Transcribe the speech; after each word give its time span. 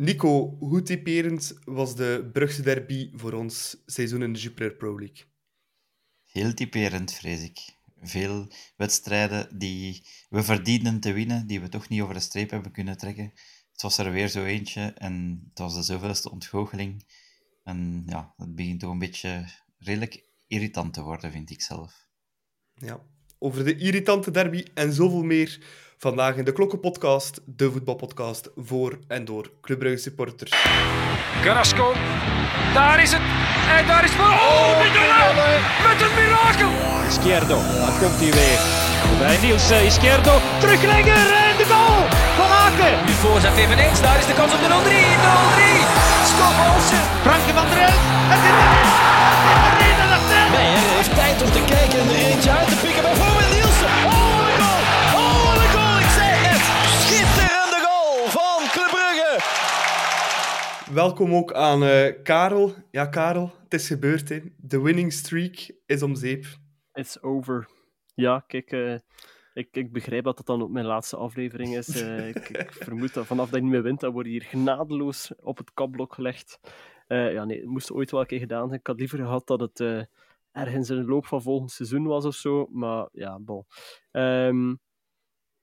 Nico, 0.00 0.56
hoe 0.58 0.82
typerend 0.82 1.58
was 1.64 1.96
de 1.96 2.28
Brugse 2.32 2.62
derby 2.62 3.10
voor 3.14 3.32
ons 3.32 3.76
seizoen 3.86 4.22
in 4.22 4.32
de 4.32 4.38
Jupiler 4.38 4.74
Pro 4.74 4.98
League? 4.98 5.24
Heel 6.24 6.54
typerend, 6.54 7.12
vrees 7.12 7.42
ik. 7.42 7.58
Veel 8.00 8.52
wedstrijden 8.76 9.58
die 9.58 10.02
we 10.28 10.42
verdienden 10.42 11.00
te 11.00 11.12
winnen, 11.12 11.46
die 11.46 11.60
we 11.60 11.68
toch 11.68 11.88
niet 11.88 12.00
over 12.00 12.14
de 12.14 12.20
streep 12.20 12.50
hebben 12.50 12.72
kunnen 12.72 12.96
trekken. 12.96 13.32
Het 13.72 13.82
was 13.82 13.98
er 13.98 14.12
weer 14.12 14.28
zo 14.28 14.44
eentje 14.44 14.80
en 14.80 15.44
het 15.48 15.58
was 15.58 15.74
de 15.74 15.82
zoveelste 15.82 16.30
ontgoocheling. 16.30 17.06
En 17.64 18.02
ja, 18.06 18.34
het 18.36 18.54
begint 18.54 18.80
toch 18.80 18.90
een 18.90 18.98
beetje 18.98 19.48
redelijk 19.78 20.24
irritant 20.46 20.92
te 20.92 21.02
worden, 21.02 21.32
vind 21.32 21.50
ik 21.50 21.62
zelf. 21.62 22.08
Ja, 22.74 23.00
over 23.42 23.64
de 23.64 23.76
irritante 23.76 24.30
derby 24.30 24.64
en 24.74 24.92
zoveel 24.92 25.22
meer 25.22 25.58
vandaag 25.98 26.36
in 26.36 26.44
de 26.44 26.52
Klokkenpodcast, 26.52 27.40
de 27.44 27.70
voetbalpodcast 27.70 28.50
voor 28.56 28.98
en 29.08 29.24
door 29.24 29.50
Club 29.60 29.78
Brugge 29.78 29.98
supporters. 29.98 30.52
Carrasco, 31.42 31.92
daar 32.74 33.02
is 33.02 33.12
het. 33.12 33.20
En 33.78 33.86
daar 33.86 34.04
is 34.04 34.10
het. 34.10 34.20
Oh, 34.20 34.78
met 35.86 36.00
een 36.04 36.14
mirakel. 36.20 36.72
Izquierdo, 37.08 37.56
daar 37.80 37.96
komt 38.00 38.18
hij 38.22 38.32
weer. 38.38 38.60
Bij 39.18 39.36
Niels 39.42 39.70
uh, 39.70 39.84
Izquierdo, 39.90 40.34
teruglegger 40.60 41.26
en 41.46 41.56
de 41.60 41.66
goal 41.72 42.00
van 42.38 42.50
Aken. 42.64 42.94
Nu 43.06 43.12
voorzet 43.24 43.56
eveneens, 43.64 44.00
daar 44.06 44.18
is 44.22 44.26
de 44.30 44.36
kans 44.40 44.52
op 44.56 44.60
de 44.64 44.68
0-3. 44.68 44.72
0-3. 44.72 46.00
Stop 46.32 46.56
Olsen. 46.68 47.02
Franke 47.26 47.52
van 47.58 47.66
der 47.70 47.80
Elf, 47.88 48.02
het 48.32 48.42
is 48.48 48.56
erin. 48.60 48.88
Het 49.38 49.56
is 49.56 49.62
erin 49.70 49.98
en 50.04 50.10
dat 50.14 50.24
net. 50.32 50.48
Nee, 50.56 50.72
hij 50.80 50.94
heeft 50.98 51.14
tijd 51.22 51.36
om 51.44 51.50
te 51.58 51.62
kijken 51.74 52.02
Welkom 60.92 61.34
ook 61.34 61.52
aan 61.52 61.82
eh, 61.82 62.22
Karel. 62.22 62.72
Ja, 62.90 63.06
Karel, 63.06 63.52
het 63.62 63.74
is 63.74 63.86
gebeurd. 63.86 64.28
Hè. 64.28 64.40
De 64.56 64.80
winning 64.80 65.12
streak 65.12 65.70
is 65.86 66.02
om 66.02 66.14
zeep. 66.14 66.46
It's 66.92 67.22
over. 67.22 67.68
Ja, 68.14 68.44
kijk, 68.46 68.72
eh, 68.72 68.94
ik, 69.52 69.68
ik 69.76 69.92
begrijp 69.92 70.24
dat 70.24 70.36
dat 70.36 70.46
dan 70.46 70.62
ook 70.62 70.70
mijn 70.70 70.84
laatste 70.86 71.16
aflevering 71.16 71.76
is. 71.76 72.00
Eh, 72.00 72.28
ik, 72.34 72.48
ik 72.48 72.72
vermoed 72.72 73.14
dat 73.14 73.26
vanaf 73.26 73.46
dat 73.46 73.54
je 73.54 73.62
niet 73.62 73.70
meer 73.70 73.82
wint, 73.82 74.00
dan 74.00 74.12
word 74.12 74.26
je 74.26 74.32
hier 74.32 74.42
genadeloos 74.42 75.32
op 75.40 75.58
het 75.58 75.72
kapblok 75.74 76.14
gelegd. 76.14 76.60
Ja, 77.06 77.44
nee, 77.44 77.60
het 77.60 77.68
moest 77.68 77.92
ooit 77.92 78.10
wel 78.10 78.20
een 78.20 78.26
keer 78.26 78.38
gedaan 78.38 78.68
zijn. 78.68 78.80
Ik 78.80 78.86
had 78.86 78.98
liever 78.98 79.18
gehad 79.18 79.46
dat 79.46 79.60
het 79.60 79.80
ergens 80.52 80.90
in 80.90 80.96
de 80.96 81.04
loop 81.04 81.26
van 81.26 81.42
volgend 81.42 81.70
seizoen 81.70 82.06
was 82.06 82.24
of 82.24 82.34
zo. 82.34 82.66
Maar 82.70 83.08
ja, 83.12 83.38
bon. 83.38 83.66
Ehm, 84.10 84.68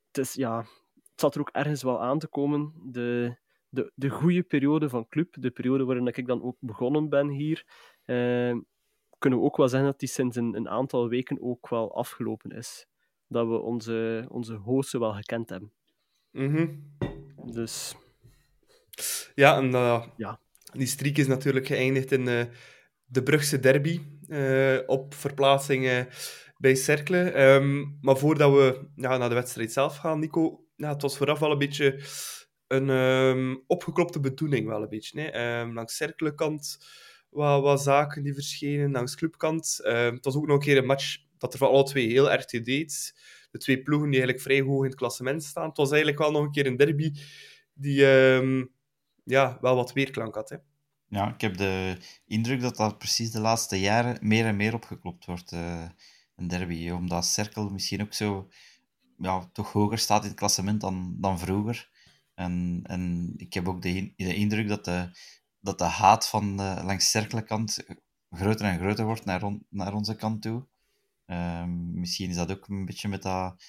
het, 0.07 0.17
is, 0.17 0.33
ja, 0.33 0.57
het 0.93 1.19
zat 1.19 1.35
er 1.35 1.41
ook 1.41 1.49
ergens 1.49 1.83
wel 1.83 2.01
aan 2.01 2.19
te 2.19 2.27
komen. 2.27 2.73
De, 2.83 3.37
de, 3.69 3.91
de 3.95 4.09
goede 4.09 4.43
periode 4.43 4.89
van 4.89 5.07
club, 5.07 5.35
de 5.39 5.51
periode 5.51 5.83
waarin 5.85 6.07
ik 6.07 6.27
dan 6.27 6.43
ook 6.43 6.57
begonnen 6.59 7.09
ben 7.09 7.27
hier, 7.29 7.65
ehm, 8.05 8.59
kunnen 9.17 9.39
we 9.39 9.45
ook 9.45 9.57
wel 9.57 9.67
zeggen 9.69 9.89
dat 9.89 9.99
die 9.99 10.09
sinds 10.09 10.35
een, 10.35 10.55
een 10.55 10.69
aantal 10.69 11.09
weken 11.09 11.41
ook 11.41 11.69
wel 11.69 11.95
afgelopen 11.95 12.51
is. 12.51 12.85
Dat 13.27 13.47
we 13.47 13.59
onze, 13.59 14.25
onze 14.29 14.53
hosten 14.55 14.99
wel 14.99 15.13
gekend 15.13 15.49
hebben. 15.49 15.71
Mhm. 16.31 16.67
Dus 17.51 17.95
Ja, 19.35 19.57
en 19.57 19.73
eh, 19.73 20.05
Ja. 20.17 20.39
die 20.73 20.87
streak 20.87 21.17
is 21.17 21.27
natuurlijk 21.27 21.67
geëindigd 21.67 22.11
in 22.11 22.27
eh, 22.27 22.45
de 23.05 23.23
Brugse 23.23 23.59
derby 23.59 24.01
eh, 24.27 24.77
op 24.85 25.13
verplaatsing 25.13 25.85
eh, 25.85 26.05
bij 26.57 26.75
Cercle. 26.75 27.29
Ehm, 27.31 27.85
maar 28.01 28.17
voordat 28.17 28.51
we 28.51 28.87
ja, 28.95 29.17
naar 29.17 29.29
de 29.29 29.35
wedstrijd 29.35 29.71
zelf 29.71 29.97
gaan, 29.97 30.19
Nico, 30.19 30.65
ja, 30.75 30.89
het 30.89 31.01
was 31.01 31.17
vooraf 31.17 31.39
wel 31.39 31.51
een 31.51 31.57
beetje 31.57 31.95
een 32.67 32.89
ehm, 32.89 33.55
opgeklopte 33.67 34.19
bedoeling, 34.19 34.67
wel 34.67 34.81
een 34.81 34.89
beetje. 34.89 35.21
Hè. 35.21 35.27
Ehm, 35.27 35.73
langs 35.73 35.95
Cercle-kant 35.95 36.77
wat, 37.29 37.61
wat 37.61 37.81
zaken 37.81 38.23
die 38.23 38.33
verschenen, 38.33 38.91
langs 38.91 39.15
clubkant. 39.15 39.79
Ehm, 39.83 40.13
het 40.13 40.25
was 40.25 40.35
ook 40.35 40.47
nog 40.47 40.55
een 40.55 40.63
keer 40.63 40.77
een 40.77 40.85
match 40.85 41.17
dat 41.37 41.53
er 41.53 41.59
van 41.59 41.69
alle 41.69 41.83
twee 41.83 42.07
heel 42.07 42.31
erg 42.31 42.45
toe 42.45 42.61
deed. 42.61 43.15
De 43.51 43.57
twee 43.57 43.81
ploegen 43.81 44.09
die 44.09 44.19
eigenlijk 44.19 44.47
vrij 44.47 44.61
hoog 44.61 44.83
in 44.83 44.89
het 44.89 44.99
klassement 44.99 45.43
staan. 45.43 45.67
Het 45.67 45.77
was 45.77 45.89
eigenlijk 45.89 46.19
wel 46.19 46.31
nog 46.31 46.43
een 46.43 46.51
keer 46.51 46.65
een 46.65 46.77
derby 46.77 47.11
die 47.73 48.05
ja, 49.27 49.57
wel 49.61 49.75
wat 49.75 49.93
weerklank 49.93 50.35
had. 50.35 50.49
Hè. 50.49 50.57
Ja, 51.09 51.33
ik 51.33 51.41
heb 51.41 51.57
de 51.57 51.97
indruk 52.25 52.61
dat 52.61 52.75
dat 52.75 52.97
precies 52.97 53.31
de 53.31 53.39
laatste 53.39 53.79
jaren 53.79 54.17
meer 54.21 54.45
en 54.45 54.55
meer 54.55 54.73
opgeklopt 54.73 55.25
wordt, 55.25 55.51
eh, 55.51 55.89
een 56.35 56.47
derby. 56.47 56.89
Omdat 56.89 57.25
Cerkel 57.25 57.69
misschien 57.69 58.01
ook 58.01 58.13
zo 58.13 58.49
ja, 59.17 59.49
toch 59.53 59.71
hoger 59.71 59.97
staat 59.97 60.21
in 60.21 60.29
het 60.29 60.37
klassement 60.37 60.81
dan, 60.81 61.15
dan 61.19 61.39
vroeger. 61.39 61.89
En, 62.37 62.79
en 62.83 63.33
ik 63.37 63.53
heb 63.53 63.67
ook 63.67 63.81
de, 63.81 63.89
in- 63.89 64.13
de 64.15 64.35
indruk 64.35 64.67
dat 64.67 64.85
de, 64.85 65.09
dat 65.59 65.77
de 65.77 65.83
haat 65.83 66.27
van 66.27 66.57
de, 66.57 66.81
langs 66.83 67.09
Cerkelenkant 67.09 67.85
groter 68.31 68.65
en 68.65 68.79
groter 68.79 69.05
wordt 69.05 69.25
naar, 69.25 69.43
on- 69.43 69.65
naar 69.69 69.93
onze 69.93 70.15
kant 70.15 70.41
toe. 70.41 70.65
Ehm, 71.25 71.99
misschien 71.99 72.29
is 72.29 72.35
dat 72.35 72.51
ook 72.51 72.67
een 72.67 72.85
beetje 72.85 73.07
met 73.07 73.21
dat 73.21 73.63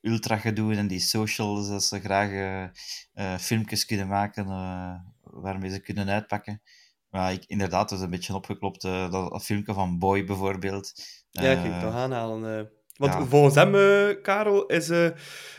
ultra-gedoe 0.00 0.74
en 0.76 0.86
die 0.86 1.00
socials, 1.00 1.68
dat 1.68 1.84
ze 1.84 2.00
graag 2.00 2.30
eh, 2.30 2.62
eh, 3.12 3.38
filmpjes 3.38 3.84
kunnen 3.84 4.08
maken 4.08 4.46
eh, 4.46 4.94
waarmee 5.20 5.70
ze 5.70 5.80
kunnen 5.80 6.08
uitpakken. 6.08 6.62
Maar 7.10 7.32
ik, 7.32 7.44
inderdaad, 7.46 7.90
het 7.90 7.98
is 7.98 8.04
een 8.04 8.10
beetje 8.10 8.34
opgeklopt. 8.34 8.80
dat, 8.80 9.12
dat 9.12 9.44
filmpje 9.44 9.74
van 9.74 9.98
Boy 9.98 10.24
bijvoorbeeld. 10.24 10.92
Ja, 11.30 11.50
ik 11.50 11.56
Eh, 11.56 11.62
kan 11.70 11.80
toch 11.80 11.94
aanhalen. 11.94 12.70
Want 12.96 13.12
ja. 13.12 13.24
volgens 13.24 13.54
hem, 13.54 13.74
eh, 13.74 14.22
Karel, 14.22 14.66
is 14.66 14.88
eh, 14.88 15.08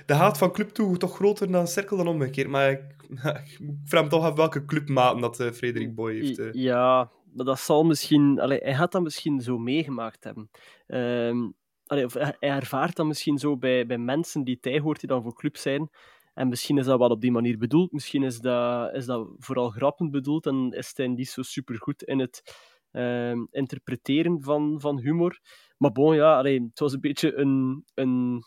de 0.06 0.14
haat 0.14 0.38
van 0.38 0.52
Club 0.52 0.70
toe 0.70 0.98
toch 0.98 1.16
groter 1.16 1.52
dan 1.52 1.68
Cirkel 1.68 1.98
dan 1.98 2.08
omgekeerd. 2.08 2.48
Maar 2.48 2.72
ik, 2.72 2.82
ik 3.60 3.60
vraag 3.84 4.04
me 4.04 4.10
toch 4.10 4.24
af 4.24 4.36
welke 4.36 4.66
clubmaten 4.66 5.22
dat 5.22 5.40
eh, 5.40 5.52
Frederik 5.52 5.96
Boy 5.96 6.14
heeft. 6.14 6.50
Ja, 6.52 7.12
maar 7.34 7.46
dat 7.46 7.60
zal 7.60 7.84
misschien... 7.84 8.40
Allee, 8.40 8.60
hij 8.62 8.76
gaat 8.76 8.92
dat 8.92 9.04
misschien 9.04 9.42
zo 9.42 9.58
meegemaakt 9.58 10.24
hebben. 10.24 10.50
Ehm, 10.88 11.50
allee, 11.86 12.06
of 12.06 12.14
hij, 12.14 12.36
hij 12.40 12.50
ervaart 12.50 12.96
dat 12.96 13.06
misschien 13.06 13.38
zo 13.38 13.58
bij, 13.58 13.86
bij 13.86 13.98
mensen 13.98 14.44
die 14.44 14.58
hij 14.62 14.80
hoort 14.80 15.00
die 15.00 15.10
dan 15.10 15.24
voor 15.24 15.36
club 15.36 15.58
zijn. 15.58 15.90
En 16.34 16.48
misschien 16.48 16.78
is 16.78 16.86
dat 16.86 17.00
wel 17.00 17.10
op 17.10 17.22
die 17.22 17.32
manier 17.32 17.58
bedoeld. 17.58 17.92
Misschien 17.92 18.24
is 18.24 18.40
dat, 18.40 18.94
is 18.94 19.06
dat 19.06 19.28
vooral 19.38 19.70
grappend 19.70 20.12
bedoeld 20.12 20.46
en 20.46 20.72
is 20.72 20.92
hij 20.96 21.08
niet 21.08 21.30
zo 21.30 21.42
supergoed 21.42 22.04
in 22.04 22.20
het 22.20 22.56
ehm, 22.92 23.46
interpreteren 23.52 24.42
van, 24.42 24.76
van 24.80 25.00
humor. 25.00 25.40
Maar 25.78 25.92
bon, 25.92 26.16
ja, 26.16 26.38
allee, 26.38 26.62
het 26.62 26.80
was 26.80 26.94
een 26.94 27.00
beetje 27.00 27.36
een, 27.36 27.86
een, 27.94 28.44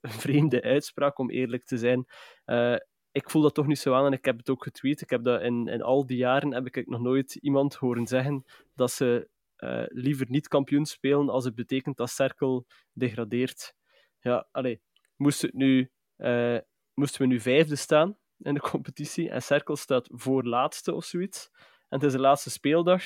vreemde 0.00 0.62
uitspraak, 0.62 1.18
om 1.18 1.30
eerlijk 1.30 1.64
te 1.64 1.78
zijn. 1.78 2.06
Eh, 2.44 2.76
ik 3.12 3.30
voel 3.30 3.42
dat 3.42 3.54
toch 3.54 3.66
niet 3.66 3.78
zo 3.78 3.94
aan 3.94 4.06
en 4.06 4.12
ik 4.12 4.24
heb 4.24 4.38
het 4.38 4.50
ook 4.50 4.62
getweet. 4.62 5.00
Ik 5.00 5.10
heb 5.10 5.24
dat 5.24 5.42
in, 5.42 5.68
in 5.68 5.82
al 5.82 6.06
die 6.06 6.16
jaren 6.16 6.54
heb 6.54 6.66
ik 6.66 6.86
nog 6.88 7.00
nooit 7.00 7.34
iemand 7.34 7.74
horen 7.74 8.06
zeggen 8.06 8.44
dat 8.74 8.90
ze 8.90 9.28
eh, 9.56 9.84
liever 9.86 10.26
niet 10.28 10.48
kampioen 10.48 10.86
spelen 10.86 11.28
als 11.28 11.44
het 11.44 11.54
betekent 11.54 11.96
dat 11.96 12.10
Cerkel 12.10 12.66
degradeert. 12.92 13.74
Ja, 14.20 14.48
allee, 14.50 14.80
moest 15.16 15.42
het 15.42 15.52
nu, 15.52 15.90
eh, 16.16 16.58
moesten 16.94 17.20
we 17.20 17.26
nu 17.26 17.40
vijfde 17.40 17.76
staan 17.76 18.16
in 18.38 18.54
de 18.54 18.60
competitie 18.70 19.30
en 19.30 19.42
Cerkel 19.42 19.76
staat 19.76 20.08
voor 20.12 20.44
laatste 20.44 20.94
of 20.94 21.04
zoiets 21.04 21.50
en 21.88 22.00
het 22.00 22.02
is 22.02 22.12
de 22.12 22.20
laatste 22.20 22.50
speeldag, 22.50 23.02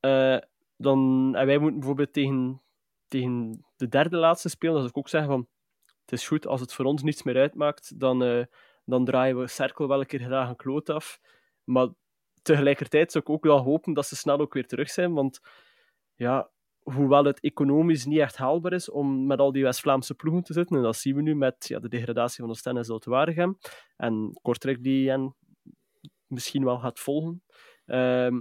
eh, 0.00 0.38
dan, 0.80 1.30
en 1.36 1.46
wij 1.46 1.58
moeten 1.58 1.78
bijvoorbeeld 1.78 2.12
tegen, 2.12 2.62
tegen 3.06 3.64
de 3.76 3.88
derde 3.88 4.16
laatste 4.16 4.48
spelen, 4.48 4.76
zou 4.76 4.88
ik 4.88 4.98
ook 4.98 5.08
zeggen 5.08 5.30
van 5.30 5.48
het 6.00 6.12
is 6.12 6.28
goed, 6.28 6.46
als 6.46 6.60
het 6.60 6.72
voor 6.72 6.84
ons 6.84 7.02
niets 7.02 7.22
meer 7.22 7.36
uitmaakt, 7.36 8.00
dan, 8.00 8.22
eh, 8.22 8.44
dan 8.84 9.04
draaien 9.04 9.38
we 9.38 9.46
Cerkel 9.46 9.88
wel 9.88 10.00
een 10.00 10.06
keer 10.06 10.20
graag 10.20 10.48
een 10.48 10.56
kloot 10.56 10.90
af. 10.90 11.20
Maar 11.64 11.88
tegelijkertijd 12.42 13.12
zou 13.12 13.24
ik 13.24 13.30
ook 13.30 13.44
wel 13.44 13.58
hopen 13.58 13.92
dat 13.92 14.06
ze 14.06 14.16
snel 14.16 14.38
ook 14.38 14.54
weer 14.54 14.66
terug 14.66 14.90
zijn, 14.90 15.12
want 15.12 15.40
ja, 16.14 16.50
hoewel 16.78 17.24
het 17.24 17.40
economisch 17.40 18.04
niet 18.04 18.18
echt 18.18 18.36
haalbaar 18.36 18.72
is 18.72 18.90
om 18.90 19.26
met 19.26 19.38
al 19.38 19.52
die 19.52 19.62
West-Vlaamse 19.62 20.14
ploegen 20.14 20.42
te 20.42 20.52
zitten, 20.52 20.76
en 20.76 20.82
dat 20.82 20.96
zien 20.96 21.14
we 21.14 21.22
nu 21.22 21.34
met 21.34 21.68
ja, 21.68 21.78
de 21.78 21.88
degradatie 21.88 22.40
van 22.40 22.50
Oostende 22.50 22.78
en 22.78 22.84
Zoutwaregem, 22.84 23.58
en 23.96 24.38
Kortrijk 24.42 24.82
die 24.82 25.08
hen 25.08 25.36
misschien 26.26 26.64
wel 26.64 26.78
gaat 26.78 27.00
volgen, 27.00 27.42
ehm, 27.86 28.40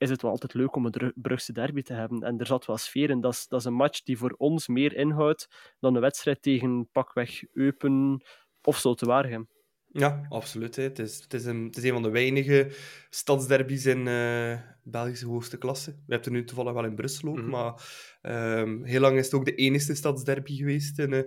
is 0.00 0.10
het 0.10 0.22
wel 0.22 0.30
altijd 0.30 0.54
leuk 0.54 0.76
om 0.76 0.86
een 0.86 1.12
Brugse 1.14 1.52
derby 1.52 1.82
te 1.82 1.92
hebben. 1.92 2.22
En 2.22 2.38
er 2.38 2.46
zat 2.46 2.66
wel 2.66 2.76
sfeer 2.76 3.10
in. 3.10 3.20
Dat 3.20 3.32
is, 3.32 3.46
dat 3.48 3.60
is 3.60 3.66
een 3.66 3.74
match 3.74 4.02
die 4.02 4.18
voor 4.18 4.34
ons 4.38 4.68
meer 4.68 4.96
inhoudt 4.96 5.74
dan 5.80 5.94
een 5.94 6.00
wedstrijd 6.00 6.42
tegen 6.42 6.88
pakweg 6.92 7.42
Eupen 7.52 8.24
of 8.62 8.78
Zoutwaregem. 8.78 9.48
Ja, 9.92 10.26
absoluut. 10.28 10.76
Hè. 10.76 10.82
Het, 10.82 10.98
is, 10.98 11.20
het, 11.20 11.34
is 11.34 11.44
een, 11.44 11.64
het 11.64 11.76
is 11.76 11.84
een 11.84 11.92
van 11.92 12.02
de 12.02 12.10
weinige 12.10 12.70
stadsderbies 13.10 13.86
in 13.86 14.08
eh, 14.08 14.58
Belgische 14.82 15.26
hoogste 15.26 15.58
klasse. 15.58 15.90
We 15.90 16.12
hebben 16.14 16.32
er 16.32 16.38
nu 16.38 16.44
toevallig 16.44 16.72
wel 16.72 16.84
in 16.84 16.94
Brussel 16.94 17.28
ook, 17.28 17.36
Mhm. 17.36 17.48
maar 17.48 17.74
ehm, 18.22 18.82
heel 18.82 19.00
lang 19.00 19.18
is 19.18 19.24
het 19.24 19.34
ook 19.34 19.44
de 19.44 19.54
enige 19.54 19.94
stadsderby 19.94 20.56
geweest 20.56 20.98
in, 20.98 21.12
eh, 21.12 21.22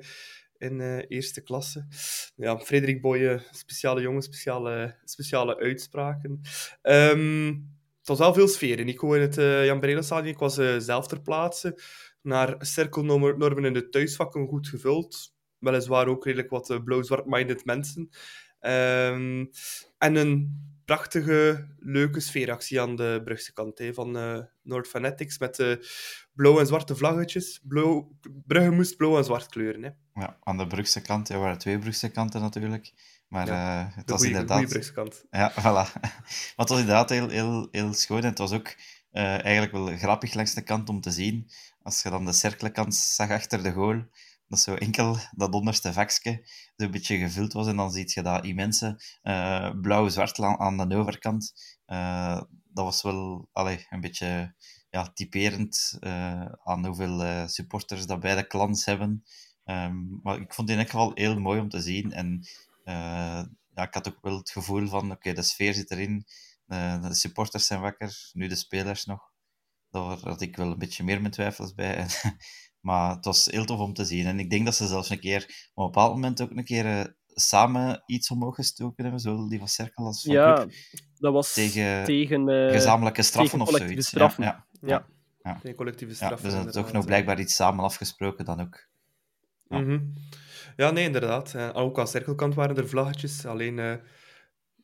in 0.58 0.82
eh, 0.82 1.02
eerste 1.08 1.42
klasse. 1.42 1.86
Ja, 2.36 2.58
Frederik 2.60 3.02
Boye, 3.02 3.42
speciale 3.52 4.02
jongen, 4.02 4.22
speciale, 4.22 4.96
speciale 5.04 5.58
uitspraken. 5.60 6.42
Ehm, 6.82 7.56
het 8.04 8.12
was 8.12 8.20
wel 8.20 8.34
veel 8.34 8.48
sfeer. 8.48 8.80
En 8.80 8.88
ik 8.88 9.02
in 9.02 9.22
het 9.22 9.38
eh, 9.38 9.66
Jan 9.66 9.80
Breidel 9.80 10.04
Stadion. 10.04 10.34
Ik 10.34 10.40
was 10.40 10.58
eh, 10.58 10.76
zelf 10.78 11.08
ter 11.08 11.22
plaatse. 11.22 11.82
Naar 12.22 12.56
cirkelnormen 12.60 13.66
in 13.66 13.74
de 13.74 13.90
thuisvakken 13.90 14.48
goed 14.48 14.68
gevuld. 14.68 15.36
Weliswaar 15.60 16.08
ook 16.08 16.26
redelijk 16.26 16.50
wat 16.50 16.70
eh, 16.70 16.84
blauw-zwart-minded 16.84 17.66
mensen. 17.66 18.10
Ehm, 18.60 19.46
en 19.98 20.16
een 20.16 20.62
prachtige, 20.86 21.68
leuke 21.80 22.20
sfeeractie 22.20 22.82
aan 22.82 22.96
de 22.96 23.22
Brugse 23.24 23.54
kant 23.54 23.82
van 23.92 24.18
uh, 24.18 24.40
Noord 24.62 24.88
Fanatics 24.88 25.38
met 25.38 25.80
blauw 26.34 26.60
en 26.60 26.68
zwarte 26.68 26.96
vlaggetjes. 26.96 27.62
Blauw, 27.64 28.18
Brugge 28.46 28.72
moest 28.72 28.98
blauw 28.98 29.18
en 29.18 29.24
zwart 29.24 29.50
kleuren. 29.50 29.84
Hè. 29.84 29.90
Ja, 30.22 30.38
aan 30.44 30.58
de 30.58 30.68
Brugse 30.68 31.02
kant. 31.02 31.30
Er 31.30 31.40
waren 31.40 31.58
twee 31.58 31.80
Brugse 31.80 32.12
kanten 32.12 32.42
natuurlijk. 32.42 32.94
Maar 33.34 33.48
ja, 33.48 33.86
uh, 33.86 33.96
het 33.96 34.10
was 34.10 34.20
goeie, 34.20 34.34
inderdaad... 34.34 34.92
Ja, 35.32 35.52
voilà. 35.52 35.92
maar 36.02 36.56
het 36.56 36.70
was 36.70 36.80
inderdaad 36.80 37.10
heel, 37.10 37.30
heel, 37.30 37.68
heel 37.72 37.94
schoon. 37.94 38.22
En 38.22 38.30
het 38.30 38.38
was 38.38 38.52
ook 38.52 38.76
eigenlijk 39.12 39.72
wel 39.72 39.98
grappig 39.98 40.34
langs 40.34 40.54
de 40.54 40.62
kant 40.62 40.90
om 40.90 41.02
te 41.02 41.12
zien. 41.12 41.50
Als 41.82 42.02
je 42.02 42.10
dan 42.10 42.26
de 42.26 42.34
cirkelkant 42.34 42.96
zag 42.96 43.30
achter 43.30 43.64
de 43.64 43.72
goal 43.72 44.04
dat 44.48 44.60
zo 44.60 44.76
enkel 44.76 45.18
dat 45.32 45.54
onderste 45.54 45.94
vakje 45.94 46.48
een 46.76 46.92
beetje 46.92 47.18
gevuld 47.18 47.54
was. 47.54 47.68
En 47.68 47.76
dan 47.76 47.92
zie 47.92 48.12
je 48.14 48.22
dat 48.22 48.46
immense 48.46 49.02
uh, 49.24 49.72
blauw-zwart 49.82 50.40
aan 50.40 50.90
de 50.90 50.96
overkant. 50.96 51.54
Dat 52.74 52.86
was 52.86 53.02
wel 53.02 53.50
allee, 53.52 53.86
een 53.90 54.02
beetje 54.02 54.56
ja, 54.90 55.12
typerend 55.14 55.98
aan 56.64 56.86
hoeveel 56.86 57.48
supporters 57.48 58.06
dat 58.06 58.20
beide 58.20 58.48
clans 58.48 58.86
hebben. 58.86 59.24
Um, 59.66 60.20
maar 60.24 60.40
ik 60.40 60.54
vond 60.54 60.70
het 60.70 60.78
in 60.78 60.84
elk 60.84 60.90
geval 60.90 61.12
heel 61.14 61.40
mooi 61.40 61.60
om 61.60 61.70
te 61.70 61.82
zien. 61.82 62.12
En 62.12 62.46
ja, 62.84 63.84
ik 63.84 63.94
had 63.94 64.08
ook 64.08 64.18
wel 64.22 64.38
het 64.38 64.50
gevoel 64.50 64.88
van, 64.88 65.04
oké, 65.04 65.14
okay, 65.14 65.34
de 65.34 65.42
sfeer 65.42 65.74
zit 65.74 65.92
erin. 65.92 66.26
de 67.02 67.14
supporters 67.16 67.66
zijn 67.66 67.82
wakker, 67.82 68.30
nu 68.34 68.48
de 68.48 68.56
spelers 68.56 69.06
nog. 69.06 69.32
Daar 69.90 70.20
had 70.20 70.42
ik 70.42 70.56
wel 70.56 70.72
een 70.72 70.78
beetje 70.78 71.04
meer 71.04 71.22
mijn 71.22 71.34
twijfels 71.34 71.74
bij. 71.74 72.06
Maar 72.84 73.16
het 73.16 73.26
was 73.26 73.46
heel 73.46 73.66
tof 73.66 73.80
om 73.80 73.94
te 73.94 74.06
zien. 74.06 74.26
En 74.26 74.40
ik 74.40 74.50
denk 74.50 74.66
dat 74.66 74.76
ze 74.76 74.88
zelfs 74.88 75.10
een 75.10 75.20
keer 75.20 75.44
op 75.74 75.84
een 75.84 75.92
bepaald 75.92 76.14
moment 76.14 76.42
ook 76.42 76.52
een 76.52 76.64
keer 76.64 76.86
uh, 76.86 77.04
samen 77.28 78.04
iets 78.06 78.30
omhoog 78.30 78.56
gestoken 78.56 79.04
hebben. 79.04 79.22
Zowel 79.22 79.50
die 79.50 79.60
van 79.60 79.68
Cirkel 79.68 80.06
als 80.06 80.24
van 80.24 80.34
ja, 80.34 80.54
Club. 80.54 80.72
dat 81.18 81.34
was 81.34 81.54
tegen, 81.54 82.04
tegen 82.04 82.50
uh, 82.50 82.72
gezamenlijke 82.72 83.22
straffen 83.22 83.60
tegen 83.60 83.74
of 83.74 83.82
zoiets. 83.82 84.08
Straffen. 84.08 84.44
Ja, 84.44 84.68
ja. 84.82 84.88
ja. 84.88 85.08
ja. 85.44 85.60
Tegen 85.60 85.78
collectieve 85.78 86.14
ja, 86.14 86.26
straffen. 86.26 86.50
dus 86.50 86.64
dat 86.64 86.74
toch 86.74 86.92
nog 86.92 87.06
blijkbaar 87.06 87.40
iets 87.40 87.56
samen 87.56 87.84
afgesproken 87.84 88.46
dan 88.46 88.62
ook. 88.62 88.88
Ja, 89.68 89.80
mm 89.80 89.86
-hmm. 89.86 90.14
Ja 90.76 90.92
nee, 90.92 91.06
inderdaad. 91.06 91.54
En 91.54 91.74
ook 91.74 92.00
aan 92.00 92.08
cirkelkant 92.08 92.56
waren 92.56 92.78
er 92.78 92.88
vlaggetjes. 92.88 93.46
Alleen 93.46 93.78
uh, 93.78 93.94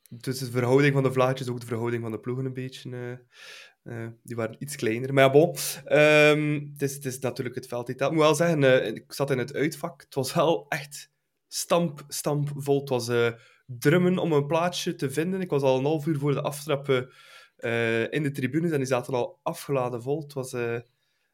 dus 0.10 0.40
de 0.40 0.52
verhouding 0.52 0.94
van 0.94 1.04
de 1.04 1.12
vlaggetjes, 1.12 1.50
ook 1.50 1.60
de 1.60 1.66
verhouding 1.66 2.02
van 2.02 2.12
de 2.12 2.20
ploegen 2.20 2.46
een 2.46 2.54
beetje... 2.54 3.20
Uh, 3.84 4.08
die 4.24 4.36
waren 4.36 4.56
iets 4.60 4.76
kleiner. 4.76 5.14
Maar 5.14 5.24
ja, 5.24 5.30
bon. 5.30 5.56
Um, 5.98 6.70
het, 6.74 6.82
is, 6.82 6.96
het 6.96 7.06
is 7.06 7.20
natuurlijk 7.20 7.56
het 7.56 7.68
veld. 7.68 7.90
Ik 7.90 8.00
moet 8.00 8.20
wel 8.20 8.36
zeggen, 8.36 8.96
ik 8.96 9.14
zat 9.14 9.32
in 9.32 9.38
het 9.38 9.54
uitvak. 9.54 10.02
Het 10.02 10.16
was 10.16 10.34
wel 10.34 10.66
echt 10.68 11.12
stamp, 11.48 12.04
stamp 12.08 12.52
vol. 12.56 12.80
Het 12.80 12.90
was 12.90 13.12
drummen 13.66 14.18
om 14.18 14.34
een 14.34 14.46
plaatsje 14.46 14.96
te 14.96 15.10
vinden. 15.10 15.42
Ik 15.42 15.50
was 15.50 15.62
al 15.62 15.78
een 15.78 15.86
half 15.86 16.06
uur 16.06 16.18
voor 16.18 16.34
de 16.34 16.42
aftrappen 16.42 17.12
in 18.10 18.24
de 18.24 18.32
tribunes 18.34 18.72
en 18.72 18.78
die 18.78 18.86
zaten 18.86 19.14
al 19.14 19.40
afgeladen 19.44 20.02
vol. 20.02 20.22
Het 20.22 20.34
was, 20.34 20.52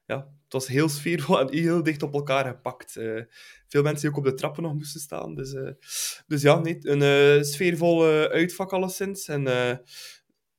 ja, 0.05 0.27
was 0.55 0.67
heel 0.67 0.89
sfeervol 0.89 1.39
en 1.39 1.53
heel 1.53 1.83
dicht 1.83 2.03
op 2.03 2.13
elkaar 2.13 2.45
gepakt. 2.45 2.91
veel 3.67 3.83
mensen 3.83 4.01
die 4.01 4.09
ook 4.09 4.17
op 4.17 4.23
de 4.23 4.33
trappen 4.33 4.63
nog 4.63 4.73
moesten 4.73 5.01
staan. 5.01 5.35
Dus, 5.35 5.55
dus 6.27 6.41
ja, 6.41 6.59
nee, 6.59 6.77
een 6.81 7.45
sfeervol 7.45 8.05
uitvak 8.29 8.73
alleszins. 8.73 9.27
En 9.27 9.43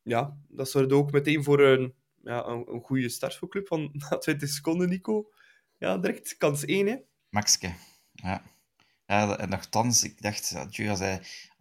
ja, 0.07 0.37
dat 0.49 0.71
zorgde 0.71 0.95
ook 0.95 1.13
meteen 1.13 1.45
voor 1.45 1.61
een, 1.61 1.95
ja, 2.23 2.47
een, 2.47 2.65
een 2.73 2.81
goede 2.81 3.09
start 3.09 3.37
voor 3.37 3.49
club. 3.49 3.67
Van 3.67 3.91
na 4.11 4.19
20 4.19 4.49
seconden, 4.49 4.89
Nico. 4.89 5.31
Ja, 5.79 5.99
direct 5.99 6.37
kans 6.37 6.65
1, 6.65 6.87
hè. 6.87 6.97
Maxke, 7.29 7.73
ja. 8.13 8.43
Ja, 9.07 9.39
en 9.39 9.49
nogthans, 9.49 10.05
ik 10.05 10.23
dacht, 10.23 10.55
als, 10.89 10.99
hij, 10.99 11.21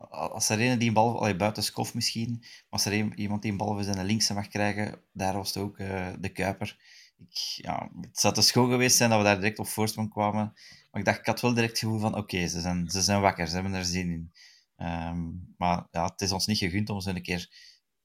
als 0.09 0.49
er 0.49 0.61
een 0.61 0.79
die 0.79 0.88
een 0.88 0.93
bal, 0.93 1.19
allee, 1.19 1.35
buiten 1.35 1.63
Skof 1.63 1.93
misschien, 1.93 2.38
maar 2.39 2.49
als 2.69 2.85
er 2.85 2.93
een, 2.93 3.19
iemand 3.19 3.41
die 3.41 3.51
een 3.51 3.57
bal 3.57 3.73
voor 3.73 3.83
zijn 3.83 4.05
linkse 4.05 4.33
mag 4.33 4.47
krijgen, 4.47 5.01
daar 5.11 5.33
was 5.33 5.53
het 5.53 5.63
ook 5.63 5.77
de 6.19 6.29
Kuiper. 6.33 6.77
Ik, 7.17 7.38
ja, 7.38 7.89
het 8.01 8.19
zou 8.19 8.33
te 8.33 8.41
schoon 8.41 8.69
geweest 8.69 8.97
zijn 8.97 9.09
dat 9.09 9.19
we 9.19 9.25
daar 9.25 9.39
direct 9.39 9.59
op 9.59 9.67
voorsprong 9.67 10.09
kwamen. 10.09 10.53
Maar 10.91 11.01
ik 11.01 11.06
dacht, 11.06 11.19
ik 11.19 11.25
had 11.25 11.41
wel 11.41 11.53
direct 11.53 11.71
het 11.71 11.79
gevoel 11.79 12.00
van, 12.00 12.15
oké, 12.15 12.47
ze, 12.47 12.62
zijn, 12.62 12.89
ze 12.89 13.01
zijn 13.01 13.21
wakker, 13.21 13.47
ze 13.47 13.53
hebben 13.53 13.73
er 13.73 13.85
zin 13.85 14.12
in. 14.12 14.31
Um, 14.77 15.53
maar 15.57 15.88
ja, 15.91 16.06
het 16.06 16.21
is 16.21 16.31
ons 16.31 16.45
niet 16.45 16.57
gegund 16.57 16.89
om 16.89 17.01
zo 17.01 17.09
een 17.09 17.21
keer 17.21 17.50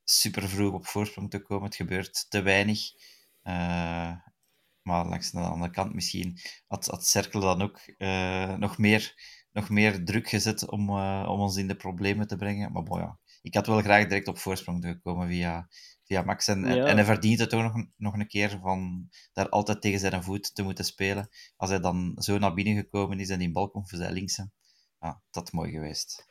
super 0.04 0.48
vroeg 0.48 0.74
op 0.74 0.86
voorsprong 0.86 1.30
te 1.30 1.42
komen. 1.42 1.64
Het 1.64 1.74
gebeurt 1.74 2.26
te 2.30 2.42
weinig. 2.42 2.80
Uh, 3.42 4.12
maar 4.82 5.06
langs 5.06 5.30
de 5.30 5.38
andere 5.38 5.72
kant 5.72 5.94
misschien 5.94 6.38
had, 6.66 6.86
had 6.86 7.06
Cercle 7.06 7.40
dan 7.40 7.62
ook 7.62 7.80
uh, 7.98 8.56
nog, 8.56 8.78
meer, 8.78 9.14
nog 9.52 9.68
meer 9.68 10.04
druk 10.04 10.28
gezet 10.28 10.68
om, 10.68 10.88
uh, 10.88 11.26
om 11.28 11.40
ons 11.40 11.56
in 11.56 11.68
de 11.68 11.76
problemen 11.76 12.26
te 12.26 12.36
brengen. 12.36 12.72
Maar 12.72 12.82
bon, 12.82 13.00
ja, 13.00 13.18
ik 13.42 13.54
had 13.54 13.66
wel 13.66 13.80
graag 13.80 14.06
direct 14.06 14.28
op 14.28 14.38
voorsprong 14.38 14.84
gekomen 14.84 15.28
via, 15.28 15.68
via 16.10 16.22
Max. 16.22 16.48
En, 16.48 16.64
ja. 16.64 16.86
en 16.86 16.96
hij 16.96 17.04
verdient 17.04 17.38
het 17.38 17.54
ook 17.54 17.62
nog, 17.62 17.86
nog 17.96 18.14
een 18.14 18.28
keer 18.28 18.58
van 18.62 19.08
daar 19.32 19.48
altijd 19.48 19.80
tegen 19.80 19.98
zijn 19.98 20.22
voet 20.22 20.54
te 20.54 20.62
moeten 20.62 20.84
spelen. 20.84 21.28
Als 21.56 21.70
hij 21.70 21.80
dan 21.80 22.12
zo 22.16 22.38
naar 22.38 22.54
binnen 22.54 22.76
gekomen 22.76 23.20
is 23.20 23.28
en 23.28 23.38
die 23.38 23.52
bal 23.52 23.70
komt 23.70 23.88
voor 23.88 23.98
zijn 23.98 24.12
linkse. 24.12 24.50
Ja, 24.98 25.22
dat 25.30 25.44
is 25.44 25.50
mooi 25.50 25.70
geweest 25.70 26.28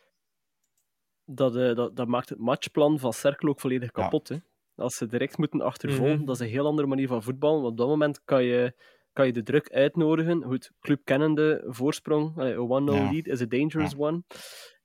dat, 1.36 1.56
uh, 1.56 1.76
dat, 1.76 1.96
dat 1.96 2.08
maakt 2.08 2.30
het 2.30 2.40
matchplan 2.40 3.00
van 3.00 3.14
Cercle 3.14 3.50
ook 3.50 3.60
volledig 3.60 3.92
kapot. 3.92 4.28
Ja. 4.28 4.36
Hè? 4.36 4.42
Als 4.84 4.96
ze 4.96 5.08
direct 5.08 5.38
moeten 5.38 5.62
achtervolgen, 5.62 6.12
mm 6.12 6.18
-hmm. 6.18 6.26
dat 6.26 6.36
is 6.36 6.42
een 6.42 6.52
heel 6.52 6.66
andere 6.66 6.88
manier 6.88 7.08
van 7.08 7.24
voetbal. 7.24 7.54
Want 7.54 7.66
op 7.66 7.78
dat 7.78 7.88
moment 7.88 8.24
kan 8.24 8.44
je, 8.44 8.74
kan 9.20 9.28
je 9.28 9.34
de 9.34 9.44
druk 9.44 9.70
uitnodigen. 9.70 10.44
Goed, 10.44 10.72
club 10.80 11.02
kennende 11.04 11.64
voorsprong, 11.68 12.38
een 12.38 12.54
1-0 12.54 12.94
ja. 12.94 13.12
lead 13.12 13.26
is 13.26 13.42
a 13.42 13.46
dangerous 13.46 13.92
ja. 13.92 13.98
one 13.98 14.24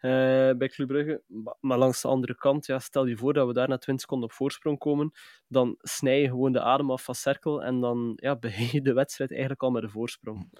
uh, 0.00 0.58
bij 0.58 0.68
Club 0.68 0.88
Brugge. 0.88 1.22
Maar, 1.60 1.78
langs 1.78 2.02
de 2.02 2.08
andere 2.08 2.36
kant, 2.36 2.66
ja, 2.66 2.78
stel 2.78 3.06
je 3.06 3.16
voor 3.16 3.32
dat 3.32 3.46
we 3.46 3.52
daar 3.52 3.68
na 3.68 3.78
20 3.78 4.04
seconden 4.04 4.28
op 4.28 4.34
voorsprong 4.34 4.78
komen, 4.78 5.12
dan 5.48 5.76
snij 5.78 6.20
je 6.20 6.28
gewoon 6.28 6.52
de 6.52 6.60
adem 6.60 6.90
af 6.90 7.04
van 7.04 7.14
Cercle 7.14 7.62
en 7.62 7.80
dan 7.80 8.12
ja, 8.16 8.36
begin 8.46 8.68
je 8.70 8.82
de 8.82 8.92
wedstrijd 8.92 9.30
eigenlijk 9.30 9.62
al 9.62 9.70
met 9.70 9.82
een 9.82 9.90
voorsprong. 9.90 10.50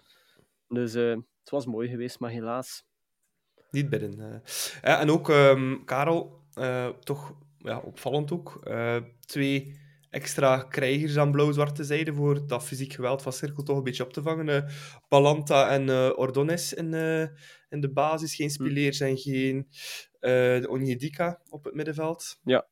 Dus 0.69 0.95
uh, 0.95 1.17
het 1.41 1.51
was 1.51 1.67
mooi 1.67 1.89
geweest, 1.89 2.19
maar 2.19 2.31
helaas 2.31 2.85
niet 3.71 3.91
bidden. 3.91 4.19
Uh. 4.19 4.35
Ja, 4.83 5.01
en 5.01 5.11
ook, 5.11 5.29
um, 5.29 5.85
Karel, 5.85 6.41
toch 7.01 7.35
ja, 7.59 7.79
opvallend 7.79 8.33
ook. 8.33 8.69
Twee 9.27 9.83
extra 10.15 10.63
krijgers 10.63 11.17
aan 11.17 11.31
blauw-zwarte 11.31 11.85
zijde 11.85 12.15
voor 12.15 12.47
dat 12.47 12.65
fysiek 12.65 12.93
geweld 12.93 13.23
van 13.23 13.33
Cirkel 13.33 13.63
toch 13.63 13.77
een 13.77 13.83
beetje 13.83 14.05
op 14.05 14.13
te 14.13 14.23
vangen. 14.23 14.67
Balanta 15.09 15.69
en 15.71 16.17
Ordones 16.17 16.73
in, 16.73 16.95
in 17.69 17.81
de 17.81 17.93
basis. 17.93 18.35
Geen 18.35 18.51
Spileers 18.51 19.01
en 19.01 19.17
geen 19.17 19.69
Onyedika 20.69 21.41
op 21.49 21.65
het 21.65 21.75
middenveld. 21.75 22.41
Ja. 22.45 22.67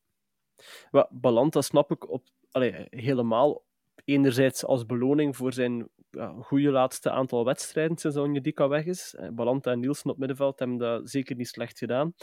Maar 0.90 1.06
Balanta 1.10 1.60
snap 1.60 1.90
ik 1.90 2.10
op, 2.10 2.26
allee, 2.50 2.86
helemaal 2.90 3.64
enerzijds 4.04 4.64
als 4.64 4.86
beloning 4.86 5.36
voor 5.36 5.52
zijn 5.52 5.88
ja, 6.10 6.34
goede 6.40 6.70
laatste 6.70 7.10
aantal 7.10 7.44
wedstrijden 7.44 7.96
sinds 7.96 8.16
Onjedika 8.16 8.68
weg 8.68 8.84
is. 8.84 9.14
Balanta 9.32 9.70
en 9.70 9.80
Nielsen 9.80 10.10
op 10.10 10.18
middenveld 10.18 10.58
hebben 10.58 10.76
dat 10.76 11.10
zeker 11.10 11.36
niet 11.36 11.48
slecht 11.48 11.78
gedaan. 11.78 12.14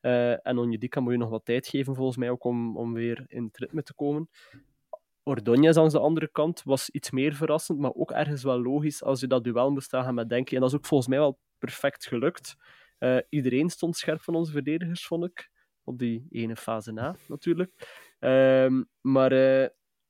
Uh, 0.00 0.46
en 0.46 0.58
Onjedika 0.58 1.00
moet 1.00 1.12
je 1.12 1.18
nog 1.18 1.30
wat 1.30 1.44
tijd 1.44 1.66
geven, 1.66 1.94
volgens 1.94 2.16
mij, 2.16 2.30
ook 2.30 2.44
om, 2.44 2.76
om 2.76 2.92
weer 2.92 3.24
in 3.28 3.44
het 3.44 3.56
ritme 3.56 3.82
te 3.82 3.94
komen. 3.94 4.28
Ordonez 5.28 5.76
aan 5.76 5.88
de 5.88 5.98
andere 5.98 6.28
kant 6.28 6.62
was 6.62 6.90
iets 6.90 7.10
meer 7.10 7.34
verrassend, 7.34 7.78
maar 7.78 7.94
ook 7.94 8.10
ergens 8.10 8.42
wel 8.42 8.62
logisch 8.62 9.02
als 9.02 9.20
je 9.20 9.26
dat 9.26 9.44
duel 9.44 9.70
moest 9.70 9.90
gaan 9.90 10.14
met 10.14 10.28
denken. 10.28 10.54
En 10.54 10.60
dat 10.60 10.70
is 10.70 10.76
ook 10.76 10.86
volgens 10.86 11.08
mij 11.08 11.18
wel 11.18 11.38
perfect 11.58 12.06
gelukt. 12.06 12.56
Uh, 12.98 13.18
iedereen 13.28 13.70
stond 13.70 13.96
scherp 13.96 14.20
van 14.20 14.34
onze 14.34 14.52
verdedigers, 14.52 15.06
vond 15.06 15.24
ik. 15.24 15.50
Op 15.84 15.98
die 15.98 16.26
ene 16.30 16.56
fase 16.56 16.92
na, 16.92 17.16
natuurlijk. 17.28 17.70
Uh, 18.20 18.80
maar 19.00 19.32
uh, 19.32 19.66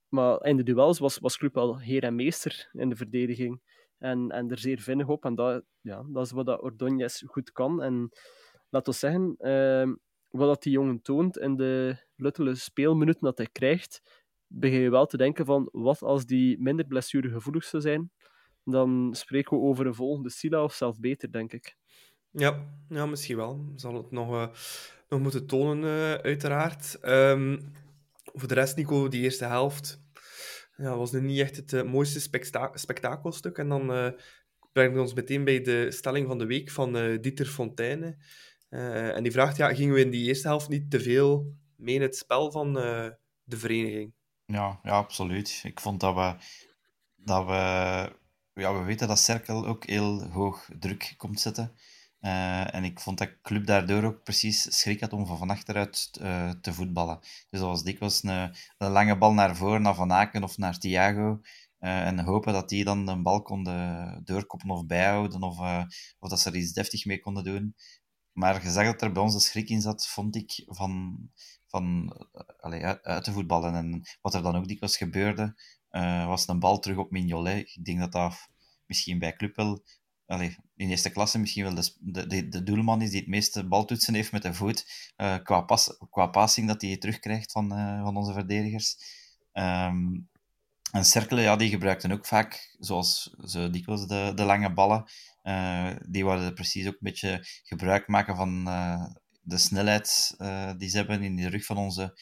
maar 0.09 0.45
in 0.45 0.57
de 0.57 0.63
duels 0.63 0.99
was, 0.99 1.19
was 1.19 1.37
Club 1.37 1.57
al 1.57 1.79
heer 1.79 2.03
en 2.03 2.15
meester 2.15 2.69
in 2.73 2.89
de 2.89 2.97
verdediging. 2.97 3.63
En, 3.99 4.31
en 4.31 4.51
er 4.51 4.59
zeer 4.59 4.79
vinnig 4.79 5.09
op. 5.09 5.25
En 5.25 5.35
dat, 5.35 5.65
ja, 5.81 6.05
dat 6.09 6.25
is 6.25 6.33
wat 6.33 6.47
dat 6.47 7.23
goed 7.27 7.53
kan. 7.53 7.83
En 7.83 8.09
laten 8.69 8.93
we 8.93 8.99
zeggen, 8.99 9.35
uh, 9.39 9.95
wat 10.29 10.49
dat 10.49 10.63
die 10.63 10.73
jongen 10.73 11.03
toont 11.03 11.39
in 11.39 11.57
de 11.57 11.97
luttele 12.17 12.55
speelminuten 12.55 13.23
dat 13.23 13.39
hij 13.39 13.49
krijgt, 13.53 14.25
begin 14.47 14.81
je 14.81 14.91
wel 14.91 15.07
te 15.07 15.17
denken 15.17 15.45
van, 15.45 15.69
wat 15.73 16.03
als 16.03 16.27
die 16.27 16.61
minder 16.61 16.87
blessuregevoelig 16.87 17.65
zou 17.65 17.83
zijn, 17.83 18.11
dan 18.65 19.15
spreken 19.15 19.57
we 19.57 19.63
over 19.63 19.87
een 19.87 19.95
volgende 19.95 20.31
Sila 20.31 20.63
of 20.63 20.75
zelfs 20.75 20.99
beter, 20.99 21.33
denk 21.33 21.53
ik. 21.53 21.77
Ja, 22.31 22.67
ja 22.89 23.07
misschien 23.07 23.37
wel. 23.37 23.73
Zal 23.77 23.95
het 23.95 24.11
nog, 24.11 24.33
uh, 24.33 24.47
nog 25.09 25.21
moeten 25.21 25.47
tonen, 25.47 25.85
uh, 25.85 26.15
uiteraard. 26.15 26.99
Um, 27.03 27.73
voor 28.23 28.49
de 28.49 28.55
rest, 28.55 28.77
Nico, 28.77 29.09
die 29.09 29.23
eerste 29.23 29.45
helft 29.45 30.05
ja, 30.77 30.97
was 30.97 31.13
nu 31.13 31.21
niet 31.21 31.41
echt 31.41 31.57
het 31.57 31.73
uh, 31.73 31.83
mooiste 31.83 32.21
spekta 32.21 32.71
spektakelstuk. 32.75 33.59
En 33.59 33.69
dan 33.69 34.15
brengen 34.73 34.95
we 34.95 35.01
ons 35.01 35.15
meteen 35.15 35.45
bij 35.45 35.61
de 35.61 35.91
stelling 35.91 36.27
van 36.27 36.39
de 36.39 36.47
week 36.47 36.71
van 36.71 37.19
Dieter 37.21 37.47
Fontaine. 37.47 38.17
en 38.69 39.23
die 39.23 39.33
vraagt, 39.33 39.57
ja, 39.57 39.75
gingen 39.75 39.95
we 39.95 40.01
in 40.01 40.11
die 40.11 40.27
eerste 40.27 40.49
helft 40.49 40.69
niet 40.69 40.91
te 40.91 41.01
veel 41.01 41.55
mee 41.77 41.95
in 41.95 42.03
het 42.03 42.17
spel 42.17 42.51
van 42.51 42.73
de 43.45 43.57
vereniging? 43.57 44.13
Ja, 44.47 44.81
ja, 44.83 44.91
absoluut. 44.91 45.61
Ik 45.65 45.81
vond 45.81 46.01
dat 46.01 46.15
we... 46.15 46.37
Dat 47.17 47.47
we, 47.47 47.53
ja, 48.53 48.79
we 48.79 48.85
weten 48.85 49.09
dat 49.09 49.19
Cirkel 49.19 49.67
ook 49.67 49.87
heel 49.87 50.23
hoog 50.23 50.69
druk 50.79 51.15
komt 51.17 51.41
zetten. 51.41 51.73
Uh, 52.21 52.75
en 52.75 52.85
ik 52.85 53.01
vond 53.01 53.19
dat 53.19 53.41
Club 53.43 53.67
daardoor 53.67 54.05
ook 54.05 54.23
precies 54.23 54.79
schrik 54.79 55.01
had 55.01 55.13
om 55.13 55.27
van 55.27 55.51
achteruit 55.51 56.11
uh, 56.21 56.51
te 56.51 56.73
voetballen. 56.73 57.19
Dus 57.21 57.61
dat 57.61 57.69
was 57.69 57.83
dikwijls 57.83 58.23
een, 58.23 58.55
een 58.79 58.91
lange 58.91 59.19
bal 59.19 59.33
naar 59.33 59.57
voren, 59.57 59.83
naar 59.83 59.95
Van 59.95 60.13
Aken 60.13 60.43
of 60.43 60.59
naar 60.59 60.79
Thiago. 60.79 61.41
Uh, 61.81 62.07
en 62.07 62.19
hopen 62.19 62.53
dat 62.53 62.69
die 62.69 62.85
dan 62.85 63.09
een 63.09 63.23
bal 63.23 63.43
konden 63.43 64.21
doorkoppen 64.25 64.71
of 64.71 64.87
bijhouden, 64.87 65.43
of, 65.43 65.59
of 66.19 66.31
dat 66.31 66.41
ze 66.41 66.51
er 66.51 66.57
iets 66.57 66.73
deftig 66.73 67.05
mee 67.05 67.21
konden 67.21 67.45
doen. 67.45 67.75
Maar 68.33 68.61
gezegd 68.61 68.93
dat 68.93 69.03
er 69.03 69.13
bij 69.13 69.23
ons 69.23 69.35
een 69.35 69.41
schrik 69.41 69.69
in 69.69 69.81
zat, 69.81 70.07
vond 70.07 70.37
ik 70.37 70.63
van, 70.67 71.19
van 71.77 72.17
allez, 72.61 72.83
uit 73.03 73.25
te 73.25 73.33
voetballen. 73.33 73.75
En 73.75 74.03
wat 74.21 74.35
er 74.35 74.43
dan 74.43 74.57
ook 74.57 74.69
dikwijls 74.69 74.97
gebeurde, 74.97 75.55
was 76.27 76.49
een 76.49 76.59
bal 76.59 76.79
terug 76.79 76.97
op 76.97 77.11
Mignolet. 77.11 77.75
Ik 77.75 77.85
denk 77.85 77.99
dat 77.99 78.13
dat 78.13 78.49
misschien 78.87 79.19
bij 79.19 79.37
Club 79.37 79.57
wel 79.57 79.85
allee, 80.27 80.57
in 80.77 80.91
eerste 80.91 81.11
klasse 81.11 81.39
misschien 81.39 81.65
wel 81.65 81.75
de, 81.75 82.27
de, 82.27 82.49
de, 82.49 82.63
doelman 82.63 83.03
is 83.03 83.11
die 83.11 83.21
het 83.21 83.29
meeste 83.29 83.67
baltoetsen 83.67 84.15
heeft 84.15 84.33
met 84.33 84.43
de 84.43 84.55
voet. 84.55 85.13
Uh, 85.17 85.37
qua, 85.43 85.61
pas, 85.61 85.97
qua 86.11 86.27
passing 86.27 86.69
dat 86.69 86.83
hij 86.83 86.97
terugkrijgt 86.97 87.53
van, 87.53 87.69
van 88.03 88.17
onze 88.17 88.33
verdedigers. 88.33 88.97
Um, 89.53 90.29
en 90.93 91.05
Cerkelen, 91.05 91.45
ja, 91.45 91.57
die 91.57 91.71
gebruikten 91.71 92.13
ook 92.13 92.27
vaak, 92.27 92.77
zoals 92.79 93.35
zo 93.45 93.71
dikwijls, 93.71 94.07
de, 94.07 94.33
de 94.35 94.45
lange 94.45 94.73
ballen. 94.73 95.05
Die 96.09 96.25
wilden 96.25 96.55
precies 96.55 96.87
ook 96.87 96.93
een 96.93 96.99
beetje 97.01 97.41
gebruik 97.63 98.09
maken 98.09 98.37
van 98.37 98.69
de 99.47 99.59
snelheid 99.59 100.35
die 100.79 100.89
ze 100.89 100.97
hebben 100.97 101.23
in 101.23 101.37
de 101.37 101.49
rug 101.49 101.65
van 101.65 101.77
onze 101.77 102.19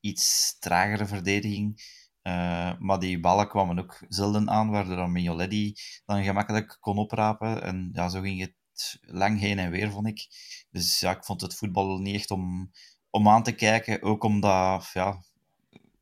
iets 0.00 0.56
tragere 0.58 1.06
verdediging. 1.06 1.96
Uh, 2.22 2.78
maar 2.78 2.98
die 2.98 3.20
ballen 3.20 3.48
kwamen 3.48 3.78
ook 3.78 4.04
zelden 4.08 4.50
aan, 4.50 4.70
waardoor 4.70 4.96
dan 4.96 5.12
Mignoletti 5.12 5.74
dan 6.06 6.24
gemakkelijk 6.24 6.76
kon 6.80 6.98
oprapen. 6.98 7.62
En 7.62 7.90
ja, 7.92 8.08
zo 8.08 8.20
ging 8.20 8.40
het 8.40 8.98
lang 9.00 9.40
heen 9.40 9.58
en 9.58 9.70
weer, 9.70 9.90
vond 9.90 10.06
ik. 10.06 10.26
Dus 10.70 11.00
ja, 11.00 11.16
ik 11.16 11.24
vond 11.24 11.40
het 11.40 11.54
voetbal 11.54 11.98
niet 11.98 12.14
echt 12.14 12.30
om, 12.30 12.70
om 13.10 13.28
aan 13.28 13.42
te 13.42 13.52
kijken. 13.52 14.02
Ook 14.02 14.22
omdat, 14.24 14.90
ja, 14.92 15.22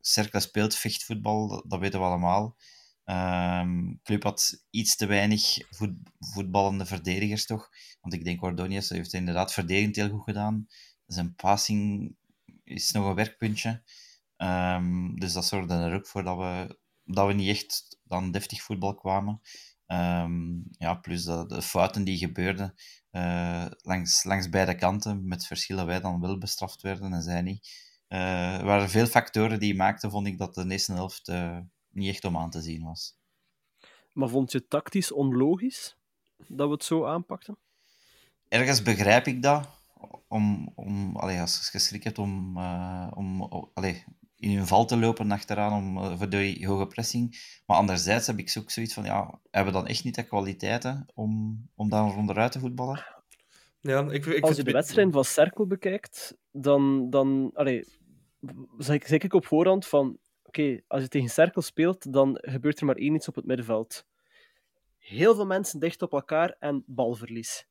Cercle 0.01 0.39
speelt 0.39 0.75
vechtvoetbal, 0.75 1.63
dat 1.67 1.79
weten 1.79 1.99
we 1.99 2.05
allemaal. 2.05 2.55
Um, 3.09 3.99
Club 4.03 4.23
had 4.23 4.65
iets 4.69 4.95
te 4.95 5.05
weinig 5.05 5.57
voet, 5.69 5.95
voetballende 6.19 6.85
verdedigers, 6.85 7.45
toch? 7.45 7.69
Want 8.01 8.13
ik 8.13 8.23
denk 8.23 8.43
Ordonius 8.43 8.89
heeft 8.89 9.13
inderdaad 9.13 9.53
verdedigend 9.53 9.95
heel 9.95 10.09
goed 10.09 10.23
gedaan. 10.23 10.67
Zijn 11.05 11.35
passing 11.35 12.15
is 12.63 12.91
nog 12.91 13.05
een 13.05 13.15
werkpuntje. 13.15 13.83
Um, 14.37 15.19
dus 15.19 15.33
dat 15.33 15.45
zorgde 15.45 15.73
er 15.73 15.93
ook 15.93 16.07
voor 16.07 16.23
dat 16.23 16.37
we, 16.37 16.79
dat 17.03 17.27
we 17.27 17.33
niet 17.33 17.49
echt 17.49 17.99
dan 18.03 18.31
deftig 18.31 18.61
voetbal 18.61 18.95
kwamen. 18.95 19.41
Um, 19.85 20.63
ja, 20.69 20.93
plus 20.95 21.23
de, 21.23 21.45
de, 21.47 21.61
fouten 21.61 22.03
die 22.03 22.17
gebeurden 22.17 22.73
uh, 23.11 23.65
langs, 23.81 24.23
langs 24.23 24.49
beide 24.49 24.75
kanten, 24.75 25.27
met 25.27 25.45
verschillen 25.45 25.85
wij 25.85 25.99
dan 25.99 26.21
wel 26.21 26.37
bestraft 26.37 26.81
werden 26.81 27.13
en 27.13 27.21
zij 27.21 27.41
niet. 27.41 27.67
Uh, 28.07 28.57
er 28.57 28.65
waren 28.65 28.89
veel 28.89 29.05
factoren 29.05 29.59
die 29.59 29.75
maakten, 29.75 30.11
vond 30.11 30.27
ik, 30.27 30.37
dat 30.37 30.55
de 30.55 30.65
eerste 30.69 30.93
helft 30.93 31.27
uh, 31.27 31.59
niet 31.97 32.09
echt 32.09 32.25
om 32.25 32.37
aan 32.37 32.49
te 32.49 32.61
zien 32.61 32.83
was. 32.83 33.17
Maar 34.13 34.29
vond 34.29 34.51
je 34.51 34.57
het 34.57 34.69
tactisch 34.69 35.11
onlogisch 35.11 35.97
dat 36.47 36.67
we 36.67 36.73
het 36.73 36.83
zo 36.83 37.05
aanpakten? 37.05 37.57
Ergens 38.47 38.81
begrijp 38.81 39.27
ik 39.27 39.41
dat. 39.41 39.69
Om, 40.27 40.71
om, 40.75 41.15
allee, 41.15 41.39
als 41.39 41.69
je 41.71 41.79
schrik 41.79 42.03
hebt 42.03 42.19
om, 42.19 42.57
uh, 42.57 43.11
om 43.13 43.41
allee, 43.73 44.03
in 44.35 44.57
hun 44.57 44.67
val 44.67 44.85
te 44.85 44.97
lopen 44.97 45.31
achteraan 45.31 45.73
om, 45.73 45.97
uh, 45.97 46.17
voor 46.17 46.29
die 46.29 46.67
hoge 46.67 46.87
pressing. 46.87 47.37
Maar 47.65 47.77
anderzijds 47.77 48.27
heb 48.27 48.37
ik 48.37 48.55
ook 48.57 48.71
zoiets 48.71 48.93
van, 48.93 49.03
ja, 49.03 49.39
hebben 49.51 49.73
we 49.73 49.79
dan 49.79 49.87
echt 49.87 50.03
niet 50.03 50.15
de 50.15 50.23
kwaliteiten 50.23 51.05
om, 51.13 51.61
om 51.75 51.89
daar 51.89 52.15
onderuit 52.15 52.51
te 52.51 52.59
voetballen? 52.59 53.05
Ja, 53.81 54.11
ik, 54.11 54.25
ik 54.25 54.43
Als 54.43 54.57
je 54.57 54.63
de 54.63 54.71
wedstrijd 54.71 55.11
van 55.11 55.25
Cerkel 55.25 55.67
bekijkt, 55.67 56.37
dan, 56.51 57.09
dan 57.09 57.51
allee, 57.53 57.87
zeg, 58.77 59.07
zeg 59.07 59.21
ik 59.21 59.33
op 59.33 59.45
voorhand 59.45 59.87
van, 59.87 60.17
oké, 60.47 60.81
als 60.87 61.01
je 61.01 61.07
tegen 61.07 61.29
Cerkel 61.29 61.61
speelt, 61.61 62.13
dan 62.13 62.37
gebeurt 62.41 62.79
er 62.79 62.85
maar 62.85 62.95
één 62.95 63.15
iets 63.15 63.27
op 63.27 63.35
het 63.35 63.45
middenveld. 63.45 64.05
Heel 64.97 65.35
veel 65.35 65.45
mensen 65.45 65.79
dicht 65.79 66.01
op 66.01 66.13
elkaar 66.13 66.55
en 66.59 66.83
balverlies. 66.85 67.67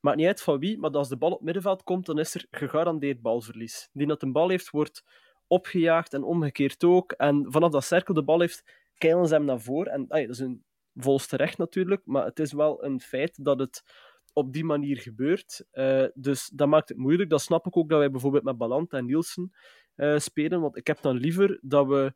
Maakt 0.00 0.16
niet 0.16 0.26
uit 0.26 0.42
van 0.42 0.58
wie, 0.58 0.78
maar 0.78 0.90
als 0.90 1.08
de 1.08 1.16
bal 1.16 1.30
op 1.30 1.36
het 1.36 1.44
middenveld 1.44 1.82
komt, 1.82 2.06
dan 2.06 2.18
is 2.18 2.34
er 2.34 2.46
gegarandeerd 2.50 3.20
balverlies. 3.20 3.88
Die 3.92 4.06
dat 4.06 4.22
een 4.22 4.32
bal 4.32 4.48
heeft, 4.48 4.70
wordt 4.70 5.04
opgejaagd 5.46 6.14
en 6.14 6.22
omgekeerd 6.22 6.84
ook. 6.84 7.12
En 7.12 7.46
vanaf 7.48 7.70
dat 7.70 7.84
cirkel 7.84 8.14
de 8.14 8.24
bal 8.24 8.40
heeft, 8.40 8.88
keilen 8.94 9.26
ze 9.26 9.34
hem 9.34 9.44
naar 9.44 9.60
voren. 9.60 9.92
En 9.92 10.06
dat 10.06 10.28
is 10.28 10.38
een 10.38 10.64
volste 10.94 11.36
recht 11.36 11.58
natuurlijk, 11.58 12.02
maar 12.04 12.24
het 12.24 12.38
is 12.38 12.52
wel 12.52 12.84
een 12.84 13.00
feit 13.00 13.44
dat 13.44 13.58
het 13.58 13.82
op 14.40 14.52
die 14.52 14.64
manier 14.64 14.98
gebeurt. 14.98 15.64
Uh, 15.72 16.06
dus 16.14 16.50
dat 16.54 16.68
maakt 16.68 16.88
het 16.88 16.98
moeilijk. 16.98 17.30
Dat 17.30 17.40
snap 17.40 17.66
ik 17.66 17.76
ook 17.76 17.88
dat 17.88 17.98
wij 17.98 18.10
bijvoorbeeld 18.10 18.44
met 18.44 18.58
Balanta 18.58 18.98
en 18.98 19.06
Nielsen 19.06 19.52
uh, 19.96 20.18
spelen. 20.18 20.60
Want 20.60 20.76
ik 20.76 20.86
heb 20.86 21.00
dan 21.00 21.16
liever 21.16 21.58
dat 21.62 21.86
we 21.86 22.12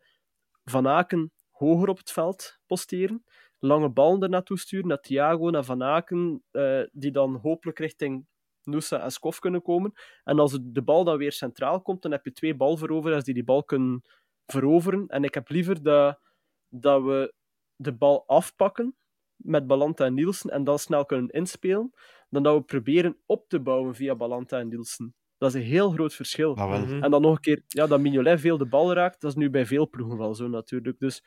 Van 0.65 0.89
Aken 0.89 1.33
hoger 1.51 1.89
op 1.89 1.99
het 1.99 2.11
veld 2.11 2.59
posteren. 2.67 3.25
Lange 3.59 3.91
ballen 3.91 4.23
er 4.23 4.29
naartoe 4.29 4.59
sturen, 4.59 4.89
naar 4.89 5.01
Thiago, 5.01 5.51
naar 5.51 5.65
Van 5.65 5.83
Aken, 5.83 6.43
uh, 6.53 6.83
die 6.93 7.11
dan 7.11 7.37
hopelijk 7.37 7.79
richting 7.79 8.27
Nusa 8.63 9.03
en 9.03 9.11
Skof 9.11 9.39
kunnen 9.39 9.63
komen. 9.63 9.93
En 10.25 10.39
als 10.39 10.59
de 10.63 10.83
bal 10.83 11.05
dan 11.05 11.17
weer 11.17 11.33
centraal 11.33 11.83
komt, 11.83 12.03
dan 12.03 12.11
heb 12.11 12.25
je 12.25 12.33
twee 12.33 12.55
balveroveraars 12.57 13.25
die 13.25 13.35
die 13.35 13.45
bal 13.45 13.65
kunnen 13.65 14.03
veroveren. 14.47 15.07
En 15.07 15.25
ik 15.25 15.35
heb 15.35 15.49
liever 15.49 15.83
dat, 15.83 16.21
dat 16.69 17.03
we 17.03 17.35
de 17.77 17.93
bal 17.93 18.27
afpakken 18.27 18.97
met 19.37 19.67
Balanta 19.67 20.05
en 20.05 20.15
Nielsen 20.15 20.51
en 20.51 20.65
dan 20.65 20.79
snel 20.79 21.05
kunnen 21.05 21.31
inspelen, 21.31 21.93
dan 22.31 22.43
dat 22.43 22.55
we 22.55 22.63
proberen 22.63 23.17
op 23.27 23.49
te 23.49 23.61
bouwen 23.61 23.95
via 23.95 24.15
Balanta 24.15 24.59
en 24.59 24.69
Nielsen. 24.69 25.15
Dat 25.39 25.55
is 25.55 25.61
een 25.61 25.69
heel 25.69 25.91
groot 25.91 26.15
verschil. 26.15 26.55
Mhm. 26.55 27.03
En 27.03 27.11
dan 27.11 27.23
nog 27.23 27.35
een 27.35 27.41
keer, 27.41 27.63
ja, 27.67 27.87
dat 27.87 28.01
Mignolet 28.01 28.41
veel 28.41 28.59
de 28.59 28.67
bal 28.67 28.93
raakt, 28.93 29.21
dat 29.21 29.31
is 29.31 29.37
nu 29.37 29.51
bij 29.51 29.67
veel 29.67 29.89
ploegen 29.89 30.19
wel 30.19 30.35
zo 30.35 30.49
natuurlijk. 30.49 30.99
Dus 30.99 31.25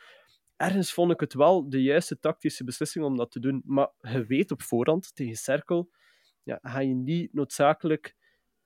ergens 0.55 0.93
vond 0.93 1.11
ik 1.11 1.19
het 1.19 1.33
wel 1.33 1.69
de 1.69 1.81
juiste 1.81 2.19
tactische 2.19 2.63
beslissing 2.63 3.05
om 3.05 3.17
dat 3.17 3.31
te 3.31 3.39
doen. 3.39 3.61
Maar 3.65 3.89
je 3.97 4.25
weet 4.25 4.51
op 4.51 4.61
voorhand, 4.61 5.15
tegen 5.15 5.35
Cirkel, 5.35 5.89
ja, 6.43 6.59
ga 6.61 6.79
je 6.79 6.93
niet 6.93 7.33
noodzakelijk 7.33 8.15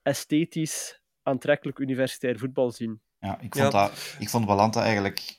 esthetisch 0.02 1.02
aantrekkelijk 1.24 1.80
universitair 1.80 2.40
voetbal 2.40 2.72
zien. 2.72 3.02
Ja, 3.20 3.40
ik 3.40 3.56
vond, 3.56 3.72
Dat, 3.72 4.16
ik 4.20 4.30
vond 4.30 4.46
Balanta 4.46 4.84
eigenlijk 4.84 5.38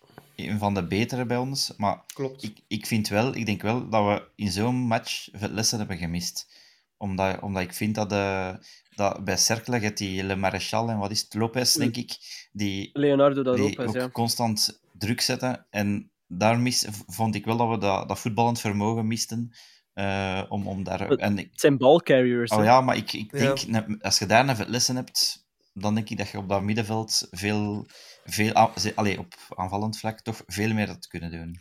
een 0.49 0.59
van 0.59 0.75
de 0.75 0.87
betere 0.87 1.27
bij 1.27 1.37
ons. 1.37 1.73
Maar 1.77 2.03
Klopt. 2.15 2.43
Ik, 2.43 2.61
ik 2.69 2.87
vind 2.87 3.09
wel, 3.09 3.35
ik 3.37 3.47
denk 3.47 3.63
wel 3.63 3.89
dat 3.89 4.05
we 4.05 4.29
in 4.35 4.51
zo'n 4.51 4.75
match 4.75 5.29
veel 5.33 5.49
lessen 5.49 5.79
hebben 5.79 5.97
gemist. 5.97 6.61
Omdat, 6.97 7.41
omdat 7.41 7.63
ik 7.63 7.73
vind 7.73 7.95
dat, 7.95 8.11
de, 8.11 8.57
dat 8.91 9.25
bij 9.25 9.37
Cercle 9.37 9.81
gaat 9.81 9.97
die 9.97 10.25
Le 10.25 10.37
Maréchal 10.37 10.89
en 10.89 10.99
wat 10.99 11.11
is 11.11 11.21
het, 11.21 11.35
Lopez, 11.35 11.75
denk 11.75 11.97
ik, 11.97 12.17
die, 12.53 12.91
Leonardo 12.93 13.43
da 13.43 13.53
die 13.53 13.63
Lopez, 13.63 13.87
ook 13.87 13.95
ja. 13.95 14.09
constant 14.09 14.81
druk 14.99 15.21
zetten. 15.21 15.67
En 15.71 16.11
daar 16.27 16.59
mis, 16.59 16.87
vond 17.07 17.35
ik 17.35 17.45
wel 17.45 17.57
dat 17.57 17.69
we 17.69 17.79
dat, 17.79 18.09
dat 18.09 18.19
voetballend 18.19 18.61
vermogen 18.61 19.07
misten. 19.07 19.53
Uh, 19.95 20.43
om, 20.49 20.67
om 20.67 20.85
daar, 20.85 21.11
en 21.11 21.39
ik, 21.39 21.49
Het 21.51 21.61
zijn 21.61 21.79
balcarriers. 21.79 22.51
oh 22.51 22.65
ja, 22.65 22.81
maar 22.81 22.97
ik, 22.97 23.13
ik 23.13 23.31
denk, 23.31 23.59
Ja. 23.59 23.87
als 24.01 24.19
je 24.19 24.27
daar 24.27 24.49
een 24.49 24.71
lessen 24.71 24.97
hebt, 24.97 25.47
dan 25.75 25.95
denk 25.95 26.11
ik 26.11 26.19
dat 26.19 26.29
je 26.29 26.39
op 26.39 26.49
dat 26.49 26.63
middenveld 26.63 27.29
veel, 27.31 27.87
veel 28.25 28.53
allee, 28.95 29.19
op 29.19 29.35
aanvallend 29.55 29.99
vlak 29.99 30.21
toch 30.21 30.43
veel 30.47 30.73
meer 30.75 30.87
had 30.87 31.07
kunnen 31.07 31.31
doen. 31.31 31.61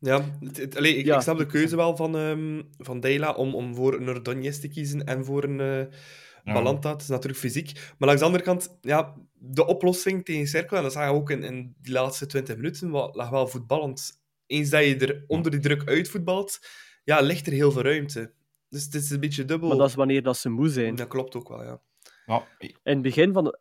Ja, 0.00 0.24
het, 0.40 0.56
het- 0.56 0.76
allee, 0.76 0.96
ik, 0.96 1.04
Ja. 1.06 1.16
ik 1.16 1.22
snap 1.22 1.38
de 1.38 1.46
keuze 1.46 1.76
wel 1.76 1.96
van, 1.96 2.16
ehm 2.16 2.62
van 2.78 3.00
Deila 3.00 3.32
om, 3.32 3.54
om 3.54 3.74
voor 3.74 3.94
een 3.94 4.08
Ordonez 4.08 4.58
te 4.58 4.68
kiezen 4.68 5.04
en 5.04 5.24
voor 5.24 5.44
een 5.44 5.60
eh 5.60 5.96
Ja. 6.44 6.52
Balanta. 6.54 6.90
Het 6.92 7.00
is 7.02 7.08
natuurlijk 7.08 7.40
fysiek. 7.40 7.72
Maar 7.74 8.08
langs 8.08 8.18
de 8.20 8.26
andere 8.26 8.44
kant, 8.44 8.78
ja, 8.80 9.14
de 9.32 9.66
oplossing 9.66 10.24
tegen 10.24 10.46
Cercle, 10.46 10.76
en 10.76 10.82
dat 10.82 10.92
zag 10.92 11.04
je 11.04 11.10
ook 11.12 11.30
in, 11.30 11.42
in 11.42 11.74
die 11.80 11.92
laatste 11.92 12.26
20 12.26 12.56
minuten, 12.56 12.90
lag 12.90 13.28
wel 13.30 13.48
voetballend. 13.48 14.22
Eens 14.46 14.70
dat 14.70 14.84
je 14.84 14.96
er 14.96 15.24
onder 15.26 15.50
die 15.50 15.60
druk 15.60 15.88
uitvoetbalt, 15.88 16.58
ja, 17.04 17.20
ligt 17.20 17.46
er 17.46 17.52
heel 17.52 17.72
veel 17.72 17.82
ruimte. 17.82 18.32
Dus 18.68 18.84
het 18.84 18.94
is 18.94 19.10
een 19.10 19.20
beetje 19.20 19.44
dubbel. 19.44 19.68
Maar 19.68 19.76
dat 19.76 19.88
is 19.88 19.94
wanneer 19.94 20.22
dat 20.22 20.36
ze 20.36 20.48
moe 20.48 20.68
zijn. 20.68 20.94
Dat 20.94 21.08
klopt 21.08 21.34
ook 21.36 21.48
wel, 21.48 21.62
ja. 21.62 21.80
Ja, 22.28 22.46
In 22.58 22.74
het 22.82 23.02
begin 23.02 23.32
van 23.32 23.56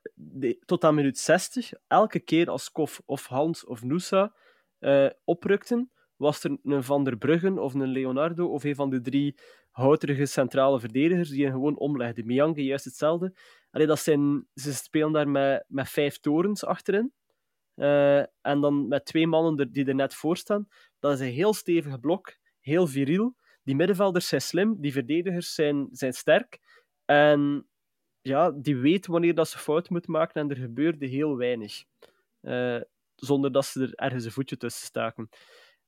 tot 0.65 0.83
aan 0.83 0.95
minuut 0.95 1.17
60, 1.17 1.71
elke 1.87 2.19
keer 2.19 2.49
als 2.49 2.71
Kof 2.71 3.01
of 3.05 3.25
Hans 3.25 3.65
of 3.65 3.83
Nusa 3.83 4.33
eh, 4.79 5.09
oprukten, 5.23 5.91
was 6.15 6.43
er 6.43 6.57
een 6.63 6.83
Van 6.83 7.03
der 7.03 7.17
Bruggen 7.17 7.59
of 7.59 7.73
een 7.73 7.87
Leonardo 7.87 8.47
of 8.47 8.63
een 8.63 8.75
van 8.75 8.89
de 8.89 9.01
drie 9.01 9.35
houterige 9.71 10.25
centrale 10.25 10.79
verdedigers 10.79 11.29
die 11.29 11.43
hen 11.43 11.51
gewoon 11.51 11.77
omlegden. 11.77 12.25
Miyanke 12.25 12.63
juist 12.63 12.85
hetzelfde. 12.85 13.35
Dat 13.71 13.99
zijn, 13.99 14.47
ze 14.53 14.73
spelen 14.73 15.11
daar 15.11 15.29
met, 15.29 15.65
met 15.67 15.89
vijf 15.89 16.19
torens 16.19 16.65
achterin. 16.65 17.13
Eh, 17.75 18.19
en 18.19 18.61
dan 18.61 18.87
met 18.87 19.05
twee 19.05 19.27
mannen 19.27 19.71
die 19.71 19.85
er 19.85 19.95
net 19.95 20.13
voor 20.13 20.37
staan. 20.37 20.67
Dat 20.99 21.13
is 21.13 21.19
een 21.19 21.33
heel 21.33 21.53
stevig 21.53 21.99
blok, 21.99 22.37
heel 22.59 22.87
viriel. 22.87 23.35
Die 23.63 23.75
middenvelders 23.75 24.27
zijn 24.27 24.41
slim, 24.41 24.81
die 24.81 24.91
verdedigers 24.91 25.53
zijn, 25.53 25.87
zijn 25.91 26.13
sterk. 26.13 26.59
En 27.05 27.67
ja, 28.27 28.51
die 28.51 28.77
weten 28.77 29.11
wanneer 29.11 29.35
dat 29.35 29.47
ze 29.49 29.57
fout 29.57 29.89
moeten 29.89 30.11
maken 30.11 30.41
en 30.41 30.49
er 30.49 30.55
gebeurde 30.57 31.05
heel 31.05 31.37
weinig. 31.37 31.83
Eh, 32.41 32.81
zonder 33.15 33.51
dat 33.51 33.65
ze 33.65 33.81
er 33.81 33.93
ergens 33.93 34.25
een 34.25 34.31
voetje 34.31 34.57
tussen 34.57 34.85
staken. 34.85 35.29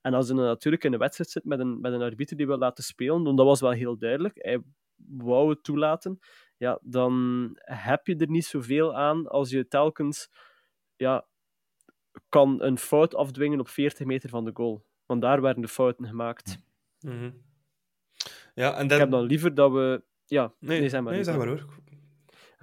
En 0.01 0.13
als 0.13 0.27
je 0.27 0.33
natuurlijk 0.33 0.83
in 0.83 0.93
een 0.93 0.99
wedstrijd 0.99 1.29
zit 1.29 1.43
met 1.43 1.59
een, 1.59 1.79
met 1.81 1.93
een 1.93 2.01
arbiter 2.01 2.37
die 2.37 2.47
wil 2.47 2.57
laten 2.57 2.83
spelen, 2.83 3.23
dan 3.23 3.35
dat 3.35 3.45
was 3.45 3.61
wel 3.61 3.71
heel 3.71 3.97
duidelijk. 3.97 4.35
Hij 4.35 4.61
wouden 5.07 5.61
toelaten, 5.61 6.19
ja, 6.57 6.79
dan 6.81 7.49
heb 7.59 8.07
je 8.07 8.15
er 8.15 8.29
niet 8.29 8.45
zoveel 8.45 8.95
aan 8.95 9.27
als 9.27 9.49
je 9.49 9.67
telkens 9.67 10.29
ja, 10.95 11.27
kan 12.29 12.61
een 12.61 12.77
fout 12.77 13.15
afdwingen 13.15 13.59
op 13.59 13.67
40 13.67 14.05
meter 14.05 14.29
van 14.29 14.45
de 14.45 14.51
goal. 14.53 14.85
Want 15.05 15.21
daar 15.21 15.41
werden 15.41 15.61
de 15.61 15.67
fouten 15.67 16.05
gemaakt. 16.05 16.57
Mhm. 16.99 17.31
Ja, 18.53 18.75
en 18.75 18.83
Ik 18.83 18.89
dan... 18.89 18.99
heb 18.99 19.11
dan 19.11 19.23
liever 19.23 19.53
dat 19.53 19.71
we... 19.71 20.03
Ja, 20.25 20.53
Nee, 20.59 20.79
nee, 20.79 20.89
zeg 20.89 21.01
maar. 21.01 21.13
nee, 21.13 21.23
zeg 21.23 21.37
maar 21.37 21.47
hoor. 21.47 21.65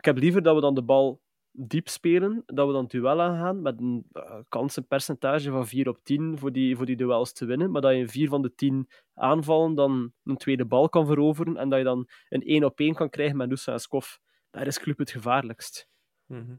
Ik 0.07 0.15
heb 0.15 0.23
liever 0.23 0.43
dat 0.43 0.55
we 0.55 0.61
dan 0.61 0.75
de 0.75 0.83
bal 0.83 1.23
diep 1.53 1.89
spelen, 1.89 2.43
dat 2.47 2.67
we 2.67 2.73
dan 2.73 2.83
het 2.83 2.91
duel 2.91 3.21
aangaan 3.21 3.63
met 3.63 3.81
een 3.81 4.07
uh, 4.13 4.39
kansenpercentage 4.49 5.51
van 5.51 5.67
4 5.67 5.89
op 5.89 5.99
10 6.03 6.39
voor 6.39 6.53
die, 6.53 6.77
voor 6.77 6.87
die 6.87 6.97
duels 6.97 7.33
te 7.33 7.45
winnen, 7.45 7.71
maar 7.71 7.81
dat 7.81 7.93
je 7.93 7.99
in 7.99 8.09
4 8.09 8.29
van 8.29 8.43
de 8.43 8.55
10 8.55 8.89
aanvallen 9.15 9.75
dan 9.75 10.13
een 10.25 10.37
tweede 10.37 10.65
bal 10.65 10.89
kan 10.89 11.07
veroveren 11.07 11.57
en 11.57 11.69
dat 11.69 11.79
je 11.79 11.85
dan 11.85 12.09
een 12.29 12.43
1 12.43 12.65
op 12.65 12.81
1 12.81 12.95
kan 12.95 13.11
krijgen 13.11 13.37
met 13.37 13.49
Nusa 13.49 13.73
en 13.73 13.81
Skof. 13.81 14.21
Daar 14.51 14.67
is 14.67 14.79
Club 14.79 14.99
het 14.99 15.11
gevaarlijkst. 15.11 15.89
Mhm. 16.27 16.55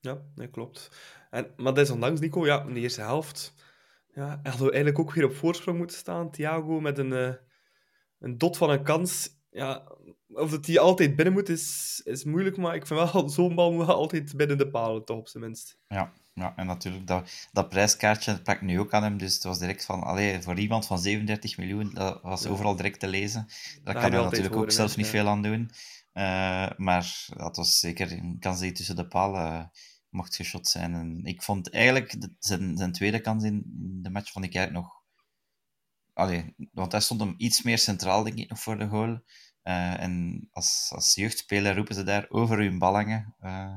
Ja, 0.00 0.22
dat 0.34 0.50
klopt. 0.50 0.90
En, 1.30 1.52
maar 1.56 1.74
desondanks, 1.74 2.20
Nico, 2.20 2.46
ja, 2.46 2.62
in 2.62 2.74
de 2.74 2.80
eerste 2.80 3.00
helft 3.00 3.54
ja, 4.14 4.40
hadden 4.42 4.66
we 4.66 4.72
eigenlijk 4.72 4.98
ook 4.98 5.12
weer 5.12 5.24
op 5.24 5.34
voorsprong 5.34 5.78
moeten 5.78 5.96
staan. 5.96 6.30
Thiago 6.30 6.80
met 6.80 6.98
een, 6.98 7.12
eh, 7.12 7.34
een 8.18 8.38
dot 8.38 8.56
van 8.56 8.70
een 8.70 8.82
kans. 8.82 9.28
Ja, 9.50 9.96
of 10.36 10.50
dat 10.50 10.64
die 10.64 10.80
altijd 10.80 11.16
binnen 11.16 11.34
moet, 11.34 11.48
is, 11.48 12.00
is 12.04 12.24
moeilijk, 12.24 12.56
maar 12.56 12.74
ik 12.74 12.86
vind 12.86 13.12
wel, 13.12 13.28
zo'n 13.36 13.54
bal 13.54 13.72
moet 13.72 13.86
altijd 13.88 14.36
binnen 14.36 14.58
de 14.58 14.68
palen, 14.70 15.04
toch 15.04 15.16
op 15.18 15.28
zijn 15.28 15.42
minst. 15.44 15.78
Ja, 15.88 16.12
ja 16.34 16.52
en 16.56 16.66
natuurlijk, 16.66 17.06
dat, 17.06 17.30
dat 17.52 17.68
prijskaartje 17.68 18.42
plakt 18.42 18.60
nu 18.62 18.80
ook 18.80 18.92
aan 18.92 19.02
hem, 19.02 19.18
dus 19.18 19.34
het 19.34 19.42
was 19.42 19.58
direct 19.58 19.84
van, 19.84 20.02
allee, 20.02 20.42
voor 20.42 20.58
iemand 20.58 20.86
van 20.86 20.98
37 20.98 21.56
miljoen, 21.56 21.90
dat 21.94 22.22
was 22.22 22.42
Ja. 22.42 22.48
overal 22.50 22.76
direct 22.76 23.00
te 23.00 23.08
lezen. 23.08 23.46
Daar 23.84 23.94
kan 23.94 24.12
hij 24.12 24.22
natuurlijk 24.22 24.56
ook 24.56 24.70
zelf 24.70 24.96
niet 24.96 25.06
veel 25.06 25.28
aan 25.28 25.42
doen. 25.42 25.70
Eh, 26.12 26.70
maar 26.76 27.26
dat 27.36 27.56
was 27.56 27.78
zeker 27.78 28.12
een 28.12 28.36
kans 28.40 28.60
die 28.60 28.72
tussen 28.72 28.96
de 28.96 29.06
palen 29.08 29.42
eh, 29.52 29.64
mocht 30.08 30.36
geschot 30.36 30.68
zijn. 30.68 30.94
En 30.94 31.20
ik 31.24 31.42
vond 31.42 31.70
eigenlijk 31.70 32.20
de- 32.20 32.32
zijn, 32.38 32.76
zijn 32.76 32.92
tweede 32.92 33.20
kans 33.20 33.44
in 33.44 33.62
de 34.02 34.10
match 34.10 34.32
vond 34.32 34.44
ik 34.44 34.54
eigenlijk 34.54 34.84
nog... 34.86 34.94
Allee, 36.12 36.54
want 36.72 36.92
hij 36.92 37.00
stond 37.00 37.20
hem 37.20 37.34
iets 37.36 37.62
meer 37.62 37.78
centraal, 37.78 38.22
denk 38.24 38.38
ik, 38.38 38.48
nog 38.48 38.60
voor 38.60 38.78
de 38.78 38.86
goal. 38.88 39.20
Eh, 39.66 40.00
en 40.00 40.46
als, 40.52 40.90
als 40.94 41.14
jeugdspeler 41.14 41.76
roepen 41.76 41.94
ze 41.94 42.02
daar 42.02 42.26
over 42.28 42.58
hun 42.58 42.78
bal 42.78 42.94
hangen. 42.94 43.34
Eh, 43.40 43.74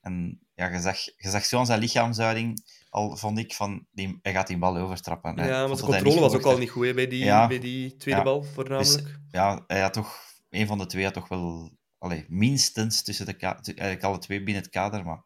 en 0.00 0.40
ja, 0.54 0.68
je 0.68 0.80
zag, 0.80 1.04
je 1.04 1.30
zag 1.30 1.44
zo 1.44 1.58
aan 1.58 1.66
zijn 1.66 1.78
lichaamshouding 1.80 2.64
al, 2.88 3.16
vond 3.16 3.38
ik, 3.38 3.54
van, 3.54 3.86
die, 3.90 4.18
hij 4.22 4.32
gaat 4.32 4.46
die 4.46 4.58
bal 4.58 4.76
overtrappen. 4.76 5.36
Ja, 5.36 5.44
maar 5.44 5.76
hij 5.76 5.86
controle 5.86 6.20
was 6.20 6.34
ook 6.34 6.44
al 6.44 6.58
niet 6.58 6.70
goed 6.70 6.86
hè, 6.86 6.94
bij, 6.94 7.06
die, 7.06 7.24
Ja. 7.24 7.46
bij 7.46 7.58
die 7.58 7.96
tweede 7.96 8.20
Ja. 8.20 8.26
bal, 8.26 8.42
voornamelijk. 8.42 9.04
Dus, 9.04 9.16
ja, 9.30 9.64
hij 9.66 9.80
had 9.80 9.92
toch... 9.92 10.20
Een 10.50 10.66
van 10.66 10.78
de 10.78 10.86
twee 10.86 11.04
had 11.04 11.14
toch 11.14 11.28
wel... 11.28 11.70
Allee, 11.98 12.24
minstens 12.28 13.02
tussen 13.02 13.26
de 13.26 13.36
Eigenlijk 13.36 14.02
alle 14.02 14.18
twee 14.18 14.42
binnen 14.42 14.62
het 14.62 14.72
kader, 14.72 15.04
maar 15.04 15.24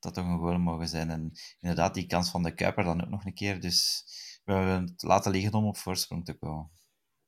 dat 0.00 0.14
toch 0.14 0.24
een 0.24 0.38
goal 0.38 0.58
mogen 0.58 0.88
zijn. 0.88 1.10
En 1.10 1.32
inderdaad, 1.60 1.94
die 1.94 2.06
kans 2.06 2.30
van 2.30 2.42
de 2.42 2.54
Kuiper 2.54 2.84
dan 2.84 3.02
ook 3.02 3.10
nog 3.10 3.24
een 3.24 3.34
keer. 3.34 3.60
Dus 3.60 4.04
we 4.44 4.52
hebben 4.52 4.82
het 4.82 5.02
laten 5.02 5.32
liggen 5.32 5.52
om 5.52 5.64
op 5.64 5.76
voorsprong 5.76 6.24
te 6.24 6.34
komen. 6.34 6.70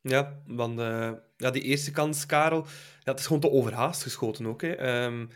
Ja, 0.09 0.43
want 0.47 0.79
eh, 0.79 1.13
ja, 1.37 1.51
die 1.51 1.63
eerste 1.63 1.91
kans, 1.91 2.27
Karel, 2.27 2.67
ja, 3.03 3.11
het 3.11 3.19
is 3.19 3.27
gewoon 3.27 3.41
te 3.41 3.51
overhaast 3.51 4.03
geschoten 4.03 4.47
ook. 4.47 4.63
Hè. 4.63 4.73
Ehm, 4.75 5.27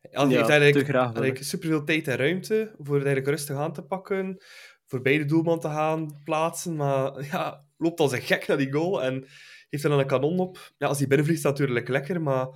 hij 0.00 0.26
heeft 0.26 0.30
Ja, 0.30 0.48
eigenlijk, 0.48 0.88
graag 0.88 1.04
eigenlijk 1.04 1.44
superveel 1.44 1.84
tijd 1.84 2.08
en 2.08 2.16
ruimte 2.16 2.74
voor 2.78 2.94
het 2.94 3.04
eigenlijk 3.04 3.36
rustig 3.36 3.56
aan 3.56 3.72
te 3.72 3.82
pakken, 3.82 4.42
voor 4.86 5.02
beide 5.02 5.24
doelman 5.24 5.60
te 5.60 5.68
gaan 5.68 6.20
plaatsen, 6.24 6.76
maar 6.76 7.24
ja, 7.32 7.64
loopt 7.76 8.00
als 8.00 8.12
een 8.12 8.22
gek 8.22 8.46
naar 8.46 8.56
die 8.56 8.72
goal 8.72 9.02
en 9.02 9.26
heeft 9.68 9.84
er 9.84 9.90
dan 9.90 9.98
een 9.98 10.06
kanon 10.06 10.38
op. 10.38 10.72
Ja, 10.78 10.86
als 10.86 10.98
die 10.98 11.06
binnenvliegt, 11.06 11.40
is 11.44 11.46
dat 11.48 11.58
natuurlijk 11.58 11.88
lekker, 11.88 12.22
maar 12.22 12.46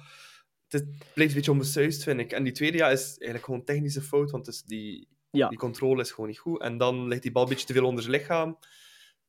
het 0.68 0.84
blijft 1.14 1.32
een 1.32 1.36
beetje 1.36 1.50
onbesuisd, 1.50 2.02
vind 2.02 2.20
ik. 2.20 2.32
En 2.32 2.42
die 2.44 2.52
tweede 2.52 2.76
ja, 2.76 2.88
is 2.90 3.04
eigenlijk 3.06 3.44
gewoon 3.44 3.60
een 3.60 3.66
technische 3.66 4.02
fout, 4.02 4.30
want 4.30 4.44
dus 4.44 4.62
die, 4.62 5.08
Ja. 5.30 5.48
die 5.48 5.58
controle 5.58 6.00
is 6.00 6.10
gewoon 6.10 6.28
niet 6.28 6.38
goed. 6.38 6.60
En 6.60 6.78
dan 6.78 7.08
ligt 7.08 7.22
die 7.22 7.32
bal 7.32 7.42
een 7.42 7.48
beetje 7.48 7.66
te 7.66 7.72
veel 7.72 7.86
onder 7.86 8.02
zijn 8.02 8.16
lichaam. 8.16 8.58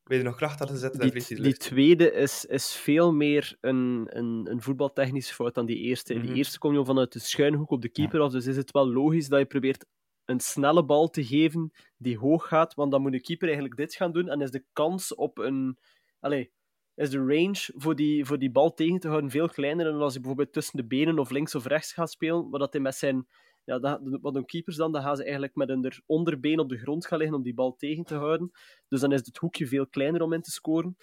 Weet 0.04 0.18
je 0.18 0.24
nog 0.24 0.36
kracht 0.36 0.68
te 0.68 0.78
zetten, 0.78 1.00
dan 1.00 1.10
vliegt 1.10 1.28
Die, 1.28 1.42
hij 1.42 1.54
tweede 1.54 2.12
is, 2.12 2.46
is 2.46 2.76
veel 2.76 3.13
meer 3.13 3.58
een, 3.62 4.08
een, 4.10 4.48
een 4.52 4.62
voetbaltechnische 4.62 5.34
fout 5.34 5.56
dan 5.56 5.66
die 5.66 5.78
eerste. 5.78 6.13
Mhm. 6.13 6.26
Die 6.26 6.36
eerste 6.36 6.60
kom 6.60 6.74
je 6.74 6.86
vanuit 6.86 7.13
de 7.13 7.20
schuinhoek 7.20 7.70
op 7.70 7.82
de 7.82 7.89
keeper 7.89 8.20
af, 8.20 8.32
dus 8.32 8.46
is 8.46 8.56
het 8.56 8.72
wel 8.72 8.88
logisch 8.88 9.28
dat 9.28 9.39
je 9.39 9.46
probeert 9.46 9.86
een 10.26 10.39
snelle 10.39 10.86
bal 10.86 11.10
te 11.10 11.26
geven 11.26 11.72
die 11.98 12.18
hoog 12.18 12.48
gaat, 12.48 12.74
want 12.74 12.92
dan 12.92 13.02
moet 13.02 13.12
de 13.12 13.22
keeper 13.22 13.48
eigenlijk 13.48 13.78
dit 13.78 13.96
gaan 13.96 14.12
doen 14.12 14.30
en 14.30 14.42
is 14.42 14.52
de 14.52 14.66
kans 14.74 15.16
op 15.16 15.38
een... 15.38 15.78
Allee, 16.20 16.52
is 16.96 17.10
de 17.10 17.18
range 17.18 17.72
voor 17.76 17.96
die, 17.96 18.26
voor 18.26 18.39
die 18.39 18.52
bal 18.52 18.74
tegen 18.74 19.00
te 19.00 19.08
houden 19.08 19.30
veel 19.30 19.50
kleiner 19.50 19.86
dan 19.86 20.02
als 20.02 20.13
hij 20.13 20.22
bijvoorbeeld 20.22 20.54
tussen 20.54 20.78
de 20.78 20.86
benen 20.86 21.20
of 21.20 21.30
links 21.30 21.56
of 21.56 21.66
rechts 21.66 21.94
gaat 21.94 22.12
spelen, 22.12 22.50
maar 22.50 22.60
dat 22.60 22.74
hij 22.74 22.82
met 22.82 22.96
zijn... 22.96 23.28
Ja, 23.65 23.80
dat, 23.80 23.99
wat 24.21 24.34
doen 24.34 24.45
keepers 24.45 24.76
dan? 24.76 24.91
Dan 24.91 25.02
gaan 25.02 25.15
ze 25.15 25.23
eigenlijk 25.23 25.56
met 25.56 25.67
hun 25.67 25.86
er- 25.86 26.02
onderbeen 26.06 26.60
op 26.60 26.69
de 26.69 26.78
grond 26.78 27.06
gaan 27.06 27.17
liggen 27.17 27.38
om 27.38 27.43
die 27.43 27.54
bal 27.54 27.76
tegen 27.76 28.04
te 28.04 28.15
houden. 28.15 28.52
Dus 28.88 28.99
dan 28.99 29.12
is 29.12 29.26
het 29.26 29.38
hoekje 29.38 29.67
veel 29.67 29.88
kleiner 29.88 30.21
om 30.21 30.34
in 30.34 30.41
te 30.41 30.52
scoren. 30.52 30.97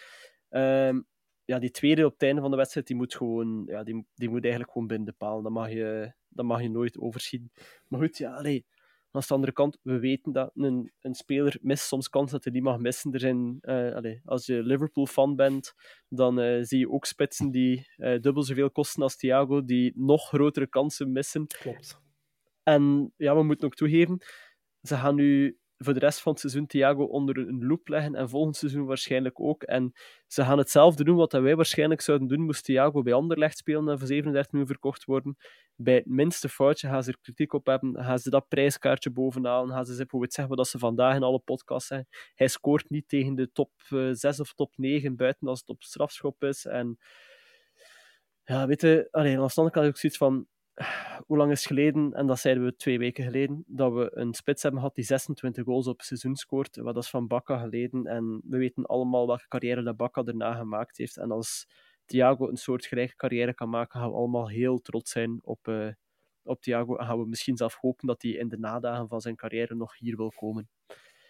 Ehm, 0.48 1.00
ja, 1.44 1.58
die 1.58 1.70
tweede 1.70 2.04
op 2.06 2.12
het 2.12 2.22
einde 2.22 2.40
van 2.40 2.50
de 2.50 2.56
wedstrijd, 2.56 2.86
die 2.86 2.96
moet, 2.96 3.14
gewoon, 3.14 3.62
ja, 3.66 3.82
die, 3.82 4.06
die 4.14 4.28
moet 4.28 4.42
eigenlijk 4.42 4.72
gewoon 4.72 4.86
binnen 4.88 5.06
de 5.06 5.14
paal. 5.18 5.42
Mag 5.42 5.70
je, 5.70 6.12
dat 6.28 6.44
mag 6.46 6.62
je 6.62 6.70
nooit 6.70 6.98
overschieten. 6.98 7.52
Maar 7.88 8.00
goed, 8.00 8.18
ja, 8.18 8.34
allee, 8.34 8.66
aan 9.10 9.22
de 9.26 9.34
andere 9.34 9.52
kant, 9.52 9.78
we 9.82 9.98
weten 9.98 10.32
dat 10.32 10.50
een, 10.54 10.92
een 11.00 11.14
speler 11.14 11.58
mist 11.60 11.86
soms 11.86 12.08
kans 12.08 12.30
dat 12.30 12.44
hij 12.44 12.52
die 12.52 12.62
mag 12.62 12.78
missen. 12.78 13.12
Er 13.12 13.20
zijn, 13.20 13.58
eh, 13.60 14.16
als 14.24 14.46
je 14.46 14.62
Liverpool-fan 14.62 15.36
bent, 15.36 15.74
dan 16.08 16.40
eh, 16.40 16.62
zie 16.62 16.78
je 16.78 16.90
ook 16.90 17.04
spitsen 17.04 17.50
die 17.50 17.86
eh, 17.96 18.20
dubbel 18.20 18.42
zoveel 18.42 18.70
kosten 18.70 19.02
als 19.02 19.16
Thiago, 19.16 19.64
die 19.64 19.92
nog 19.94 20.28
grotere 20.28 20.66
kansen 20.66 21.12
missen. 21.12 21.46
Klopt. 21.46 22.00
En 22.62 23.12
ja, 23.16 23.36
we 23.36 23.42
moeten 23.42 23.66
ook 23.66 23.74
toegeven, 23.74 24.18
ze 24.82 24.96
gaan 24.96 25.14
nu 25.14 25.58
voor 25.84 25.94
de 25.94 26.00
rest 26.00 26.20
van 26.20 26.32
het 26.32 26.40
seizoen 26.40 26.66
Thiago 26.66 27.04
onder 27.04 27.38
een 27.38 27.66
loep 27.66 27.88
leggen 27.88 28.14
en 28.14 28.28
volgend 28.28 28.56
seizoen 28.56 28.86
waarschijnlijk 28.86 29.40
ook. 29.40 29.62
En 29.62 29.92
ze 30.26 30.44
gaan 30.44 30.58
hetzelfde 30.58 31.04
doen 31.04 31.16
wat 31.16 31.32
wij 31.32 31.56
waarschijnlijk 31.56 32.00
zouden 32.00 32.28
doen 32.28 32.40
moest 32.40 32.64
Thiago 32.64 33.02
bij 33.02 33.12
Anderlecht 33.12 33.58
spelen 33.58 33.88
en 33.88 33.98
voor 33.98 34.06
37 34.06 34.52
miljoen 34.52 34.70
verkocht 34.70 35.04
worden. 35.04 35.36
Bij 35.74 35.94
het 35.94 36.06
minste 36.06 36.48
foutje 36.48 36.88
gaan 36.88 37.02
ze 37.02 37.10
er 37.10 37.18
kritiek 37.20 37.52
op 37.52 37.66
hebben, 37.66 38.04
gaan 38.04 38.18
ze 38.18 38.30
dat 38.30 38.48
prijskaartje 38.48 39.10
bovenaan, 39.10 39.68
gaan 39.68 39.84
ze 39.84 39.96
bijvoorbeeld 39.96 40.32
zeggen 40.32 40.56
wat 40.56 40.68
ze 40.68 40.78
vandaag 40.78 41.14
in 41.14 41.22
alle 41.22 41.38
podcasts 41.38 41.88
zeggen. 41.88 42.08
Hij 42.34 42.48
scoort 42.48 42.90
niet 42.90 43.08
tegen 43.08 43.34
de 43.34 43.52
top 43.52 43.70
eh, 43.88 44.08
6 44.12 44.40
of 44.40 44.54
top 44.54 44.72
9 44.76 45.16
buiten 45.16 45.48
als 45.48 45.60
het 45.60 45.68
op 45.68 45.82
strafschop 45.82 46.44
is. 46.44 46.64
En 46.64 46.98
ja, 48.44 48.66
weet 48.66 48.80
je, 48.80 49.08
allee, 49.10 49.38
aan 49.38 49.46
de 49.46 49.52
andere 49.54 49.86
ik 49.86 49.96
zoiets 49.96 50.18
van 50.18 50.46
hoe 51.26 51.36
lang 51.36 51.50
is 51.50 51.58
het 51.58 51.66
geleden, 51.66 52.12
en 52.12 52.26
dat 52.26 52.38
zeiden 52.38 52.64
we 52.64 52.76
twee 52.76 52.98
weken 52.98 53.24
geleden, 53.24 53.64
dat 53.66 53.92
we 53.92 54.10
een 54.14 54.34
spits 54.34 54.62
hebben 54.62 54.80
gehad 54.80 54.94
die 54.96 55.04
26 55.04 55.64
goals 55.64 55.86
op 55.86 55.96
het 55.96 56.06
seizoen 56.06 56.36
scoort. 56.36 56.76
Wat 56.76 56.94
dat 56.94 57.02
is 57.02 57.10
van 57.10 57.26
Bakka 57.26 57.58
geleden. 57.58 58.06
En 58.06 58.40
we 58.44 58.58
weten 58.58 58.86
allemaal 58.86 59.26
welke 59.26 59.48
carrière 59.48 59.82
dat 59.82 59.96
Bakka 59.96 60.22
daarna 60.22 60.54
gemaakt 60.54 60.96
heeft. 60.96 61.16
En 61.16 61.30
als 61.30 61.66
Thiago 62.04 62.48
een 62.48 62.56
soort 62.56 62.86
gelijke 62.86 63.16
carrière 63.16 63.54
kan 63.54 63.68
maken, 63.68 64.00
gaan 64.00 64.10
we 64.10 64.16
allemaal 64.16 64.48
heel 64.48 64.78
trots 64.78 65.10
zijn 65.10 65.38
op, 65.42 65.68
eh, 65.68 65.88
op 66.42 66.60
Thiago. 66.60 66.96
En 66.96 67.06
gaan 67.06 67.18
we 67.18 67.26
misschien 67.26 67.56
zelf 67.56 67.74
hopen 67.74 68.06
dat 68.06 68.22
hij 68.22 68.30
in 68.30 68.48
de 68.48 68.58
nadagen 68.58 69.08
van 69.08 69.20
zijn 69.20 69.36
carrière 69.36 69.74
nog 69.74 69.98
hier 69.98 70.16
wil 70.16 70.32
komen. 70.36 70.68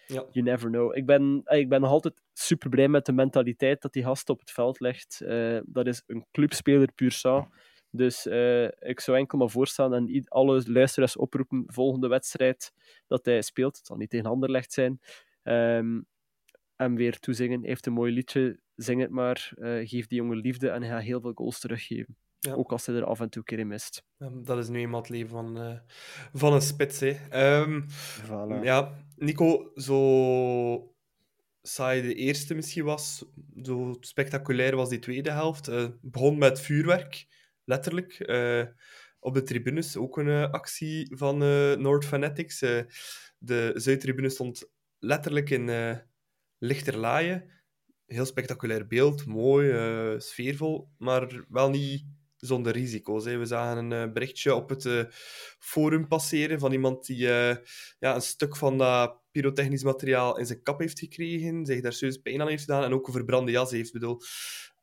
Ja. 0.07 0.25
You 0.31 0.45
never 0.45 0.71
know. 0.71 0.97
Ik 0.97 1.07
ben, 1.07 1.43
ik 1.45 1.69
ben 1.69 1.81
nog 1.81 1.91
altijd 1.91 2.15
super 2.33 2.71
blij 2.71 2.89
met 2.89 3.07
de 3.07 3.13
mentaliteit 3.13 3.83
dat 3.83 3.93
die 3.93 4.03
gast 4.03 4.29
op 4.29 4.39
het 4.41 4.51
veld 4.51 4.81
legt. 4.81 5.21
Eh, 5.21 5.59
dat 5.65 5.87
is 5.87 6.03
een 6.07 6.27
clubspeler 6.31 6.93
puur 6.93 7.11
sang. 7.11 7.53
Dus 7.91 8.27
eh, 8.27 8.65
ik 8.65 9.01
zou 9.01 9.17
enkel 9.17 9.39
maar 9.39 9.51
voorstaan 9.51 9.95
en 9.95 10.25
alle 10.29 10.63
luisteraars 10.67 11.17
oproepen 11.17 11.65
volgende 11.67 12.09
wedstrijd 12.09 12.73
dat 13.07 13.25
hij 13.25 13.43
speelt. 13.43 13.77
Het 13.77 13.87
zal 13.87 13.97
niet 13.97 14.11
tegen 14.11 14.31
Anderlecht 14.31 14.73
zijn. 14.73 15.01
Ehm, 15.43 16.01
en 16.77 16.95
weer 16.95 17.19
toezingen. 17.19 17.61
Hij 17.61 17.69
heeft 17.69 17.87
een 17.87 17.93
mooi 17.93 18.13
liedje. 18.13 18.61
Zing 18.77 19.01
het 19.01 19.11
maar. 19.11 19.53
Eh, 19.55 19.89
geef 19.89 20.07
die 20.07 20.19
jongen 20.19 20.37
liefde 20.37 20.69
en 20.69 20.83
hij 20.83 20.91
gaat 20.91 21.03
heel 21.03 21.21
veel 21.21 21.33
goals 21.35 21.61
teruggeven. 21.61 22.17
Ja. 22.39 22.53
Ook 22.53 22.73
als 22.73 22.87
hij 22.87 22.97
er 22.97 23.05
af 23.05 23.21
en 23.21 23.29
toe 23.31 23.41
een 23.41 23.47
keer 23.47 23.59
in 23.59 23.67
mist. 23.69 24.03
Ehm, 24.19 24.43
dat 24.45 24.59
is 24.59 24.69
nu 24.69 24.79
eenmaal 24.79 25.01
het 25.01 25.09
leven 25.09 25.29
van, 25.29 25.61
eh, 25.61 25.79
van 26.33 26.53
een 26.53 26.61
spits. 26.61 27.01
Hè. 27.01 27.17
Ehm, 27.31 27.81
Voilà. 28.25 28.63
Ja, 28.63 29.05
Nico, 29.17 29.71
zo 29.75 30.95
saai 31.63 32.03
de 32.03 32.15
eerste 32.15 32.55
misschien 32.55 32.85
was, 32.85 33.25
zo 33.63 33.97
spectaculair 34.01 34.77
was 34.77 34.89
die 34.89 34.99
tweede 34.99 35.31
helft. 35.31 35.67
Het 35.67 36.01
begon 36.01 36.39
met 36.39 36.61
vuurwerk, 36.61 37.27
letterlijk. 37.71 38.13
eh, 38.21 38.67
op 39.21 39.35
de 39.35 39.43
tribunes 39.43 39.97
ook 39.97 40.19
een 40.19 40.29
eh, 40.29 40.51
actie 40.51 41.17
van 41.17 41.43
eh 41.43 41.77
Noord 41.77 42.05
Fanatics. 42.05 42.59
De 43.39 43.73
Zuidtribune 43.75 44.29
stond 44.29 44.71
letterlijk 44.99 45.51
in 45.51 45.71
lichterlaaien. 46.59 47.51
Heel 48.07 48.25
spectaculair 48.25 48.87
beeld, 48.87 49.27
mooi, 49.27 50.21
sfeervol, 50.21 50.89
maar 50.99 51.45
wel 51.49 51.71
niet 51.71 52.05
zonder 52.37 52.73
risico's. 52.73 53.25
Hè. 53.25 53.37
We 53.37 53.47
zagen 53.47 53.91
een 53.91 54.13
berichtje 54.13 54.55
op 54.55 54.69
het 54.69 55.07
forum 55.59 56.09
passeren 56.09 56.59
van 56.59 56.73
iemand 56.73 57.07
die 57.07 57.27
ja, 57.99 58.15
een 58.15 58.21
stuk 58.21 58.57
van 58.57 58.79
dat 58.79 59.21
pyrotechnisch 59.31 59.85
materiaal 59.85 60.39
in 60.39 60.47
zijn 60.47 60.63
kap 60.63 60.81
heeft 60.81 60.99
gekregen, 60.99 61.67
zich 61.67 61.81
daar 61.81 61.93
serieus 61.93 62.17
pijn 62.17 62.41
aan 62.41 62.49
heeft 62.49 62.65
gedaan 62.65 62.85
en 62.85 62.93
ook 62.93 63.07
een 63.07 63.13
verbrande 63.13 63.51
jas 63.51 63.71
heeft. 63.71 63.87
Ik 63.87 64.01
bedoel, 64.01 64.21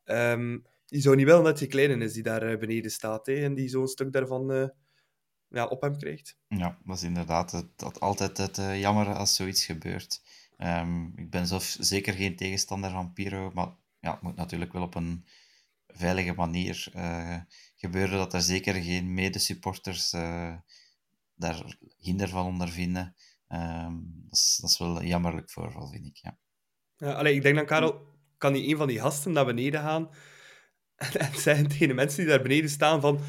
ehm, 0.04 0.58
je 0.88 1.00
zou 1.00 1.16
niet 1.16 1.26
wel 1.26 1.42
dat 1.42 1.58
die 1.58 1.68
kleine 1.68 2.04
is 2.04 2.12
die 2.12 2.22
daar 2.22 2.42
eh, 2.42 2.58
beneden 2.58 2.90
staat 2.90 3.26
hè, 3.26 3.44
en 3.44 3.54
die 3.54 3.68
zo'n 3.68 3.88
stuk 3.88 4.12
daarvan 4.12 4.52
eh, 4.52 4.68
ja, 5.48 5.66
op 5.66 5.80
hem 5.82 5.96
krijgt. 5.96 6.38
Ja, 6.48 6.78
dat 6.84 6.96
is 6.96 7.02
inderdaad 7.02 7.52
het, 7.52 7.66
dat 7.76 8.00
altijd 8.00 8.36
het 8.36 8.58
uh, 8.58 8.80
jammer 8.80 9.14
als 9.14 9.34
zoiets 9.34 9.64
gebeurt. 9.64 10.22
Um, 10.58 11.12
ik 11.16 11.30
ben 11.30 11.46
zelf 11.46 11.76
zeker 11.80 12.12
geen 12.12 12.36
tegenstander 12.36 12.90
van 12.90 13.12
Piro, 13.12 13.50
maar 13.54 13.68
ja, 14.00 14.12
het 14.12 14.22
moet 14.22 14.36
natuurlijk 14.36 14.72
wel 14.72 14.82
op 14.82 14.94
een 14.94 15.24
veilige 15.86 16.32
manier 16.32 16.92
uh, 16.96 17.36
gebeuren, 17.76 18.18
dat 18.18 18.34
er 18.34 18.42
zeker 18.42 18.74
geen 18.74 19.14
medesupporters 19.14 20.10
daar 21.34 21.78
hinder 21.98 22.28
van 22.28 22.46
ondervinden. 22.46 23.14
Um, 23.48 24.22
dat, 24.28 24.38
is, 24.38 24.58
dat 24.60 24.70
is 24.70 24.78
wel 24.78 25.00
een 25.00 25.06
jammerlijk 25.06 25.50
voorval, 25.50 25.88
vind 25.88 26.06
ik. 26.06 26.16
Ja. 26.16 26.38
Ja, 26.96 27.12
allee, 27.12 27.34
ik 27.34 27.42
denk 27.42 27.56
dan, 27.56 27.66
Karel, 27.66 28.06
kan 28.38 28.52
niet 28.52 28.70
een 28.70 28.76
van 28.76 28.88
die 28.88 29.00
gasten 29.00 29.32
naar 29.32 29.46
beneden 29.46 29.80
gaan 29.80 30.10
en 31.18 31.32
zeggen 31.34 31.68
tegen 31.68 31.88
de 31.88 31.94
mensen 31.94 32.18
die 32.20 32.28
daar 32.28 32.42
beneden 32.42 32.70
staan 32.70 33.00
van 33.00 33.20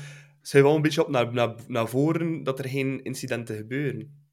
zijn 0.42 0.64
wel 0.64 0.76
een 0.76 0.82
beetje 0.82 1.02
op 1.02 1.10
naar, 1.10 1.34
naar, 1.34 1.56
naar 1.68 1.88
voren 1.88 2.44
dat 2.44 2.60
er 2.60 2.70
geen 2.70 3.04
incidenten 3.04 3.56
gebeuren. 3.56 4.28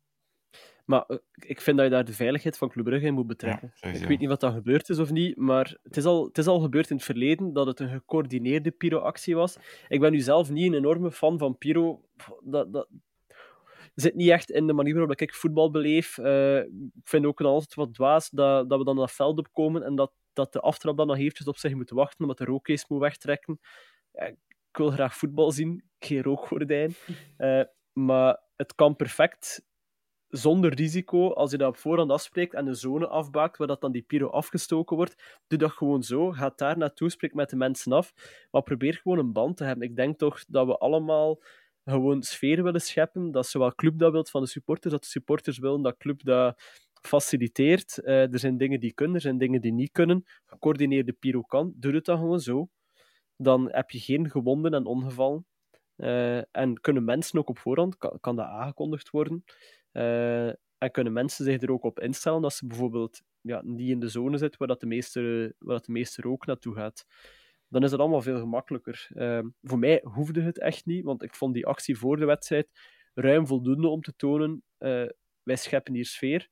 Maar 0.85 1.05
uh, 1.09 1.17
ik 1.35 1.61
vind 1.61 1.77
dat 1.77 1.87
je 1.87 1.93
daar 1.93 2.05
de 2.05 2.13
veiligheid 2.13 2.59
van 2.59 2.69
Club 2.69 2.85
Brugge 2.85 3.07
in 3.07 3.15
moet 3.15 3.27
betrekken. 3.27 3.73
Ja, 3.81 3.89
ik 3.89 4.07
weet 4.07 4.19
niet 4.19 4.29
wat 4.29 4.41
dat 4.41 4.53
gebeurd 4.53 4.89
is 4.89 4.99
of 4.99 5.11
niet, 5.11 5.37
maar 5.37 5.77
het 5.83 5.97
is, 5.97 6.05
al, 6.05 6.25
het 6.25 6.39
is 6.39 6.47
al 6.47 6.61
gebeurd 6.61 6.91
in 6.91 6.97
het 6.97 7.05
verleden 7.05 7.53
dat 7.53 7.67
het 7.67 7.81
een 7.81 7.89
gecoördineerde 7.89 8.71
pyro-actie 8.71 9.35
was. 9.35 9.57
Ik 9.89 10.01
ben 10.01 10.13
nu 10.13 10.21
zelf 10.21 10.51
niet 10.51 10.67
een 10.67 10.79
enorme 10.79 11.13
fan 11.13 11.39
van 11.39 11.59
pyro. 11.59 12.01
Dat, 12.45 12.73
dat 12.73 12.89
zit 13.95 14.15
niet 14.15 14.31
echt 14.31 14.51
in 14.51 14.67
de 14.67 14.73
manier 14.73 14.95
waarop 14.95 15.21
ik 15.21 15.35
voetbal 15.35 15.71
beleef. 15.71 16.19
Uh, 16.19 16.59
ik 16.59 16.69
vind 17.05 17.27
ook 17.27 17.41
altijd 17.41 17.75
wat 17.75 17.95
dwaas 17.95 18.31
dat, 18.31 18.69
dat 18.69 18.79
we 18.79 18.85
dan 18.85 18.95
naar 18.95 19.05
het 19.05 19.15
veld 19.15 19.39
opkomen 19.39 19.83
en 19.83 19.95
dat, 19.95 20.13
dat 20.37 20.53
de 20.53 20.61
aftrap 20.61 20.97
dan 20.97 21.07
nog 21.07 21.17
eventjes 21.17 21.47
op 21.47 21.57
zich 21.57 21.75
moet 21.75 21.91
wachten 21.91 22.21
omdat 22.21 22.39
de 22.39 22.45
rookcase 22.45 22.85
moet 22.89 23.01
wegtrekken. 23.01 23.61
Ja, 24.13 24.25
ik 24.25 24.37
wil 24.73 24.91
graag 24.91 25.17
voetbal 25.17 25.51
zien, 25.51 25.85
geen 25.99 26.23
rookgordijn. 26.23 26.95
Uh, 27.39 27.63
maar 28.07 28.41
het 28.57 28.75
kan 28.75 28.97
perfect 28.97 29.65
zonder 30.29 30.75
risico, 30.75 31.33
als 31.33 31.51
je 31.51 31.57
dat 31.57 31.69
op 31.69 31.77
voorhand 31.77 32.11
afspreekt 32.11 32.55
en 32.55 32.65
de 32.65 32.75
zone 32.75 33.07
afbaakt, 33.07 33.57
waar 33.57 33.67
dat 33.67 33.81
dan 33.81 33.93
die 33.93 34.03
pyro 34.03 34.29
afgestoken 34.29 34.97
wordt, 34.97 35.41
doe 35.47 35.59
dat 35.59 35.71
gewoon 35.71 36.03
zo. 36.03 36.33
Ga 36.33 36.53
daar 36.57 36.79
naartoe, 36.79 37.11
spreek 37.11 37.35
met 37.35 37.51
de 37.51 37.57
mensen 37.57 37.93
af, 37.93 38.13
maar 38.51 38.63
probeer 38.63 38.95
gewoon 38.95 39.19
een 39.19 39.33
band 39.33 39.57
te 39.57 39.65
hebben. 39.65 39.89
Ik 39.89 39.97
denk 39.97 40.19
toch 40.19 40.45
dat 40.49 40.67
we 40.67 40.79
allemaal 40.79 41.43
gewoon 41.85 42.23
sfeer 42.23 42.63
willen 42.63 42.81
scheppen, 42.81 43.31
dat 43.31 43.47
zowel 43.47 43.75
club 43.75 43.99
dat 43.99 44.13
wilt 44.13 44.31
van 44.31 44.43
de 44.43 44.49
supporters, 44.49 44.93
dat 44.93 45.03
de 45.03 45.09
supporters 45.09 45.59
willen 45.59 45.83
dat 45.83 45.97
club 45.97 46.25
dat 46.25 46.61
faciliteert. 47.07 47.99
Uh, 48.03 48.33
er 48.33 48.39
zijn 48.39 48.57
dingen 48.57 48.81
die 48.81 48.93
kunnen, 48.93 49.15
er 49.15 49.21
zijn 49.21 49.39
dingen 49.39 49.61
die 49.61 49.73
niet 49.73 49.93
kunnen. 49.93 50.25
Gecoördineerde 50.45 51.13
pyro 51.13 51.43
kan, 51.43 51.73
doe 51.77 51.95
het 51.95 52.05
dan 52.05 52.19
gewoon 52.19 52.41
zo. 52.41 52.69
Dan 53.37 53.69
heb 53.73 53.91
je 53.91 53.99
geen 53.99 54.31
gewonden 54.31 54.75
en 54.75 54.87
ongevallen. 54.87 55.47
Uh, 55.97 56.57
en 56.57 56.81
kunnen 56.81 57.05
mensen 57.05 57.39
ook 57.39 57.49
op 57.49 57.59
voorhand, 57.59 57.97
kan, 57.97 58.37
dat 58.37 58.47
aangekondigd 58.47 59.11
worden. 59.11 59.45
Uh, 59.93 60.49
en 60.79 60.91
kunnen 60.91 61.13
mensen 61.13 61.45
zich 61.45 61.63
er 61.63 61.73
ook 61.73 61.85
op 61.85 62.01
instellen 62.01 62.43
dat 62.43 62.53
ze 62.53 62.67
bijvoorbeeld 62.67 63.23
ja, 63.41 63.63
niet 63.65 63.89
in 63.89 64.01
de 64.01 64.09
zone 64.09 64.39
zitten 64.39 64.59
waar, 64.59 64.69
dat 64.69 64.81
de, 64.81 64.87
meeste, 64.87 65.55
waar 65.59 65.77
dat 65.77 65.85
de 65.85 65.93
meeste 65.93 66.23
rook 66.23 66.47
naartoe 66.47 66.75
gaat. 66.75 67.07
Dan 67.69 67.83
is 67.83 67.91
het 67.91 68.01
allemaal 68.01 68.23
veel 68.23 68.39
gemakkelijker. 68.39 69.09
Voor 69.63 69.79
mij 69.79 70.01
hoefde 70.03 70.43
het 70.43 70.59
echt 70.59 70.87
niet, 70.87 71.05
want 71.05 71.23
ik 71.23 71.35
vond 71.35 71.55
die 71.55 71.67
actie 71.67 71.99
voor 71.99 72.17
de 72.17 72.25
wedstrijd 72.25 72.69
ruim 73.15 73.47
voldoende 73.47 73.89
om 73.89 74.01
te 74.01 74.13
tonen: 74.17 74.63
wij 75.43 75.57
scheppen 75.57 75.95
hier 75.95 76.07
sfeer. 76.07 76.49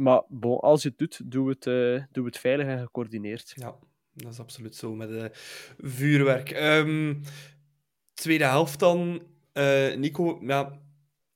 Maar 0.00 0.22
bon, 0.28 0.58
als 0.58 0.82
je 0.82 0.88
het 0.88 0.98
doet, 0.98 1.30
doe 1.30 1.48
het, 1.48 1.66
uh, 1.66 2.02
doe 2.12 2.26
het 2.26 2.38
veilig 2.38 2.66
en 2.66 2.78
gecoördineerd. 2.78 3.52
Ja, 3.54 3.74
dat 4.12 4.32
is 4.32 4.38
absoluut 4.38 4.76
zo 4.76 4.94
met 4.94 5.10
uh, 5.10 5.24
vuurwerk. 5.78 6.50
Um, 6.50 7.20
tweede 8.14 8.44
helft 8.44 8.78
dan. 8.78 9.22
Nico, 9.96 10.38
ja, 10.42 10.80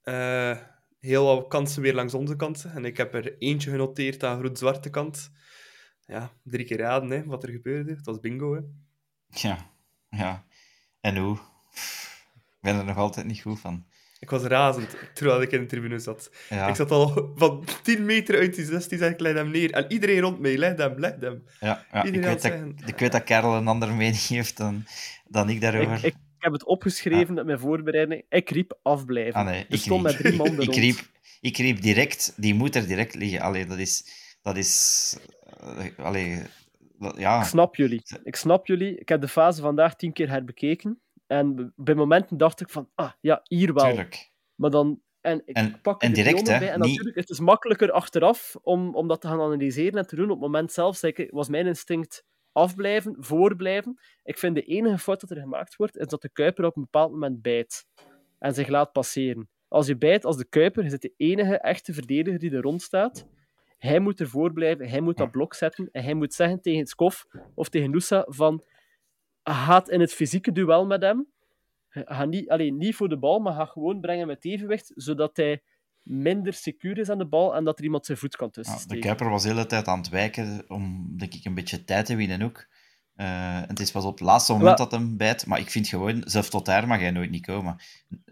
uh, 0.05 0.59
heel 1.01 1.25
wat 1.25 1.49
kansen 1.49 1.83
weer 1.83 1.95
langs 1.95 2.15
onze 2.15 2.37
kanten. 2.37 2.71
En 2.71 2.85
ik 2.85 2.97
heb 2.97 3.15
er 3.15 3.39
eentje 3.39 3.71
genoteerd 3.71 4.25
aan 4.25 4.39
groen-zwarte 4.39 4.91
kant. 4.91 5.31
Ja, 6.07 6.33
drie 6.43 6.65
keer 6.65 6.79
raden 6.79 7.11
hè, 7.11 7.25
wat 7.25 7.43
er 7.43 7.51
gebeurde. 7.51 7.95
Het 7.95 8.07
was 8.07 8.21
bingo. 8.21 8.55
Hè. 8.55 8.61
Ja, 9.27 9.71
ja. 10.09 10.45
En 11.01 11.17
hoe? 11.17 11.39
Ik 12.35 12.61
ben 12.61 12.77
er 12.77 12.85
nog 12.85 12.97
altijd 12.97 13.27
niet 13.27 13.41
goed 13.41 13.61
van. 13.61 13.87
Ik 14.25 14.31
was 14.31 14.43
razend 14.43 14.97
terwijl 15.15 15.43
ik 15.43 15.53
in 15.53 15.61
de 15.61 15.67
tribune 15.67 15.99
zat. 15.99 16.31
Ja. 16.49 16.69
Ik 16.69 16.75
zat 16.75 16.91
al 16.91 17.33
van 17.35 17.65
10 17.83 18.05
meter 18.05 18.39
uit 18.39 18.55
die 18.55 18.65
16, 18.65 18.99
zeg 18.99 19.11
ik, 19.11 19.21
leg 19.21 19.35
hem 19.35 19.51
neer. 19.51 19.71
En 19.71 19.85
iedereen 19.89 20.21
rond 20.21 20.39
mij, 20.39 20.57
leg 20.57 20.77
hem, 20.77 20.99
leg 20.99 21.15
hem. 21.21 21.45
Ja, 21.61 21.85
ja. 21.93 22.03
Ik, 22.03 22.15
weet 22.15 22.43
dat, 22.43 22.53
ik 22.87 22.99
weet 22.99 23.13
dat 23.13 23.25
Karel 23.25 23.55
een 23.55 23.67
andere 23.67 23.93
mening 23.93 24.27
heeft 24.27 24.57
dan, 24.57 24.85
dan 25.29 25.49
ik 25.49 25.61
daarover. 25.61 25.97
Ik, 25.97 26.05
ik, 26.05 26.15
heb 26.39 26.53
het 26.53 26.65
opgeschreven 26.65 27.35
met 27.35 27.47
mijn 27.47 27.59
voorbereiding. 27.59 28.25
Ik 28.29 28.51
riep 28.51 28.79
afblijven. 28.83 29.35
Ah, 29.35 29.47
nee, 29.47 29.65
ik 29.69 29.79
stond 29.79 30.03
met 30.03 30.17
drie 30.17 30.37
man 30.37 30.61
ik, 30.61 30.75
riep, 30.75 30.99
ik 31.41 31.57
riep 31.57 31.81
direct, 31.81 32.33
die 32.37 32.55
moet 32.55 32.75
er 32.75 32.87
direct 32.87 33.15
liggen. 33.15 33.41
Allee, 33.41 33.67
dat 33.67 33.79
is... 33.79 34.23
Dat 34.43 34.57
is 34.57 35.17
allee, 35.97 36.43
dat, 36.99 37.19
ja. 37.19 37.41
Ik 37.41 37.47
snap 37.47 37.77
jullie. 37.77 38.03
Ik 38.25 38.37
snap 38.37 38.67
jullie. 38.67 38.99
Ik 38.99 39.09
heb 39.09 39.21
de 39.21 39.29
fase 39.29 39.61
vandaag 39.61 39.97
tien 39.97 40.13
keer 40.13 40.31
herbekeken. 40.31 40.99
En 41.27 41.73
bij 41.77 41.95
momenten 41.95 42.37
dacht 42.37 42.61
ik 42.61 42.69
van, 42.69 42.89
ah, 42.95 43.13
ja, 43.21 43.41
hier 43.45 43.75
wel. 43.75 43.85
Tuurlijk. 43.85 44.31
Maar 44.55 44.71
dan... 44.71 45.03
En 45.21 45.43
ik 45.45 45.57
en, 45.57 45.81
pak 45.81 46.03
en 46.03 46.13
direct, 46.13 46.49
hè? 46.49 46.59
Bij, 46.59 46.71
en 46.71 46.79
natuurlijk, 46.79 47.17
het 47.17 47.31
is 47.31 47.41
makkelijker 47.41 47.91
achteraf 47.91 48.57
om, 48.63 48.95
om 48.95 49.09
dat 49.09 49.21
te 49.21 49.29
gaan 49.29 49.41
analyseren 49.41 49.99
en 49.99 50.07
te 50.07 50.17
doen. 50.17 50.25
Op 50.25 50.31
het 50.31 50.41
moment 50.41 50.73
zelf 50.73 51.01
was 51.31 51.49
mijn 51.49 51.67
instinct 51.67 52.25
afblijven, 52.53 53.17
voorblijven. 53.19 54.01
Ik 54.23 54.39
vind 54.39 54.55
de 54.55 54.63
enige 54.63 54.99
fout 54.99 55.21
dat 55.21 55.31
er 55.31 55.41
gemaakt 55.41 55.77
wordt, 55.77 55.97
is 55.97 56.07
dat 56.07 56.23
de 56.23 56.29
Kuiper 56.29 56.65
op 56.65 56.77
een 56.77 56.83
bepaald 56.83 57.11
moment 57.11 57.43
bijt 57.43 57.87
en 58.39 58.55
zich 58.55 58.69
laat 58.69 58.93
passeren. 58.93 59.49
Als 59.69 59.87
je 59.87 59.97
bijt 59.97 60.25
als 60.25 60.37
de 60.37 60.49
Kuiper, 60.49 60.85
is 60.85 60.93
het 60.93 61.03
de 61.03 61.15
enige 61.17 61.59
echte 61.59 61.93
verdediger 61.93 62.39
die 62.39 62.51
er 62.51 62.63
rond 62.63 62.83
staat. 62.83 63.27
Hij 63.79 63.99
moet 63.99 64.21
ervoor 64.21 64.53
blijven, 64.53 64.89
hij 64.89 65.01
moet 65.01 65.17
dat 65.17 65.31
blok 65.31 65.55
zetten 65.55 65.89
en 65.93 66.03
hij 66.03 66.15
moet 66.15 66.35
zeggen 66.35 66.61
tegen 66.61 66.87
Skof 66.87 67.27
of 67.55 67.69
tegen 67.69 67.91
Nusa 67.91 68.27
van 68.29 68.65
gaat 69.45 69.89
in 69.89 70.01
het 70.01 70.13
fysieke 70.13 70.53
duel 70.53 70.87
met 70.87 71.03
hem. 71.03 71.27
Ga 71.89 72.25
niet, 72.25 72.49
alleen 72.49 72.77
niet 72.77 72.95
voor 72.95 73.09
de 73.09 73.19
bal, 73.19 73.39
maar 73.39 73.55
ga 73.55 73.65
gewoon 73.65 74.01
brengen 74.01 74.27
met 74.27 74.45
evenwicht, 74.45 74.93
zodat 74.95 75.37
hij 75.37 75.63
minder 76.03 76.53
secuur 76.53 76.99
is 76.99 77.11
aan 77.11 77.19
de 77.19 77.27
bal 77.27 77.57
en 77.57 77.65
dat 77.65 77.79
er 77.79 77.85
iemand 77.85 78.07
zijn 78.07 78.19
voet 78.19 78.37
kan 78.37 78.51
tussen 78.51 78.79
ja, 78.79 78.95
De 78.95 78.99
Kuiper 78.99 79.31
was 79.31 79.43
de 79.43 79.49
hele 79.49 79.67
tijd 79.67 79.87
aan 79.87 79.99
het 79.99 80.09
wijken 80.09 80.65
om, 80.69 81.13
denk 81.17 81.35
ik, 81.35 81.45
een 81.45 81.55
beetje 81.55 81.85
tijd 81.85 82.07
te 82.07 82.17
winnen 82.17 82.43
ook. 82.43 82.67
Uh, 83.17 83.61
het 83.67 83.81
is 83.81 83.91
pas 83.91 84.05
op 84.05 84.19
het 84.19 84.27
laatste 84.27 84.53
moment 84.53 84.79
dat 84.79 84.91
hem 84.91 85.17
bijt, 85.17 85.47
maar 85.47 85.59
ik 85.59 85.71
vind 85.71 85.89
gewoon, 85.89 86.23
zelf 86.25 86.51
tot 86.51 86.67
daar 86.67 86.87
mag 86.87 86.99
hij 86.99 87.11
nooit 87.11 87.31
niet 87.31 87.47
komen. 87.47 87.77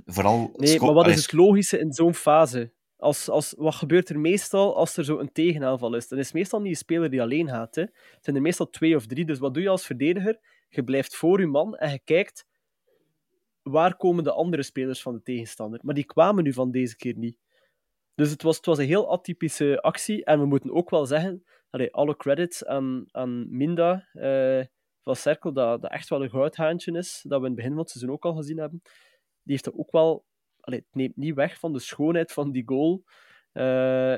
Vooral 0.05 0.51
nee, 0.57 0.81
maar 0.81 0.93
wat 0.93 1.07
is 1.07 1.23
het 1.23 1.33
logische 1.33 1.79
in 1.79 1.93
zo'n 1.93 2.15
fase? 2.15 2.73
Als, 2.97 3.29
als, 3.29 3.55
wat 3.57 3.75
gebeurt 3.75 4.09
er 4.09 4.21
meestal 4.21 4.77
als 4.77 4.97
er 4.97 5.05
zo 5.05 5.19
een 5.19 5.33
tegenaanval 5.33 5.95
is? 5.95 6.09
Dan 6.09 6.19
is 6.19 6.25
het 6.25 6.35
meestal 6.35 6.61
niet 6.61 6.71
een 6.71 6.77
speler 6.77 7.11
die 7.11 7.23
alleen 7.23 7.49
gaat. 7.49 7.75
Hè. 7.75 7.83
Het 7.83 8.19
zijn 8.21 8.37
er 8.37 8.43
meestal 8.43 8.71
twee 8.71 8.97
of 8.97 9.07
drie. 9.07 9.25
Dus 9.25 9.39
wat 9.39 9.55
doe 9.55 9.63
je 9.63 9.69
als 9.69 9.87
verdediger? 9.87 10.39
Je 10.75 10.85
blijft 10.85 11.17
voor 11.17 11.41
je 11.41 11.47
man 11.47 11.77
en 11.77 11.91
je 11.91 12.01
kijkt 12.05 12.47
waar 13.63 13.97
komen 13.97 14.25
de 14.25 14.33
andere 14.33 14.63
spelers 14.63 15.03
van 15.03 15.15
de 15.15 15.23
tegenstander. 15.23 15.81
Maar 15.83 15.95
die 15.95 16.05
kwamen 16.05 16.45
nu 16.45 16.53
van 16.53 16.71
deze 16.71 16.97
keer 16.97 17.17
niet. 17.17 17.39
Dus 18.15 18.31
het 18.31 18.43
was, 18.43 18.57
het 18.57 18.67
was 18.67 18.79
een 18.79 18.87
heel 18.87 19.11
atypische 19.11 19.83
actie. 19.83 20.25
En 20.25 20.41
we 20.41 20.47
moeten 20.47 20.73
ook 20.73 20.91
wel 20.91 21.07
zeggen, 21.07 21.45
allee, 21.71 21.93
alle 21.93 22.17
credits 22.17 22.65
aan, 22.65 23.05
aan 23.11 23.57
Minda 23.57 24.09
uh, 24.15 24.65
van 25.03 25.17
Cerkel, 25.17 25.53
dat, 25.53 25.83
dat 25.83 25.91
echt 25.91 26.09
wel 26.09 26.23
een 26.23 26.31
goudhaantje 26.31 26.93
is, 26.93 27.25
dat 27.29 27.41
we 27.41 27.47
in 27.47 27.53
het 27.53 27.55
begin 27.55 27.71
van 27.73 27.81
het 27.81 27.91
seizoen 27.91 28.13
ook 28.13 28.25
al 28.25 28.35
gezien 28.35 28.59
hebben. 28.59 28.81
Die 29.43 29.53
heeft 29.53 29.67
er 29.67 29.79
ook 29.79 29.91
wel... 29.91 30.25
Allee, 30.61 30.79
het 30.79 30.95
neemt 30.95 31.17
niet 31.17 31.35
weg 31.35 31.59
van 31.59 31.73
de 31.73 31.79
schoonheid 31.79 32.33
van 32.33 32.51
die 32.53 32.63
goal. 32.67 33.05
Uh, 33.53 34.17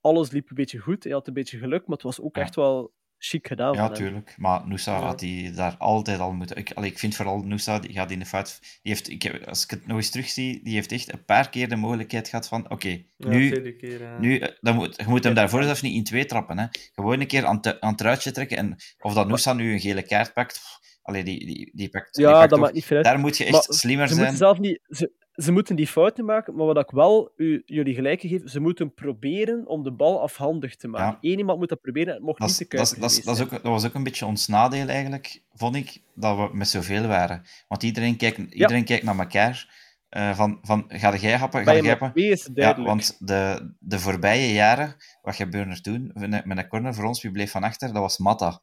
alles 0.00 0.30
liep 0.30 0.48
een 0.48 0.56
beetje 0.56 0.78
goed. 0.78 1.04
Hij 1.04 1.12
had 1.12 1.26
een 1.26 1.34
beetje 1.34 1.58
geluk, 1.58 1.86
maar 1.86 1.96
het 1.96 2.02
was 2.02 2.20
ook 2.20 2.36
echt 2.36 2.54
wel 2.54 2.92
chic 3.18 3.46
gedaan. 3.46 3.74
Ja, 3.74 3.90
tuurlijk. 3.90 4.34
Maar 4.36 4.68
Noosa 4.68 5.00
had 5.00 5.20
hij 5.20 5.52
daar 5.54 5.76
altijd 5.78 6.18
al 6.18 6.32
moeten... 6.32 6.56
Ik, 6.56 6.72
allee, 6.72 6.90
ik 6.90 6.98
vind 6.98 7.14
vooral 7.14 7.38
Noosa, 7.38 7.78
die 7.78 7.92
gaat 7.92 8.10
in 8.10 8.18
de 8.18 8.26
fout... 8.26 8.58
Die 8.60 8.92
heeft, 8.92 9.10
ik 9.10 9.22
heb, 9.22 9.44
als 9.44 9.64
ik 9.64 9.70
het 9.70 9.86
nog 9.86 9.96
eens 9.96 10.10
terugzie, 10.10 10.60
die 10.62 10.74
heeft 10.74 10.92
echt 10.92 11.12
een 11.12 11.24
paar 11.24 11.48
keer 11.48 11.68
de 11.68 11.76
mogelijkheid 11.76 12.28
gehad 12.28 12.48
van 12.48 12.64
oké, 12.64 12.72
okay, 12.72 13.06
ja, 13.16 13.28
nu... 13.28 13.72
Keer, 13.76 14.02
ja. 14.02 14.18
nu 14.18 14.38
eh, 14.38 14.48
dan 14.60 14.74
moet, 14.74 14.96
je 14.96 15.04
moet 15.06 15.24
hem 15.24 15.34
daarvoor 15.34 15.62
zelfs 15.62 15.82
niet 15.82 15.94
in 15.94 16.04
twee 16.04 16.26
trappen. 16.26 16.58
Hè. 16.58 16.66
Gewoon 16.94 17.20
een 17.20 17.26
keer 17.26 17.46
aan, 17.46 17.60
te, 17.60 17.80
aan 17.80 17.88
het 17.88 17.98
truitje 17.98 18.30
trekken. 18.30 18.56
En 18.56 18.76
of 18.98 19.14
dat 19.14 19.28
Noosa 19.28 19.52
nu 19.52 19.72
een 19.72 19.80
gele 19.80 20.02
kaart 20.02 20.32
pakt... 20.32 20.60
Allee, 21.02 21.24
die, 21.24 21.46
die, 21.46 21.70
die 21.74 21.88
pakt, 21.88 22.16
ja, 22.16 22.28
die 22.28 22.36
pakt 22.36 22.50
dat 22.50 22.58
maakt 22.58 22.74
niet 22.74 22.84
veel 22.84 23.02
Daar 23.02 23.18
moet 23.18 23.36
je 23.36 23.44
echt 23.44 23.52
maar 23.52 23.64
slimmer 23.68 24.08
zijn. 24.08 24.36
Zelf 24.36 24.58
niet, 24.58 24.80
ze, 24.88 25.12
ze 25.36 25.52
moeten 25.52 25.76
die 25.76 25.86
fouten 25.86 26.24
maken, 26.24 26.54
maar 26.54 26.66
wat 26.66 26.78
ik 26.78 26.90
wel 26.90 27.32
u, 27.36 27.62
jullie 27.66 27.94
gelijk 27.94 28.20
geef, 28.20 28.50
ze 28.50 28.60
moeten 28.60 28.94
proberen 28.94 29.66
om 29.66 29.82
de 29.82 29.90
bal 29.92 30.20
afhandig 30.20 30.76
te 30.76 30.88
maken. 30.88 31.18
Ja. 31.20 31.30
Eén 31.30 31.38
iemand 31.38 31.58
moet 31.58 31.68
dat 31.68 31.80
proberen, 31.80 32.14
het 32.14 32.22
mocht 32.22 32.40
dat 32.40 32.48
niet 32.48 32.70
te 32.70 32.76
dat, 32.76 32.96
dat, 32.98 33.20
dat, 33.24 33.42
ook, 33.42 33.50
dat 33.50 33.62
was 33.62 33.86
ook 33.86 33.94
een 33.94 34.02
beetje 34.02 34.26
ons 34.26 34.46
nadeel 34.46 34.88
eigenlijk, 34.88 35.42
vond 35.52 35.76
ik, 35.76 36.02
dat 36.14 36.36
we 36.36 36.56
met 36.56 36.68
zoveel 36.68 37.06
waren. 37.06 37.42
Want 37.68 37.82
iedereen 37.82 38.16
kijkt, 38.16 38.38
iedereen 38.38 38.78
ja. 38.78 38.84
kijkt 38.84 39.04
naar 39.04 39.18
elkaar. 39.18 39.84
Uh, 40.10 40.36
van, 40.36 40.58
van, 40.62 40.84
ga 40.88 41.16
jij 41.16 41.36
happen, 41.36 41.64
ga 41.64 41.74
jij 41.74 41.96
happen? 41.96 42.12
Ja, 42.54 42.82
want 42.82 43.16
de, 43.26 43.74
de 43.78 43.98
voorbije 43.98 44.52
jaren, 44.52 44.96
wat 45.22 45.36
gebeurde 45.36 45.70
er 45.70 45.82
toen? 45.82 46.10
Met 46.14 46.58
een 46.58 46.68
corner 46.68 46.94
voor 46.94 47.04
ons, 47.04 47.22
wie 47.22 47.30
bleef 47.30 47.50
van 47.50 47.62
achter? 47.62 47.92
Dat 47.92 48.02
was 48.02 48.18
Matta. 48.18 48.60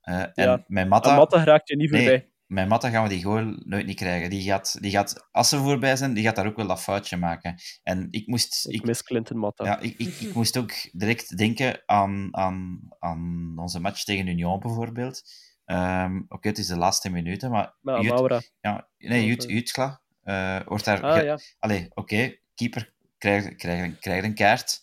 Eh, 0.00 0.20
en 0.20 0.32
Ja. 0.34 0.64
mijn 0.66 0.88
Matta, 0.88 1.16
Matta, 1.16 1.44
raakt 1.44 1.68
je 1.68 1.76
niet 1.76 1.90
Nee. 1.90 2.34
Mijn 2.46 2.68
Matta 2.68 2.90
gaan 2.90 3.02
we 3.02 3.08
die 3.08 3.22
goal 3.22 3.56
nooit 3.64 3.86
niet 3.86 3.96
krijgen. 3.96 4.30
Die 4.30 4.42
gaat, 4.42 4.76
die 4.80 4.90
gaat, 4.90 5.28
als 5.30 5.48
ze 5.48 5.58
voorbij 5.58 5.96
zijn, 5.96 6.14
die 6.14 6.24
gaat 6.24 6.36
daar 6.36 6.46
ook 6.46 6.56
wel 6.56 6.66
dat 6.66 6.82
foutje 6.82 7.16
maken. 7.16 7.54
En 7.82 8.08
ik 8.10 8.26
moest... 8.26 8.66
Ik 8.66 8.74
Ik, 8.74 8.84
mis 8.84 9.02
Clinton 9.02 9.38
Matta. 9.38 9.64
ja, 9.64 9.78
ik, 9.80 9.94
ik, 9.98 10.14
ik 10.20 10.34
moest 10.34 10.56
ook 10.56 10.72
direct 10.92 11.36
denken 11.38 11.82
aan, 11.86 12.28
aan, 12.36 12.80
aan 12.98 13.52
onze 13.56 13.80
match 13.80 14.04
tegen 14.04 14.26
Union 14.26 14.60
bijvoorbeeld. 14.60 15.22
Ehm, 15.64 16.22
Oké, 16.28 16.48
het 16.48 16.58
is 16.58 16.66
de 16.66 16.76
laatste 16.76 17.10
minuten, 17.10 17.50
maar... 17.50 17.76
Maar 17.80 18.00
Jut- 18.00 18.52
ja, 18.60 18.88
nee, 18.98 19.24
Jut, 19.26 19.44
Jutkla 19.48 20.00
eh, 20.22 20.60
wordt 20.66 20.84
daar... 20.84 21.02
Ah 21.02 21.14
ge- 21.18 21.24
ja. 21.24 21.38
Allee, 21.58 21.86
oké, 21.94 22.36
keeper 22.54 22.94
krijgt, 23.18 23.56
krijgt, 23.56 23.98
krijgt 23.98 24.24
een 24.24 24.34
kaart, 24.34 24.80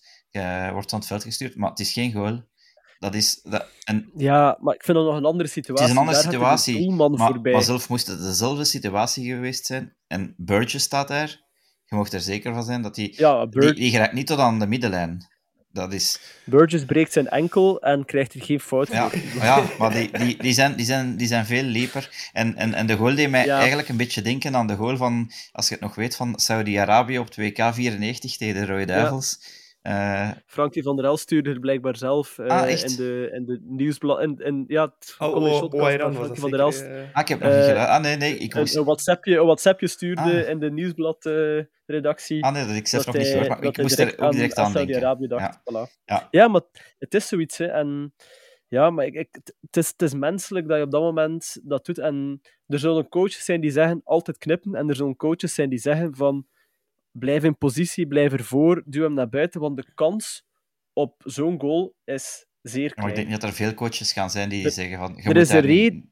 wordt 0.71 0.89
van 0.89 0.99
het 0.99 1.07
veld 1.07 1.23
gestuurd, 1.23 1.55
maar 1.55 1.69
het 1.69 1.79
is 1.79 1.91
geen 1.93 2.11
goal. 2.11 2.43
Dat 3.03 3.15
is... 3.15 3.39
Dat, 3.43 3.65
en, 3.83 4.11
ja, 4.15 4.57
maar 4.61 4.75
ik 4.75 4.83
vind 4.83 4.97
dat 4.97 5.05
nog 5.05 5.15
een 5.15 5.25
andere 5.25 5.49
situatie. 5.49 5.89
een 5.91 5.97
andere 5.97 6.15
Daar 6.15 6.23
gaat 6.23 6.33
er 6.33 6.39
situatie, 6.39 6.87
een 6.87 7.51
maar, 7.51 7.63
zelf 7.63 7.89
moest 7.89 8.07
het 8.07 8.21
dezelfde 8.21 8.63
situatie 8.65 9.33
geweest 9.33 9.65
zijn. 9.65 9.95
En 10.07 10.33
Burgess 10.37 10.85
staat 10.85 11.07
daar. 11.07 11.41
Je 11.85 11.95
mocht 11.95 12.13
er 12.13 12.21
zeker 12.21 12.53
van 12.53 12.63
zijn 12.63 12.81
dat 12.81 12.95
hij... 12.95 13.13
Ja, 13.17 13.45
Die, 13.45 13.73
die 13.73 13.91
geraakt 13.91 14.13
niet 14.13 14.27
tot 14.27 14.37
aan 14.39 14.59
de 14.59 14.67
middenlijn. 14.67 15.27
Dat 15.71 15.93
is... 15.93 16.19
Burgess 16.45 16.85
breekt 16.85 17.13
zijn 17.13 17.27
enkel 17.27 17.81
en 17.81 18.05
krijgt 18.05 18.33
er 18.33 18.41
geen 18.43 18.59
fout 18.59 18.87
Ja, 18.87 19.09
voor. 19.09 19.43
ja 19.43 19.63
maar 19.79 19.91
die, 19.93 20.11
die, 20.17 20.37
die, 20.37 20.53
zijn, 20.53 20.75
die, 20.75 20.85
zijn, 20.85 21.17
die 21.17 21.27
zijn 21.27 21.45
veel 21.45 21.63
leper. 21.63 22.29
En, 22.33 22.55
en, 22.55 22.73
en 22.73 22.85
de 22.87 22.95
goal 22.95 23.15
deed 23.15 23.29
mij 23.29 23.45
Ja. 23.45 23.57
eigenlijk 23.57 23.89
een 23.89 23.97
beetje 23.97 24.21
denken 24.21 24.55
aan 24.55 24.67
de 24.67 24.75
goal 24.75 24.97
van, 24.97 25.31
als 25.51 25.67
je 25.67 25.73
het 25.73 25.83
nog 25.83 25.95
weet, 25.95 26.15
van 26.15 26.33
Saudi-Arabië 26.39 27.19
op 27.19 27.27
2K 27.31 27.73
94 27.73 28.37
tegen 28.37 28.53
de 28.61 28.65
Rode 28.65 28.85
Duivels. 28.85 29.39
Eh, 29.83 30.29
Frankie 30.45 30.83
van 30.83 30.95
der 30.95 31.05
El 31.05 31.17
stuurde 31.17 31.49
er 31.49 31.59
blijkbaar 31.59 31.97
zelf 31.97 32.37
eh, 32.37 32.47
Ah, 32.47 32.69
echt? 32.71 32.89
in, 32.89 32.95
de, 32.95 33.29
in 33.33 33.45
de 33.45 33.59
nieuwsblad. 33.63 34.21
In, 34.21 34.37
in, 34.37 34.63
ja, 34.67 34.83
het 34.83 35.15
Oh, 35.19 35.35
oh, 35.35 35.57
shotcast 35.57 35.95
oh, 36.01 36.01
was 36.03 36.15
Frankie 36.15 36.39
van 36.41 36.51
der 36.51 36.59
El 36.59 36.71
zeker, 36.71 36.95
eh. 36.95 37.13
ah, 37.13 37.21
ik 37.21 37.27
heb 37.27 37.39
nog 37.39 37.49
niet 37.49 37.59
Eh, 37.59 37.67
gedaan. 37.67 37.87
Ah, 37.87 38.01
nee, 38.01 38.15
nee. 38.15 38.37
Ik 38.37 38.53
een, 38.53 38.59
moest... 38.59 38.75
een, 38.75 38.83
WhatsAppje, 38.83 39.37
een 39.37 39.45
WhatsAppje 39.45 39.87
stuurde 39.87 40.21
Ah. 40.43 40.49
in 40.49 40.59
de 40.59 40.71
nieuwsblad-redactie. 40.71 42.43
Ah, 42.43 42.53
nee, 42.53 42.65
dat 42.65 42.75
ik 42.75 42.87
zelf 42.87 43.05
nog 43.05 43.15
niet 43.15 43.27
gehoord, 43.27 43.47
maar 43.47 43.61
dat 43.61 43.77
ik 43.77 43.81
moest 43.81 43.99
er 43.99 44.19
ook 44.19 44.31
direct 44.31 44.57
aan 44.57 44.73
denken. 44.73 44.93
Saudi-Arabië 44.93 45.27
dacht. 45.27 45.59
Ja. 45.63 45.87
Voilà. 45.87 46.01
Ja. 46.05 46.27
Ja. 46.31 46.47
maar 46.47 46.61
het 46.99 47.13
is 47.13 47.27
zoiets. 47.27 47.57
Hè. 47.57 47.65
En, 47.65 48.13
ja, 48.67 48.89
maar 48.89 49.05
ik, 49.05 49.13
ik, 49.13 49.27
het, 49.61 49.77
is, 49.77 49.87
het 49.87 50.01
is 50.01 50.13
menselijk 50.13 50.67
dat 50.67 50.77
je 50.77 50.83
op 50.83 50.91
dat 50.91 51.01
moment 51.01 51.59
dat 51.63 51.85
doet. 51.85 51.97
En 51.97 52.41
er 52.67 52.79
zullen 52.79 53.09
coaches 53.09 53.45
zijn 53.45 53.61
die 53.61 53.71
zeggen 53.71 54.01
altijd 54.03 54.37
knippen. 54.37 54.75
En 54.75 54.89
er 54.89 54.95
zullen 54.95 55.15
coaches 55.15 55.53
zijn 55.53 55.69
die 55.69 55.79
zeggen 55.79 56.15
van 56.15 56.45
blijf 57.13 57.43
in 57.43 57.57
positie, 57.57 58.07
blijf 58.07 58.31
ervoor, 58.33 58.83
duw 58.85 59.03
hem 59.03 59.13
naar 59.13 59.29
buiten. 59.29 59.61
Want 59.61 59.77
de 59.77 59.93
kans 59.93 60.43
op 60.93 61.21
zo'n 61.25 61.59
goal 61.59 61.95
is 62.03 62.45
zeer 62.61 62.83
Maar 62.83 62.93
klein. 62.93 63.09
ik 63.09 63.15
denk 63.15 63.27
niet 63.27 63.41
dat 63.41 63.49
er 63.49 63.55
veel 63.55 63.73
coaches 63.73 64.13
gaan 64.13 64.29
zijn 64.29 64.49
die 64.49 64.65
Er- 64.65 64.71
zeggen 64.71 64.97
van... 64.97 65.13
Je 65.15 65.21
er 65.21 65.27
moet 65.27 65.35
is 65.37 65.49
een 65.49 65.59
reden- 65.59 66.11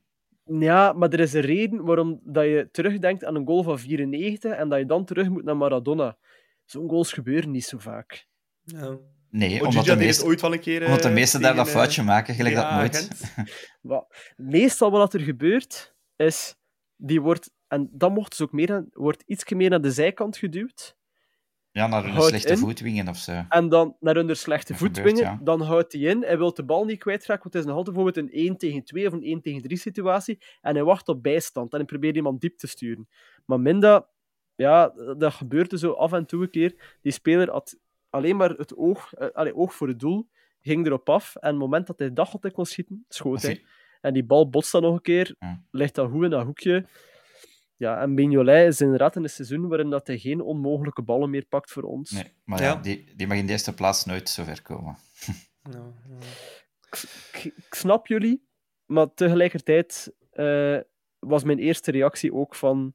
Ja, 0.60 0.94
maar 0.94 1.10
er 1.10 1.20
is 1.20 1.34
een 1.34 1.42
reden 1.42 1.84
waarom 1.86 2.20
dat 2.24 2.44
je 2.44 2.70
terugdenkt 2.72 3.26
aan 3.26 3.36
een 3.36 3.46
goal 3.46 3.64
van 3.64 3.80
94 3.80 4.52
en 4.52 4.70
dat 4.70 4.80
je 4.80 4.86
dan 4.86 5.06
terug 5.06 5.30
moet 5.30 5.44
naar 5.44 5.58
Maradona. 5.58 6.18
Zo'n 6.66 6.90
goals 6.90 7.14
gebeuren 7.14 7.52
niet 7.52 7.66
zo 7.66 7.78
vaak. 7.78 8.28
Ja. 8.64 8.98
Nee, 9.30 9.60
Oh, 9.62 9.68
omdat 9.68 9.86
de 9.86 9.90
dit 9.92 10.00
meeste, 10.00 10.26
ooit 10.26 10.42
wel 10.42 10.54
een 10.54 10.60
keer... 10.60 10.86
omdat 10.86 11.02
de 11.02 11.08
eh, 11.08 11.14
meesten 11.14 11.42
daar 11.42 11.56
dat 11.56 11.66
tegen, 11.66 11.80
eh, 11.80 11.86
foutje 11.86 12.04
maken, 12.04 12.36
gelijk 12.36 12.56
dat 12.56 12.72
nooit. 12.72 13.10
Meestal 14.36 14.92
wat 14.92 15.14
er 15.14 15.20
gebeurt, 15.20 15.96
is... 16.16 16.56
Die 16.96 17.22
wordt, 17.22 17.52
en 17.72 17.90
dat 17.92 18.12
mocht 18.12 18.30
dus 18.30 18.42
ook 18.42 18.52
meer, 18.52 18.86
wordt 18.92 19.24
iets 19.26 19.50
meer 19.50 19.70
naar 19.70 19.82
de 19.82 19.92
zijkant 19.92 20.38
geduwd. 20.38 20.96
Ja, 21.72 21.88
naar 21.88 22.08
Houdt 22.08 22.28
slechte 22.28 22.50
in. 22.52 22.58
voetwingen 22.58 23.08
of 23.08 23.18
zo. 23.18 23.44
En 23.50 23.70
dan 23.70 23.96
naar 24.00 24.16
hun 24.16 24.36
slechte 24.36 24.72
Dat 24.72 24.82
voet 24.82 24.98
gebeurt, 24.98 25.16
dwingen. 25.16 25.32
ja. 25.34 25.40
Dan 25.44 25.62
houdt 25.62 25.94
hij 25.94 26.02
in. 26.02 26.22
Hij 26.24 26.38
wil 26.38 26.54
de 26.54 26.64
bal 26.64 26.86
niet 26.86 27.00
kwijtraken, 27.00 27.42
want 27.44 27.54
het 27.54 27.64
is 27.64 27.70
nog 27.70 27.78
altijd 27.78 27.96
bijvoorbeeld 27.96 28.26
een 28.34 28.40
1 28.40 28.58
tegen 28.58 28.84
2 28.84 29.08
of 29.08 29.14
een 29.14 29.24
1 29.24 29.42
tegen 29.42 29.62
3 29.62 29.78
situatie. 29.78 30.42
En 30.62 30.76
hij 30.76 30.84
wacht 30.84 31.08
op 31.08 31.24
bijstand. 31.24 31.72
En 31.72 31.78
hij 31.78 31.88
probeert 31.88 32.16
iemand 32.16 32.42
diep 32.42 32.58
te 32.58 32.68
sturen. 32.68 33.08
Maar 33.46 33.60
Minda, 33.60 34.08
ja, 34.56 34.94
dat 35.18 35.34
gebeurde 35.34 35.78
zo 35.78 35.92
af 35.92 36.14
en 36.14 36.26
toe 36.26 36.42
een 36.42 36.50
keer. 36.50 36.98
Die 37.02 37.12
speler 37.12 37.52
had 37.52 37.78
alleen 38.10 38.36
maar 38.36 38.50
het 38.50 38.76
oog, 38.76 39.14
eh, 39.14 39.58
oog 39.58 39.74
voor 39.74 39.88
het 39.88 40.00
doel, 40.00 40.30
ging 40.62 40.86
erop 40.86 41.10
af. 41.10 41.36
En 41.36 41.40
op 41.40 41.50
het 41.52 41.60
moment 41.62 41.88
dat 41.88 42.00
hij 42.00 42.14
dacht 42.14 42.32
dat 42.32 42.42
hij 42.42 42.52
kon 42.52 42.66
schieten, 42.66 43.06
schoot 43.08 43.42
hij. 43.42 43.64
En 44.02 44.14
die 44.14 44.24
bal 44.26 44.50
botst 44.50 44.72
dan 44.72 44.82
nog 44.82 44.94
een 44.94 45.02
keer, 45.02 45.36
Ja. 45.40 45.64
ligt 45.72 45.96
dan 45.96 46.10
goed 46.10 46.24
in 46.24 46.30
dat 46.30 46.46
hoekje. 46.46 46.86
Ja, 47.82 48.02
en 48.02 48.13
Mignolet 48.13 48.67
is 48.67 48.82
inderdaad 48.82 49.15
in 49.15 49.24
een 49.24 49.30
seizoen 49.30 49.67
waarin 49.67 49.89
dat 49.89 50.08
hij 50.08 50.17
geen 50.17 50.41
onmogelijke 50.41 51.02
ballen 51.02 51.30
meer 51.30 51.46
pakt 51.46 51.72
voor 51.72 51.84
ons. 51.84 52.12
Nee, 52.12 52.34
maar 52.44 52.62
ja, 52.62 52.65
Ja. 52.65 52.76
die, 52.76 53.13
die 53.15 53.28
mag 53.28 53.38
in 53.38 53.46
de 53.46 53.52
eerste 53.52 53.74
plaats 53.74 54.06
nooit 54.06 54.30
zo 54.30 54.44
ver 54.44 54.62
komen. 54.62 54.98
Ja, 55.72 55.94
ja. 56.10 56.17
ik, 57.32 57.44
ik 57.44 57.74
snap 57.74 58.08
jullie, 58.08 58.48
maar 58.86 59.13
tegelijkertijd 59.13 60.13
eh, 60.32 60.78
was 61.20 61.44
mijn 61.44 61.60
eerste 61.60 61.91
reactie 61.91 62.34
ook 62.34 62.56
van 62.56 62.94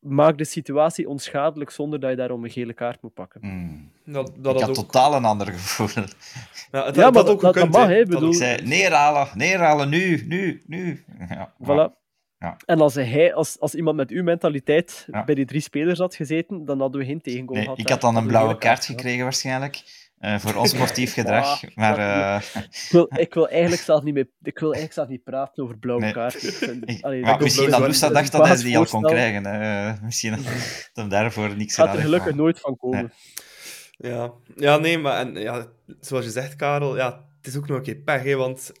maak 0.00 0.38
de 0.38 0.44
situatie 0.44 1.08
onschadelijk 1.08 1.70
zonder 1.70 2.00
dat 2.00 2.10
je 2.10 2.16
daarom 2.16 2.44
een 2.44 2.50
gele 2.50 2.72
kaart 2.72 3.02
moet 3.02 3.14
pakken. 3.14 3.40
Hmm. 3.40 3.90
Dat, 4.04 4.32
dat 4.36 4.54
Ik 4.54 4.60
had 4.60 4.68
ook... 4.68 4.74
totaal 4.74 5.14
een 5.14 5.24
ander 5.24 5.46
gevoel. 5.46 5.88
Ja, 5.94 6.04
maar 6.70 6.92
dat 6.92 7.14
dat, 7.14 7.28
ook 7.28 7.40
dat, 7.40 7.40
dat 7.40 7.54
gekund, 7.54 7.72
mag, 7.72 7.88
hè. 7.88 8.04
bedoel, 8.04 8.28
Ik 8.28 8.34
zei, 8.34 8.62
neerhalen, 8.66 9.28
neerhalen, 9.34 9.88
nu, 9.88 10.24
nu, 10.26 10.62
nu. 10.66 11.04
Ja, 11.28 11.52
voilà. 11.62 11.99
Ja. 12.42 12.56
En 12.66 12.80
als, 12.80 12.94
hij, 12.94 13.34
als, 13.34 13.56
als 13.58 13.74
iemand 13.74 13.96
met 13.96 14.10
uw 14.10 14.22
mentaliteit 14.22 15.06
Ja. 15.10 15.24
bij 15.24 15.34
die 15.34 15.44
drie 15.44 15.60
spelers 15.60 15.98
had 15.98 16.14
gezeten, 16.14 16.64
dan 16.64 16.80
hadden 16.80 17.00
we 17.00 17.06
geen 17.06 17.20
tegengoal 17.20 17.54
Nee, 17.54 17.62
gehad. 17.64 17.78
ik 17.78 17.88
had 17.88 18.00
dan 18.00 18.16
een 18.16 18.26
blauwe 18.26 18.58
kaart 18.58 18.84
gekregen 18.84 19.22
waarschijnlijk. 19.22 19.82
eh, 20.18 20.38
voor 20.38 20.54
onsportief 20.64 21.12
gedrag. 21.12 21.60
Maar 21.74 21.98
eh, 21.98 22.42
Ik 22.70 22.88
wil, 22.90 23.08
ik 23.16 23.34
wil 23.34 23.48
eigenlijk 23.48 23.82
zelf 23.82 24.02
niet 24.02 24.14
meer, 24.14 24.28
ik 24.42 24.58
wil 24.58 24.72
eigenlijk 24.72 24.92
zelf 24.94 25.08
niet 25.08 25.24
praten 25.24 25.62
over 25.62 25.78
blauwe 25.78 26.02
Nee. 26.04 26.12
kaarten. 26.12 26.40
Allee, 27.00 27.20
misschien 27.38 27.70
dat 27.70 28.12
dacht 28.12 28.32
dat 28.32 28.46
hij 28.46 28.56
die 28.56 28.78
al 28.78 28.84
kon 28.86 29.02
krijgen. 29.02 29.46
eh, 29.46 29.92
misschien 30.02 30.30
dat 30.30 30.44
hem 30.94 31.08
daarvoor 31.08 31.56
niks 31.56 31.74
gaat 31.74 31.84
gedaan 31.86 31.96
er 31.96 32.02
gelukkig 32.04 32.28
maar- 32.30 32.40
nooit 32.40 32.60
van 32.60 32.76
komen. 32.76 33.12
Ja. 33.96 34.32
ja, 34.56 34.76
nee, 34.76 34.98
maar 34.98 35.18
en, 35.20 35.34
ja, 35.34 35.66
zoals 36.00 36.24
je 36.24 36.30
zegt, 36.30 36.56
Karel, 36.56 36.96
ja, 36.96 37.24
is 37.50 37.56
ook 37.56 37.68
nog 37.68 37.76
een 37.76 37.82
keer 37.82 37.96
pech, 37.96 38.22
hè, 38.22 38.34
want 38.34 38.72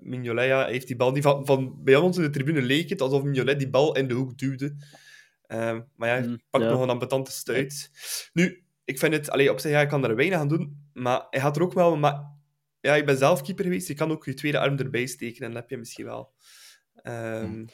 Mignolet 0.00 0.46
ja, 0.46 0.66
heeft 0.66 0.86
die 0.86 0.96
bal 0.96 1.12
niet 1.12 1.22
van, 1.22 1.46
van... 1.46 1.82
Bij 1.84 1.96
ons 1.96 2.16
in 2.16 2.22
de 2.22 2.30
tribune 2.30 2.62
leek 2.62 2.88
het 2.88 3.00
alsof 3.00 3.22
Mignolet 3.22 3.58
die 3.58 3.70
bal 3.70 3.96
in 3.96 4.08
de 4.08 4.14
hoek 4.14 4.38
duwde. 4.38 4.76
Ehm, 5.46 5.80
maar 5.96 6.08
ja, 6.08 6.14
hij 6.14 6.26
Mm, 6.26 6.40
pakt 6.50 6.64
ja. 6.64 6.70
nog 6.70 6.80
een 6.80 6.90
ambetante 6.90 7.30
stuit. 7.32 7.90
Nu, 8.32 8.64
ik 8.84 8.98
vind 8.98 9.12
het... 9.12 9.30
Allee, 9.30 9.50
op 9.50 9.60
zich, 9.60 9.70
ja, 9.70 9.80
ik 9.80 9.88
kan 9.88 10.04
er 10.04 10.16
weinig 10.16 10.38
aan 10.38 10.48
doen, 10.48 10.88
maar 10.92 11.26
hij 11.30 11.40
gaat 11.40 11.56
er 11.56 11.62
ook 11.62 11.72
wel... 11.72 11.96
Maar, 11.96 12.32
ja, 12.80 12.94
ik 12.94 13.06
ben 13.06 13.16
zelf 13.16 13.42
keeper 13.42 13.64
geweest, 13.64 13.88
je 13.88 13.94
kan 13.94 14.10
ook 14.10 14.24
je 14.24 14.34
tweede 14.34 14.58
arm 14.58 14.78
erbij 14.78 15.06
steken 15.06 15.44
en 15.44 15.50
dat 15.52 15.60
heb 15.60 15.70
je 15.70 15.76
misschien 15.76 16.04
wel. 16.04 16.32
Ehm, 16.94 17.64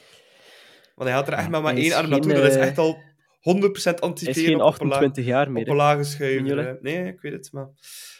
Want 0.95 1.09
hij 1.09 1.11
had 1.11 1.27
er 1.27 1.33
echt 1.33 1.49
maar, 1.49 1.61
maar 1.61 1.73
Hij 1.73 1.81
één 1.81 1.93
arm 1.93 2.09
naartoe, 2.09 2.33
dat 2.33 2.43
is 2.43 2.55
eh, 2.55 2.67
echt 2.67 2.77
al 2.77 2.97
100% 3.41 3.83
Hij 3.83 3.93
is 3.93 3.99
anticiperen 4.01 4.49
geen 4.49 4.61
op, 4.61 4.73
op 4.73 4.81
een 4.81 4.87
laag- 4.87 4.97
28 4.97 5.25
jaar 5.25 5.47
op 5.47 5.53
meer. 5.53 5.63
een 5.63 5.69
hè. 5.71 5.75
lage 5.77 6.03
schuiver. 6.03 6.77
Nee, 6.81 7.07
ik 7.07 7.21
weet 7.21 7.31
het, 7.33 7.51
maar... 7.51 7.67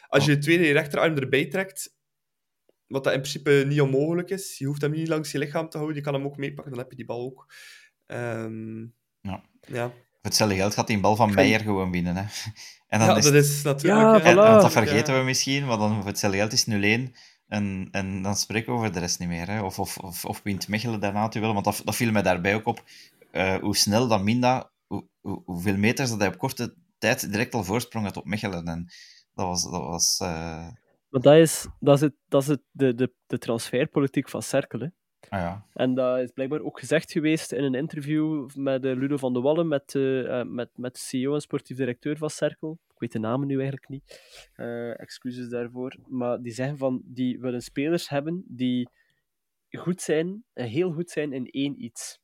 Als 0.08 0.26
je 0.26 0.32
je 0.32 0.38
tweede 0.38 0.72
rechterarm 0.72 1.18
erbij 1.18 1.46
trekt, 1.46 1.96
wat 2.88 3.04
dat 3.04 3.14
in 3.14 3.20
principe 3.20 3.64
niet 3.68 3.82
onmogelijk 3.82 4.30
is, 4.30 4.58
je 4.58 4.66
hoeft 4.66 4.82
hem 4.82 4.92
niet 4.92 5.08
langs 5.08 5.32
je 5.32 5.38
lichaam 5.38 5.70
te 5.70 5.78
houden, 5.78 5.98
je 5.98 6.04
kan 6.04 6.14
hem 6.14 6.26
ook 6.26 6.38
meepakken, 6.38 6.72
dan 6.72 6.82
heb 6.82 6.90
je 6.90 6.96
die 6.98 7.06
bal 7.06 7.22
ook. 7.26 7.54
Ehm, 8.06 8.80
Ja. 9.22 9.44
ja. 9.62 9.88
Voor 9.90 10.30
hetzelfde 10.30 10.56
geld 10.56 10.74
gaat 10.74 10.88
die 10.88 10.96
een 10.96 11.02
bal 11.02 11.16
van 11.16 11.34
Meijer 11.34 11.60
gewoon 11.60 11.92
winnen. 11.92 12.16
Hè. 12.16 12.24
En 12.88 13.00
dan 13.00 13.08
ja, 13.08 13.16
is 13.18 13.24
dat 13.24 13.34
is 13.34 13.62
natuurlijk... 13.62 14.02
Ja, 14.02 14.16
ja. 14.16 14.22
En, 14.24 14.34
voilà. 14.34 14.38
want 14.38 14.62
dat 14.62 14.72
vergeten 14.72 15.14
Ja. 15.14 15.20
we 15.20 15.26
misschien, 15.26 15.66
maar 15.66 15.78
dan 15.78 15.96
voor 15.96 16.06
hetzelfde 16.06 16.38
geld 16.38 16.52
is 16.54 16.66
het 16.66 17.10
0-1. 17.10 17.16
En, 17.48 17.88
en 17.92 18.22
dan 18.22 18.36
spreken 18.36 18.72
we 18.74 18.78
over 18.80 18.92
de 18.94 19.00
rest 19.00 19.20
niet 19.20 19.28
meer. 19.28 19.48
Hè. 19.48 19.62
Of, 19.62 19.80
of, 19.80 19.98
of, 19.98 20.26
of 20.26 20.42
wint 20.44 20.68
Mechelen 20.68 21.00
daarna 21.00 21.20
natuurlijk 21.20 21.54
wel. 21.54 21.64
Want 21.64 21.66
dat, 21.78 21.86
dat 21.86 21.96
viel 21.96 22.12
mij 22.12 22.22
daarbij 22.22 22.56
ook 22.56 22.66
op. 22.66 22.84
eh, 23.32 23.56
hoe 23.56 23.76
snel 23.76 24.08
dat 24.08 24.24
Minda, 24.24 24.71
hoe, 24.92 25.08
hoe- 25.20 25.42
hoeveel 25.46 25.78
meters 25.78 26.10
dat 26.10 26.20
hij 26.20 26.28
op 26.28 26.38
korte 26.38 26.76
tijd 26.98 27.32
direct 27.32 27.54
al 27.54 27.64
voorsprong 27.64 28.06
had 28.06 28.18
op 28.18 28.26
Mechelen. 28.26 28.66
En 28.66 28.86
dat 29.34 29.46
was... 29.46 29.64
Dat 29.64 29.82
was 29.82 30.18
eh, 30.20 30.68
Maar 31.10 31.22
dat 31.22 31.36
is, 31.36 31.68
dat 31.80 31.96
is, 31.96 32.02
het, 32.02 32.14
dat 32.28 32.42
is 32.42 32.48
het, 32.48 32.62
de, 32.72 32.94
de, 32.96 33.14
de 33.28 33.38
transferpolitiek 33.38 34.30
van 34.30 34.42
Cerkel. 34.42 34.90
Ah 35.30 35.40
ja. 35.40 35.66
En 35.74 35.94
dat 35.96 36.20
is 36.20 36.32
blijkbaar 36.32 36.62
ook 36.62 36.80
gezegd 36.80 37.12
geweest 37.12 37.52
in 37.52 37.64
een 37.64 37.76
interview 37.76 38.50
met 38.56 38.86
eh, 38.86 38.96
Ludo 38.96 39.18
van 39.18 39.34
de 39.34 39.42
Wallen, 39.42 39.68
met, 39.68 39.96
eh, 39.96 40.40
eh, 40.40 40.48
met, 40.48 40.70
met 40.76 40.94
de 40.94 41.00
CEO 41.00 41.34
en 41.34 41.42
sportief 41.42 41.78
directeur 41.78 42.18
van 42.18 42.30
Cerkel. 42.30 42.80
Ik 42.94 43.00
weet 43.00 43.12
de 43.12 43.20
namen 43.20 43.48
nu 43.48 43.54
eigenlijk 43.56 43.90
niet. 43.90 44.22
Eh, 44.54 45.00
excuses 45.00 45.50
daarvoor. 45.50 45.96
Maar 46.08 46.42
die 46.42 46.54
zeggen 46.54 46.78
van, 46.78 47.02
die 47.06 47.40
willen 47.40 47.62
spelers 47.62 48.10
hebben 48.10 48.44
die 48.48 48.90
goed 49.70 50.02
zijn, 50.02 50.44
heel 50.54 50.92
goed 50.92 51.10
zijn 51.10 51.34
in 51.34 51.46
één 51.46 51.84
iets. 51.84 52.20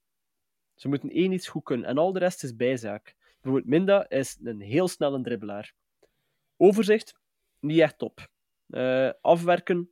Ze 0.77 0.87
moeten 0.87 1.09
één 1.09 1.31
iets 1.31 1.47
goed 1.47 1.63
kunnen. 1.63 1.87
En 1.87 1.97
al 1.97 2.13
de 2.13 2.19
rest 2.19 2.43
is 2.43 2.55
bijzaak. 2.55 3.15
Bijvoorbeeld 3.41 3.71
Minda 3.71 4.09
is 4.09 4.37
een 4.43 4.61
heel 4.61 4.87
snelle 4.87 5.21
dribbelaar. 5.21 5.73
Overzicht, 6.57 7.19
niet 7.59 7.79
echt 7.79 7.97
top. 7.97 8.27
Eh, 8.69 9.11
afwerken, 9.21 9.91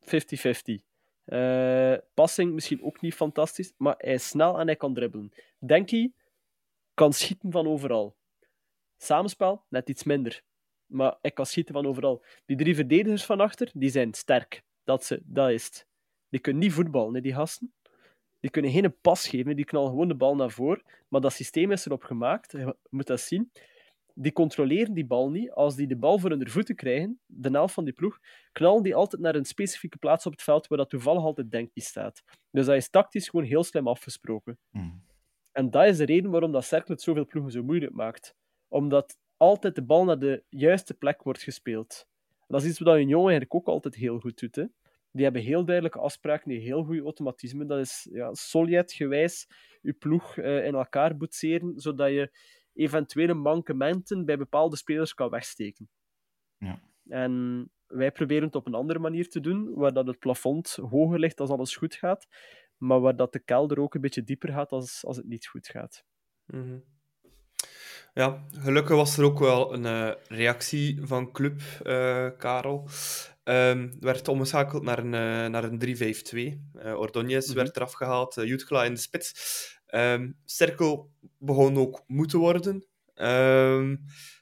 50-50. 0.00 0.84
Eh, 1.24 1.94
passing 2.14 2.52
misschien 2.52 2.82
ook 2.82 3.00
niet 3.00 3.14
fantastisch, 3.14 3.72
maar 3.76 3.94
hij 3.98 4.14
is 4.14 4.28
snel 4.28 4.58
en 4.58 4.66
hij 4.66 4.76
kan 4.76 4.94
dribbelen. 4.94 5.32
Denkie 5.58 6.14
kan 6.94 7.12
schieten 7.12 7.50
van 7.50 7.66
overal. 7.66 8.16
Samenspel, 8.96 9.64
net 9.68 9.88
iets 9.88 10.04
minder. 10.04 10.42
Maar 10.86 11.16
hij 11.20 11.30
kan 11.30 11.46
schieten 11.46 11.74
van 11.74 11.86
overal. 11.86 12.24
Die 12.46 12.56
drie 12.56 12.74
verdedigers 12.74 13.24
van 13.24 13.40
achter, 13.40 13.70
die 13.74 13.90
zijn 13.90 14.14
sterk. 14.14 14.62
Dat, 14.84 15.04
ze, 15.04 15.20
dat 15.24 15.50
is 15.50 15.64
het. 15.64 15.86
Die 16.28 16.40
kunnen 16.40 16.62
niet 16.62 16.72
voetballen, 16.72 17.22
die 17.22 17.34
gasten. 17.34 17.72
Die 18.42 18.50
kunnen 18.50 18.70
geen 18.70 18.96
pas 19.00 19.28
geven, 19.28 19.56
die 19.56 19.64
knallen 19.64 19.90
gewoon 19.90 20.08
de 20.08 20.14
bal 20.14 20.34
naar 20.34 20.50
voren. 20.50 20.82
Maar 21.08 21.20
dat 21.20 21.32
systeem 21.32 21.72
is 21.72 21.86
erop 21.86 22.02
gemaakt, 22.02 22.52
je 22.52 22.76
moet 22.90 23.06
dat 23.06 23.20
zien. 23.20 23.50
Die 24.14 24.32
controleren 24.32 24.94
die 24.94 25.06
bal 25.06 25.30
niet. 25.30 25.50
Als 25.50 25.76
die 25.76 25.86
de 25.86 25.96
bal 25.96 26.18
voor 26.18 26.30
hun 26.30 26.50
voeten 26.50 26.74
krijgen, 26.74 27.20
de 27.26 27.50
helft 27.50 27.74
van 27.74 27.84
die 27.84 27.92
ploeg, 27.92 28.18
knallen 28.52 28.82
die 28.82 28.94
altijd 28.94 29.22
naar 29.22 29.34
een 29.34 29.44
specifieke 29.44 29.98
plaats 29.98 30.26
op 30.26 30.32
het 30.32 30.42
veld 30.42 30.66
waar 30.66 30.78
dat 30.78 30.90
toevallig 30.90 31.22
altijd 31.22 31.50
Denkby 31.50 31.80
staat. 31.80 32.22
Dus 32.50 32.66
dat 32.66 32.76
is 32.76 32.90
tactisch 32.90 33.28
gewoon 33.28 33.46
heel 33.46 33.64
slim 33.64 33.88
afgesproken. 33.88 34.58
Hmm. 34.70 35.02
En 35.52 35.70
dat 35.70 35.86
is 35.86 35.96
de 35.96 36.04
reden 36.04 36.30
waarom 36.30 36.52
dat 36.52 36.64
Cercle 36.64 36.94
het 36.94 37.02
zoveel 37.02 37.26
ploegen 37.26 37.52
zo 37.52 37.62
moeilijk 37.62 37.92
maakt. 37.92 38.34
Omdat 38.68 39.18
altijd 39.36 39.74
de 39.74 39.82
bal 39.82 40.04
naar 40.04 40.18
de 40.18 40.42
juiste 40.48 40.94
plek 40.94 41.22
wordt 41.22 41.42
gespeeld. 41.42 42.06
Dat 42.48 42.62
is 42.62 42.68
iets 42.68 42.78
wat 42.78 42.96
Union 42.96 43.20
eigenlijk 43.20 43.54
ook 43.54 43.66
altijd 43.66 43.94
heel 43.94 44.18
goed 44.18 44.40
doet. 44.40 44.56
Hè. 44.56 44.64
Die 45.12 45.24
hebben 45.24 45.42
heel 45.42 45.64
duidelijke 45.64 45.98
afspraken, 45.98 46.48
die 46.48 46.60
heel 46.60 46.84
goede 46.84 47.02
automatismen. 47.02 47.66
Dat 47.66 47.78
is 47.78 48.08
ja, 48.12 48.34
Soljet-gewijs 48.34 49.46
je 49.82 49.92
ploeg 49.92 50.36
eh, 50.36 50.66
in 50.66 50.74
elkaar 50.74 51.16
boetseren, 51.16 51.80
zodat 51.80 52.10
je 52.10 52.30
eventuele 52.72 53.34
mankementen 53.34 54.24
bij 54.24 54.38
bepaalde 54.38 54.76
spelers 54.76 55.14
kan 55.14 55.30
wegsteken. 55.30 55.88
Ja. 56.56 56.82
En 57.08 57.70
wij 57.86 58.12
proberen 58.12 58.44
het 58.44 58.54
op 58.54 58.66
een 58.66 58.74
andere 58.74 58.98
manier 58.98 59.28
te 59.28 59.40
doen, 59.40 59.74
waar 59.74 59.92
dat 59.92 60.06
het 60.06 60.18
plafond 60.18 60.74
hoger 60.74 61.18
ligt 61.18 61.40
als 61.40 61.50
alles 61.50 61.76
goed 61.76 61.94
gaat, 61.94 62.26
maar 62.76 63.00
waar 63.00 63.16
dat 63.16 63.32
de 63.32 63.38
kelder 63.38 63.80
ook 63.80 63.94
een 63.94 64.00
beetje 64.00 64.22
dieper 64.22 64.52
gaat 64.52 64.72
als, 64.72 65.04
als 65.04 65.16
het 65.16 65.26
niet 65.26 65.46
goed 65.46 65.66
gaat. 65.66 66.04
Mhm. 66.46 66.78
Ja, 68.14 68.44
gelukkig 68.50 68.96
was 68.96 69.16
er 69.18 69.24
ook 69.24 69.38
wel 69.38 69.74
een 69.74 69.86
eh, 69.86 70.10
reactie 70.28 71.00
van 71.02 71.32
club, 71.32 71.60
eh, 71.82 72.28
Karel. 72.38 72.88
Ehm 73.44 73.90
werd 74.00 74.28
omgeschakeld 74.28 74.82
naar 74.82 74.98
een, 74.98 75.14
eh, 75.14 75.50
naar 75.50 75.64
een 75.64 75.78
3-5-2. 75.78 76.70
Eh 76.74 76.98
Ordonez 76.98 77.46
Mhm. 77.48 77.56
werd 77.56 77.76
eraf 77.76 77.92
gehaald, 77.92 78.34
Jutgla 78.34 78.84
in 78.84 78.94
de 78.94 79.00
spits. 79.00 79.32
Ehm 79.86 80.30
Cirkel 80.44 81.10
begon 81.38 81.76
ook 81.76 82.02
moe 82.06 82.26
te 82.26 82.38
worden. 82.38 82.86
Ehm, 83.14 83.96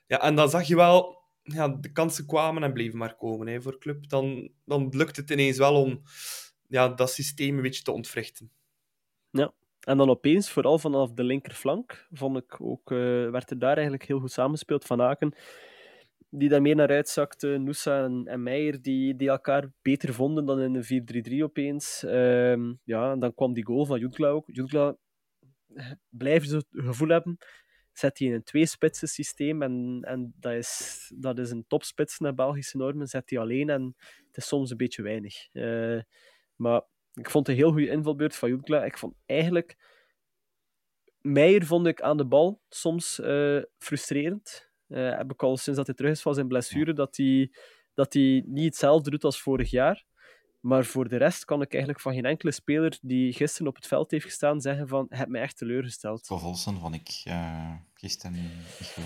ja, 0.07 0.21
en 0.21 0.35
dan 0.35 0.51
zag 0.51 0.67
je 0.67 0.77
wel, 0.77 1.23
ja, 1.43 1.69
de 1.69 1.93
kansen 1.93 2.27
kwamen 2.27 2.63
en 2.63 2.73
bleven 2.73 2.99
maar 2.99 3.17
komen 3.17 3.47
hè, 3.47 3.63
voor 3.63 3.79
club. 3.79 4.09
Dan, 4.09 4.51
dan 4.65 4.89
lukt 4.91 5.17
het 5.17 5.31
ineens 5.31 5.59
wel 5.59 5.75
om 5.83 6.03
ja, 6.69 6.89
dat 6.89 7.11
systeem 7.11 7.57
een 7.57 7.63
beetje 7.63 7.83
te 7.83 7.93
ontwrichten. 7.93 8.51
En 9.81 9.97
dan 9.97 10.11
opeens, 10.11 10.51
vooral 10.51 10.79
vanaf 10.79 11.13
de 11.13 11.25
linkerflank, 11.25 12.07
vond 12.11 12.37
ik 12.37 12.61
ook, 12.61 12.91
eh, 12.91 13.31
werd 13.31 13.51
er 13.51 13.59
daar 13.59 13.75
eigenlijk 13.75 14.05
heel 14.05 14.21
goed 14.21 14.33
samenspeeld 14.33 14.85
van 14.85 15.03
Aken. 15.03 15.35
Die 16.31 16.49
daar 16.49 16.63
meer 16.63 16.77
naar 16.77 16.89
uitzakte. 16.89 17.47
Noosa 17.59 18.05
en, 18.05 18.27
en 18.27 18.43
Meijer, 18.43 18.83
die, 18.83 19.17
die 19.17 19.29
elkaar 19.29 19.73
beter 19.83 20.15
vonden 20.15 20.47
dan 20.47 20.61
in 20.61 20.75
een 20.75 20.85
4-3-3 21.41 21.43
opeens. 21.43 22.05
Ehm, 22.05 22.75
ja, 22.85 23.13
en 23.13 23.19
dan 23.19 23.35
kwam 23.35 23.53
die 23.53 23.65
goal 23.65 23.85
van 23.85 23.99
Jutgla 23.99 24.29
ook. 24.29 24.45
Jutgla 24.47 24.97
blijft 26.09 26.49
zo 26.49 26.57
het 26.57 26.67
gevoel 26.71 27.09
hebben, 27.09 27.39
zet 27.93 28.19
hij 28.19 28.29
in 28.29 28.35
een 28.35 28.43
twee-spitsen 28.43 29.09
systeem. 29.09 29.63
En, 29.63 30.01
en 30.03 30.35
dat, 30.37 30.53
is, 30.53 31.13
dat 31.15 31.39
is 31.39 31.51
een 31.51 31.65
topspits 31.67 32.19
naar 32.19 32.35
Belgische 32.35 32.77
normen. 32.77 33.07
Zet 33.07 33.31
hij 33.31 33.39
alleen 33.39 33.71
en 33.71 33.97
het 34.27 34.37
is 34.37 34.47
soms 34.47 34.71
een 34.71 34.77
beetje 34.77 35.03
weinig. 35.03 35.49
Eh, 35.53 36.01
maar 36.57 36.83
ik 37.15 37.31
vond 37.31 37.47
het 37.47 37.57
een 37.57 37.63
heel 37.63 37.73
goede 37.73 37.91
invalbeurt 37.91 38.37
van 38.37 38.49
Jutgla. 38.49 38.85
Ik 38.85 38.99
vond 38.99 39.15
eigenlijk... 39.27 39.89
Meijer 41.21 41.67
vond 41.67 41.87
ik 41.87 42.03
aan 42.03 42.17
de 42.17 42.27
bal 42.27 42.61
soms 42.69 43.21
eh, 43.21 43.59
frustrerend. 43.79 44.71
Eh, 44.87 45.17
heb 45.17 45.33
ik 45.33 45.43
al 45.43 45.57
sinds 45.57 45.79
dat 45.79 45.87
hij 45.87 45.97
terug 45.97 46.11
is 46.11 46.23
van 46.23 46.35
zijn 46.35 46.49
blessure, 46.49 46.93
dat 46.93 47.17
hij, 47.17 47.53
dat 47.95 48.13
hij 48.13 48.43
niet 48.47 48.65
hetzelfde 48.65 49.11
doet 49.11 49.25
als 49.25 49.41
vorig 49.41 49.71
jaar. 49.71 50.05
Maar 50.61 50.85
voor 50.85 51.09
de 51.09 51.17
rest 51.17 51.45
kan 51.45 51.63
ik 51.63 51.73
eigenlijk 51.73 52.03
van 52.03 52.15
geen 52.15 52.25
enkele 52.25 52.53
speler 52.53 52.99
die 53.03 53.33
gisteren 53.33 53.69
op 53.69 53.75
het 53.75 53.87
veld 53.87 54.11
heeft 54.11 54.25
gestaan 54.25 54.61
zeggen 54.61 54.89
van, 54.89 55.07
heb 55.09 55.29
mij 55.29 55.41
echt 55.41 55.57
teleurgesteld. 55.57 56.27
Volsen 56.27 56.79
vond 56.79 56.95
ik 56.95 57.21
eh, 57.25 57.75
gisteren 57.95 58.33
niet. 58.33 58.97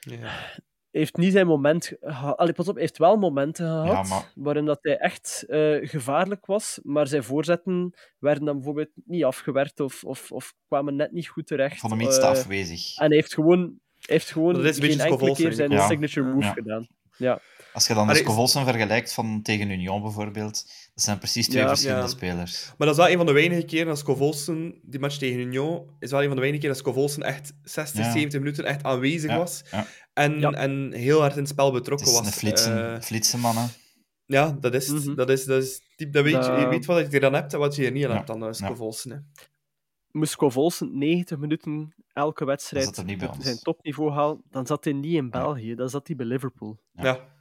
Ja. 0.00 0.58
Heeft 1.00 1.16
niet 1.16 1.32
zijn 1.32 1.46
moment 1.46 1.92
gehad. 2.00 2.36
Allee, 2.36 2.52
pas 2.52 2.68
op, 2.68 2.74
hij 2.74 2.82
heeft 2.82 2.98
wel 2.98 3.16
momenten 3.16 3.66
gehad 3.66 3.86
Ja, 3.86 4.14
maar- 4.14 4.32
waarin 4.34 4.64
dat 4.64 4.78
hij 4.80 4.96
echt 4.98 5.44
eh, 5.48 5.88
gevaarlijk 5.88 6.46
was, 6.46 6.80
maar 6.82 7.06
zijn 7.06 7.24
voorzetten 7.24 7.94
werden 8.18 8.44
dan 8.44 8.54
bijvoorbeeld 8.54 8.90
niet 9.04 9.24
afgewerkt 9.24 9.80
of, 9.80 10.04
of, 10.04 10.32
of 10.32 10.54
kwamen 10.68 10.96
net 10.96 11.12
niet 11.12 11.28
goed 11.28 11.46
terecht. 11.46 11.80
Vond 11.80 11.92
hem 11.92 12.00
iets 12.02 12.16
te 12.16 12.22
Eh, 12.22 12.28
afwezig. 12.28 12.96
en 12.98 13.06
hij 13.06 13.16
heeft 13.16 13.34
gewoon, 13.34 13.60
hij 13.60 14.14
heeft 14.14 14.30
gewoon 14.30 14.54
geen 14.54 15.00
enkele 15.00 15.34
keer 15.34 15.52
zijn 15.52 15.70
ja. 15.70 15.86
signature 15.86 16.26
move 16.26 16.46
Ja. 16.46 16.52
gedaan. 16.52 16.86
Ja. 17.16 17.40
Als 17.74 17.86
je 17.86 17.94
dan 17.94 18.04
de 18.06 18.10
Allee, 18.10 18.22
Scovolsen 18.24 18.64
vergelijkt 18.64 19.12
van 19.12 19.42
tegen 19.42 19.70
Union 19.70 20.02
bijvoorbeeld, 20.02 20.52
dat 20.94 21.04
zijn 21.04 21.18
precies 21.18 21.48
twee 21.48 21.62
Ja, 21.62 21.68
verschillende 21.68 22.02
ja. 22.02 22.08
spelers. 22.08 22.66
Maar 22.78 22.86
dat 22.86 22.96
is 22.96 23.02
wel 23.02 23.10
een 23.10 23.16
van 23.16 23.26
de 23.26 23.32
weinige 23.32 23.64
keren 23.64 23.86
dat 23.86 23.98
Scovolsen, 23.98 24.78
die 24.82 25.00
match 25.00 25.16
tegen 25.16 25.38
Union, 25.40 25.90
is 25.98 26.10
wel 26.10 26.20
een 26.20 26.26
van 26.26 26.34
de 26.36 26.40
weinige 26.40 26.62
keren 26.66 26.76
dat 26.76 26.86
Scovolsen 26.86 27.22
echt 27.22 27.52
60, 27.62 28.04
Ja. 28.04 28.12
70 28.12 28.40
minuten 28.40 28.64
echt 28.64 28.82
aanwezig 28.84 29.30
Ja, 29.30 29.36
was. 29.38 29.62
ja. 29.70 29.86
En, 30.12 30.40
Ja. 30.40 30.50
en 30.50 30.92
heel 30.92 31.20
hard 31.20 31.32
in 31.32 31.38
het 31.38 31.48
spel 31.48 31.64
Het 31.64 31.74
betrokken 31.74 32.06
is 32.06 32.12
was. 32.12 32.26
een 32.26 32.32
flitsen, 32.32 32.94
Eh, 32.94 33.00
flitsen 33.00 33.40
man, 33.40 33.56
hè. 33.56 33.64
ja, 34.26 34.56
dat 34.60 34.74
is 34.74 34.88
het. 34.88 35.04
Mhm. 35.04 35.14
Dat 35.14 35.30
is, 35.30 35.44
dat 35.44 35.62
is 35.62 35.80
diep, 35.96 36.12
dat 36.12 36.24
weet 36.24 36.44
je, 36.44 36.52
je 36.52 36.68
weet 36.68 36.84
wat 36.84 36.98
je 36.98 37.08
er 37.10 37.20
dan 37.20 37.34
hebt 37.34 37.52
en 37.52 37.58
wat 37.58 37.74
je 37.76 37.84
er 37.86 37.92
niet 37.92 38.04
aan 38.04 38.10
Ja. 38.10 38.16
hebt 38.16 38.26
dan 38.26 38.42
uh, 38.44 38.52
Scovolsen. 38.52 39.10
hè. 39.10 39.16
Moest 40.10 40.32
Scovolsen 40.32 40.98
90 40.98 41.38
minuten 41.38 41.94
elke 42.12 42.44
wedstrijd 42.44 43.02
zijn 43.40 43.58
topniveau 43.58 44.10
halen, 44.12 44.42
dan 44.50 44.66
zat 44.66 44.84
hij 44.84 44.92
niet 44.92 45.14
in 45.14 45.30
België, 45.30 45.74
dan 45.74 45.90
zat 45.90 46.06
hij 46.06 46.16
bij 46.16 46.26
Liverpool. 46.26 46.78
Ja. 46.92 47.32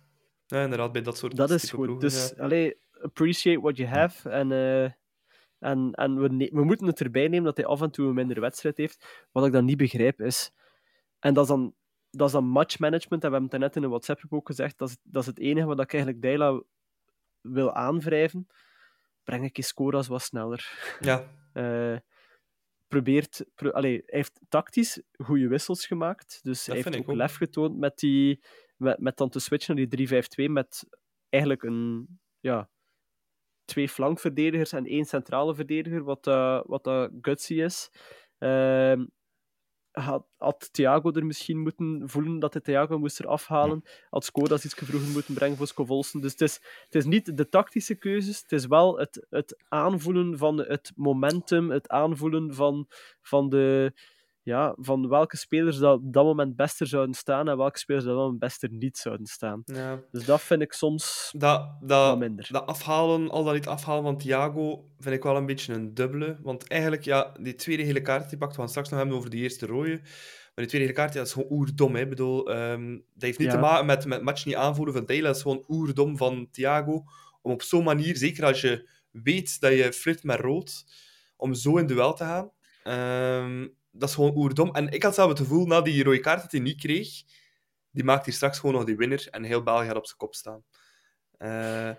Ja. 0.58 0.64
inderdaad, 0.64 0.92
bij 0.92 1.02
dat 1.02 1.18
soort 1.18 1.36
Dat 1.36 1.50
is 1.52 1.70
goed. 1.70 1.86
ploegen, 1.86 2.00
Dus 2.08 2.34
ja. 2.36 2.44
allee, 2.44 2.78
appreciate 3.02 3.60
what 3.62 3.78
you 3.78 3.90
have. 3.90 4.30
En, 4.30 4.52
eh, 4.52 4.84
en, 5.60 5.92
en 5.94 6.16
we, 6.22 6.50
we 6.54 6.64
moeten 6.64 6.88
het 6.88 7.00
erbij 7.02 7.28
nemen 7.28 7.44
dat 7.46 7.58
hij 7.58 7.66
af 7.66 7.82
en 7.82 7.92
toe 7.92 8.08
een 8.08 8.14
mindere 8.14 8.40
wedstrijd 8.40 8.78
heeft. 8.78 9.28
Wat 9.32 9.46
ik 9.46 9.52
dan 9.52 9.66
niet 9.66 9.78
begrijp 9.78 10.22
is. 10.22 10.52
En 11.20 11.34
dat 11.34 11.44
is 11.44 11.50
dan, 11.50 11.76
dat 12.10 12.28
is 12.28 12.34
dan 12.34 12.46
matchmanagement. 12.46 13.24
En 13.24 13.30
we 13.30 13.36
hebben 13.36 13.52
het 13.52 13.60
net 13.60 13.76
in 13.76 13.84
een 13.84 13.90
WhatsApp 13.90 14.22
ook 14.30 14.48
gezegd. 14.48 14.78
Dat 14.78 14.90
is, 14.90 14.98
dat 15.04 15.22
is 15.22 15.28
het 15.28 15.40
enige 15.40 15.68
wat 15.68 15.80
ik 15.80 15.94
eigenlijk 15.94 16.22
Deila 16.24 16.62
wil 17.42 17.74
aanwrijven. 17.74 18.48
Breng 19.24 19.44
ik 19.46 19.56
je 19.56 19.64
scoras 19.64 20.08
wat 20.08 20.22
sneller. 20.22 20.96
Ja. 21.00 21.26
Eh, 21.54 21.98
probeert, 22.88 23.46
pro- 23.56 23.70
allee, 23.70 23.92
hij 24.06 24.18
heeft 24.18 24.40
tactisch 24.50 25.02
goede 25.18 25.48
wissels 25.48 25.86
gemaakt. 25.86 26.40
Dus 26.44 26.66
hij 26.66 26.76
heeft 26.76 26.98
ook. 27.08 27.16
lef 27.16 27.36
getoond 27.36 27.78
met, 27.78 27.98
die, 28.00 28.44
met, 28.76 29.00
met 29.00 29.18
dan 29.18 29.30
te 29.30 29.40
switchen 29.40 29.76
naar 29.76 29.88
die 29.90 30.08
3-5-2 30.48 30.52
met 30.52 30.84
eigenlijk 31.30 31.64
een, 31.64 32.08
ja, 32.40 32.70
twee 33.66 33.90
flankverdedigers 33.90 34.72
en 34.72 34.86
één 34.86 35.06
centrale 35.06 35.56
verdediger, 35.56 36.04
wat, 36.04 36.28
uh, 36.28 36.62
wat 36.66 36.88
uh, 36.88 37.06
gutsy 37.22 37.54
is. 37.54 37.92
Ehm, 38.38 39.06
had, 39.92 40.26
had 40.38 40.70
Thiago 40.74 41.12
er 41.12 41.26
misschien 41.26 41.60
moeten 41.60 42.10
voelen 42.10 42.40
dat 42.40 42.54
hij 42.54 42.62
Thiago 42.62 43.00
moest 43.00 43.20
er 43.20 43.28
afhalen. 43.28 43.84
Had 44.10 44.26
Skodas 44.26 44.66
iets 44.66 44.74
vroeger 44.74 45.10
moeten 45.10 45.34
brengen 45.34 45.58
voor 45.58 45.68
Scovolsen. 45.68 46.22
Dus 46.22 46.32
het 46.32 46.42
is, 46.42 46.54
het 46.86 46.96
is 46.96 47.06
niet 47.06 47.38
de 47.38 47.50
tactische 47.50 47.96
keuzes, 47.96 48.42
het 48.42 48.52
is 48.52 48.66
wel 48.66 48.98
het, 48.98 49.26
het 49.30 49.64
aanvoelen 49.68 50.38
van 50.38 50.58
het 50.58 50.92
momentum, 50.96 51.70
het 51.70 51.90
aanvoelen 51.90 52.54
van, 52.54 52.88
van, 53.22 53.50
de, 53.50 53.94
ja, 54.44 54.76
van 54.80 55.08
welke 55.10 55.38
spelers 55.38 55.78
dat 55.78 55.98
op 56.00 56.14
dat 56.14 56.24
moment 56.24 56.56
bester 56.56 56.88
zouden 56.88 57.16
staan 57.16 57.50
en 57.50 57.58
welke 57.58 57.80
spelers 57.80 58.04
dat 58.06 58.14
op 58.14 58.20
dat 58.20 58.26
moment 58.30 58.44
bester 58.50 58.70
niet 58.72 58.98
zouden 58.98 59.26
staan. 59.26 59.62
ja. 59.66 60.00
Dus 60.12 60.26
dat 60.26 60.42
vind 60.42 60.62
ik 60.62 60.74
soms 60.74 61.30
Dat, 61.38 61.60
wat 61.80 61.90
dat, 61.90 62.18
minder. 62.20 62.48
dat 62.52 62.66
afhalen, 62.66 63.30
al 63.30 63.44
dat 63.44 63.54
niet 63.54 63.68
afhalen 63.68 64.04
van 64.04 64.18
Thiago, 64.18 64.86
vind 65.00 65.16
ik 65.16 65.24
wel 65.24 65.36
een 65.38 65.46
beetje 65.46 65.74
een 65.74 65.94
dubbele. 65.94 66.38
Want 66.42 66.68
eigenlijk, 66.68 67.04
ja, 67.04 67.32
die 67.40 67.56
tweede 67.56 67.84
hele 67.84 68.02
kaart 68.02 68.30
die 68.30 68.38
pakt, 68.38 68.52
we 68.54 68.60
gaan 68.60 68.70
straks 68.70 68.90
nog 68.90 69.00
hebben 69.00 69.18
over 69.18 69.30
die 69.30 69.42
eerste 69.42 69.66
rode. 69.66 70.00
Maar 70.56 70.66
die 70.66 70.68
tweede 70.68 70.88
hele 70.88 71.00
kaart, 71.00 71.14
ja, 71.14 71.20
dat 71.20 71.28
is 71.28 71.34
gewoon 71.34 71.52
oerdom. 71.60 71.96
Hè. 71.96 72.02
Ik 72.02 72.10
bedoel, 72.10 72.52
ehm, 72.52 72.92
dat 73.14 73.22
heeft 73.24 73.40
niet 73.40 73.48
Ja. 73.48 73.54
te 73.54 73.60
maken 73.60 73.86
met, 73.86 74.06
met 74.06 74.22
match 74.22 74.46
niet 74.46 74.56
aanvoelen 74.56 74.94
van 74.94 75.06
Taylor. 75.06 75.26
Dat 75.28 75.36
is 75.36 75.42
gewoon 75.42 75.64
oerdom 75.68 76.18
van 76.18 76.48
Thiago. 76.52 77.04
Om 77.42 77.52
op 77.52 77.62
zo'n 77.62 77.84
manier, 77.84 78.18
zeker 78.18 78.46
als 78.46 78.62
je 78.62 78.90
weet 79.12 79.60
dat 79.60 79.72
je 79.72 79.94
flirt 79.94 80.24
met 80.24 80.40
rood, 80.40 80.86
om 81.38 81.54
zo 81.54 81.78
in 81.78 81.86
duel 81.86 82.14
te 82.14 82.24
gaan. 82.24 82.52
Ehm, 82.84 83.68
dat 83.94 84.10
is 84.10 84.16
gewoon 84.16 84.36
oerdom. 84.38 84.76
En 84.76 84.90
ik 84.92 85.04
had 85.04 85.14
zelf 85.16 85.30
het 85.30 85.38
gevoel, 85.40 85.66
na 85.66 85.82
die 85.82 86.04
rode 86.04 86.20
kaart 86.20 86.42
dat 86.42 86.52
hij 86.52 86.60
niet 86.62 86.80
kreeg, 86.80 87.10
die 87.92 88.04
maakt 88.04 88.26
hier 88.26 88.34
straks 88.34 88.60
gewoon 88.60 88.76
nog 88.76 88.84
die 88.84 88.96
winner 88.96 89.28
en 89.30 89.44
heel 89.44 89.64
België 89.64 89.86
gaat 89.88 89.96
op 89.96 90.06
zijn 90.06 90.18
kop 90.18 90.36
staan. 90.36 90.64
Eh, 91.38 91.90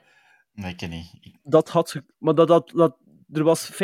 Nee, 0.52 0.72
ik 0.76 0.88
niet. 0.88 1.10
Dat 1.42 1.68
had 1.68 1.90
ge- 1.90 2.04
maar 2.18 2.34
dat, 2.34 2.48
dat, 2.48 2.70
dat, 2.74 2.96
er 3.32 3.44
was 3.44 3.70
50% 3.72 3.76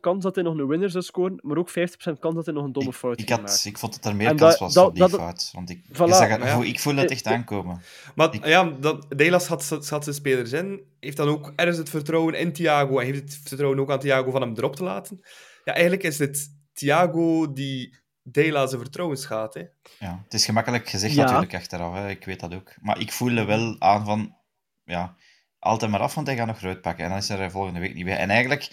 kans 0.00 0.22
dat 0.22 0.34
hij 0.34 0.44
nog 0.44 0.58
een 0.58 0.66
winner 0.66 0.90
zou 0.90 1.04
scoren, 1.04 1.38
maar 1.42 1.56
ook 1.56 1.70
50% 1.70 1.72
kans 2.18 2.34
dat 2.34 2.44
hij 2.46 2.54
nog 2.54 2.64
een 2.64 2.72
domme 2.72 2.90
ik, 2.90 2.96
fout 2.96 3.20
ik, 3.20 3.28
had, 3.28 3.40
maken. 3.40 3.70
ik 3.70 3.78
vond 3.78 3.94
dat 3.94 4.04
er 4.04 4.16
meer 4.16 4.26
En 4.28 4.36
kans 4.36 4.50
dat- 4.50 4.60
was 4.60 4.74
dat- 4.74 4.86
op 4.86 4.94
die 4.94 5.02
dat- 5.08 5.20
fout. 5.20 5.50
Want 5.52 5.70
ik, 5.70 5.84
Voilà. 5.88 5.94
zag 5.96 6.28
het- 6.28 6.38
Maar 6.38 6.48
ja. 6.48 6.62
ik 6.64 6.80
voel 6.80 6.94
het 6.96 7.10
echt 7.10 7.26
aankomen. 7.36 7.80
Maar 8.14 8.34
Ik- 8.34 8.46
ja, 8.46 8.64
dat, 8.80 9.06
Delas 9.16 9.46
had, 9.46 9.68
had 9.68 10.02
zijn 10.04 10.14
spelers 10.14 10.52
in, 10.52 10.80
heeft 11.00 11.16
dan 11.16 11.28
ook 11.28 11.52
ergens 11.56 11.76
het 11.78 11.88
vertrouwen 11.90 12.34
in 12.34 12.52
Thiago 12.52 12.98
en 12.98 13.04
heeft 13.06 13.22
het 13.22 13.40
vertrouwen 13.48 13.80
ook 13.80 13.90
aan 13.90 14.00
Thiago 14.00 14.30
van 14.30 14.40
hem 14.40 14.54
erop 14.56 14.76
te 14.76 14.84
laten. 14.84 15.20
Ja, 15.64 15.72
eigenlijk 15.72 16.02
is 16.02 16.18
het 16.18 16.54
Thiago 16.76 17.52
die 17.52 17.94
Dela 18.22 18.66
zijn 18.66 18.80
vertrouwen 18.80 19.18
schaadt. 19.18 19.54
Hè. 19.54 19.64
Ja, 19.98 20.20
het 20.24 20.34
is 20.34 20.44
gemakkelijk 20.44 20.88
gezegd 20.88 21.14
Ja. 21.14 21.22
natuurlijk 21.22 21.54
achteraf, 21.54 21.94
hè. 21.94 22.08
ik 22.08 22.24
weet 22.24 22.40
dat 22.40 22.54
ook. 22.54 22.74
Maar 22.80 23.00
ik 23.00 23.12
voelde 23.12 23.44
wel 23.44 23.76
aan 23.80 24.04
van, 24.04 24.36
ja, 24.84 25.16
altijd 25.58 25.90
maar 25.90 26.00
af, 26.00 26.14
want 26.14 26.26
hij 26.26 26.36
gaat 26.36 26.46
nog 26.46 26.60
rood 26.60 26.80
pakken. 26.80 27.04
En 27.04 27.10
dan 27.10 27.18
is 27.18 27.28
hij 27.28 27.38
er 27.38 27.50
volgende 27.50 27.80
week 27.80 27.94
niet 27.94 28.04
bij. 28.04 28.16
En 28.16 28.30
eigenlijk 28.30 28.70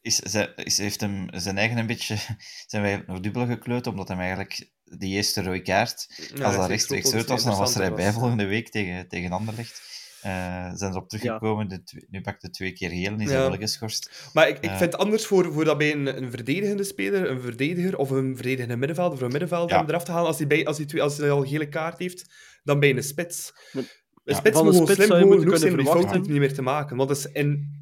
is, 0.00 0.16
ze, 0.16 0.52
is, 0.56 0.78
heeft 0.78 1.00
hem 1.00 1.26
zijn 1.30 1.58
eigen 1.58 1.78
een 1.78 1.86
beetje... 1.86 2.16
Zijn 2.66 2.82
wij 2.82 3.04
nog 3.06 3.20
dubbel 3.20 3.46
gekleurd, 3.46 3.86
omdat 3.86 4.08
hem 4.08 4.18
eigenlijk 4.18 4.70
die 4.84 5.14
eerste 5.14 5.42
rode 5.42 5.62
kaart, 5.62 6.06
Ja, 6.34 6.44
als 6.44 6.56
dat 6.56 6.68
rechtstreeks 6.68 7.12
rood 7.12 7.28
was, 7.28 7.44
dan 7.44 7.56
was 7.56 7.74
hij 7.74 7.84
interessanter 7.84 7.94
bij 7.94 8.12
volgende 8.12 8.46
week 8.46 8.70
tegen, 8.70 9.08
tegen 9.08 9.32
Anderlecht. 9.32 9.91
Eh 10.22 10.70
zijn 10.74 10.90
erop 10.92 11.08
teruggekomen. 11.08 11.68
De 11.68 11.82
twe- 11.82 12.06
nu 12.10 12.20
pakte 12.20 12.50
twee 12.50 12.72
keer 12.72 12.88
geel 12.90 13.12
en 13.12 13.20
is 13.20 13.30
Ja. 13.30 13.36
hij 13.40 13.48
wel 13.48 13.58
geschorst. 13.58 14.30
Maar 14.32 14.48
ik, 14.48 14.56
ik 14.56 14.64
Ja. 14.64 14.78
vind 14.78 14.92
het 14.92 15.00
anders 15.00 15.26
voor, 15.26 15.52
voor 15.52 15.64
dat 15.64 15.78
bij 15.78 15.92
een, 15.92 16.22
een 16.22 16.30
verdedigende 16.30 16.84
speler, 16.84 17.30
een 17.30 17.40
verdediger 17.40 17.96
of 17.98 18.10
een 18.10 18.34
verdedigende 18.36 18.76
middenvelder 18.76 19.14
of 19.14 19.20
een 19.24 19.30
middenvelder 19.30 19.76
Ja. 19.76 19.82
om 19.82 19.88
eraf 19.88 20.04
te 20.04 20.10
halen 20.10 20.26
als 20.26 20.38
hij, 20.38 20.46
bij, 20.46 20.66
als, 20.66 20.76
hij 20.76 20.86
twee, 20.86 21.02
als 21.02 21.16
hij 21.16 21.30
al 21.30 21.42
een 21.42 21.48
gele 21.48 21.68
kaart 21.68 21.98
heeft, 21.98 22.34
dan 22.64 22.80
bij 22.80 22.96
een 22.96 23.02
spits. 23.02 23.52
Een 23.72 23.86
Ja. 24.24 24.34
spits 24.34 24.56
Van 24.56 24.64
moet 24.64 24.74
de 24.74 24.80
gewoon 24.80 24.94
slim 24.94 25.06
zou 25.06 25.18
je 25.18 25.24
genoeg 25.24 25.40
moeten 25.42 25.58
zijn 25.60 25.72
om 25.72 25.78
die 25.78 25.86
kunnen 25.92 26.10
fout 26.10 26.26
niet 26.28 26.38
meer 26.38 26.54
te 26.54 26.62
maken. 26.62 26.96
Want 26.96 27.08
dat 27.08 27.18
is 27.18 27.26
in 27.26 27.80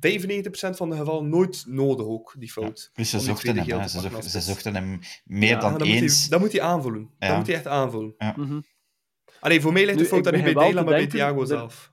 95% 0.00 0.76
van 0.76 0.90
de 0.90 0.96
gevallen 0.96 1.28
nooit 1.28 1.64
nodig 1.68 2.06
ook, 2.06 2.34
die 2.38 2.50
fout. 2.52 2.90
Plus 2.92 3.10
ze 3.10 3.20
zochten 3.20 3.56
hem, 3.56 3.88
Ze, 3.88 4.00
zochten, 4.00 4.30
ze 4.30 4.40
zochten 4.40 5.00
meer 5.24 5.48
Ja, 5.48 5.60
dan 5.60 5.72
moet 5.72 5.82
eens. 5.82 6.20
hij, 6.20 6.28
dan 6.30 6.40
moet 6.40 6.52
hij 6.52 6.60
aanvullen. 6.60 7.10
Ja. 7.18 7.28
Dan 7.28 7.36
moet 7.36 7.46
hij 7.46 7.56
echt 7.56 7.66
aanvullen. 7.66 8.14
Mhm. 8.36 8.60
Allee, 9.46 9.60
voor 9.60 9.72
mij 9.72 9.84
ligt 9.86 9.98
de 9.98 10.04
fout 10.04 10.24
daar 10.24 10.32
niet 10.32 10.44
bij 10.44 10.54
Dela, 10.54 10.82
maar 10.82 10.94
bij 10.94 11.06
Thiago 11.06 11.44
zelf. 11.44 11.92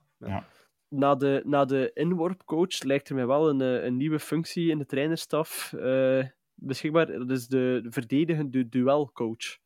na 0.88 1.14
de, 1.14 1.42
na 1.44 1.64
de 1.64 1.90
inworpcoach 1.94 2.82
lijkt 2.82 3.08
er 3.08 3.14
mij 3.14 3.26
wel 3.26 3.48
een, 3.48 3.60
eh, 3.60 3.84
een 3.84 3.96
nieuwe 3.96 4.18
functie 4.18 4.70
in 4.70 4.78
de 4.78 4.86
trainerstaf 4.86 5.72
eh, 5.72 6.26
beschikbaar. 6.54 7.06
Dat 7.06 7.30
is 7.30 7.46
de 7.46 7.86
verdedigende 7.88 8.68
duelcoach. 8.68 9.58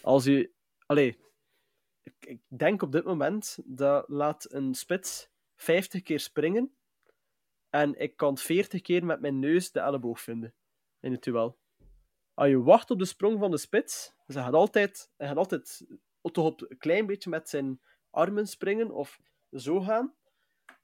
Als 0.00 0.24
je... 0.24 0.50
Allee, 0.86 1.18
ik, 2.02 2.14
ik 2.18 2.40
denk 2.48 2.82
op 2.82 2.92
dit 2.92 3.04
moment 3.04 3.58
dat 3.64 4.04
laat 4.08 4.52
een 4.52 4.74
spits 4.74 5.30
50 5.56 6.02
keer 6.02 6.20
springen 6.20 6.74
en 7.70 8.00
ik 8.00 8.16
kan 8.16 8.38
40 8.38 8.80
keer 8.80 9.04
met 9.04 9.20
mijn 9.20 9.38
neus 9.38 9.70
de 9.70 9.80
elleboog 9.80 10.20
vinden 10.20 10.54
in 11.00 11.12
het 11.12 11.22
duel. 11.22 11.58
Als 12.34 12.48
je 12.48 12.62
wacht 12.62 12.90
op 12.90 12.98
de 12.98 13.04
sprong 13.04 13.38
van 13.38 13.50
de 13.50 13.58
spits, 13.58 14.12
dus 14.26 14.34
hij 14.34 14.44
gaat 14.44 14.54
altijd, 14.54 15.10
hij 15.16 15.26
gaat 15.28 15.36
altijd 15.36 15.86
toch 16.20 16.44
op 16.44 16.64
een 16.68 16.78
klein 16.78 17.06
beetje 17.06 17.30
met 17.30 17.48
zijn 17.48 17.80
armen 18.10 18.46
springen 18.46 18.90
of 18.90 19.18
zo 19.52 19.80
gaan. 19.80 20.12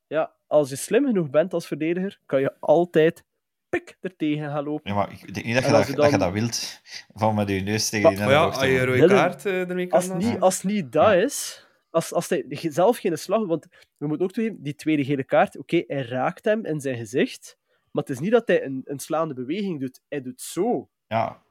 Ja, 0.07 0.35
als 0.47 0.69
je 0.69 0.77
slim 0.77 1.07
genoeg 1.07 1.31
bent 1.31 1.53
als 1.55 1.67
verdediger, 1.67 2.21
kan 2.27 2.41
je 2.41 2.55
altijd 2.61 3.25
pik 3.69 3.97
er 4.01 4.17
tegen 4.17 4.49
gaan 4.51 4.65
lopen. 4.65 4.91
Ja, 4.91 4.97
maar 4.97 5.13
ik 5.13 5.35
denk 5.35 5.47
niet 5.47 5.55
dat 5.55 5.65
je 5.65 5.71
dat, 5.71 5.79
als 5.79 5.87
je 5.87 5.95
dat, 5.95 6.05
je 6.05 6.11
dan- 6.11 6.21
dat 6.21 6.33
wilt, 6.33 6.81
van 7.15 7.35
met 7.35 7.49
je 7.49 7.61
neus 7.61 7.89
tegen 7.89 8.11
die 8.11 8.19
Maar 8.19 8.31
ja, 8.31 8.45
als 8.45 8.63
je 8.63 8.85
rode 8.85 9.07
kaart 9.07 9.47
eh, 9.47 9.69
ermee 9.69 9.87
kan 9.87 9.99
Als 9.99 10.25
niet, 10.25 10.41
als 10.41 10.63
niet 10.63 10.93
dat 10.93 11.13
is, 11.15 11.67
als, 11.91 12.13
als 12.13 12.29
hij 12.29 12.45
zelf 12.49 12.99
geen 12.99 13.19
slag... 13.19 13.47
Want 13.47 13.67
we 13.97 14.07
moeten 14.07 14.27
ook 14.27 14.33
toegeven, 14.33 14.63
die 14.63 14.75
tweede 14.75 15.05
gele 15.05 15.25
kaart, 15.25 15.59
oké, 15.59 15.85
hij 15.87 16.03
raakt 16.03 16.45
hem 16.45 16.65
in 16.65 16.81
zijn 16.81 16.97
gezicht, 16.97 17.59
maar 17.91 18.03
het 18.03 18.13
is 18.13 18.21
niet 18.21 18.31
dat 18.33 18.49
hij 18.49 18.65
een, 18.65 18.83
een 18.85 18.99
slaande 18.99 19.35
beweging 19.35 19.81
doet. 19.81 20.01
Hij 20.09 20.23
doet 20.23 20.41
zo. 20.41 20.89
Ja, 21.07 21.43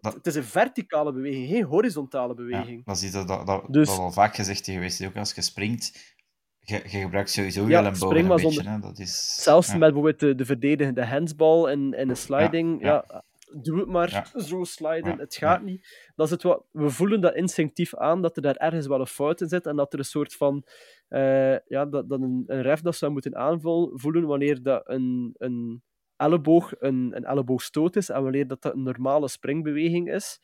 Het 0.00 0.26
is 0.26 0.34
een 0.34 0.44
verticale 0.44 1.12
beweging, 1.12 1.48
geen 1.48 1.62
horizontale 1.64 2.28
ja, 2.28 2.34
beweging. 2.34 2.84
dat 2.84 3.02
is 3.02 3.12
dat, 3.12 3.28
dat, 3.28 3.46
dat, 3.46 3.62
Dus- 3.68 3.86
dat 3.88 3.96
is 3.96 4.02
al 4.02 4.12
vaak 4.12 4.34
gezegd 4.34 4.64
geweest. 4.64 5.04
Ook 5.06 5.16
als 5.16 5.34
je 5.34 5.42
springt, 5.42 6.14
je, 6.60 6.74
je 6.74 6.98
gebruikt 6.98 7.30
sowieso 7.30 7.68
Ja, 7.68 7.78
ellebogen 7.78 7.96
spring 7.96 8.28
een 8.30 8.36
beetje. 8.36 8.50
zonder- 8.52 8.72
Hè. 8.72 8.78
Dat 8.80 8.98
is, 8.98 9.42
Zelfs 9.42 9.66
ja. 9.66 9.72
met 9.72 9.80
bijvoorbeeld 9.80 10.20
de, 10.20 10.34
de 10.34 10.44
verdedigende 10.44 11.06
handsbal 11.06 11.70
en, 11.70 11.94
en 11.94 12.08
een 12.08 12.16
sliding. 12.16 12.82
Ja, 12.82 13.24
doe 13.62 13.78
het 13.78 13.88
maar 13.88 14.30
zo 14.36 14.64
sliden. 14.64 15.18
Het 15.18 15.34
gaat 15.36 15.62
niet. 15.62 16.10
Dat 16.14 16.26
is 16.26 16.32
het 16.32 16.42
wat, 16.42 16.64
we 16.70 16.90
voelen 16.90 17.20
dat 17.20 17.34
instinctief 17.34 17.94
aan, 17.94 18.22
dat 18.22 18.36
er 18.36 18.42
daar 18.42 18.56
ergens 18.56 18.86
wel 18.86 19.00
een 19.00 19.06
fout 19.06 19.40
in 19.40 19.48
zit. 19.48 19.66
En 19.66 19.76
dat 19.76 19.92
er 19.92 19.98
een 19.98 20.04
soort 20.04 20.34
van. 20.34 20.64
eh, 21.08 21.58
ja, 21.68 21.84
dat, 21.86 22.08
dat 22.08 22.20
een, 22.20 22.44
een 22.46 22.62
ref 22.62 22.80
dat 22.80 22.96
zou 22.96 23.12
moeten 23.12 23.36
aanvoelen 23.36 24.26
wanneer 24.26 24.62
dat 24.62 24.82
een, 24.84 25.34
een 25.38 25.82
elleboog 26.16 26.72
een, 26.78 27.12
een 27.16 27.24
elleboogstoot 27.24 27.96
is 27.96 28.08
en 28.08 28.22
wanneer 28.22 28.46
dat, 28.46 28.62
dat 28.62 28.74
een 28.74 28.82
normale 28.82 29.28
springbeweging 29.28 30.12
is. 30.12 30.40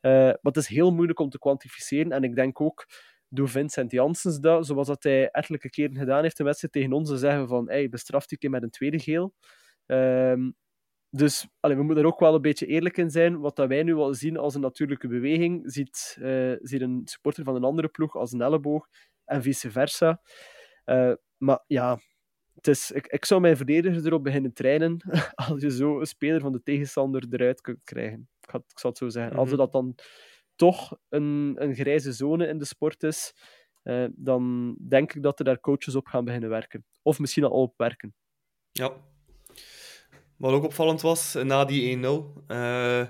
Eh, 0.00 0.10
maar 0.12 0.38
het 0.42 0.56
is 0.56 0.66
heel 0.66 0.90
moeilijk 0.90 1.18
om 1.18 1.28
te 1.28 1.38
kwantificeren. 1.38 2.12
En 2.12 2.24
ik 2.24 2.34
denk 2.34 2.60
ook 2.60 2.86
doe 3.28 3.48
Vincent 3.48 3.90
Janssens 3.90 4.40
dat, 4.40 4.66
zoals 4.66 4.86
dat 4.86 5.02
hij 5.02 5.30
ettelijke 5.30 5.70
keren 5.70 5.96
gedaan 5.96 6.22
heeft 6.22 6.38
in 6.38 6.44
wedstrijd 6.44 6.72
tegen 6.72 6.92
ons, 6.92 7.08
te 7.08 7.16
zeggen 7.16 7.48
van, 7.48 7.68
hey, 7.68 7.88
bestraf 7.88 8.26
die 8.26 8.38
keer 8.38 8.50
met 8.50 8.62
een 8.62 8.70
tweede 8.70 8.98
geel. 8.98 9.34
Ehm, 9.86 10.50
dus 11.10 11.48
we 11.60 11.82
moeten 11.82 12.04
er 12.04 12.06
ook 12.06 12.20
wel 12.20 12.34
een 12.34 12.42
beetje 12.42 12.66
eerlijk 12.66 12.96
in 12.96 13.10
zijn. 13.10 13.40
Wat 13.40 13.56
dat 13.56 13.68
wij 13.68 13.82
nu 13.82 13.94
wel 13.94 14.14
zien 14.14 14.36
als 14.36 14.54
een 14.54 14.60
natuurlijke 14.60 15.08
beweging, 15.08 15.62
ziet, 15.72 16.16
eh, 16.20 16.52
ziet 16.60 16.80
een 16.80 17.02
supporter 17.04 17.44
van 17.44 17.54
een 17.54 17.64
andere 17.64 17.88
ploeg 17.88 18.16
als 18.16 18.32
een 18.32 18.40
elleboog 18.40 18.88
en 19.24 19.42
vice 19.42 19.70
versa. 19.70 20.20
Eh, 20.84 21.12
maar 21.36 21.64
ja, 21.66 21.98
het 22.66 22.76
is, 22.76 22.90
ik, 22.90 23.06
ik 23.06 23.24
zou 23.24 23.40
mijn 23.40 23.56
verdedigers 23.56 24.04
erop 24.04 24.24
beginnen 24.24 24.52
trainen 24.52 24.96
als 25.48 25.60
je 25.60 25.70
zo 25.70 26.00
een 26.00 26.06
speler 26.06 26.40
van 26.40 26.52
de 26.52 26.62
tegenstander 26.62 27.26
eruit 27.30 27.60
kunt 27.60 27.84
krijgen. 27.84 28.28
Ik, 28.40 28.50
had, 28.50 28.62
ik 28.68 28.78
zal 28.78 28.90
het 28.90 28.98
zo 28.98 29.08
zeggen. 29.08 29.36
Als 29.36 29.48
Mhm. 29.48 29.56
dat 29.56 29.72
dan 29.72 29.94
toch 30.54 30.98
een, 31.08 31.54
een 31.58 31.74
grijze 31.74 32.12
zone 32.12 32.46
in 32.46 32.58
de 32.58 32.64
sport 32.64 33.02
is, 33.02 33.34
eh, 33.82 34.04
dan 34.10 34.74
denk 34.88 35.14
ik 35.14 35.22
dat 35.22 35.38
er 35.38 35.44
daar 35.44 35.60
coaches 35.60 35.94
op 35.94 36.06
gaan 36.06 36.24
beginnen 36.24 36.48
werken. 36.48 36.84
Of 37.02 37.18
misschien 37.18 37.44
al 37.44 37.50
op 37.50 37.74
werken. 37.76 38.14
Ja. 38.72 38.92
Wat 40.36 40.52
ook 40.52 40.64
opvallend 40.64 41.00
was, 41.00 41.34
na 41.34 41.64
die 41.64 41.96
1-0, 41.96 42.44
eh, 42.46 43.08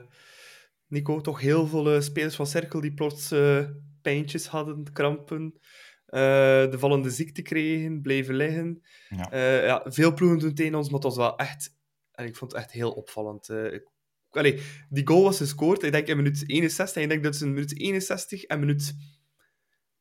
Nico, 0.86 1.20
toch 1.20 1.40
heel 1.40 1.66
veel 1.66 1.94
eh, 1.94 2.00
spelers 2.00 2.36
van 2.36 2.46
Cirkel 2.46 2.80
die 2.80 2.94
plots 2.94 3.30
eh, 3.30 3.64
pijntjes 4.02 4.46
hadden, 4.46 4.92
krampen, 4.92 5.60
de 6.06 6.74
vallende 6.78 7.10
ziekte 7.10 7.42
kregen, 7.42 8.00
bleven 8.00 8.34
liggen. 8.34 8.82
Ja. 9.08 9.30
Eh, 9.30 9.64
ja, 9.64 9.82
veel 9.86 10.14
ploegen 10.14 10.38
doen 10.38 10.54
tegen 10.54 10.74
ons, 10.74 10.86
maar 10.86 10.94
het 10.94 11.02
was 11.08 11.16
wel 11.16 11.36
echt... 11.38 11.74
En 12.12 12.26
ik 12.26 12.36
vond 12.36 12.52
het 12.52 12.60
echt 12.60 12.72
heel 12.72 12.90
opvallend. 12.92 13.48
eh. 13.48 13.72
Ik- 13.72 13.94
Allee, 14.30 14.60
die 14.88 15.06
goal 15.06 15.22
was 15.22 15.36
gescoord, 15.36 15.82
ik 15.82 15.92
denk 15.92 16.06
in 16.06 16.16
minuut 16.16 16.44
61. 16.46 17.02
Ik 17.02 17.08
denk 17.08 17.22
dat 17.22 17.32
het 17.34 17.42
in 17.42 17.52
minuut 17.52 17.78
61 17.80 18.42
en 18.44 18.58
minuut 18.60 18.94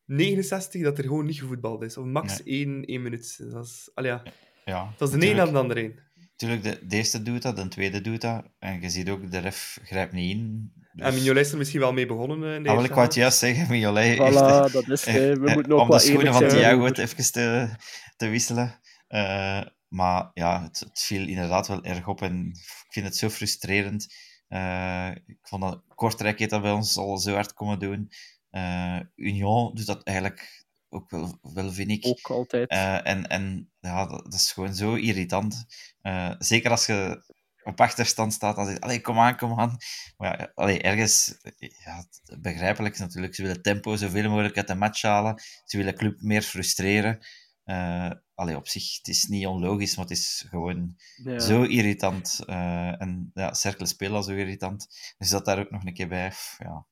69 0.04 0.82
dat 0.82 0.98
er 0.98 1.04
gewoon 1.04 1.26
niet 1.26 1.38
gevoetbald 1.38 1.82
is. 1.82 1.96
Of 1.96 2.04
max 2.04 2.42
één, 2.42 2.84
één 2.84 3.02
minuut. 3.02 3.50
Dat 3.50 3.64
is, 3.66 3.90
allee, 3.94 4.10
ja. 4.10 4.22
Ja, 4.64 4.94
dat 4.96 5.08
is 5.08 5.20
de 5.20 5.26
een 5.30 5.36
na 5.36 5.44
de 5.44 5.58
andere 5.58 5.84
een. 5.84 5.98
Natuurlijk, 6.30 6.62
de, 6.62 6.86
de 6.86 6.96
eerste 6.96 7.22
doet 7.22 7.42
dat, 7.42 7.56
de 7.56 7.68
tweede 7.68 8.00
doet 8.00 8.20
dat. 8.20 8.44
En 8.58 8.80
je 8.80 8.88
ziet 8.90 9.08
ook, 9.10 9.30
de 9.30 9.38
ref 9.38 9.78
grijpt 9.84 10.12
niet 10.12 10.36
in. 10.36 10.72
Dus... 10.96 11.06
En 11.06 11.14
Mignolet 11.14 11.46
is 11.46 11.52
er 11.52 11.58
misschien 11.58 11.80
wel 11.80 11.92
mee 11.92 12.06
begonnen 12.06 12.48
eh, 12.48 12.54
in 12.54 12.62
de 12.62 12.68
Ah, 12.68 12.84
ik 12.84 12.90
wou 12.90 13.02
het 13.06 13.14
juist 13.14 13.38
zeggen, 13.38 13.68
Mignolet 13.70 14.04
heeft- 14.04 14.20
Voilà, 14.20 14.72
dat 14.72 14.88
is 14.88 15.04
eh, 15.04 15.14
het. 15.14 15.38
We 15.38 15.46
eh, 15.46 15.54
moeten 15.54 15.72
ook 15.72 15.80
om 15.80 15.90
de 15.90 15.98
schoenen 15.98 16.32
van. 16.32 16.48
Thiago 16.48 16.84
het 16.84 16.98
even 16.98 17.32
te, 17.32 17.68
te 18.16 18.28
wisselen. 18.28 18.80
Eh, 19.08 19.60
maar 19.88 20.30
ja, 20.34 20.62
het, 20.62 20.80
het 20.80 21.00
viel 21.00 21.26
inderdaad 21.26 21.68
wel 21.68 21.84
erg 21.84 22.08
op 22.08 22.22
en 22.22 22.46
ik 22.86 22.86
vind 22.92 23.06
het 23.06 23.16
zo 23.16 23.28
frustrerend. 23.28 24.14
Eh, 24.48 25.10
ik 25.26 25.38
vond 25.42 25.62
dat 25.62 25.82
Kortrijk 25.94 26.38
heeft 26.38 26.50
dat 26.50 26.62
bij 26.62 26.70
ons 26.70 26.96
al 26.96 27.16
zo 27.18 27.34
hard 27.34 27.52
komen 27.54 27.78
doen. 27.78 28.10
Eh, 28.50 28.98
Union 29.14 29.74
doet 29.74 29.86
dat 29.86 30.02
eigenlijk 30.02 30.64
ook 30.88 31.10
wel, 31.10 31.38
wel 31.42 31.72
vind 31.72 31.90
ik. 31.90 32.06
Ook 32.06 32.30
altijd. 32.30 32.68
Eh, 32.70 33.06
en 33.06 33.26
en 33.26 33.70
ja, 33.80 34.06
dat, 34.06 34.24
dat 34.24 34.34
is 34.34 34.52
gewoon 34.52 34.74
zo 34.74 34.94
irritant. 34.94 35.64
Eh, 36.02 36.32
zeker 36.38 36.70
als 36.70 36.86
je 36.86 37.22
op 37.66 37.80
achterstand 37.80 38.32
staat, 38.32 38.56
dan 38.56 38.64
zeg 38.64 38.74
je, 38.74 38.80
allee, 38.80 39.00
kom 39.00 39.18
aan, 39.18 39.36
kom 39.36 39.58
aan. 39.60 39.76
Maar 40.16 40.38
ja, 40.40 40.50
allee, 40.54 40.82
ergens, 40.82 41.38
ja, 41.58 41.96
het- 41.96 42.40
begrijpelijk 42.42 42.94
is 42.94 43.00
natuurlijk, 43.00 43.34
ze 43.34 43.42
willen 43.42 43.62
tempo 43.62 43.96
zoveel 43.96 44.28
mogelijk 44.30 44.56
uit 44.56 44.66
de 44.68 44.74
match 44.74 45.02
halen. 45.02 45.42
Ze 45.64 45.76
willen 45.76 45.94
club 45.96 46.20
meer 46.20 46.42
frustreren. 46.42 47.18
Eh 47.64 48.10
allee, 48.34 48.56
op 48.56 48.68
zich, 48.68 48.96
het 48.96 49.08
is 49.08 49.24
niet 49.24 49.46
onlogisch, 49.46 49.96
maar 49.96 50.04
het 50.06 50.16
is 50.16 50.44
gewoon 50.48 50.96
Ja. 51.24 51.38
zo 51.38 51.62
irritant. 51.62 52.40
Eh, 52.46 53.00
en 53.00 53.30
ja, 53.34 53.54
Cercle 53.54 53.86
spelen 53.86 54.14
al 54.16 54.22
zo 54.22 54.32
irritant. 54.34 54.86
Dus 55.18 55.30
dat 55.30 55.44
daar 55.44 55.58
ook 55.58 55.70
nog 55.70 55.84
een 55.84 55.94
keer 55.94 56.08
bij. 56.08 56.32
Ja. 56.58 56.86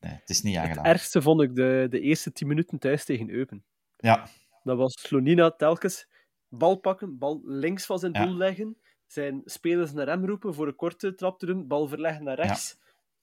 Nee, 0.00 0.12
het 0.12 0.28
is 0.30 0.42
niet 0.42 0.54
Het 0.56 0.64
aangenaam. 0.64 0.84
ergste 0.84 1.22
vond 1.22 1.40
ik 1.42 1.54
de, 1.54 1.86
de 1.90 2.00
eerste 2.00 2.32
10 2.32 2.48
minuten 2.48 2.78
thuis 2.78 3.04
tegen 3.04 3.30
Eupen. 3.30 3.64
Ja, 3.96 4.28
Dat 4.62 4.76
was 4.76 5.00
Slonina 5.00 5.50
telkens 5.50 6.06
bal 6.48 6.76
pakken, 6.76 7.18
bal 7.18 7.40
links 7.44 7.86
van 7.86 7.98
zijn 7.98 8.12
Ja. 8.12 8.24
doel 8.26 8.36
leggen, 8.36 8.76
zijn 9.12 9.42
spelers 9.44 9.92
naar 9.92 10.06
hem 10.06 10.26
roepen 10.26 10.54
voor 10.54 10.66
een 10.66 10.76
korte 10.76 11.14
trap 11.14 11.38
te 11.38 11.46
doen, 11.46 11.66
bal 11.66 11.88
verleggen 11.88 12.24
naar 12.24 12.36
rechts. 12.36 12.78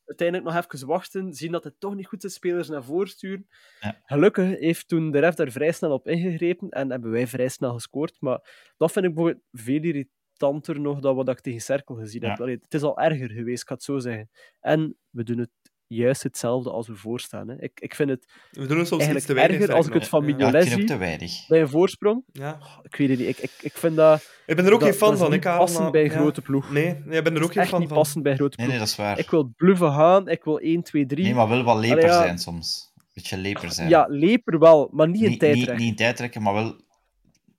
Uiteindelijk 0.05 0.47
nog 0.53 0.65
even 0.65 0.87
wachten, 0.87 1.33
zien 1.33 1.51
dat 1.51 1.63
het 1.63 1.79
toch 1.79 1.95
niet 1.95 2.07
goed 2.07 2.23
is, 2.23 2.33
spelers 2.33 2.67
naar 2.67 2.83
voren 2.83 3.07
sturen. 3.07 3.47
Ja. 3.79 4.01
Gelukkig 4.03 4.59
heeft 4.59 4.87
toen 4.87 5.11
de 5.11 5.19
ref 5.19 5.35
daar 5.35 5.51
vrij 5.51 5.71
snel 5.71 5.91
op 5.91 6.07
ingegrepen 6.07 6.69
en 6.69 6.91
hebben 6.91 7.11
wij 7.11 7.27
vrij 7.27 7.47
snel 7.47 7.73
gescoord. 7.73 8.17
Maar 8.19 8.71
dat 8.77 8.91
vind 8.91 9.05
ik 9.05 9.13
bijvoorbeeld 9.13 9.43
veel 9.51 9.83
irritanter 9.83 10.79
nog 10.79 10.99
dan 10.99 11.15
wat 11.15 11.29
ik 11.29 11.39
tegen 11.39 11.61
Cerkel 11.61 11.95
gezien 11.95 12.23
heb. 12.23 12.39
Allee, 12.39 12.59
het 12.61 12.73
is 12.73 12.81
al 12.81 12.99
erger 12.99 13.29
geweest, 13.29 13.61
ik 13.61 13.67
ga 13.67 13.73
het 13.73 13.83
zo 13.83 13.99
zeggen. 13.99 14.29
En 14.59 14.97
we 15.09 15.23
doen 15.23 15.37
het 15.37 15.51
juist 15.87 16.23
hetzelfde 16.23 16.71
als 16.71 16.87
we 16.87 16.95
voorstaan. 16.95 17.47
Hè. 17.47 17.55
Ik, 17.61 17.71
ik 17.79 17.95
vind 17.95 18.09
het 18.09 18.25
We 18.51 18.65
doen 18.67 18.77
het 18.77 18.87
soms 18.87 19.01
iets 19.03 19.11
eigenlijk 19.11 19.25
te 19.25 19.33
weinig. 19.33 19.57
erger 19.59 19.75
als 19.75 19.87
ik 19.87 19.93
het 19.93 20.07
van 20.07 20.25
Mignolet 20.25 20.53
ik 20.63 20.69
vind 20.69 20.73
ook 20.73 20.79
zie. 20.79 20.87
te 20.87 20.97
weinig. 20.97 21.47
bij 21.47 21.61
een 21.61 21.69
voorsprong. 21.69 22.23
Ja. 22.31 22.59
Ik 22.83 22.95
weet 22.95 23.09
het 23.09 23.19
niet. 23.19 23.27
Ik, 23.27 23.37
ik, 23.37 23.51
ik 23.61 23.77
vind 23.77 23.95
dat. 23.95 24.31
Ik 24.45 24.55
ben 24.55 24.65
er 24.65 24.73
ook 24.73 24.79
dat, 24.79 24.89
geen 24.89 24.97
fan 24.97 25.17
van. 25.17 25.33
Ik 25.33 25.41
passend 25.41 25.81
maar- 25.81 25.91
bij 25.91 26.03
een 26.05 26.11
ja. 26.11 26.17
grote 26.17 26.41
ploeg. 26.41 26.71
Nee, 26.71 27.01
nee, 27.05 27.17
ik 27.17 27.23
ben 27.23 27.35
er 27.35 27.43
ook 27.43 27.51
geen 27.53 27.65
fan 27.67 27.79
niet 27.79 27.89
van. 27.89 27.97
passend 27.97 28.23
bij 28.23 28.31
een 28.31 28.37
grote 28.37 28.57
Nee, 28.57 28.65
ploeg. 28.67 28.79
nee, 28.79 28.87
dat 28.87 28.97
is 28.97 29.03
waar. 29.05 29.19
Ik 29.19 29.29
wil 29.29 29.53
bluffen 29.57 29.91
gaan. 29.91 30.27
Ik 30.27 30.43
wil 30.43 30.59
1, 30.59 30.83
2, 30.83 31.05
3. 31.05 31.23
Nee, 31.23 31.33
maar 31.33 31.47
wel 31.49 31.63
wat 31.63 31.77
leper 31.77 31.97
Allee, 31.97 32.09
ja. 32.09 32.21
zijn 32.21 32.37
soms. 32.37 32.93
Beetje 33.13 33.37
leper 33.37 33.71
zijn. 33.71 33.89
Ja, 33.89 34.05
leper 34.09 34.59
wel, 34.59 34.89
maar 34.91 35.07
niet 35.09 35.21
in 35.21 35.29
niet, 35.29 35.39
tijd 35.39 35.55
niet, 35.55 35.71
niet 35.77 35.79
in 35.89 35.95
tijd 35.95 36.15
trekken, 36.15 36.41
maar 36.41 36.53
wel 36.53 36.75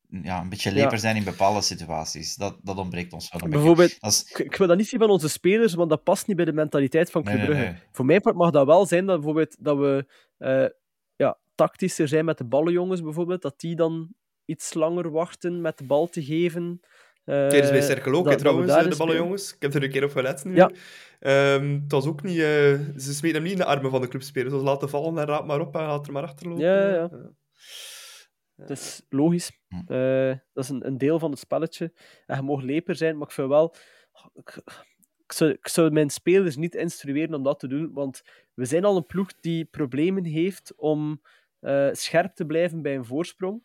ja, 0.08 0.40
een 0.40 0.48
beetje 0.48 0.70
Ja. 0.74 0.76
leper 0.82 0.98
zijn 0.98 1.16
in 1.16 1.24
bepaalde 1.24 1.60
situaties. 1.60 2.34
Dat, 2.36 2.58
dat 2.62 2.76
ontbreekt 2.76 3.12
ons 3.12 3.30
wel 3.32 3.42
een. 3.42 3.50
Bijvoorbeeld, 3.50 3.96
is, 4.00 4.22
ik, 4.30 4.38
ik 4.38 4.56
wil 4.56 4.66
dat 4.66 4.76
niet 4.76 4.88
zien 4.88 5.00
van 5.00 5.10
onze 5.10 5.28
spelers, 5.28 5.74
want 5.74 5.90
dat 5.90 6.02
past 6.02 6.26
niet 6.26 6.36
bij 6.36 6.44
de 6.44 6.52
mentaliteit 6.52 7.10
van 7.10 7.22
Club 7.22 7.36
nee, 7.36 7.44
Brugge. 7.46 7.64
nee. 7.64 7.74
Voor 7.92 8.04
mijn 8.04 8.20
part 8.20 8.36
mag 8.36 8.50
dat 8.50 8.66
wel 8.66 8.86
zijn 8.86 9.06
dat, 9.06 9.16
bijvoorbeeld, 9.16 9.56
dat 9.58 9.76
we 9.78 10.06
eh, 10.38 10.66
ja, 11.16 11.38
tactischer 11.54 12.08
zijn 12.08 12.24
met 12.24 12.38
de 12.38 12.44
ballenjongens, 12.44 13.02
bijvoorbeeld. 13.02 13.42
Dat 13.42 13.60
die 13.60 13.76
dan 13.76 14.08
iets 14.44 14.74
langer 14.74 15.10
wachten 15.10 15.60
met 15.60 15.78
de 15.78 15.84
bal 15.84 16.06
te 16.08 16.24
geven. 16.24 16.80
Eh, 17.24 17.34
Tijdens 17.46 17.70
bij 17.70 17.82
Cirkel 17.82 18.12
ook, 18.14 18.24
dat- 18.24 18.38
trouwens, 18.38 18.72
eh, 18.72 18.90
de 18.90 18.96
ballenjongens. 18.96 19.54
Ik 19.54 19.62
heb 19.62 19.74
er 19.74 19.82
een 19.82 19.90
keer 19.90 20.04
op 20.04 20.10
gelet 20.10 20.44
nu. 20.44 20.54
Ja. 20.54 20.70
Ehm, 21.20 21.72
het 21.82 21.92
was 21.92 22.06
ook 22.06 22.22
niet... 22.22 22.38
eh, 22.38 22.44
ze 22.96 23.14
smeten 23.14 23.34
hem 23.34 23.42
niet 23.42 23.52
in 23.52 23.58
de 23.58 23.64
armen 23.64 23.90
van 23.90 24.00
de 24.00 24.08
clubspelers. 24.08 24.54
Ze 24.54 24.60
laten 24.60 24.88
vallen 24.88 25.18
en 25.18 25.26
raap 25.26 25.46
maar 25.46 25.60
op 25.60 25.74
en 25.76 25.80
laat 25.82 26.06
er 26.06 26.12
maar 26.12 26.22
achterlopen. 26.22 26.64
Ja, 26.64 26.88
ja. 26.88 27.10
Dat 28.66 28.70
is 28.70 29.02
logisch. 29.08 29.60
Hm. 29.68 29.92
Eh, 29.92 30.36
dat 30.52 30.64
is 30.64 30.68
een, 30.68 30.86
een 30.86 30.98
deel 30.98 31.18
van 31.18 31.30
het 31.30 31.38
spelletje. 31.38 31.92
En 32.26 32.36
je 32.36 32.42
mag 32.42 32.62
leper 32.62 32.96
zijn, 32.96 33.18
maar 33.18 33.26
ik 33.26 33.34
vind 33.34 33.48
wel... 33.48 33.74
Ik, 34.34 34.62
ik 35.24 35.32
zou, 35.32 35.50
ik 35.50 35.68
zou 35.68 35.90
mijn 35.90 36.10
spelers 36.10 36.56
niet 36.56 36.74
instrueren 36.74 37.34
om 37.34 37.42
dat 37.42 37.58
te 37.58 37.68
doen, 37.68 37.92
want 37.92 38.22
we 38.54 38.64
zijn 38.64 38.84
al 38.84 38.96
een 38.96 39.06
ploeg 39.06 39.34
die 39.40 39.64
problemen 39.64 40.24
heeft 40.24 40.74
om 40.76 41.22
eh, 41.60 41.88
scherp 41.92 42.34
te 42.34 42.46
blijven 42.46 42.82
bij 42.82 42.96
een 42.96 43.04
voorsprong. 43.04 43.62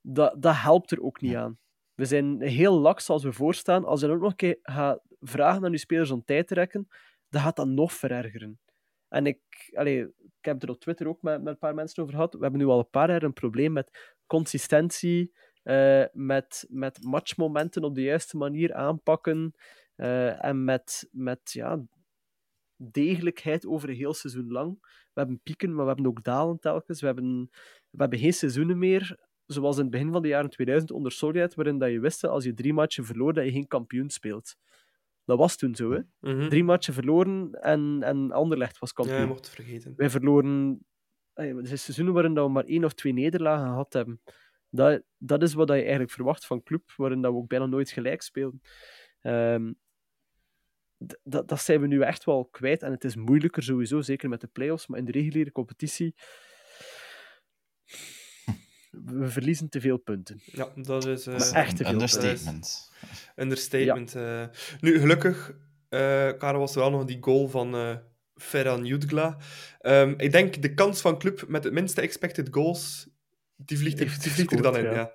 Dat, 0.00 0.42
dat 0.42 0.54
helpt 0.56 0.90
er 0.90 1.02
ook 1.02 1.20
niet 1.20 1.34
aan. 1.34 1.58
We 1.94 2.04
zijn 2.04 2.40
heel 2.40 2.78
laks 2.78 3.08
als 3.08 3.24
we 3.24 3.32
voorstaan. 3.32 3.84
Als 3.84 4.00
je 4.00 4.06
dan 4.06 4.16
ook 4.16 4.22
nog 4.22 4.30
een 4.30 4.36
keer 4.36 4.58
gaat 4.62 5.00
vragen 5.20 5.64
aan 5.64 5.70
je 5.70 5.78
spelers 5.78 6.10
om 6.10 6.24
tijd 6.24 6.46
te 6.46 6.54
rekken, 6.54 6.88
dan 7.28 7.42
gaat 7.42 7.56
dat 7.56 7.68
nog 7.68 7.92
verergeren. 7.92 8.60
En 9.10 9.26
ik, 9.26 9.70
allee, 9.74 10.00
ik 10.00 10.44
heb 10.44 10.62
er 10.62 10.70
op 10.70 10.80
Twitter 10.80 11.08
ook 11.08 11.22
met, 11.22 11.42
met 11.42 11.52
een 11.52 11.58
paar 11.58 11.74
mensen 11.74 12.02
over 12.02 12.14
gehad. 12.14 12.34
We 12.34 12.42
hebben 12.42 12.60
nu 12.60 12.66
al 12.66 12.78
een 12.78 12.90
paar 12.90 13.10
jaar 13.10 13.22
een 13.22 13.32
probleem 13.32 13.72
met 13.72 14.16
consistentie, 14.26 15.32
eh, 15.62 16.04
met, 16.12 16.66
met 16.68 17.02
matchmomenten 17.02 17.84
op 17.84 17.94
de 17.94 18.02
juiste 18.02 18.36
manier 18.36 18.74
aanpakken 18.74 19.54
eh, 19.94 20.44
en 20.44 20.64
met, 20.64 21.08
met 21.10 21.40
ja, 21.52 21.82
degelijkheid 22.76 23.66
over 23.66 23.88
een 23.88 23.94
heel 23.94 24.14
seizoen 24.14 24.50
lang. 24.50 24.78
We 25.12 25.20
hebben 25.20 25.40
pieken, 25.42 25.74
maar 25.74 25.84
we 25.84 25.92
hebben 25.92 26.06
ook 26.06 26.24
dalen 26.24 26.58
telkens. 26.58 27.00
We 27.00 27.06
hebben, 27.06 27.50
we 27.90 28.00
hebben 28.00 28.18
geen 28.18 28.32
seizoenen 28.32 28.78
meer, 28.78 29.18
zoals 29.46 29.76
in 29.76 29.82
het 29.82 29.90
begin 29.90 30.12
van 30.12 30.22
de 30.22 30.28
jaren 30.28 30.50
2000 30.50 30.90
onder 30.90 31.12
Sovjet, 31.12 31.54
waarin 31.54 31.78
dat 31.78 31.90
je 31.90 32.00
wist 32.00 32.20
dat 32.20 32.30
als 32.30 32.44
je 32.44 32.54
drie 32.54 32.72
matchen 32.72 33.04
verloor, 33.04 33.32
dat 33.32 33.44
je 33.44 33.52
geen 33.52 33.66
kampioen 33.66 34.10
speelt. 34.10 34.56
Dat 35.30 35.38
was 35.38 35.56
toen 35.56 35.74
zo, 35.74 35.92
hè. 35.92 36.00
mhm. 36.20 36.48
Drie 36.48 36.64
matchen 36.64 36.94
verloren 36.94 37.52
en, 37.52 37.98
en 38.02 38.30
Anderlecht 38.32 38.78
was 38.78 38.88
Ja, 38.88 38.94
kampioen. 38.94 39.20
je 39.20 39.26
mocht 39.26 39.44
het 39.44 39.54
vergeten. 39.54 39.92
Wij 39.96 40.10
verloren... 40.10 40.84
ey, 41.34 41.48
Er 41.48 41.66
zijn 41.66 41.78
seizoenen 41.78 42.14
waarin 42.14 42.34
dat 42.34 42.46
we 42.46 42.52
maar 42.52 42.64
één 42.64 42.84
of 42.84 42.92
twee 42.92 43.12
nederlagen 43.12 43.66
gehad 43.66 43.92
hebben. 43.92 44.20
Dat, 44.70 45.02
dat 45.18 45.42
is 45.42 45.54
wat 45.54 45.68
je 45.68 45.74
eigenlijk 45.74 46.10
verwacht 46.10 46.46
van 46.46 46.56
een 46.56 46.62
club, 46.62 46.92
waarin 46.96 47.20
dat 47.22 47.32
we 47.32 47.38
ook 47.38 47.48
bijna 47.48 47.66
nooit 47.66 47.90
gelijk 47.90 48.22
spelen. 48.22 48.60
Ehm, 49.20 49.72
dat, 51.22 51.48
dat 51.48 51.60
zijn 51.60 51.80
we 51.80 51.86
nu 51.86 52.00
echt 52.00 52.24
wel 52.24 52.44
kwijt. 52.44 52.82
En 52.82 52.90
het 52.90 53.04
is 53.04 53.16
moeilijker 53.16 53.62
sowieso, 53.62 54.00
zeker 54.00 54.28
met 54.28 54.40
de 54.40 54.46
play-offs. 54.46 54.86
Maar 54.86 54.98
in 54.98 55.04
de 55.04 55.12
reguliere 55.12 55.52
competitie... 55.52 56.14
We 58.90 59.28
verliezen 59.28 59.68
te 59.68 59.80
veel 59.80 59.96
punten. 59.96 60.40
Ja, 60.44 60.68
dat 60.74 61.06
is... 61.06 61.26
eh, 61.26 61.34
is 61.34 61.50
echt 61.50 61.76
te 61.76 61.84
een 61.84 61.90
veel 61.90 62.00
understatement. 62.00 62.90
Understatement. 63.36 64.14
eh. 64.14 64.44
Nu, 64.80 64.98
gelukkig, 64.98 65.54
eh 65.88 66.30
Karel, 66.38 66.58
was 66.58 66.74
er 66.74 66.80
wel 66.80 66.90
nog 66.90 67.04
die 67.04 67.18
goal 67.20 67.48
van 67.48 67.74
eh 67.74 67.96
Ferran 68.34 68.84
Jutgla. 68.84 69.36
Ehm, 69.78 70.14
ik 70.16 70.32
denk 70.32 70.62
de 70.62 70.74
kans 70.74 71.00
van 71.00 71.18
club 71.18 71.48
met 71.48 71.64
het 71.64 71.72
minste 71.72 72.00
expected 72.00 72.48
goals, 72.50 73.08
die 73.56 73.78
vliegt 73.78 74.00
er, 74.00 74.16
die 74.22 74.30
vliegt 74.30 74.52
er 74.52 74.62
dan 74.62 74.76
in. 74.76 74.84
Ja. 74.84 74.92
ja. 74.92 75.14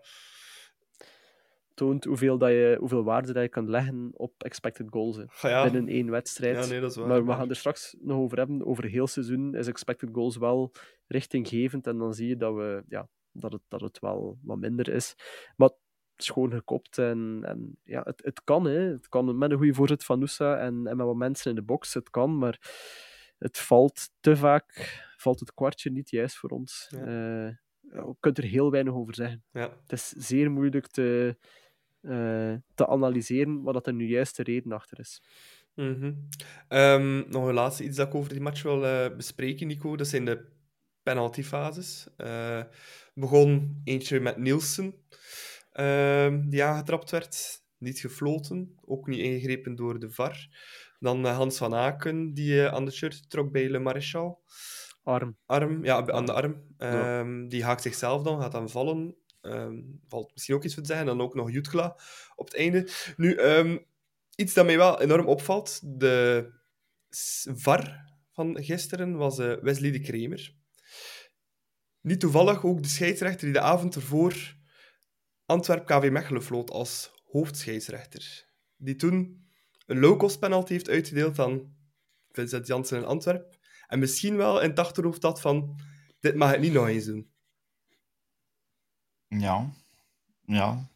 Toont 1.74 2.04
hoeveel, 2.04 2.38
dat 2.38 2.50
je, 2.50 2.76
hoeveel 2.80 3.04
waarde 3.04 3.34
dat 3.34 3.44
je 3.44 3.50
kan 3.50 3.70
leggen 3.70 4.10
op 4.14 4.44
expected 4.44 4.88
goals. 4.90 5.20
ja. 5.42 5.64
binnen 5.64 5.88
één 5.88 6.10
wedstrijd. 6.10 6.58
Ja, 6.64 6.66
nee, 6.66 6.80
dat 6.80 6.92
is 6.92 6.98
waar. 6.98 7.08
maar 7.08 7.26
we 7.26 7.32
gaan 7.32 7.50
er 7.50 7.56
straks 7.56 7.96
nog 8.00 8.18
over 8.18 8.38
hebben. 8.38 8.66
Over 8.66 8.84
heel 8.86 9.08
seizoen 9.08 9.56
is 9.56 9.68
expected 9.68 10.10
goals 10.12 10.38
wel 10.38 10.72
richtinggevend. 11.08 11.88
En 11.88 11.98
dan 11.98 12.14
zie 12.14 12.28
je 12.28 12.38
dat, 12.38 12.54
we, 12.54 12.84
ja, 12.88 13.10
dat, 13.36 13.52
het, 13.52 13.62
dat 13.68 13.82
het 13.82 14.00
wel 14.00 14.38
wat 14.42 14.58
minder 14.58 14.88
is. 14.88 15.16
Maar 15.56 15.70
gewoon 16.16 16.52
gekopt. 16.52 16.98
En, 16.98 17.42
en 17.44 17.78
ja, 17.84 18.02
het, 18.04 18.22
het 18.24 18.44
kan. 18.44 18.66
Hè. 18.66 18.80
Het 18.80 19.10
kan 19.10 19.38
met 19.38 19.52
een 19.52 19.58
goede 19.58 19.74
voorzet 19.74 20.04
van 20.04 20.20
Noosa 20.20 20.58
en, 20.58 20.88
en 20.88 20.98
met 20.98 21.06
wat 21.06 21.16
mensen 21.16 21.50
in 21.50 21.56
de 21.56 21.62
box. 21.62 21.94
Het 21.94 22.10
kan, 22.10 22.38
maar 22.38 22.60
het 23.38 23.58
valt 23.58 24.10
te 24.20 24.36
vaak. 24.36 25.04
Valt 25.18 25.40
het 25.40 25.54
kwartje 25.54 25.92
niet 25.92 26.10
juist 26.10 26.38
voor 26.38 26.50
ons. 26.50 26.88
Ja. 26.90 27.00
Eh, 27.00 27.54
je 27.82 28.16
kunt 28.20 28.38
er 28.38 28.44
heel 28.44 28.72
weinig 28.72 28.94
over 28.94 29.16
zeggen. 29.16 29.44
Ja. 29.52 29.78
Het 29.82 29.92
is 29.92 30.08
zeer 30.10 30.52
moeilijk 30.52 30.88
te, 30.88 31.38
eh, 32.02 32.54
te 32.76 32.88
analyseren 32.88 33.62
wat 33.62 33.74
dat 33.74 33.88
er 33.88 33.94
nu 33.94 34.08
juist 34.08 34.36
de 34.36 34.44
reden 34.44 34.72
achter 34.72 35.00
is. 35.00 35.22
Mhm. 35.74 36.14
Ehm, 36.68 37.30
nog 37.30 37.48
een 37.48 37.54
laatste 37.54 37.84
iets 37.84 37.98
dat 37.98 38.08
ik 38.08 38.16
over 38.16 38.30
die 38.30 38.42
match 38.42 38.62
wil 38.62 38.86
eh, 38.86 39.16
bespreken, 39.16 39.68
Nico. 39.68 39.96
Dat 39.96 40.08
zijn 40.08 40.26
de 40.26 40.46
penaltyfases. 41.06 42.08
Eh 42.18 42.64
begon 43.16 43.82
eentje 43.84 44.20
met 44.20 44.38
Nielsen, 44.38 44.96
ehm, 45.72 46.50
die 46.50 46.64
aangetrapt 46.64 47.12
werd. 47.12 47.64
Niet 47.78 48.00
gefloten, 48.00 48.78
ook 48.86 49.08
niet 49.08 49.20
ingegrepen 49.20 49.76
door 49.76 50.00
de 50.00 50.12
VAR. 50.12 50.48
Dan 51.00 51.26
eh, 51.26 51.36
Hans 51.36 51.58
van 51.58 51.76
Aken, 51.76 52.34
die 52.34 52.66
eh, 52.66 52.74
aan 52.74 52.86
de 52.86 52.92
shirt 52.92 53.30
trok 53.30 53.52
bij 53.52 53.70
Le 53.70 53.80
Maréchal. 53.80 54.42
Arm. 55.04 55.38
Arm, 55.46 55.84
ja, 55.86 56.08
aan 56.08 56.26
de 56.26 56.34
arm. 56.34 56.64
Ja. 56.78 57.20
Ehm, 57.20 57.48
Die 57.48 57.64
haakt 57.64 57.82
zichzelf 57.82 58.24
dan, 58.24 58.42
gaat 58.42 58.52
dan 58.52 58.70
vallen. 58.70 59.16
Ehm, 59.42 59.82
valt 60.08 60.32
misschien 60.34 60.56
ook 60.56 60.64
iets 60.64 60.74
voor 60.74 60.84
te 60.84 60.90
zeggen. 60.90 61.08
Dan 61.08 61.22
ook 61.22 61.36
nog 61.36 61.52
Jutgla 61.52 61.98
op 62.36 62.46
het 62.46 62.56
einde. 62.56 62.90
Nu, 63.18 63.40
iets 64.36 64.54
dat 64.54 64.66
mij 64.66 64.78
wel 64.78 65.02
enorm 65.02 65.26
opvalt. 65.26 66.00
De 66.00 66.50
VAR 67.56 68.14
van 68.32 68.64
gisteren 68.64 69.16
was 69.16 69.38
Wesley 69.38 69.92
de 69.92 70.00
Kremer. 70.00 70.56
Niet 72.06 72.20
toevallig 72.20 72.64
ook 72.64 72.84
de 72.84 72.88
scheidsrechter 72.88 73.46
die 73.46 73.54
de 73.54 73.62
avond 73.62 73.96
ervoor 73.96 74.56
Antwerp 75.46 75.86
KV 75.86 76.10
Mechelen 76.12 76.44
floot 76.44 76.72
als 76.72 77.12
hoofdscheidsrechter. 77.24 78.46
Die 78.76 78.96
toen 78.96 79.48
een 79.86 80.00
low-cost 80.00 80.40
penalty 80.40 80.72
heeft 80.72 80.90
uitgedeeld 80.90 81.40
aan 81.40 81.76
Vincent 82.32 82.68
Janssen 82.68 82.98
in 82.98 83.06
Antwerp. 83.06 83.58
En 83.88 84.00
misschien 84.00 84.36
wel 84.36 84.62
in 84.62 84.70
het 84.70 84.80
achterhoofd 84.80 85.24
had 85.24 85.42
van, 85.42 85.80
dit 86.20 86.36
mag 86.36 86.54
ik 86.54 86.60
niet 86.60 86.74
nog 86.74 86.88
eens 86.88 87.06
doen. 87.06 87.32
Ja. 89.28 89.74
Ja. 90.42 90.90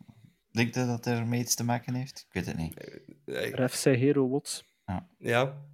Denk 0.52 0.74
je 0.74 0.86
dat 0.86 1.06
er 1.06 1.28
mee 1.28 1.42
iets 1.42 1.56
te 1.56 1.64
maken 1.64 1.94
heeft? 1.94 2.26
Ik 2.28 2.34
weet 2.34 2.46
het 2.46 2.58
niet. 2.58 2.78
Eh, 3.26 3.52
Ref 3.52 3.74
zei 3.74 3.98
Hero 3.98 4.28
Wots. 4.28 4.66
Ja. 4.86 5.08
Ja, 5.18 5.69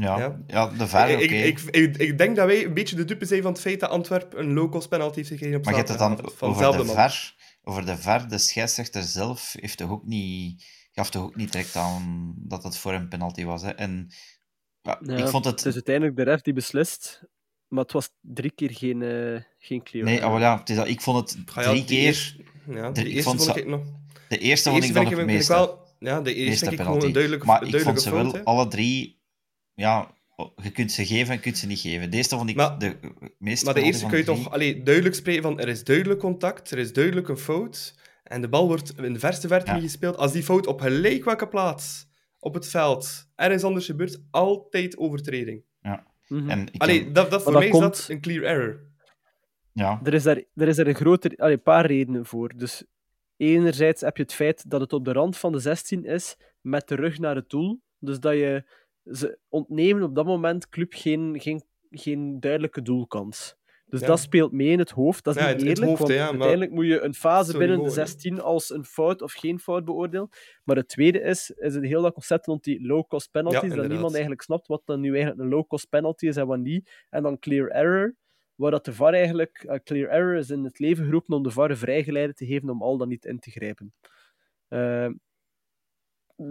Ja. 0.00 0.38
ja. 0.46 0.66
de 0.66 0.88
VAR, 0.88 1.10
oké. 1.10 1.16
ik, 1.22 1.30
ik, 1.30 1.60
ik, 1.60 1.96
ik 1.96 2.18
denk 2.18 2.36
dat 2.36 2.46
wij 2.46 2.64
een 2.64 2.74
beetje 2.74 2.96
de 2.96 3.04
dupe 3.04 3.24
zijn 3.24 3.42
van 3.42 3.52
het 3.52 3.60
feit 3.60 3.80
dat 3.80 3.90
Antwerp 3.90 4.34
een 4.34 4.52
low-cost 4.52 4.88
penalty 4.88 5.16
heeft 5.16 5.28
gekregen 5.28 5.56
op 5.56 5.64
Maar 5.64 5.72
je 5.72 5.78
hebt 5.78 5.90
het 5.90 5.98
dan 5.98 6.12
over 6.40 6.76
de. 6.76 6.84
VAR. 6.84 7.34
Over 7.62 7.86
de 7.86 7.96
VAR, 7.96 8.28
de 8.28 8.38
scheidsrechter 8.38 9.02
zelf 9.02 9.54
heeft 9.60 9.78
toch 9.78 9.90
ook 9.90 10.06
niet, 10.06 10.64
gaf 10.92 11.10
toch 11.10 11.22
ook 11.22 11.36
niet 11.36 11.52
direct 11.52 11.76
aan 11.76 12.34
dat 12.36 12.62
het 12.62 12.76
voor 12.76 12.92
een 12.92 13.08
penalty 13.08 13.44
was. 13.44 13.62
Hè? 13.62 13.70
En 13.70 14.10
ja, 14.82 14.98
Ja, 15.02 15.16
ik 15.16 15.28
vond 15.28 15.44
het... 15.44 15.58
Het 15.58 15.66
is 15.68 15.74
uiteindelijk 15.74 16.16
de 16.16 16.22
ref 16.22 16.40
die 16.40 16.52
beslist, 16.54 17.22
maar 17.68 17.82
het 17.82 17.92
was 17.92 18.10
drie 18.20 18.50
keer 18.52 18.70
geen, 18.72 19.02
eh 19.02 19.40
geen 19.58 19.82
clear. 19.82 20.04
Nee, 20.04 20.26
oh, 20.26 20.38
ja, 20.38 20.58
het 20.58 20.70
is 20.70 20.76
dat, 20.76 20.88
ik 20.88 21.00
vond 21.00 21.30
het 21.30 21.38
Ah 21.54 21.64
ja, 21.64 21.70
drie 21.70 21.84
keer... 21.84 21.98
eerste- 21.98 22.44
ja, 22.68 22.90
de 22.90 23.00
ik 23.00 23.06
eerste 23.06 23.22
vond 23.22 23.44
vond 23.44 23.56
ik 23.56 23.66
nog... 23.66 23.80
De 24.28 24.38
eerste 24.38 24.68
De 24.68 24.74
vond 24.74 24.84
eerste 24.84 25.00
ik 25.00 25.08
dan 25.10 25.18
het 25.18 25.26
meeste. 25.26 25.78
Ja, 25.98 26.20
de 26.20 26.34
eerste 26.34 26.58
vind 26.58 26.70
ik 26.70 26.76
penalty. 26.76 26.82
gewoon 26.82 27.06
een 27.06 27.12
duidelijke, 27.12 27.46
maar 27.46 27.62
ik 27.66 27.80
vond 27.80 28.02
ze 28.02 28.10
wel 28.10 28.38
alle 28.44 28.68
drie... 28.68 29.19
Ja, 29.80 30.10
je 30.62 30.70
kunt 30.70 30.92
ze 30.92 31.06
geven 31.06 31.28
en 31.28 31.34
je 31.34 31.40
kunt 31.40 31.58
ze 31.58 31.66
niet 31.66 31.78
geven. 31.78 32.10
Deze 32.10 32.28
vond 32.36 32.50
ik 32.50 32.56
Maar- 32.56 32.78
de 32.78 32.96
meeste 33.38 33.64
Maar 33.64 33.74
de 33.74 33.82
eerste 33.82 34.00
van 34.00 34.10
kun 34.10 34.18
je 34.18 34.24
toch 34.24 34.50
allee, 34.50 34.82
duidelijk 34.82 35.14
spreken 35.14 35.42
van 35.42 35.60
er 35.60 35.68
is 35.68 35.84
duidelijk 35.84 36.20
contact, 36.20 36.70
er 36.70 36.78
is 36.78 36.92
duidelijk 36.92 37.28
een 37.28 37.36
fout 37.36 37.94
en 38.24 38.40
de 38.40 38.48
bal 38.48 38.66
wordt 38.66 38.98
in 38.98 39.12
de 39.12 39.18
verste 39.18 39.48
verte 39.48 39.66
Ja. 39.66 39.74
niet 39.74 39.82
gespeeld. 39.82 40.16
Als 40.16 40.32
die 40.32 40.42
fout 40.42 40.66
op 40.66 40.80
gelijk 40.80 41.24
welke 41.24 41.48
plaats 41.48 42.08
op 42.38 42.54
het 42.54 42.68
veld 42.68 43.28
ergens 43.36 43.62
anders 43.64 43.86
gebeurt, 43.86 44.22
altijd 44.30 44.98
overtreding. 44.98 45.62
Mhm. 46.28 46.50
En 46.50 46.66
ik 46.72 46.80
Allee, 46.82 47.12
dat, 47.12 47.30
dat, 47.30 47.42
voor 47.42 47.52
dat 47.52 47.60
mij 47.60 47.70
komt- 47.70 47.92
is 47.94 48.00
dat 48.00 48.08
een 48.08 48.20
clear 48.20 48.42
error. 48.42 48.80
ja, 49.72 50.00
Er 50.04 50.14
is 50.14 50.22
daar, 50.22 50.42
er 50.54 50.68
is 50.68 50.76
daar 50.76 50.86
een, 50.86 50.94
groter, 50.94 51.36
allee, 51.36 51.52
een 51.54 51.62
paar 51.62 51.86
redenen 51.86 52.26
voor. 52.26 52.52
Dus 52.56 52.84
enerzijds 53.36 54.00
heb 54.00 54.16
je 54.16 54.22
het 54.22 54.34
feit 54.34 54.70
dat 54.70 54.80
het 54.80 54.92
op 54.92 55.04
de 55.04 55.12
rand 55.12 55.36
van 55.36 55.52
de 55.52 55.58
16 55.58 56.04
is, 56.04 56.36
met 56.60 56.88
de 56.88 56.94
rug 56.94 57.18
naar 57.18 57.34
het 57.34 57.50
doel. 57.50 57.80
Dus 57.98 58.20
dat 58.20 58.32
je 58.34 58.64
ze 59.04 59.38
ontnemen 59.48 60.02
op 60.02 60.14
dat 60.14 60.26
moment 60.26 60.68
club 60.68 60.92
geen, 60.94 61.40
geen, 61.40 61.62
geen 61.90 62.40
duidelijke 62.40 62.82
doelkans. 62.82 63.58
Dus 63.86 64.00
Ja. 64.00 64.06
dat 64.06 64.20
speelt 64.20 64.52
mee 64.52 64.68
in 64.68 64.78
het 64.78 64.90
hoofd. 64.90 65.24
Dat 65.24 65.36
is 65.36 65.42
Ja, 65.42 65.48
niet 65.48 65.56
het 65.60 65.68
eerlijk, 65.68 65.86
hoofd, 65.86 66.00
want 66.00 66.12
maar- 66.14 66.28
uiteindelijk 66.28 66.70
moet 66.70 66.86
je 66.86 67.00
een 67.00 67.14
fase 67.14 67.58
binnen 67.58 67.76
de 67.76 67.82
niveau, 67.82 68.00
hè. 68.00 68.06
16 68.06 68.40
als 68.40 68.70
een 68.70 68.84
fout 68.84 69.22
of 69.22 69.32
geen 69.32 69.58
fout 69.58 69.84
beoordelen. 69.84 70.28
Maar 70.64 70.76
het 70.76 70.88
tweede 70.88 71.20
is, 71.20 71.50
is 71.50 71.74
het 71.74 71.84
heel 71.84 72.02
dat 72.02 72.12
concept 72.12 72.46
rond 72.46 72.64
die 72.64 72.86
low-cost 72.86 73.30
penalties, 73.30 73.74
dat 73.74 73.88
niemand 73.88 74.10
eigenlijk 74.12 74.42
snapt 74.42 74.66
wat 74.66 74.82
dan 74.84 75.00
nu 75.00 75.08
eigenlijk 75.10 75.40
een 75.40 75.48
low-cost 75.48 75.88
penalty 75.88 76.26
is 76.26 76.36
en 76.36 76.46
wat 76.46 76.58
niet. 76.58 77.04
En 77.10 77.22
dan 77.22 77.38
clear 77.38 77.68
error. 77.68 78.14
waar 78.54 78.70
dat 78.70 78.84
de 78.84 78.92
VAR 78.92 79.12
eigenlijk, 79.12 79.64
uh, 79.66 79.74
clear 79.84 80.08
error 80.08 80.36
is 80.36 80.50
in 80.50 80.64
het 80.64 80.78
leven 80.78 81.04
geroepen 81.04 81.36
om 81.36 81.42
de 81.42 81.50
VAR 81.50 81.76
vrijgeleide 81.76 82.34
te 82.34 82.46
geven 82.46 82.70
om 82.70 82.82
al 82.82 82.96
dan 82.96 83.08
niet 83.08 83.24
in 83.24 83.38
te 83.38 83.50
grijpen. 83.50 83.92
Uh, 84.68 85.08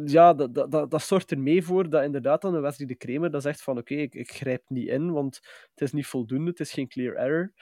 ja, 0.06 0.34
dat, 0.34 0.54
dat, 0.54 0.72
dat, 0.72 0.92
dat 0.92 1.02
zorgt 1.02 1.32
er 1.32 1.40
mee 1.40 1.64
voor 1.64 1.90
dat 1.90 2.04
inderdaad 2.04 2.42
dan 2.42 2.56
een 2.56 2.62
Wesley 2.62 2.88
de 2.88 2.96
Kramer 2.96 3.32
dat 3.32 3.42
zegt 3.42 3.62
van 3.62 3.78
oké, 3.78 3.94
okay, 3.94 4.04
ik, 4.04 4.16
ik 4.16 4.32
grijp 4.32 4.64
niet 4.68 4.88
in, 4.88 5.12
want 5.12 5.36
het 5.72 5.82
is 5.82 5.92
niet 5.92 6.06
voldoende, 6.06 6.50
het 6.50 6.60
is 6.60 6.72
geen 6.72 6.88
clear 6.88 7.16
error. 7.16 7.54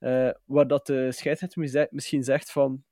Uh, 0.00 0.30
waar 0.44 0.66
dat 0.66 0.86
de 0.86 1.12
scheidsrechter 1.12 1.88
misschien 1.90 2.22
zegt 2.22 2.52
van, 2.52 2.84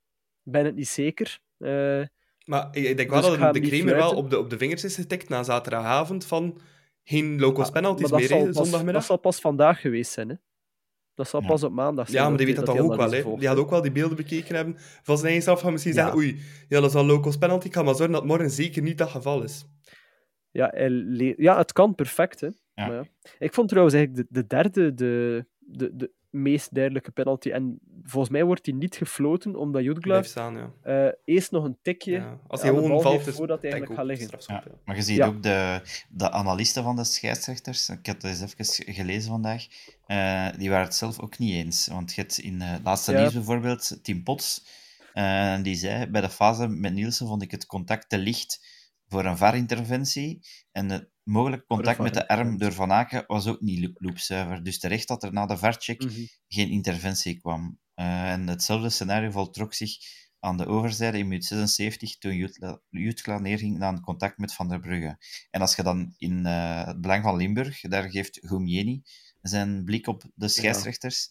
ben 0.42 0.64
het 0.64 0.74
niet 0.74 0.88
zeker. 0.88 1.38
Uh, 1.58 2.04
maar 2.44 2.68
ik 2.76 2.96
denk 2.96 3.10
wel 3.10 3.20
dus 3.20 3.38
dat 3.38 3.54
de 3.54 3.60
Kramer 3.60 3.96
wel 3.96 4.14
op 4.14 4.30
de, 4.30 4.38
op 4.38 4.50
de 4.50 4.58
vingers 4.58 4.84
is 4.84 4.94
getikt 4.94 5.28
na 5.28 5.42
zaterdagavond 5.42 6.26
van 6.26 6.60
geen 7.02 7.40
locals 7.40 7.66
ah, 7.66 7.72
penalties 7.72 8.10
meer, 8.10 8.26
zal, 8.26 8.38
zondagmiddag. 8.52 8.92
Dat 8.92 9.04
zal 9.04 9.16
pas 9.16 9.40
vandaag 9.40 9.80
geweest 9.80 10.12
zijn, 10.12 10.28
hè? 10.28 10.34
Dat 11.20 11.28
zal 11.28 11.40
pas 11.46 11.62
op 11.62 11.72
maandag 11.72 12.08
zijn. 12.08 12.22
Ja, 12.22 12.28
maar 12.28 12.38
die 12.38 12.46
weet 12.46 12.56
dat, 12.56 12.66
dat 12.66 12.78
ook 12.78 12.96
wel. 12.96 13.10
Hè. 13.10 13.36
Die 13.36 13.48
had 13.48 13.56
ook 13.56 13.70
wel 13.70 13.82
die 13.82 13.92
beelden 13.92 14.16
bekeken 14.16 14.54
hebben 14.54 14.76
van 15.02 15.16
zijn 15.16 15.26
eigen 15.26 15.42
straf. 15.42 15.60
Gaan 15.60 15.72
misschien 15.72 15.92
zeggen, 15.92 16.16
oei, 16.16 16.40
ja, 16.68 16.80
dat 16.80 16.90
is 16.90 16.94
een 16.94 17.06
locals 17.06 17.36
penalty. 17.36 17.66
Ik 17.66 17.74
ga 17.74 17.82
maar 17.82 17.94
zorgen 17.94 18.14
dat 18.14 18.24
morgen 18.24 18.50
zeker 18.50 18.82
niet 18.82 18.98
dat 18.98 19.08
geval 19.08 19.42
is. 19.42 19.66
Ja, 20.50 20.74
ja 21.36 21.56
het 21.56 21.72
kan 21.72 21.94
perfect. 21.94 22.40
Hè. 22.40 22.48
Maar 22.74 22.92
ja. 22.92 23.04
Ik 23.38 23.54
vond 23.54 23.68
trouwens 23.68 23.96
eigenlijk 23.96 24.28
de, 24.28 24.40
de 24.40 24.46
derde 24.46 24.94
de, 24.94 25.46
de, 25.58 25.96
de 25.96 26.12
meest 26.30 26.74
duidelijke 26.74 27.10
penalty. 27.10 27.50
En 27.50 27.78
volgens 28.02 28.32
mij 28.32 28.44
wordt 28.44 28.64
die 28.64 28.74
niet 28.74 28.96
gefloten, 28.96 29.56
omdat 29.56 29.82
Jutglav 29.82 30.34
ja. 30.34 30.72
uh, 30.84 31.12
eerst 31.24 31.50
nog 31.50 31.64
een 31.64 31.78
tikje 31.82 32.12
ja. 32.12 32.38
Als 32.46 32.62
hij 32.62 32.70
gewoon 32.70 33.02
valt, 33.02 33.26
is 33.26 33.34
voordat 33.34 33.62
hij 33.62 33.70
eigenlijk 33.70 34.00
gaat 34.00 34.08
liggen. 34.08 34.38
Ja. 34.46 34.64
Maar 34.84 34.96
je 34.96 35.02
ziet 35.02 35.22
ook 35.22 35.42
de, 35.42 35.80
de 36.08 36.30
analisten 36.30 36.82
van 36.82 36.96
de 36.96 37.04
scheidsrechters, 37.04 37.88
ik 37.88 38.06
heb 38.06 38.22
het 38.22 38.40
eens 38.40 38.54
even 38.56 38.94
gelezen 38.94 39.30
vandaag, 39.30 39.66
uh, 40.06 40.48
die 40.58 40.70
waren 40.70 40.84
het 40.84 40.94
zelf 40.94 41.20
ook 41.20 41.38
niet 41.38 41.52
eens. 41.52 41.86
Want 41.86 42.14
je 42.14 42.20
hebt 42.20 42.38
in 42.38 42.54
uh, 42.54 42.74
laatste 42.84 43.12
nieuws 43.12 43.32
bijvoorbeeld 43.32 43.98
Tim 44.02 44.22
Potts, 44.22 44.64
die 45.62 45.74
zei, 45.74 46.06
bij 46.06 46.20
de 46.20 46.30
fase 46.30 46.68
met 46.68 46.92
Nielsen 46.92 47.26
vond 47.26 47.42
ik 47.42 47.50
het 47.50 47.66
contact 47.66 48.08
te 48.08 48.18
licht 48.18 48.78
voor 49.10 49.24
een 49.24 49.36
VAR-interventie. 49.36 50.40
En 50.72 50.90
het 50.90 51.10
mogelijk 51.22 51.66
contact 51.66 51.98
met 51.98 52.14
de 52.14 52.28
arm 52.28 52.58
door 52.58 52.72
Van 52.72 52.92
Aken 52.92 53.24
was 53.26 53.46
ook 53.46 53.60
niet 53.60 53.90
loopzuiver. 53.94 54.62
Dus 54.62 54.78
terecht 54.78 55.08
dat 55.08 55.22
er 55.22 55.32
na 55.32 55.46
de 55.46 55.56
VAR-check 55.56 56.04
mhm. 56.04 56.24
geen 56.48 56.68
interventie 56.68 57.40
kwam. 57.40 57.78
Uh, 57.94 58.30
en 58.32 58.48
hetzelfde 58.48 58.90
scenario 58.90 59.30
voltrok 59.30 59.74
zich 59.74 59.96
aan 60.40 60.56
de 60.56 60.66
overzijde 60.66 61.18
in 61.18 61.28
minuut 61.28 61.44
76 61.44 62.18
toen 62.18 62.50
Jutkla 62.90 63.38
neerging 63.38 63.78
na 63.78 63.88
een 63.88 64.00
contact 64.00 64.38
met 64.38 64.54
Van 64.54 64.68
der 64.68 64.80
Brugge. 64.80 65.18
En 65.50 65.60
als 65.60 65.76
je 65.76 65.82
dan 65.82 66.14
in 66.18 66.46
uh, 66.46 66.86
het 66.86 67.00
belang 67.00 67.22
van 67.22 67.36
Limburg, 67.36 67.80
daar 67.80 68.10
geeft 68.10 68.38
Gumieni 68.42 69.02
zijn 69.42 69.84
blik 69.84 70.06
op 70.06 70.24
de 70.34 70.48
scheidsrechters. 70.48 71.28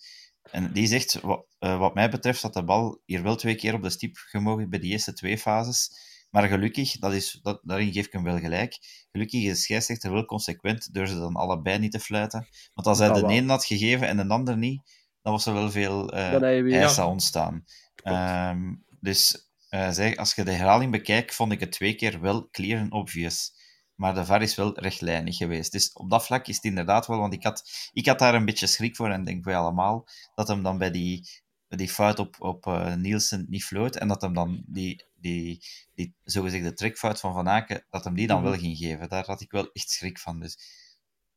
En 0.52 0.74
die 0.74 0.88
zegt, 0.88 1.22
wat, 1.22 1.46
uh, 1.60 1.80
wat 1.80 1.94
mij 1.94 2.10
betreft, 2.10 2.42
dat 2.42 2.54
de 2.54 2.64
bal 2.64 3.02
hier 3.06 3.24
wel 3.24 3.36
twee 3.36 3.56
keer 3.56 3.74
op 3.74 3.84
de 3.84 3.90
stip 3.90 4.18
gemogen 4.18 4.70
bij 4.70 4.80
de 4.80 4.88
eerste 4.88 5.14
twee 5.14 5.38
fases. 5.38 5.92
Maar 6.30 6.48
gelukkig, 6.48 6.92
dat 6.92 7.14
is, 7.14 7.40
dat, 7.42 7.60
daarin 7.64 7.94
geef 7.94 8.06
ik 8.06 8.14
hem 8.14 8.24
wel 8.24 8.40
gelijk, 8.40 8.78
gelukkig 9.12 9.44
is 9.44 9.50
de 9.50 9.56
scheidsrechter 9.56 10.12
wel 10.12 10.26
consequent 10.26 10.94
door 10.94 11.08
ze 11.08 11.20
dan 11.20 11.36
allebei 11.36 11.80
niet 11.80 11.92
te 11.92 12.00
fluiten. 12.00 12.48
Want 12.74 12.88
als 12.88 13.00
hij 13.00 13.12
de 13.12 13.24
een 13.28 13.50
had 13.50 13.66
gegeven 13.66 14.08
en 14.08 14.18
de 14.18 14.28
ander 14.28 14.58
niet, 14.58 14.82
dan 15.22 15.34
was 15.34 15.46
er 15.46 15.54
wel 15.54 15.72
veel 15.72 16.14
uh, 16.14 16.74
eisen 16.74 17.08
ontstaan. 17.08 17.66
Um, 18.04 18.86
dus 19.00 19.50
uh, 19.70 19.90
zeg, 19.90 20.16
als 20.16 20.36
je 20.36 20.44
de 20.44 20.52
herhaling 20.52 20.92
bekijkt, 20.92 21.36
vond 21.36 21.52
ik 21.52 21.60
het 21.60 21.72
twee 21.72 21.96
keer 21.96 22.22
wel 22.22 22.50
clear 22.50 22.80
en 22.80 22.92
obvious. 22.92 23.58
Maar 23.96 24.14
de 24.14 24.26
VAR 24.26 24.42
is 24.42 24.56
wel 24.56 24.80
rechtlijnig 24.80 25.38
geweest. 25.38 25.72
Dus 25.72 25.94
op 25.94 26.10
dat 26.10 26.26
vlak 26.26 26.48
is 26.48 26.56
het 26.56 26.66
inderdaad 26.66 27.08
wel, 27.08 27.20
want 27.20 27.34
ik 27.34 27.44
had, 27.44 27.90
ik 27.94 28.06
had 28.06 28.20
daar 28.20 28.36
een 28.36 28.46
beetje 28.46 28.68
schrik 28.68 28.96
voor 28.96 29.10
en 29.10 29.24
denk 29.24 29.46
wij 29.46 29.56
allemaal, 29.56 30.08
dat 30.36 30.48
hem 30.48 30.64
dan 30.64 30.78
bij 30.78 30.92
die, 30.92 31.30
die 31.70 31.90
fout 31.90 32.20
op, 32.20 32.36
op 32.40 32.66
uh, 32.66 32.96
Nielsen 32.96 33.46
niet 33.50 33.64
floot 33.64 33.96
en 33.96 34.08
dat 34.08 34.22
hem 34.22 34.34
dan 34.34 34.64
die 34.66 35.08
die, 35.22 35.62
die 35.96 36.16
zogezegde 36.24 36.74
trekfout 36.74 37.20
van 37.20 37.34
Van 37.34 37.50
Aken, 37.50 37.86
dat 37.90 38.04
hem 38.04 38.16
die 38.16 38.28
dan 38.28 38.42
mhm. 38.42 38.50
wel 38.50 38.60
ging 38.60 38.78
geven. 38.78 39.10
Daar 39.10 39.26
had 39.26 39.42
ik 39.42 39.52
wel 39.52 39.70
echt 39.72 39.90
schrik 39.90 40.20
van. 40.20 40.40
Dus 40.40 40.58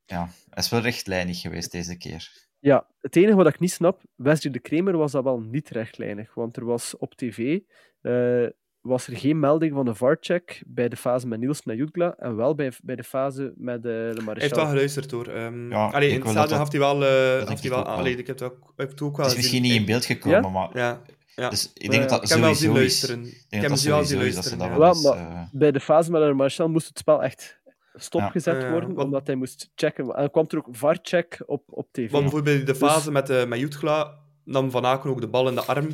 ja, 0.05 0.29
hij 0.49 0.63
is 0.63 0.69
wel 0.69 0.81
rechtlijnig 0.81 1.41
geweest 1.41 1.73
deze 1.73 1.97
keer. 1.97 2.51
Ja, 2.59 2.87
het 3.01 3.17
enige 3.17 3.37
wat 3.37 3.47
ik 3.47 3.61
niet 3.61 3.73
snap, 3.73 4.03
Wesley 4.15 4.53
de 4.53 4.59
Kramer 4.59 4.97
was 4.97 5.13
dat 5.13 5.25
wel 5.25 5.41
niet 5.41 5.69
rechtlijnig. 5.69 6.35
Want 6.35 6.57
er 6.57 6.65
was 6.65 6.97
op 6.97 7.15
tv 7.15 7.61
uh, 8.03 8.49
was 8.83 9.07
er 9.07 9.17
geen 9.17 9.39
melding 9.39 9.73
van 9.75 9.87
een 9.87 9.97
VAR-check 9.97 10.63
bij 10.67 10.89
de 10.89 10.97
fase 10.97 11.27
met 11.27 11.41
Niels 11.41 11.65
naar 11.65 11.77
Jutgla 11.77 12.15
en 12.19 12.37
wel 12.37 12.55
bij, 12.55 12.73
bij 12.83 12.97
de 12.97 13.05
fase 13.05 13.53
met 13.57 13.77
uh, 13.77 13.83
de 13.83 13.89
Maréchal. 13.91 14.25
Hij 14.25 14.43
heeft 14.43 14.57
wel 14.57 14.67
geluisterd 14.67 15.11
hoor. 15.11 15.29
Um, 15.29 15.71
ja, 15.71 15.87
allee, 15.87 16.11
in 16.11 16.21
het 16.21 16.29
stadion 16.29 16.59
heeft 16.59 16.73
hij 16.73 16.81
wel... 16.81 17.03
Uh, 17.03 17.49
heeft 17.49 17.61
hij 17.63 17.71
wel, 17.71 17.85
wel. 17.85 17.95
Allee, 17.95 18.17
ik 18.17 18.27
heb 18.27 18.39
het 18.39 18.43
ook, 18.43 18.73
heb 18.77 18.91
het 18.91 19.03
ook 19.03 19.17
wel 19.17 19.27
Het 19.27 19.35
is 19.35 19.41
misschien 19.41 19.63
niet 19.63 19.75
in 19.75 19.85
beeld 19.85 20.05
gekomen, 20.05 20.43
ja? 20.43 20.49
maar... 20.49 20.71
Ja. 20.73 21.03
Ja. 21.35 21.49
Dus 21.49 21.71
ik 21.75 21.91
denk 21.91 22.03
dat 22.03 22.11
dat 22.11 22.23
ik 22.23 22.29
sowieso 22.29 22.67
wel 22.67 22.75
luisteren. 22.75 23.25
Ik 23.25 23.47
denk 23.49 23.69
dat 23.69 23.83
wel 23.83 24.05
zien 24.05 24.19
luisteren. 24.19 24.59
Dat 24.59 24.69
ja. 24.69 24.79
wel 24.79 24.91
is, 24.91 25.05
uh... 25.05 25.43
Bij 25.53 25.73
de 25.73 25.81
fase 25.81 26.11
met 26.11 26.23
de 26.23 26.33
Marshall 26.33 26.69
moest 26.69 26.89
het 26.89 26.99
spel 26.99 27.23
echt 27.23 27.61
stopgezet 27.95 28.63
ja. 28.63 28.71
worden, 28.71 28.91
uh, 28.91 28.99
omdat 28.99 29.27
hij 29.27 29.37
moest 29.37 29.71
checken. 29.75 30.05
En 30.05 30.21
dan 30.21 30.31
kwam 30.31 30.45
er 30.49 30.59
ook 30.59 30.69
VAR-check 30.71 31.43
op, 31.47 31.63
op 31.67 31.89
tv. 31.93 32.11
Want 32.11 32.23
bijvoorbeeld 32.23 32.67
de 32.67 32.75
fase 32.75 33.05
dus... 33.05 33.13
met, 33.13 33.31
uh, 33.31 33.45
met 33.45 33.59
Jutgla 33.59 34.19
nam 34.45 34.71
Van 34.71 34.85
Aken 34.85 35.11
ook 35.11 35.21
de 35.21 35.29
bal 35.29 35.49
in 35.49 35.55
de 35.55 35.65
arm 35.65 35.89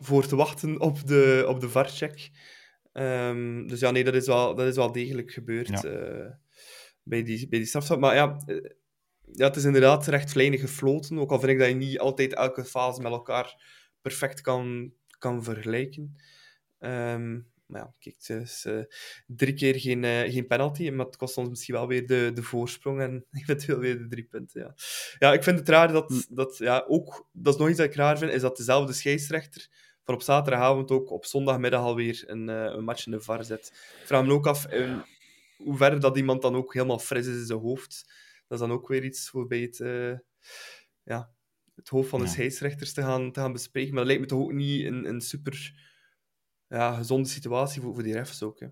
voor 0.00 0.26
te 0.26 0.36
wachten 0.36 0.80
op 0.80 1.06
de, 1.06 1.44
op 1.48 1.60
de 1.60 1.68
VAR-check. 1.68 2.30
Um, 2.92 3.66
dus 3.66 3.80
ja, 3.80 3.90
nee, 3.90 4.04
dat 4.04 4.14
is 4.14 4.26
wel, 4.26 4.54
dat 4.54 4.66
is 4.66 4.76
wel 4.76 4.92
degelijk 4.92 5.30
gebeurd 5.30 5.82
ja. 5.82 5.84
uh, 5.84 6.30
bij 7.02 7.22
die, 7.22 7.48
bij 7.48 7.58
die 7.58 7.68
strafstap. 7.68 8.00
Maar 8.00 8.14
ja, 8.14 8.36
ja, 9.32 9.46
het 9.46 9.56
is 9.56 9.64
inderdaad 9.64 10.06
rechtlijnig 10.06 10.60
gefloten, 10.60 11.18
ook 11.18 11.30
al 11.30 11.38
vind 11.38 11.52
ik 11.52 11.58
dat 11.58 11.68
je 11.68 11.74
niet 11.74 11.98
altijd 11.98 12.34
elke 12.34 12.64
fase 12.64 13.02
met 13.02 13.12
elkaar 13.12 13.62
perfect 14.00 14.40
kan, 14.40 14.92
kan 15.18 15.42
vergelijken. 15.42 16.16
Um, 16.78 17.51
maar 17.72 17.80
ja, 17.80 17.94
kijk, 17.98 18.14
het 18.18 18.28
is 18.28 18.64
uh, 18.64 18.82
drie 19.26 19.54
keer 19.54 19.80
geen, 19.80 20.02
uh, 20.02 20.20
geen 20.20 20.46
penalty, 20.46 20.90
maar 20.90 21.06
het 21.06 21.16
kost 21.16 21.36
ons 21.36 21.48
misschien 21.48 21.74
wel 21.74 21.86
weer 21.86 22.06
de, 22.06 22.30
de 22.34 22.42
voorsprong 22.42 23.00
en 23.00 23.26
eventueel 23.42 23.78
weer 23.78 23.98
de 23.98 24.08
drie 24.08 24.24
punten. 24.24 24.60
Ja, 24.60 24.74
ja 25.18 25.32
ik 25.32 25.42
vind 25.42 25.58
het 25.58 25.68
raar 25.68 25.92
dat, 25.92 26.08
hm. 26.08 26.34
dat 26.34 26.58
ja, 26.58 26.84
ook, 26.88 27.28
dat 27.32 27.54
is 27.54 27.60
nog 27.60 27.68
iets 27.68 27.78
dat 27.78 27.86
ik 27.86 27.94
raar 27.94 28.18
vind, 28.18 28.32
is 28.32 28.40
dat 28.40 28.56
dezelfde 28.56 28.92
scheidsrechter 28.92 29.68
van 30.04 30.14
op 30.14 30.22
zaterdagavond 30.22 30.90
ook 30.90 31.10
op 31.10 31.24
zondagmiddag 31.24 31.82
alweer 31.82 32.22
een, 32.26 32.48
uh, 32.48 32.64
een 32.64 32.84
match 32.84 33.06
in 33.06 33.12
de 33.12 33.20
VAR 33.20 33.44
zet. 33.44 33.68
Ik 34.00 34.06
vraag 34.06 34.24
me 34.24 34.32
ook 34.32 34.46
af 34.46 34.66
in 34.66 35.02
hoe 35.56 35.76
ver 35.76 36.00
dat 36.00 36.16
iemand 36.16 36.42
dan 36.42 36.54
ook 36.54 36.74
helemaal 36.74 36.98
fris 36.98 37.26
is 37.26 37.36
in 37.36 37.46
zijn 37.46 37.58
hoofd. 37.58 38.04
Dat 38.48 38.60
is 38.60 38.66
dan 38.66 38.76
ook 38.76 38.88
weer 38.88 39.04
iets 39.04 39.28
voor 39.28 39.46
bij 39.46 39.60
het, 39.60 39.76
ja, 41.02 41.30
het 41.74 41.88
hoofd 41.88 42.08
van 42.08 42.20
de 42.20 42.26
ja. 42.26 42.32
scheidsrechters 42.32 42.92
te 42.92 43.02
gaan, 43.02 43.32
te 43.32 43.40
gaan 43.40 43.52
bespreken. 43.52 43.94
Maar 43.94 44.04
dat 44.04 44.06
lijkt 44.06 44.22
me 44.22 44.28
toch 44.28 44.40
ook 44.40 44.52
niet 44.52 44.84
een, 44.84 45.08
een 45.08 45.20
super 45.20 45.74
ja, 46.72 46.94
gezonde 46.94 47.28
situatie 47.28 47.82
voor, 47.82 47.94
voor 47.94 48.02
die 48.02 48.12
refs 48.12 48.42
ook. 48.42 48.60
Hè. 48.60 48.66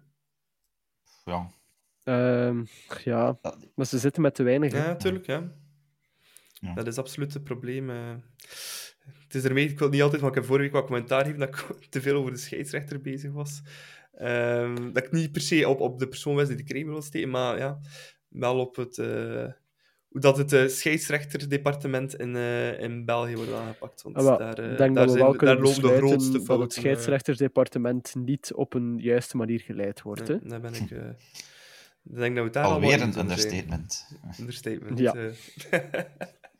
Ja. 1.24 1.50
Uh, 2.04 2.64
ja, 3.04 3.38
maar 3.74 3.86
ze 3.86 3.98
zitten 3.98 4.22
met 4.22 4.34
te 4.34 4.42
weinig. 4.42 4.72
Ja, 4.72 4.86
natuurlijk. 4.86 5.26
Ja. 5.26 5.52
ja. 6.52 6.74
Dat 6.74 6.86
is 6.86 6.98
absoluut 6.98 7.34
het 7.34 7.44
probleem. 7.44 7.90
Uh, 7.90 8.14
het 9.22 9.34
is 9.34 9.44
ermee, 9.44 9.68
ik 9.68 9.78
wil 9.78 9.88
niet 9.88 10.02
altijd, 10.02 10.20
want 10.20 10.34
ik 10.34 10.38
heb 10.38 10.48
vorige 10.48 10.64
week 10.64 10.74
wat 10.74 10.84
commentaar 10.84 11.24
gegeven 11.24 11.40
dat 11.40 11.48
ik 11.48 11.76
te 11.90 12.00
veel 12.00 12.16
over 12.16 12.32
de 12.32 12.38
scheidsrechter 12.38 13.00
bezig 13.00 13.32
was. 13.32 13.62
Um, 14.20 14.92
dat 14.92 15.04
ik 15.04 15.12
niet 15.12 15.32
per 15.32 15.40
se 15.40 15.68
op, 15.68 15.80
op 15.80 15.98
de 15.98 16.08
persoon 16.08 16.34
was 16.34 16.48
die 16.48 16.56
de 16.56 16.64
Kramer 16.64 16.90
wil 16.90 17.02
steken, 17.02 17.30
maar 17.30 17.58
ja, 17.58 17.80
wel 18.28 18.58
op 18.58 18.76
het, 18.76 18.96
uh, 18.96 19.06
hoe 19.06 19.54
dat 20.10 20.36
het 20.36 20.52
uh, 20.52 20.68
scheidsrechterdepartement 20.68 22.16
in, 22.16 22.34
uh, 22.34 22.80
in 22.80 23.04
België 23.04 23.36
wordt 23.36 23.52
aangepakt. 23.52 24.02
Want 24.02 24.16
ah, 24.16 24.38
daar, 24.38 24.60
uh, 24.60 24.76
denk 24.76 24.94
daar, 24.94 25.06
dat 25.06 25.14
we 25.14 25.20
wel 25.20 25.36
daar 25.36 25.58
lopen 25.58 25.82
de 25.82 25.96
grootste 25.96 26.30
fouten. 26.30 26.46
Dat 26.46 26.60
het 26.60 26.72
scheidsrechtersdepartement 26.72 28.14
niet 28.14 28.52
op 28.54 28.74
een 28.74 28.98
juiste 28.98 29.36
manier 29.36 29.60
geleid 29.60 30.02
wordt. 30.02 30.28
Nee, 30.28 30.38
daar 30.42 30.60
ben 30.60 30.74
ik... 30.74 30.90
ik 30.90 32.16
denk 32.16 32.36
dat 32.36 32.44
we 32.44 32.50
daar 32.50 32.64
Alweer 32.64 33.02
een 33.02 33.18
understatement. 33.18 34.18
Understatement. 34.40 34.98
Ja. 34.98 35.14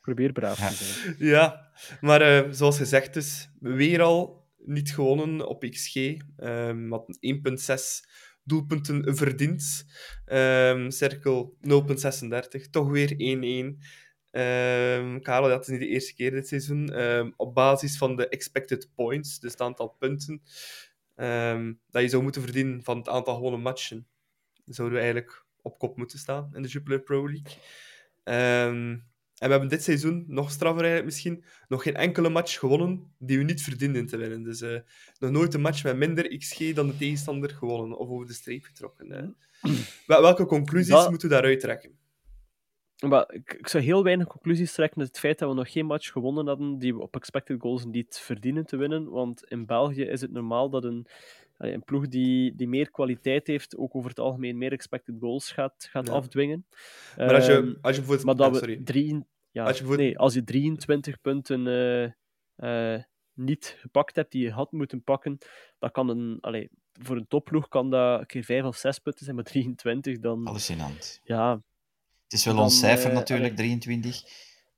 Probeer 0.01 0.31
braaf 0.31 0.77
te 0.77 0.83
zijn. 0.83 1.15
Ja, 1.17 1.71
maar 2.01 2.45
zoals 2.55 2.77
gezegd 2.77 3.15
is, 3.15 3.49
weer 3.59 4.01
al 4.01 4.45
niet 4.57 4.93
gewonnen 4.93 5.47
op 5.47 5.65
XG. 5.69 5.95
Um, 6.37 6.89
wat 6.89 7.05
1.6 7.07 8.10
doelpunten 8.43 9.15
verdiend. 9.15 9.85
Um, 10.25 10.91
cirkel 10.91 11.57
0,36. 11.61 12.69
Toch 12.71 12.89
weer 12.89 13.11
1-1. 13.11 13.15
Um, 13.15 13.77
ehm, 14.31 15.19
Karel, 15.19 15.49
dat 15.49 15.61
is 15.61 15.67
niet 15.67 15.79
de 15.79 15.87
eerste 15.87 16.13
keer 16.13 16.31
dit 16.31 16.47
seizoen. 16.47 17.01
Um, 17.01 17.33
op 17.37 17.53
basis 17.55 17.97
van 17.97 18.15
de 18.15 18.27
expected 18.27 18.89
points, 18.95 19.39
dus 19.39 19.51
het 19.51 19.61
aantal 19.61 19.95
punten 19.99 20.41
dat 21.89 22.01
je 22.01 22.09
zou 22.09 22.23
moeten 22.23 22.41
verdienen 22.41 22.83
van 22.83 22.97
het 22.97 23.09
aantal 23.09 23.35
gewonnen 23.35 23.61
matchen, 23.61 24.07
zouden 24.65 24.97
we 24.97 25.03
eigenlijk 25.03 25.45
op 25.61 25.79
kop 25.79 25.97
moeten 25.97 26.19
staan 26.19 26.49
in 26.53 26.61
de 26.61 26.67
Jupiler 26.67 27.01
Pro 27.01 27.29
League. 27.29 27.57
En 29.41 29.47
we 29.47 29.53
hebben 29.53 29.69
dit 29.69 29.83
seizoen, 29.83 30.23
nog 30.27 30.51
straffer 30.51 30.83
eigenlijk 30.83 31.05
misschien, 31.05 31.43
nog 31.67 31.83
geen 31.83 31.95
enkele 31.95 32.29
match 32.29 32.59
gewonnen 32.59 33.13
die 33.17 33.37
we 33.37 33.43
niet 33.43 33.61
verdienden 33.61 34.05
te 34.05 34.17
winnen. 34.17 34.43
Dus 34.43 34.61
uh, 34.61 34.79
nog 35.19 35.31
nooit 35.31 35.53
een 35.53 35.61
match 35.61 35.83
met 35.83 35.97
minder 35.97 36.37
XG 36.37 36.73
dan 36.73 36.87
de 36.87 36.97
tegenstander 36.97 37.49
gewonnen 37.49 37.97
of 37.97 38.09
over 38.09 38.27
de 38.27 38.33
streep 38.33 38.63
getrokken. 38.63 39.09
Uh. 39.61 39.73
Welke 40.05 40.45
conclusies 40.45 41.09
moeten 41.09 41.27
we 41.27 41.33
daaruit 41.33 41.59
trekken? 41.59 41.97
Maar 43.07 43.33
ik, 43.33 43.53
ik 43.53 43.67
zou 43.67 43.83
heel 43.83 44.03
weinig 44.03 44.27
conclusies 44.27 44.73
trekken 44.73 44.99
uit 44.99 45.07
het 45.07 45.19
feit 45.19 45.39
dat 45.39 45.49
we 45.49 45.55
nog 45.55 45.71
geen 45.71 45.85
match 45.85 46.11
gewonnen 46.11 46.47
hadden 46.47 46.77
die 46.77 46.95
we 46.95 47.01
op 47.01 47.15
expected 47.15 47.61
goals 47.61 47.85
niet 47.85 48.19
verdienen 48.19 48.65
te 48.65 48.77
winnen. 48.77 49.09
Want 49.09 49.43
in 49.43 49.65
België 49.65 50.03
is 50.03 50.21
het 50.21 50.31
normaal 50.31 50.69
dat 50.69 50.83
een, 50.83 51.07
een 51.69 51.83
ploeg 51.83 52.07
die, 52.07 52.55
die 52.55 52.67
meer 52.67 52.91
kwaliteit 52.91 53.47
heeft, 53.47 53.77
ook 53.77 53.95
over 53.95 54.09
het 54.09 54.19
algemeen 54.19 54.57
meer 54.57 54.71
expected 54.71 55.15
goals 55.19 55.51
gaat, 55.51 55.87
gaat 55.91 56.07
Ja. 56.07 56.13
afdwingen. 56.13 56.65
Maar 57.17 57.33
als 57.35 57.45
je, 57.45 57.51
Ehm, 57.53 57.65
als 57.81 57.95
je 57.95 58.01
bijvoorbeeld... 58.01 58.23
maar 58.25 58.35
dat 58.35 58.51
ah, 58.51 58.55
sorry. 58.55 58.81
drie, 58.83 59.25
ja, 59.51 59.63
Als 59.63 59.77
je 59.77 59.83
bijvoorbeeld- 59.83 60.09
nee, 60.09 60.17
als 60.19 60.33
je 60.33 60.43
23 60.43 61.21
punten 61.21 61.67
eh, 61.67 62.93
eh, 62.95 63.03
niet 63.33 63.75
gepakt 63.79 64.15
hebt 64.15 64.31
die 64.31 64.43
je 64.43 64.51
had 64.51 64.71
moeten 64.71 65.03
pakken, 65.03 65.37
dan 65.79 65.91
kan 65.91 66.09
een, 66.09 66.37
allee, 66.41 66.69
voor 67.01 67.15
een 67.15 67.27
topploeg 67.27 67.67
kan 67.67 67.89
dat 67.89 68.19
een 68.19 68.25
keer 68.25 68.43
5 68.43 68.63
of 68.63 68.75
6 68.75 68.99
punten 68.99 69.23
zijn, 69.23 69.35
maar 69.35 69.45
23 69.45 70.19
dan. 70.19 70.45
Hallucinant. 70.45 71.19
Ja, 71.23 71.61
Het 72.23 72.33
is 72.33 72.45
wel 72.45 72.53
Dan, 72.53 72.63
ons 72.63 72.79
cijfer 72.79 73.09
eh, 73.09 73.15
natuurlijk, 73.15 73.53
allee. 73.59 73.77
23. 73.79 74.23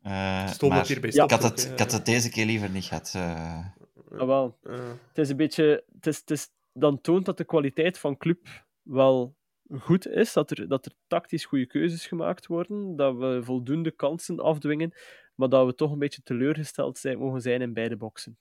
Eh, 0.02 0.48
Stond 0.48 0.72
maar 0.72 0.90
ik, 0.92 1.32
had 1.32 1.44
het, 1.44 1.70
ik 1.72 1.80
had 1.80 1.92
het 1.92 2.06
deze 2.06 2.30
keer 2.30 2.46
liever 2.46 2.70
niet 2.70 2.86
gehad. 2.86 3.12
eh. 3.16 3.66
ah, 4.18 4.26
wel. 4.28 4.58
Het 5.08 5.18
is 5.18 5.30
een 5.30 5.38
beetje. 5.38 5.84
Het 5.96 6.08
is, 6.08 6.18
het 6.18 6.32
is, 6.32 6.50
dan 6.74 7.02
toont 7.02 7.26
dat 7.26 7.38
de 7.38 7.46
kwaliteit 7.46 8.00
van 8.00 8.18
club 8.18 8.48
wel 8.82 9.36
goed 9.80 10.08
is, 10.08 10.34
dat 10.34 10.52
er, 10.52 10.68
dat 10.68 10.86
er 10.86 10.92
tactisch 11.08 11.46
goede 11.46 11.66
keuzes 11.66 12.08
gemaakt 12.08 12.48
worden, 12.48 12.96
dat 12.96 13.18
we 13.18 13.40
voldoende 13.44 13.92
kansen 13.92 14.40
afdwingen, 14.40 14.94
maar 15.36 15.50
dat 15.50 15.66
we 15.66 15.76
toch 15.76 15.92
een 15.92 16.00
beetje 16.00 16.24
teleurgesteld 16.24 16.98
zijn, 16.98 17.18
mogen 17.18 17.42
zijn 17.42 17.62
in 17.62 17.74
beide 17.74 17.98
boksen. 17.98 18.38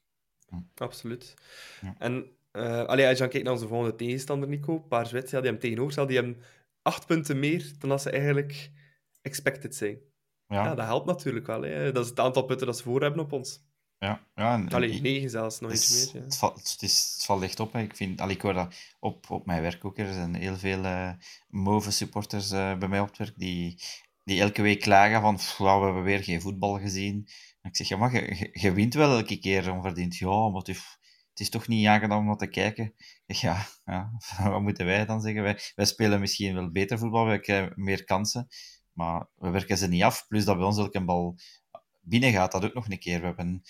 absoluut. 0.74 1.34
Ja. 1.80 1.94
En 1.98 2.36
eh 2.52 2.84
allee, 2.84 3.06
als 3.06 3.14
je 3.14 3.22
dan 3.22 3.28
kijkt 3.28 3.44
naar 3.44 3.54
onze 3.54 3.68
volgende 3.68 3.94
tegenstander, 3.96 4.48
Nico, 4.48 4.78
Paars 4.78 5.10
Wit, 5.10 5.30
ja, 5.30 5.40
die 5.40 5.50
hem 5.50 5.58
tegenover 5.58 6.06
die 6.06 6.16
hebben 6.16 6.42
acht 6.82 7.06
punten 7.06 7.38
meer 7.38 7.72
dan 7.78 7.88
dat 7.88 8.02
ze 8.02 8.10
eigenlijk 8.10 8.70
expected 9.22 9.74
zijn. 9.74 9.98
ja, 10.46 10.64
Ja, 10.64 10.74
dat 10.74 10.84
helpt 10.84 11.06
natuurlijk 11.06 11.46
wel. 11.46 11.62
Hè. 11.62 11.92
Dat 11.92 12.04
is 12.04 12.10
het 12.10 12.20
aantal 12.20 12.44
punten 12.44 12.66
dat 12.66 12.76
ze 12.76 12.82
voor 12.82 13.02
hebben 13.02 13.20
op 13.20 13.32
ons. 13.32 13.64
Ja, 14.06 14.26
ja, 14.34 14.54
en- 14.54 14.68
Allee, 14.68 14.90
ik- 14.90 15.02
negen 15.02 15.30
zelfs, 15.30 15.60
nog 15.60 15.72
iets 15.72 16.12
meer. 16.12 16.22
Ja. 16.22 16.24
het, 16.26 16.36
valt, 16.36 16.70
het, 16.72 16.82
is, 16.82 17.12
het 17.16 17.24
valt 17.24 17.42
echt 17.42 17.60
op. 17.60 17.72
Hè. 17.72 17.80
Ik, 17.80 17.96
vind, 17.96 18.20
allee, 18.20 18.34
ik 18.34 18.42
hoor 18.42 18.52
dat 18.52 18.74
op, 19.00 19.30
op 19.30 19.46
mijn 19.46 19.62
werk 19.62 19.84
ook. 19.84 19.98
Er 19.98 20.12
zijn 20.12 20.34
heel 20.34 20.56
veel 20.56 20.84
eh 20.84 21.12
move 21.48 21.90
supporters 21.90 22.50
eh, 22.50 22.78
bij 22.78 22.88
mij 22.88 23.00
op 23.00 23.08
het 23.08 23.18
werk 23.18 23.38
die, 23.38 23.82
die 24.24 24.40
elke 24.40 24.62
week 24.62 24.80
klagen 24.80 25.20
van 25.20 25.36
"Pff, 25.36 25.58
ja, 25.58 25.78
we 25.78 25.84
hebben 25.84 26.02
weer 26.02 26.24
geen 26.24 26.40
voetbal 26.40 26.78
gezien. 26.78 27.28
En 27.60 27.70
ik 27.70 27.76
zeg, 27.76 27.88
ja, 27.88 27.96
maar 27.96 28.12
je, 28.14 28.48
je, 28.52 28.72
wint 28.72 28.94
wel 28.94 29.16
elke 29.18 29.38
keer 29.38 29.72
onverdiend. 29.72 30.16
Ja, 30.16 30.48
maar 30.48 30.58
het 30.58 30.68
is, 30.68 30.98
het 31.30 31.40
is 31.40 31.50
toch 31.50 31.68
niet 31.68 31.86
aangenaam 31.86 32.18
om 32.18 32.26
naar 32.26 32.36
te 32.36 32.46
kijken. 32.46 32.94
Ik 33.26 33.36
zeg, 33.36 33.40
ja, 33.40 33.66
ja, 33.84 34.10
wat 34.50 34.62
moeten 34.62 34.86
wij 34.86 35.06
dan 35.06 35.20
zeggen? 35.20 35.42
Wij, 35.42 35.58
wij 35.74 35.84
spelen 35.86 36.20
misschien 36.20 36.54
wel 36.54 36.70
beter 36.70 36.98
voetbal, 36.98 37.24
wij 37.24 37.40
krijgen 37.40 37.72
meer 37.76 38.04
kansen. 38.04 38.48
Maar 38.92 39.28
we 39.34 39.50
werken 39.50 39.78
ze 39.78 39.88
niet 39.88 40.02
af. 40.02 40.26
Plus 40.28 40.44
dat 40.44 40.56
bij 40.56 40.66
ons 40.66 40.78
elke 40.78 41.04
bal 41.04 41.38
binnen 42.00 42.32
gaat, 42.32 42.52
dat 42.52 42.64
ook 42.64 42.74
nog 42.74 42.88
een 42.90 42.98
keer. 42.98 43.20
We 43.20 43.26
hebben 43.26 43.62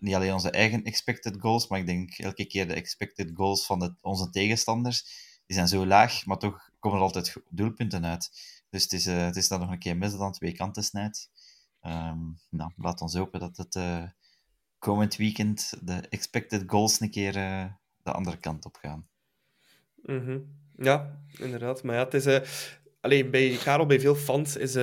niet 0.00 0.14
alleen 0.14 0.32
onze 0.32 0.50
eigen 0.50 0.84
expected 0.84 1.36
goals, 1.38 1.68
maar 1.68 1.78
ik 1.78 1.86
denk 1.86 2.18
elke 2.18 2.44
keer 2.44 2.66
de 2.66 2.74
expected 2.74 3.30
goals 3.34 3.66
van 3.66 3.96
onze 4.00 4.30
tegenstanders. 4.30 5.28
Die 5.46 5.56
zijn 5.56 5.68
zo 5.68 5.86
laag, 5.86 6.26
maar 6.26 6.38
toch 6.38 6.70
komen 6.78 6.98
er 6.98 7.04
altijd 7.04 7.36
doelpunten 7.48 8.06
uit. 8.06 8.30
Dus 8.70 8.82
het 8.82 8.92
is, 8.92 9.06
eh, 9.06 9.24
het 9.24 9.36
is 9.36 9.48
dan 9.48 9.60
nog 9.60 9.70
een 9.70 9.78
keer 9.78 9.96
mis 9.96 10.10
dat 10.10 10.20
aan 10.20 10.32
twee 10.32 10.52
kanten 10.52 10.84
snijdt. 10.84 11.30
Ehm, 11.80 12.18
nou, 12.48 12.72
laat 12.76 13.00
ons 13.00 13.14
hopen 13.14 13.40
dat 13.40 13.56
het 13.56 13.74
eh, 13.74 14.04
komend 14.78 15.16
weekend 15.16 15.72
de 15.82 16.08
expected 16.08 16.62
goals 16.66 17.00
een 17.00 17.10
keer 17.10 17.36
eh, 17.36 17.64
de 18.02 18.12
andere 18.12 18.36
kant 18.36 18.64
op 18.64 18.76
gaan. 18.76 19.08
Mhm. 20.02 20.38
Ja, 20.76 21.22
inderdaad. 21.30 21.82
Maar 21.82 21.94
ja, 21.94 22.04
het 22.04 22.14
is... 22.14 22.40
alleen 23.00 23.30
bij 23.30 23.58
Karel, 23.62 23.86
bij 23.86 24.00
veel 24.00 24.14
fans, 24.14 24.56
is 24.56 24.74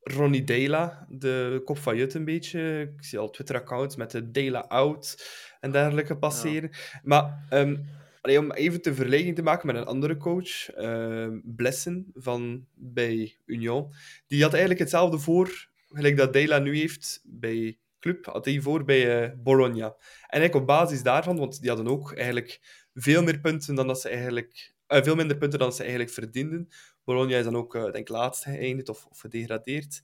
Ronnie 0.00 0.44
Dela 0.44 1.06
de 1.08 1.62
kop 1.64 1.78
van 1.78 1.96
Jut 1.96 2.14
een 2.14 2.24
beetje. 2.24 2.92
Ik 2.96 3.04
zie 3.04 3.18
al 3.18 3.30
Twitter-accounts 3.30 3.96
met 3.96 4.10
de 4.10 4.30
Dela 4.30 4.60
out 4.60 5.26
en 5.60 5.70
dergelijke 5.72 6.18
passeren. 6.18 6.70
Maar 7.02 7.46
ehm, 7.48 7.76
allee, 8.20 8.38
om 8.38 8.52
even 8.52 8.82
te 8.82 8.94
vergelijking 8.94 9.34
te 9.34 9.42
maken 9.42 9.66
met 9.66 9.76
een 9.76 9.84
andere 9.84 10.16
coach, 10.16 10.70
ehm, 10.70 11.38
Blessen 11.44 12.10
van 12.14 12.66
bij 12.74 13.36
Union, 13.44 13.92
die 14.26 14.42
had 14.42 14.50
eigenlijk 14.50 14.80
hetzelfde 14.80 15.18
voor, 15.18 15.68
gelijk 15.88 16.16
dat 16.16 16.32
Dela 16.32 16.58
nu 16.58 16.76
heeft 16.76 17.20
bij 17.24 17.78
Club, 18.00 18.24
had 18.26 18.44
hij 18.44 18.60
voor 18.60 18.84
bij 18.84 19.22
eh, 19.22 19.32
Bologna. 19.36 19.86
En 19.86 19.96
eigenlijk 20.40 20.54
op 20.54 20.66
basis 20.66 21.02
daarvan, 21.02 21.36
want 21.36 21.60
die 21.60 21.68
hadden 21.68 21.88
ook 21.88 22.12
eigenlijk 22.12 22.60
veel 22.94 23.22
meer 23.22 23.40
punten 23.40 23.74
dan 23.74 23.86
dat 23.86 24.00
ze 24.00 24.08
eigenlijk... 24.08 24.74
eh, 24.86 25.02
veel 25.02 25.14
minder 25.14 25.36
punten 25.36 25.58
dan 25.58 25.72
ze 25.72 25.80
eigenlijk 25.80 26.10
verdienden. 26.10 26.68
Bologna 27.14 27.36
is 27.36 27.44
dan 27.44 27.56
ook, 27.56 27.74
eh, 27.74 27.82
denk 27.82 27.96
ik, 27.96 28.08
laatste 28.08 28.50
geëindigd 28.50 28.88
of, 28.88 29.06
of 29.06 29.18
gedegradeerd. 29.18 30.02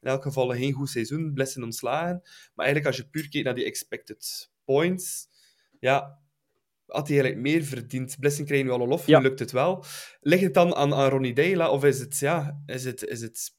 In 0.00 0.08
elk 0.08 0.22
geval 0.22 0.48
geen 0.50 0.72
goed 0.72 0.90
seizoen, 0.90 1.32
blessen 1.34 1.62
ontslagen. 1.62 2.20
Maar 2.54 2.66
eigenlijk, 2.66 2.86
als 2.86 2.96
je 2.96 3.08
puur 3.10 3.28
kijkt 3.28 3.46
naar 3.46 3.54
die 3.54 3.64
expected 3.64 4.50
points, 4.64 5.28
ja, 5.80 6.20
had 6.86 7.08
hij 7.08 7.20
eigenlijk 7.20 7.48
meer 7.48 7.64
verdiend. 7.64 8.16
Blessen 8.20 8.44
krijgen 8.44 8.66
wel 8.68 8.80
al 8.80 8.86
lof, 8.86 9.06
Ja. 9.06 9.18
nu 9.18 9.24
lukt 9.24 9.38
het 9.38 9.50
wel. 9.50 9.84
Ligt 10.20 10.42
het 10.42 10.54
dan 10.54 10.74
aan, 10.74 10.94
aan 10.94 11.08
Ronnie 11.08 11.34
Deila, 11.34 11.70
of 11.70 11.84
is 11.84 11.98
het, 12.00 12.18
ja, 12.18 12.62
is 12.66 12.84
het, 12.84 13.02
is 13.04 13.20
het 13.20 13.56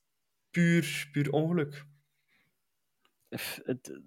puur, 0.52 1.10
puur 1.12 1.32
ongeluk? 1.32 1.86
Het- 3.30 4.00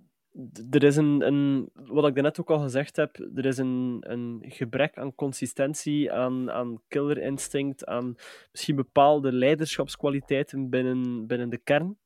er 0.70 0.83
is 0.85 0.97
een, 0.97 1.26
een, 1.26 1.70
wat 1.74 2.07
ik 2.07 2.14
daarnet 2.14 2.41
ook 2.41 2.51
al 2.51 2.59
gezegd 2.61 2.97
heb, 2.97 3.31
er 3.35 3.47
is 3.47 3.59
een, 3.59 3.97
een 4.01 4.45
gebrek 4.49 4.99
aan 4.99 5.14
consistentie, 5.14 6.12
aan, 6.12 6.51
aan 6.51 6.81
killer 6.89 7.18
instinct, 7.18 7.87
aan 7.87 8.14
misschien 8.51 8.76
bepaalde 8.76 9.33
leiderschapskwaliteiten 9.33 10.68
binnen, 10.70 11.26
binnen 11.26 11.49
de 11.51 11.59
kern, 11.59 11.99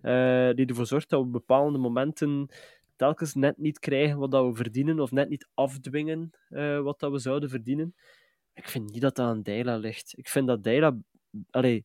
eh, 0.00 0.50
die 0.54 0.66
ervoor 0.66 0.86
zorgt 0.86 1.08
dat 1.08 1.20
we 1.20 1.26
op 1.26 1.32
bepaalde 1.32 1.78
momenten 1.78 2.48
telkens 2.96 3.34
net 3.34 3.58
niet 3.58 3.78
krijgen 3.78 4.18
wat 4.18 4.30
dat 4.30 4.46
we 4.46 4.54
verdienen, 4.54 5.00
of 5.00 5.10
net 5.10 5.28
niet 5.28 5.48
afdwingen 5.54 6.30
eh, 6.48 6.80
wat 6.80 7.00
dat 7.00 7.10
we 7.10 7.18
zouden 7.18 7.48
verdienen. 7.48 7.94
Ik 8.54 8.68
vind 8.68 8.90
niet 8.92 9.00
dat 9.02 9.16
dat 9.16 9.26
aan 9.26 9.42
Deila 9.42 9.76
ligt. 9.76 10.12
Ik 10.16 10.28
vind 10.28 10.46
dat 10.46 10.62
Deila 10.64 10.96
allee, 11.50 11.84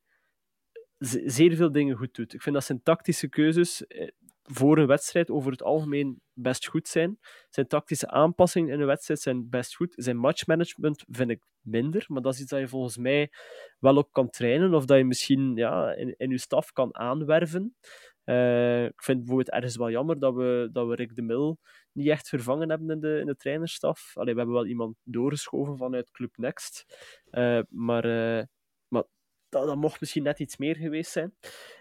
ze- 0.99 1.23
zeer 1.25 1.55
veel 1.55 1.71
dingen 1.71 1.95
goed 1.97 2.15
doet. 2.15 2.33
Ik 2.33 2.41
vind 2.41 2.55
dat 2.55 2.63
zijn 2.63 2.83
tactische 2.83 3.27
keuzes 3.27 3.87
eh, 3.87 4.07
voor 4.51 4.77
een 4.77 4.87
wedstrijd 4.87 5.29
over 5.29 5.51
het 5.51 5.63
algemeen 5.63 6.21
best 6.33 6.67
goed 6.67 6.87
zijn. 6.87 7.19
Zijn 7.49 7.67
tactische 7.67 8.07
aanpassingen 8.07 8.73
in 8.73 8.79
een 8.79 8.87
wedstrijd 8.87 9.19
zijn 9.19 9.49
best 9.49 9.75
goed. 9.75 9.93
Zijn 9.95 10.17
matchmanagement 10.17 11.03
vind 11.07 11.29
ik 11.29 11.43
minder, 11.61 12.05
maar 12.07 12.21
dat 12.21 12.33
is 12.33 12.39
iets 12.39 12.49
dat 12.49 12.59
je 12.59 12.67
volgens 12.67 12.97
mij 12.97 13.31
wel 13.79 13.95
op 13.95 14.11
kan 14.11 14.29
trainen 14.29 14.73
of 14.73 14.85
dat 14.85 14.97
je 14.97 15.03
misschien 15.03 15.55
ja, 15.55 15.93
in, 15.93 16.13
in 16.17 16.29
je 16.29 16.37
staf 16.37 16.71
kan 16.71 16.95
aanwerven. 16.95 17.75
Eh, 18.23 18.85
ik 18.85 19.03
vind 19.03 19.17
bijvoorbeeld 19.17 19.51
ergens 19.51 19.75
wel 19.75 19.89
jammer 19.89 20.19
dat 20.19 20.33
we, 20.33 20.69
dat 20.71 20.87
we 20.87 20.95
Rick 20.95 21.15
de 21.15 21.21
Mil 21.21 21.59
niet 21.91 22.07
echt 22.07 22.29
vervangen 22.29 22.69
hebben 22.69 22.89
in 22.89 22.99
de, 22.99 23.19
in 23.19 23.25
de 23.25 23.35
trainerstaf. 23.35 24.11
Allee, 24.17 24.33
we 24.33 24.39
hebben 24.39 24.57
wel 24.57 24.67
iemand 24.67 24.95
doorgeschoven 25.03 25.77
vanuit 25.77 26.11
Club 26.11 26.37
Next, 26.37 26.85
Eh, 27.29 27.61
maar, 27.69 28.03
eh, 28.03 28.45
maar 28.87 29.03
dat, 29.49 29.67
dat 29.67 29.75
mocht 29.75 29.99
misschien 29.99 30.23
net 30.23 30.39
iets 30.39 30.57
meer 30.57 30.75
geweest 30.75 31.11
zijn. 31.11 31.35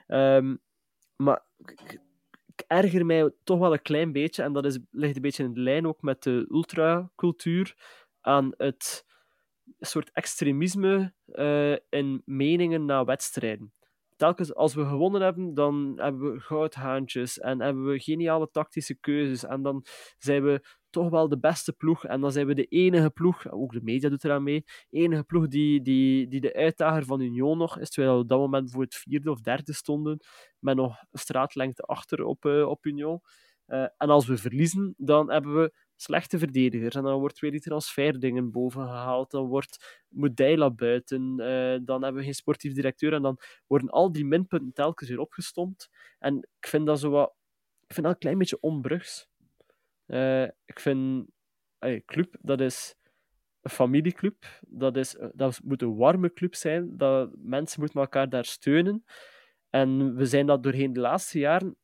Ehm, 0.07 0.57
maar 1.17 1.47
ik, 2.57 2.65
erger 2.67 3.07
mij 3.07 3.31
toch 3.45 3.59
wel 3.59 3.73
een 3.73 3.83
klein 3.83 4.13
beetje, 4.13 4.43
en 4.43 4.53
dat 4.53 4.65
is, 4.65 4.79
ligt 4.91 5.17
een 5.17 5.23
beetje 5.23 5.45
in 5.45 5.53
de 5.53 5.61
lijn 5.61 5.87
ook 5.87 6.03
met 6.03 6.23
de 6.23 6.47
ultracultuur, 6.51 7.75
aan 8.21 8.53
het 8.57 9.05
soort 9.79 10.11
extremisme 10.13 11.15
eh, 11.27 11.77
in 11.89 12.23
meningen 12.25 12.85
na 12.85 13.05
wedstrijden. 13.05 13.73
Telkens 14.17 14.55
als 14.55 14.75
we 14.75 14.85
gewonnen 14.85 15.21
hebben, 15.21 15.55
dan 15.55 15.93
hebben 15.97 16.33
we 16.33 16.41
goudhaantjes 16.41 17.39
en 17.39 17.61
hebben 17.61 17.87
we 17.87 17.99
geniale 17.99 18.51
tactische 18.51 18.95
keuzes. 18.95 19.45
En 19.45 19.63
dan 19.63 19.85
zijn 20.19 20.43
we 20.43 20.67
toch 20.97 21.11
wel 21.11 21.29
de 21.29 21.39
beste 21.39 21.73
ploeg. 21.73 22.05
En 22.05 22.21
dan 22.21 22.33
zijn 22.33 22.47
we 22.47 22.55
de 22.55 22.65
enige 22.65 23.11
ploeg, 23.11 23.51
ook 23.51 23.73
de 23.73 23.81
media 23.83 24.09
doet 24.09 24.25
eraan 24.25 24.43
mee, 24.43 24.65
enige 24.91 25.25
ploeg 25.25 25.49
die, 25.49 25.83
die, 25.83 26.29
die 26.29 26.41
de 26.41 26.55
uitdager 26.55 27.05
van 27.05 27.21
Union 27.21 27.59
nog 27.59 27.79
is. 27.79 27.91
Terwijl 27.91 28.15
we 28.15 28.23
op 28.23 28.29
dat 28.29 28.39
moment 28.39 28.71
voor 28.71 28.83
het 28.83 28.95
vierde 28.95 29.31
of 29.31 29.41
derde 29.41 29.73
stonden, 29.73 30.19
met 30.59 30.77
nog 30.77 30.97
straatlengte 31.13 31.83
achter 31.83 32.25
op, 32.25 32.45
eh, 32.45 32.69
op 32.69 32.87
Union. 32.87 33.21
Eh, 33.67 33.83
en 33.97 34.09
als 34.09 34.27
we 34.27 34.37
verliezen, 34.37 34.95
dan 34.97 35.31
hebben 35.31 35.55
we 35.61 35.73
slechte 35.97 36.39
verdedigers. 36.39 36.95
En 36.95 37.03
dan 37.03 37.19
wordt 37.19 37.39
weer 37.39 37.51
die 37.51 37.61
transferdingen 37.61 38.51
boven 38.51 38.83
gehaald. 38.83 39.31
Dan 39.31 39.47
wordt 39.47 40.05
Moedijla 40.09 40.71
buiten. 40.71 41.41
eh, 41.41 41.79
dan 41.85 42.03
hebben 42.03 42.21
we 42.21 42.25
geen 42.25 42.35
sportief 42.35 42.75
directeur. 42.75 43.13
En 43.13 43.23
dan 43.23 43.39
worden 43.67 43.91
al 43.91 44.13
die 44.13 44.25
minpunten 44.25 44.73
telkens 44.73 45.09
weer 45.09 45.21
opgestompt. 45.21 45.91
En 46.19 46.37
ik 46.61 46.67
vind 46.69 46.87
dat 46.87 47.01
zo 47.01 47.11
wat... 47.11 47.35
Ik 47.87 47.95
vind 47.95 48.07
dat 48.07 48.15
een 48.15 48.21
klein 48.21 48.39
beetje 48.39 48.61
onbrugs. 48.61 49.29
Eh, 50.07 50.43
ik 50.43 50.81
vind... 50.81 51.27
Allee, 51.79 52.05
club, 52.05 52.37
dat 52.41 52.61
is 52.61 52.95
een 53.61 53.71
familieclub. 53.71 54.45
Dat, 54.69 54.97
is, 54.97 55.17
dat 55.35 55.61
moet 55.65 55.83
een 55.83 55.97
warme 55.97 56.33
club 56.33 56.55
zijn. 56.55 56.97
Dat, 56.97 57.31
mensen 57.37 57.81
moeten 57.81 58.01
elkaar 58.01 58.29
daar 58.29 58.45
steunen. 58.45 59.05
En 59.71 60.17
we 60.17 60.27
zijn 60.27 60.47
dat 60.47 60.63
doorheen 60.63 60.93
de 60.93 61.01
laatste 61.01 61.39
jaren, 61.39 61.77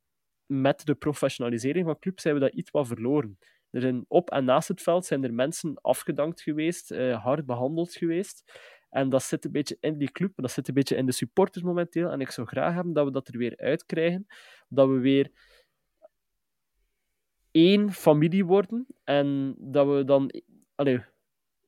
met 0.46 0.86
de 0.86 0.94
professionalisering 0.94 1.86
van 1.86 1.98
club, 1.98 2.20
zijn 2.20 2.34
we 2.34 2.40
dat 2.40 2.54
iets 2.54 2.70
wat 2.70 2.86
verloren. 2.86 3.38
Er 3.70 3.80
zijn 3.80 4.04
op 4.08 4.30
en 4.30 4.44
naast 4.44 4.68
het 4.68 4.82
veld 4.82 5.06
zijn 5.06 5.24
er 5.24 5.34
mensen 5.34 5.74
afgedankt 5.80 6.40
geweest, 6.42 6.90
eh, 6.90 7.22
hard 7.24 7.46
behandeld 7.46 7.94
geweest. 7.94 8.60
En 8.90 9.08
dat 9.08 9.22
zit 9.22 9.44
een 9.44 9.52
beetje 9.52 9.76
in 9.80 9.98
die 9.98 10.10
club, 10.10 10.32
dat 10.36 10.50
zit 10.50 10.68
een 10.68 10.74
beetje 10.74 10.96
in 10.96 11.06
de 11.06 11.12
supporters 11.12 11.64
momenteel. 11.64 12.10
En 12.10 12.20
ik 12.20 12.30
zou 12.30 12.46
graag 12.46 12.74
hebben 12.74 12.92
dat 12.92 13.04
we 13.04 13.10
dat 13.10 13.28
er 13.28 13.38
weer 13.38 13.56
uitkrijgen. 13.56 14.26
Dat 14.68 14.88
we 14.88 14.98
weer 14.98 15.30
één 17.52 17.92
familie 17.92 18.44
worden. 18.44 18.86
En 19.04 19.54
dat 19.58 19.86
we 19.86 20.04
dan 20.04 20.30
allee, 20.74 21.00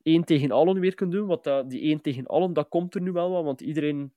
één 0.01 0.23
tegen 0.23 0.51
allen 0.51 0.79
weer 0.79 0.93
kunnen 0.93 1.17
doen. 1.17 1.27
Want 1.27 1.43
dat, 1.43 1.69
die 1.69 1.81
één 1.81 2.01
tegen 2.01 2.25
allen, 2.25 2.53
dat 2.53 2.67
komt 2.67 2.95
er 2.95 3.01
nu 3.01 3.11
wel 3.11 3.31
wel. 3.31 3.43
Want 3.43 3.61
iedereen 3.61 4.13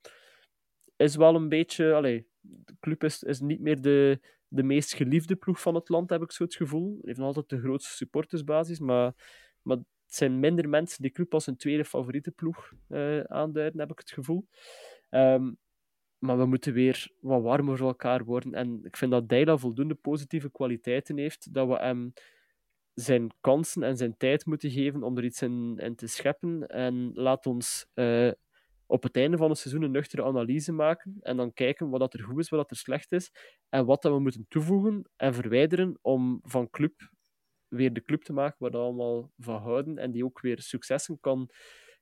is 0.97 1.17
wel 1.17 1.35
een 1.35 1.49
beetje... 1.49 1.95
Allee, 1.95 2.27
de 2.41 2.77
club 2.81 3.05
is, 3.05 3.23
is 3.23 3.41
niet 3.41 3.61
meer 3.61 3.81
de, 3.81 4.21
de 4.49 4.63
meest 4.63 4.95
geliefde 4.95 5.37
ploeg 5.37 5.61
van 5.61 5.75
het 5.75 5.89
land, 5.89 6.11
heb 6.11 6.23
ik 6.23 6.33
zo 6.33 6.43
het 6.43 6.55
gevoel. 6.55 6.99
Heeft 7.03 7.19
nog 7.19 7.27
altijd 7.27 7.49
de 7.49 7.61
grootste 7.61 7.95
supportersbasis, 7.95 8.79
maar, 8.79 9.15
maar 9.63 9.77
het 9.77 9.87
zijn 10.07 10.41
minder 10.41 10.69
mensen 10.69 11.03
die 11.03 11.11
club 11.11 11.35
als 11.35 11.47
een 11.47 11.57
tweede 11.57 11.85
favoriete 11.85 12.31
ploeg 12.31 12.73
uh, 12.89 13.21
aanduiden, 13.21 13.81
heb 13.81 13.91
ik 13.91 13.99
het 13.99 14.11
gevoel. 14.11 14.47
Um, 15.11 15.59
maar 16.19 16.39
we 16.39 16.47
moeten 16.47 16.73
weer 16.73 17.11
wat 17.21 17.43
warmer 17.43 17.77
voor 17.77 17.87
elkaar 17.87 18.25
worden. 18.25 18.55
En 18.55 18.81
ik 18.85 18.97
vind 18.97 19.11
dat 19.11 19.29
Deila 19.29 19.57
voldoende 19.57 19.95
positieve 19.95 20.51
kwaliteiten 20.51 21.19
heeft, 21.19 21.55
dat 21.55 21.69
we 21.69 21.75
hem 21.75 22.13
zijn 22.95 23.31
kansen 23.41 23.83
en 23.83 23.97
zijn 23.97 24.17
tijd 24.17 24.47
moeten 24.47 24.71
geven 24.71 25.03
om 25.03 25.17
er 25.17 25.25
iets 25.25 25.43
in, 25.43 25.93
te 25.97 26.07
scheppen. 26.07 26.67
En 26.67 27.11
laat 27.15 27.47
ons 27.47 27.87
uh, 27.95 28.31
op 28.87 29.03
het 29.03 29.17
einde 29.17 29.37
van 29.37 29.49
het 29.49 29.59
seizoen 29.59 29.83
een 29.83 29.91
nuchtere 29.91 30.25
analyse 30.25 30.73
maken 30.73 31.17
en 31.21 31.37
dan 31.37 31.53
kijken 31.53 31.91
wat 31.91 32.01
dat 32.01 32.15
er 32.15 32.23
goed 32.23 32.39
is, 32.39 32.49
wat 32.49 32.61
dat 32.61 32.71
er 32.71 32.77
slecht 32.77 33.13
is 33.13 33.31
en 33.69 33.87
wat 33.87 34.03
dat 34.03 34.13
we 34.13 34.19
moeten 34.19 34.47
toevoegen 34.49 35.11
en 35.17 35.35
verwijderen 35.35 35.99
om 36.03 36.41
van 36.43 36.71
club 36.71 37.11
weer 37.69 37.93
de 37.93 38.03
club 38.03 38.23
te 38.23 38.33
maken 38.33 38.57
waar 38.59 38.71
we 38.71 38.77
allemaal 38.77 39.31
van 39.37 39.63
houden 39.63 39.99
en 39.99 40.11
die 40.11 40.25
ook 40.25 40.41
weer 40.41 40.61
successen 40.61 41.21
kan 41.21 41.51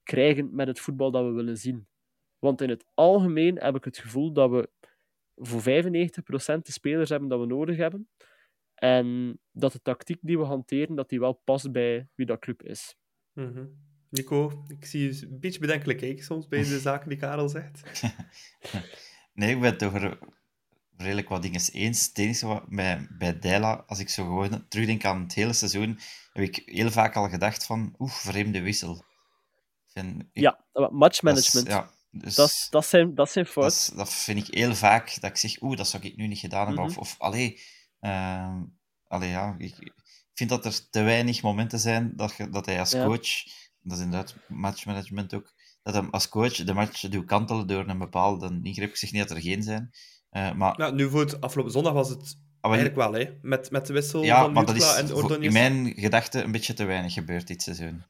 krijgen 0.03 0.55
met 0.55 0.67
het 0.67 0.81
voetbal 0.81 1.11
dat 1.11 1.25
we 1.25 1.31
willen 1.31 1.57
zien. 1.57 1.87
Want 2.39 2.61
in 2.61 2.69
het 2.69 2.85
algemeen 2.95 3.59
heb 3.59 3.75
ik 3.75 3.85
het 3.85 3.99
gevoel 3.99 4.33
dat 4.33 4.51
we 4.51 4.71
voor 5.37 5.61
95% 5.61 5.65
de 6.63 6.73
spelers 6.73 7.11
hebben 7.11 7.29
dat 7.29 7.41
we 7.41 7.47
nodig 7.47 7.77
hebben. 7.77 8.09
En 8.75 9.39
dat 9.53 9.73
de 9.73 9.83
tactiek 9.83 10.19
die 10.21 10.39
we 10.39 10.45
hanteren, 10.45 10.97
dat 10.97 11.09
die 11.09 11.21
wel 11.21 11.33
past 11.33 11.73
bij 11.73 12.09
wie 12.15 12.27
dat 12.27 12.39
club 12.39 12.63
is. 12.63 12.97
Mm 13.33 13.53
-hmm. 13.53 13.85
Nico, 14.11 14.65
ik 14.69 14.85
zie 14.85 15.03
je 15.03 15.27
een 15.27 15.41
beetje 15.41 15.61
bedenkelijk 15.61 15.99
kijken 15.99 16.25
soms 16.25 16.49
bij 16.49 16.63
de 16.63 16.79
zaken 16.89 17.09
die 17.09 17.19
Karel 17.19 17.49
zegt. 17.49 18.03
nee, 19.35 19.55
ik 19.55 19.61
ben 19.61 19.73
het 19.73 19.83
over 19.83 20.19
redelijk 20.97 21.29
wat 21.29 21.43
dingen 21.43 21.61
eens. 21.73 22.07
Het 22.07 22.19
enige 22.19 22.47
wat 22.47 22.69
bij, 22.69 23.07
bij 23.11 23.39
Deila, 23.39 23.85
als 23.87 23.99
ik 23.99 24.09
zo 24.09 24.25
gewoon 24.25 24.69
terugdenk 24.69 25.05
aan 25.05 25.23
het 25.23 25.35
hele 25.35 25.53
seizoen, 25.53 25.99
heb 26.33 26.45
ik 26.45 26.63
heel 26.65 26.91
vaak 26.91 27.15
al 27.17 27.29
gedacht 27.29 27.67
van, 27.67 27.95
oeh, 27.99 28.11
vreemde 28.11 28.61
wissel. 28.61 29.05
Ik, 29.93 30.25
ja, 30.33 30.65
matchmanagement. 30.91 31.67
Ja, 31.67 31.91
dus, 32.19 32.35
dat, 32.35 32.67
dat, 32.71 32.87
zijn, 32.87 33.15
dat 33.15 33.31
zijn 33.31 33.47
fouten. 33.47 33.87
Dat, 33.87 33.97
dat, 33.97 34.15
vind 34.15 34.49
ik 34.49 34.55
heel 34.55 34.75
vaak, 34.75 35.21
dat 35.21 35.31
ik 35.31 35.37
zeg, 35.37 35.63
oeh, 35.63 35.77
dat 35.77 35.89
zou 35.89 36.03
ik 36.03 36.17
nu 36.17 36.27
niet 36.27 36.39
gedaan 36.39 36.67
hebben. 36.67 36.85
Mm 36.85 36.91
-hmm. 36.91 36.99
Of, 36.99 37.13
of 37.13 37.21
allee, 37.21 37.61
uh, 38.01 38.57
allee, 39.07 39.31
ja, 39.31 39.55
ik 39.59 39.93
vind 40.35 40.51
dat 40.51 40.65
er 40.65 40.91
te 40.91 41.03
weinig 41.03 41.43
momenten 41.43 41.79
zijn 41.79 42.13
dat, 42.17 42.35
je, 42.37 42.49
dat 42.49 42.67
hij 42.67 42.79
als 42.79 42.91
ja. 42.91 43.05
coach 43.05 43.45
dat 43.87 43.99
is 43.99 44.05
inderdaad 44.05 44.35
matchmanagement 44.49 45.35
ook, 45.35 45.53
dat 45.83 45.95
hem 45.95 46.09
als 46.11 46.29
coach 46.29 46.55
de 46.55 46.75
match 46.75 47.01
doet 47.01 47.25
kantelen 47.25 47.67
door 47.67 47.89
een 47.89 47.99
bepaalde 47.99 48.61
ingreep. 48.63 48.89
Ik 48.89 48.97
zeg 48.97 49.13
niet 49.13 49.29
dat 49.29 49.37
er 49.37 49.43
geen 49.43 49.63
zijn. 49.63 49.91
Uh, 50.33 50.53
maar... 50.53 50.81
Ja, 50.81 50.91
nu 50.91 51.11
voor 51.11 51.21
het 51.21 51.41
afgelopen 51.41 51.73
zondag 51.73 51.93
was 51.93 52.09
het 52.09 52.39
ah, 52.61 52.73
eigenlijk 52.73 52.97
wel, 52.97 53.13
hè? 53.13 53.31
Met, 53.43 53.71
met 53.71 53.87
de 53.87 53.93
wissel 53.93 54.23
ja, 54.23 54.41
van 54.43 54.53
maar 54.53 54.67
dat 54.67 54.77
is 54.77 54.95
en 54.95 55.43
in 55.43 55.53
mijn 55.53 55.93
gedachten 55.97 56.45
een 56.45 56.53
beetje 56.53 56.75
te 56.75 56.85
weinig 56.85 57.13
gebeurd 57.13 57.47
dit 57.47 57.63
seizoen. 57.63 58.05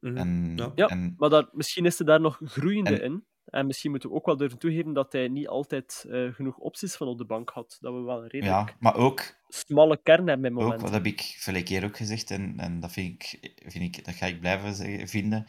Mm 0.00 0.10
-hmm. 0.10 0.16
en, 0.16 0.52
ja. 0.56 0.72
ja, 0.74 0.86
en... 0.86 1.14
maar 1.16 1.30
dat, 1.30 1.52
misschien 1.52 1.86
is 1.86 1.98
er 1.98 2.06
daar 2.06 2.20
nog 2.20 2.40
groeiende 2.44 3.00
en... 3.00 3.04
in. 3.04 3.24
En 3.46 3.66
misschien 3.66 3.90
moeten 3.90 4.08
we 4.08 4.14
ook 4.14 4.26
wel 4.26 4.36
durven 4.36 4.58
toegeven 4.58 4.92
dat 4.92 5.12
hij 5.12 5.28
niet 5.28 5.48
altijd 5.48 6.04
uh, 6.08 6.34
genoeg 6.34 6.56
opties 6.56 6.96
van 6.96 7.06
op 7.06 7.18
de 7.18 7.24
bank 7.24 7.50
had. 7.50 7.78
Dat 7.80 7.94
we 7.94 8.00
wel 8.00 8.22
een 8.22 8.28
redelijk 8.28 8.68
ja, 8.68 8.76
maar 8.78 8.96
ook, 8.96 9.36
smalle 9.48 10.00
kern 10.02 10.26
hebben 10.26 10.40
met 10.40 10.52
momenten. 10.52 10.78
Ook, 10.78 10.84
dat 10.84 10.94
heb 10.94 11.06
ik 11.06 11.36
vorige 11.38 11.62
keer 11.62 11.84
ook 11.84 11.96
gezegd, 11.96 12.30
en, 12.30 12.54
en 12.56 12.80
dat, 12.80 12.92
vind 12.92 13.22
ik, 13.22 13.52
vind 13.66 13.96
ik, 13.96 14.04
dat 14.04 14.14
ga 14.14 14.26
ik 14.26 14.40
blijven 14.40 15.08
vinden, 15.08 15.44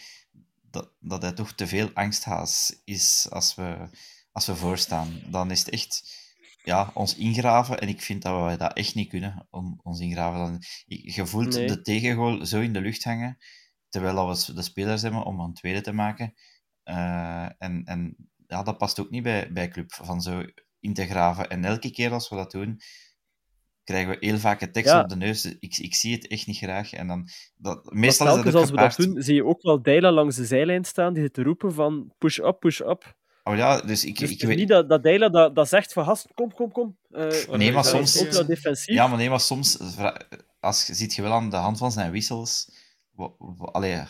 dat, 0.72 0.91
dat 1.00 1.22
hij 1.22 1.32
toch 1.32 1.52
te 1.52 1.68
veel 1.68 1.89
angsthaas 1.93 2.82
is 2.86 3.28
als 3.30 3.56
we, 3.56 3.89
als 4.32 4.45
we 4.45 4.56
voorstaan. 4.56 5.22
Dan 5.30 5.52
is 5.52 5.60
het 5.60 5.70
echt 5.70 6.26
ja, 6.64 6.91
ons 6.93 7.16
ingraven. 7.16 7.80
En 7.80 7.88
ik 7.88 8.02
vind 8.02 8.22
dat 8.22 8.52
we 8.52 8.58
dat 8.58 8.74
echt 8.74 8.95
niet 8.95 9.10
kunnen, 9.10 9.48
om 9.50 9.80
ons 9.84 10.00
ingraven. 10.00 10.39
Dan, 10.39 10.62
je 10.86 11.26
voelt 11.26 11.56
nee. 11.56 11.68
de 11.68 11.82
tegengoal 11.82 12.45
zo 12.45 12.60
in 12.60 12.74
de 12.74 12.82
lucht 12.82 13.04
hangen, 13.04 13.38
terwijl 13.89 14.28
we 14.28 14.54
de 14.54 14.62
spelers 14.62 15.02
hebben 15.02 15.24
om 15.24 15.39
een 15.39 15.54
tweede 15.54 15.82
te 15.82 15.93
maken. 15.93 16.34
Uh, 16.90 17.46
en, 17.58 17.82
en 17.86 18.16
ja, 18.48 18.64
dat 18.64 18.78
past 18.78 19.00
ook 19.00 19.10
niet 19.10 19.24
bij, 19.24 19.52
bij 19.52 19.68
club, 19.68 19.94
van 19.94 20.22
zo 20.22 20.44
in 20.80 20.94
te 20.94 21.06
graven. 21.06 21.50
En 21.50 21.66
elke 21.66 21.92
keer 21.92 22.12
als 22.12 22.30
we 22.30 22.36
dat 22.36 22.52
doen, 22.52 22.82
krijgen 23.84 24.10
we 24.10 24.26
heel 24.26 24.38
vaak 24.38 24.62
een 24.62 24.72
tekst 24.72 24.92
ja. 24.92 25.02
op 25.02 25.10
de 25.10 25.16
neus. 25.16 25.46
Ik, 25.46 25.78
ik 25.78 25.96
zie 25.96 26.14
het 26.14 26.28
echt 26.28 26.48
niet 26.48 26.58
graag. 26.58 26.94
En 26.94 27.08
dan, 27.08 27.30
dat, 27.56 27.92
meestal 27.94 28.28
is 28.28 28.34
dat 28.34 28.46
ook 28.48 28.54
als 28.54 28.70
we 28.70 28.76
dat 28.76 28.96
doen, 28.96 29.22
zie 29.22 29.36
je 29.36 29.46
ook 29.46 29.62
wel 29.62 29.82
Deila 29.82 30.12
langs 30.12 30.36
de 30.36 30.46
zijlijn 30.46 30.86
staan, 30.86 31.14
die 31.14 31.24
zit 31.24 31.34
te 31.34 31.44
roepen 31.44 31.74
van 31.74 32.14
push-up, 32.18 32.60
push-up. 32.60 33.16
Oh 33.44 33.56
ja, 33.56 33.82
dus 33.82 34.06
ik, 34.06 34.20
dus 34.20 34.32
ik 34.32 34.42
weet... 34.42 34.58
niet 34.58 34.68
dat, 34.68 34.90
dat 34.90 35.04
Deila 35.04 35.30
dat, 35.30 35.56
dat 35.56 35.70
zegt 35.70 35.94
van 35.94 36.06
gast, 36.06 36.28
kom, 36.34 36.54
kom, 36.54 36.72
kom. 36.72 36.98
Uh, 37.10 37.48
nee, 37.48 37.72
maar 37.72 37.86
soms... 37.86 38.22
Ultra 38.22 38.44
defensief. 38.44 38.96
Ja, 38.96 39.08
maar 39.08 39.18
nee, 39.18 39.30
maar 39.30 39.40
soms... 39.40 39.78
Als, 40.60 40.86
ziet 40.86 41.16
je 41.16 41.22
wel 41.22 41.32
aan 41.32 41.50
de 41.50 41.56
hand 41.56 41.78
van 41.78 41.92
zijn 41.92 42.12
wissels... 42.12 42.72
Allee, 43.58 44.04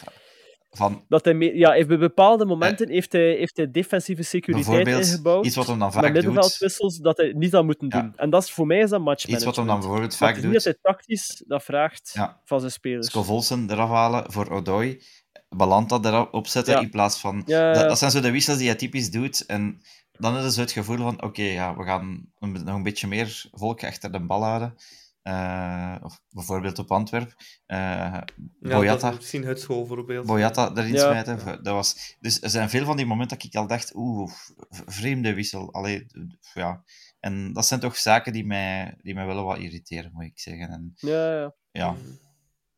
van, 0.70 1.06
dat 1.08 1.26
hij 1.26 1.34
mee, 1.34 1.58
ja, 1.58 1.86
bij 1.86 1.98
bepaalde 1.98 2.46
momenten 2.46 2.90
heeft, 2.90 3.12
hij, 3.12 3.36
heeft 3.36 3.58
hij 3.58 3.72
defensieve 3.72 4.24
securiteit 4.24 4.88
ingebouwd. 4.88 5.46
Iets 5.46 5.56
wat 5.56 5.68
hem 5.68 5.80
dan 5.80 5.92
vaak 5.92 6.04
met 6.04 6.14
middenveldwissels 6.14 6.98
dat 6.98 7.18
hij 7.18 7.34
niet 7.36 7.52
had 7.52 7.66
moeten 7.66 7.90
doen. 7.90 8.02
Ja. 8.02 8.14
En 8.16 8.30
dat 8.30 8.44
is 8.44 8.52
voor 8.52 8.68
mij 8.68 8.80
is 8.80 8.90
dat 8.90 9.02
matchmanagement. 9.02 9.36
Iets 9.36 9.46
wat 9.46 9.56
hem 9.56 9.66
dan 9.66 9.80
bijvoorbeeld 9.80 10.16
vaak 10.16 10.42
doet. 10.42 10.54
Dat 10.54 10.64
hij 10.64 10.78
tactisch 10.82 11.44
dat 11.48 11.64
vraagt 11.64 12.12
ja. 12.14 12.42
van 12.44 12.60
zijn 12.60 12.72
spelers. 12.72 13.08
Scovolsen 13.08 13.72
eraf 13.72 13.90
halen 13.90 14.32
voor 14.32 14.50
Odoi. 14.50 15.02
Balanta 15.50 16.00
erop 16.04 16.48
zetten 16.48 16.74
ja. 16.74 16.80
in 16.80 16.90
plaats 16.90 17.20
van... 17.20 17.44
Dat, 17.46 17.76
dat, 17.76 17.98
zijn 17.98 18.12
zo 18.12 18.20
de 18.20 18.32
wissels 18.32 18.58
die 18.58 18.68
hij 18.68 18.76
typisch 18.76 19.12
doet. 19.12 19.46
En 19.46 19.82
dan 20.12 20.38
is 20.38 20.44
het 20.44 20.54
zo 20.54 20.62
het 20.62 20.72
gevoel 20.72 20.98
van, 20.98 21.16
oké, 21.16 21.26
okay, 21.26 21.52
ja, 21.52 21.78
we 21.78 21.84
gaan 21.84 22.32
nog 22.40 22.76
een 22.76 22.84
beetje 22.84 23.08
meer 23.08 23.46
volk 23.52 23.84
achter 23.84 24.12
de 24.12 24.20
bal 24.20 24.44
houden. 24.44 24.76
Uh, 25.28 25.96
of 26.02 26.22
bijvoorbeeld 26.30 26.80
op 26.80 26.92
Antwerp. 26.92 27.34
Uh, 27.68 28.18
Boyata. 28.60 29.10
Ja, 29.10 29.16
misschien 29.16 29.46
het 29.46 29.60
school 29.60 29.86
voorbeeld. 29.86 30.26
Boyata 30.26 30.72
erin 30.76 30.94
ja. 30.94 31.00
smijten. 31.00 31.64
Dat 31.64 31.74
was, 31.74 32.16
dus 32.20 32.42
er 32.42 32.50
zijn 32.50 32.70
veel 32.70 32.86
van 32.86 32.98
die 32.98 33.06
momenten 33.06 33.38
dat 33.38 33.48
ik 33.48 33.56
al 33.56 33.68
dacht, 33.68 33.96
oeh, 33.96 34.32
vreemde 34.70 35.34
wissel. 35.34 35.74
Allee, 35.74 36.06
ja. 36.54 36.84
En 37.20 37.54
dat 37.54 37.66
zijn 37.66 37.80
toch 37.80 37.98
zaken 37.98 38.34
die 38.34 38.46
mij, 38.46 38.96
die 39.02 39.14
mij 39.14 39.26
wel 39.26 39.44
wat 39.44 39.58
irriteren, 39.58 40.12
moet 40.14 40.24
ik 40.24 40.40
zeggen. 40.40 40.70
En, 40.70 40.94
ja, 40.96 41.40
ja. 41.40 41.56
ja. 41.72 41.96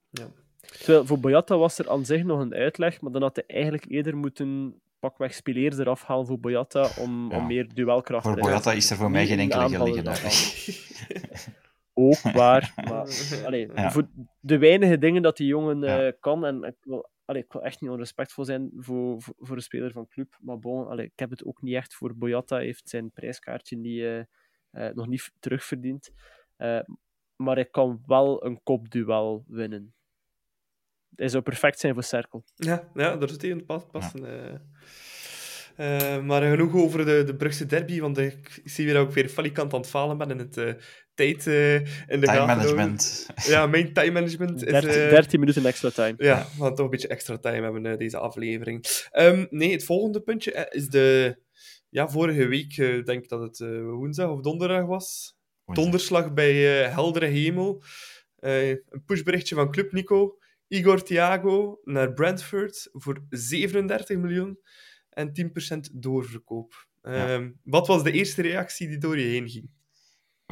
Ja. 0.09 0.27
Terwijl 0.59 1.05
voor 1.05 1.19
Boyata 1.19 1.57
was 1.57 1.79
er 1.79 1.89
aan 1.89 2.05
zich 2.05 2.23
nog 2.23 2.39
een 2.39 2.53
uitleg, 2.53 3.01
maar 3.01 3.11
dan 3.11 3.21
had 3.21 3.35
hij 3.35 3.45
eigenlijk 3.47 3.85
eerder 3.89 4.17
moeten 4.17 4.81
pakweg 4.99 5.33
spelers 5.33 5.77
eraf 5.77 6.03
halen 6.03 6.25
voor 6.25 6.39
Boyata 6.39 6.89
om, 6.97 7.31
ja. 7.31 7.37
om 7.37 7.47
meer 7.47 7.73
duelkracht 7.73 8.23
te 8.23 8.29
Voor 8.29 8.39
Boyata 8.39 8.71
is 8.71 8.89
er 8.89 8.97
voor 8.97 9.11
mij 9.11 9.27
geen 9.27 9.39
enkele 9.39 9.69
gelegen 9.69 10.03
ook 11.99 12.21
waar. 12.41 12.73
Maar 12.75 13.43
allee, 13.45 13.69
ja. 13.73 13.91
voor 13.91 14.07
de 14.39 14.57
weinige 14.57 14.97
dingen 14.97 15.21
dat 15.21 15.37
die 15.37 15.47
jongen 15.47 15.81
ja. 15.81 16.05
uh, 16.05 16.11
kan, 16.19 16.45
en 16.45 16.63
ik 16.63 16.75
wil, 16.81 17.09
allee, 17.25 17.43
ik 17.43 17.51
wil 17.51 17.63
echt 17.63 17.81
niet 17.81 17.89
onrespectvol 17.89 18.45
zijn 18.45 18.71
voor, 18.75 19.21
voor, 19.21 19.33
voor 19.37 19.55
een 19.55 19.61
speler 19.61 19.91
van 19.91 20.07
club, 20.07 20.37
maar 20.41 20.59
bon, 20.59 20.87
allee, 20.87 21.05
ik 21.05 21.19
heb 21.19 21.29
het 21.29 21.45
ook 21.45 21.61
niet 21.61 21.75
echt 21.75 21.93
voor 21.93 22.15
Boyata, 22.15 22.57
heeft 22.57 22.89
zijn 22.89 23.11
prijskaartje 23.11 23.77
niet, 23.77 23.99
uh, 23.99 24.17
uh, 24.71 24.93
nog 24.93 25.07
niet 25.07 25.31
terugverdiend. 25.39 26.11
maar 27.35 27.55
hij 27.55 27.69
kan 27.71 28.03
wel 28.05 28.45
een 28.45 28.63
kopduel 28.63 29.43
winnen. 29.47 29.93
Hij 31.15 31.29
zou 31.29 31.43
perfect 31.43 31.79
zijn 31.79 31.93
voor 31.93 32.03
Cirkel. 32.03 32.43
Ja, 32.55 32.89
ja 32.93 33.15
daar 33.17 33.29
zit 33.29 33.41
hij 33.41 33.49
in 33.49 33.57
het 33.57 33.65
pas 33.65 33.85
passen. 33.91 34.21
Ja. 34.25 34.61
Uh, 35.79 36.23
maar 36.23 36.41
genoeg 36.41 36.75
over 36.75 37.05
de, 37.05 37.23
de 37.23 37.35
Brugse 37.35 37.65
derby, 37.65 37.99
want 37.99 38.17
ik 38.17 38.61
zie 38.63 38.85
weer 38.85 38.93
dat 38.93 39.07
ik 39.07 39.13
weer 39.13 39.29
falikant 39.29 39.73
aan 39.73 39.79
het 39.79 39.89
falen 39.89 40.17
ben 40.17 40.29
in 40.29 40.37
het 40.37 40.57
uh, 40.57 40.73
tijd 41.19 41.45
uh, 41.45 41.75
in 41.75 42.19
de 42.19 42.25
Time 42.25 42.45
management. 42.45 43.27
Ja, 43.45 43.67
mijn 43.67 43.93
time 43.93 44.11
management 44.11 44.63
is... 44.63 44.71
13, 44.71 44.91
13 44.91 45.39
minuten 45.39 45.65
extra 45.65 45.89
time. 45.89 46.13
Ja, 46.17 46.37
ja, 46.37 46.47
we 46.57 46.63
gaan 46.63 46.75
toch 46.75 46.85
een 46.85 46.91
beetje 46.91 47.07
extra 47.07 47.37
time 47.37 47.61
hebben 47.61 47.97
deze 47.97 48.17
aflevering. 48.17 48.85
Um, 49.13 49.47
nee, 49.49 49.71
het 49.71 49.83
volgende 49.83 50.21
puntje 50.21 50.67
is 50.69 50.87
de... 50.87 51.37
Ja, 51.89 52.09
vorige 52.09 52.45
week, 52.47 52.77
ik 52.77 53.05
denk 53.05 53.29
dat 53.29 53.41
het 53.41 53.59
woensdag 53.81 54.29
of 54.29 54.41
donderdag 54.41 54.85
was. 54.85 55.35
Woensdag. 55.63 55.85
Donderslag 55.85 56.33
bij 56.33 56.53
heldere 56.89 57.25
hemel. 57.25 57.83
een 58.39 59.03
pushberichtje 59.05 59.55
van 59.55 59.71
Club 59.71 59.91
Nico. 59.91 60.37
Igor 60.67 61.03
Thiago 61.03 61.79
naar 61.83 62.13
Brentford 62.13 62.89
voor 62.91 63.25
37 63.29 64.17
miljoen 64.17 64.59
en 65.09 65.51
10% 65.89 65.93
doorverkoop. 65.93 66.87
Ja. 67.01 67.33
Um, 67.33 67.59
wat 67.63 67.87
was 67.87 68.03
de 68.03 68.11
eerste 68.11 68.41
reactie 68.41 68.87
die 68.87 68.97
door 68.97 69.19
je 69.19 69.27
heen 69.27 69.49
ging? 69.49 69.69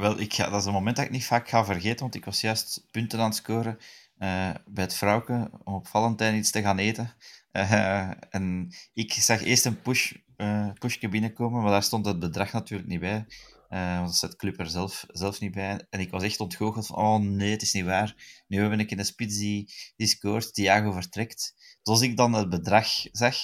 Wel, 0.00 0.20
ik 0.20 0.34
ga, 0.34 0.48
dat 0.50 0.60
is 0.60 0.66
een 0.66 0.72
moment 0.72 0.96
dat 0.96 1.04
ik 1.04 1.10
niet 1.10 1.26
vaak 1.26 1.48
ga 1.48 1.64
vergeten, 1.64 2.00
want 2.00 2.14
ik 2.14 2.24
was 2.24 2.40
juist 2.40 2.86
punten 2.90 3.18
aan 3.18 3.24
het 3.24 3.34
scoren 3.34 3.78
eh, 4.18 4.50
bij 4.66 4.84
het 4.84 4.94
vrouwke 4.94 5.50
om 5.64 5.74
op 5.74 5.86
Valentijn 5.86 6.36
iets 6.36 6.50
te 6.50 6.62
gaan 6.62 6.78
eten. 6.78 7.14
Eh, 7.50 8.10
en 8.36 8.68
ik 8.92 9.12
zag 9.12 9.42
eerst 9.42 9.64
een 9.64 9.82
push, 9.82 10.12
eh, 10.36 10.70
pushje 10.78 11.08
binnenkomen, 11.08 11.62
maar 11.62 11.70
daar 11.70 11.82
stond 11.82 12.06
het 12.06 12.18
bedrag 12.18 12.52
natuurlijk 12.52 12.88
niet 12.88 13.00
bij. 13.00 13.26
Want 13.68 14.06
dat 14.06 14.16
zet 14.16 14.36
Club 14.36 14.58
er 14.58 14.70
zelf, 14.70 15.04
zelf 15.08 15.40
niet 15.40 15.52
bij. 15.52 15.86
En 15.90 16.00
ik 16.00 16.10
was 16.10 16.22
echt 16.22 16.40
ontgoocheld 16.40 16.86
van, 16.86 16.96
oh 16.96 17.18
nee, 17.18 17.50
het 17.50 17.62
is 17.62 17.72
niet 17.72 17.84
waar. 17.84 18.42
Nu 18.48 18.60
hebben 18.60 18.78
we 18.78 18.96
een 18.98 19.04
spits 19.04 19.38
die, 19.38 19.72
die 19.96 20.06
scoort, 20.06 20.54
Thiago 20.54 20.92
vertrekt. 20.92 21.54
Dus 21.82 21.94
als 21.94 22.00
ik 22.00 22.16
dan 22.16 22.32
het 22.32 22.48
bedrag 22.48 22.88
zag, 23.12 23.36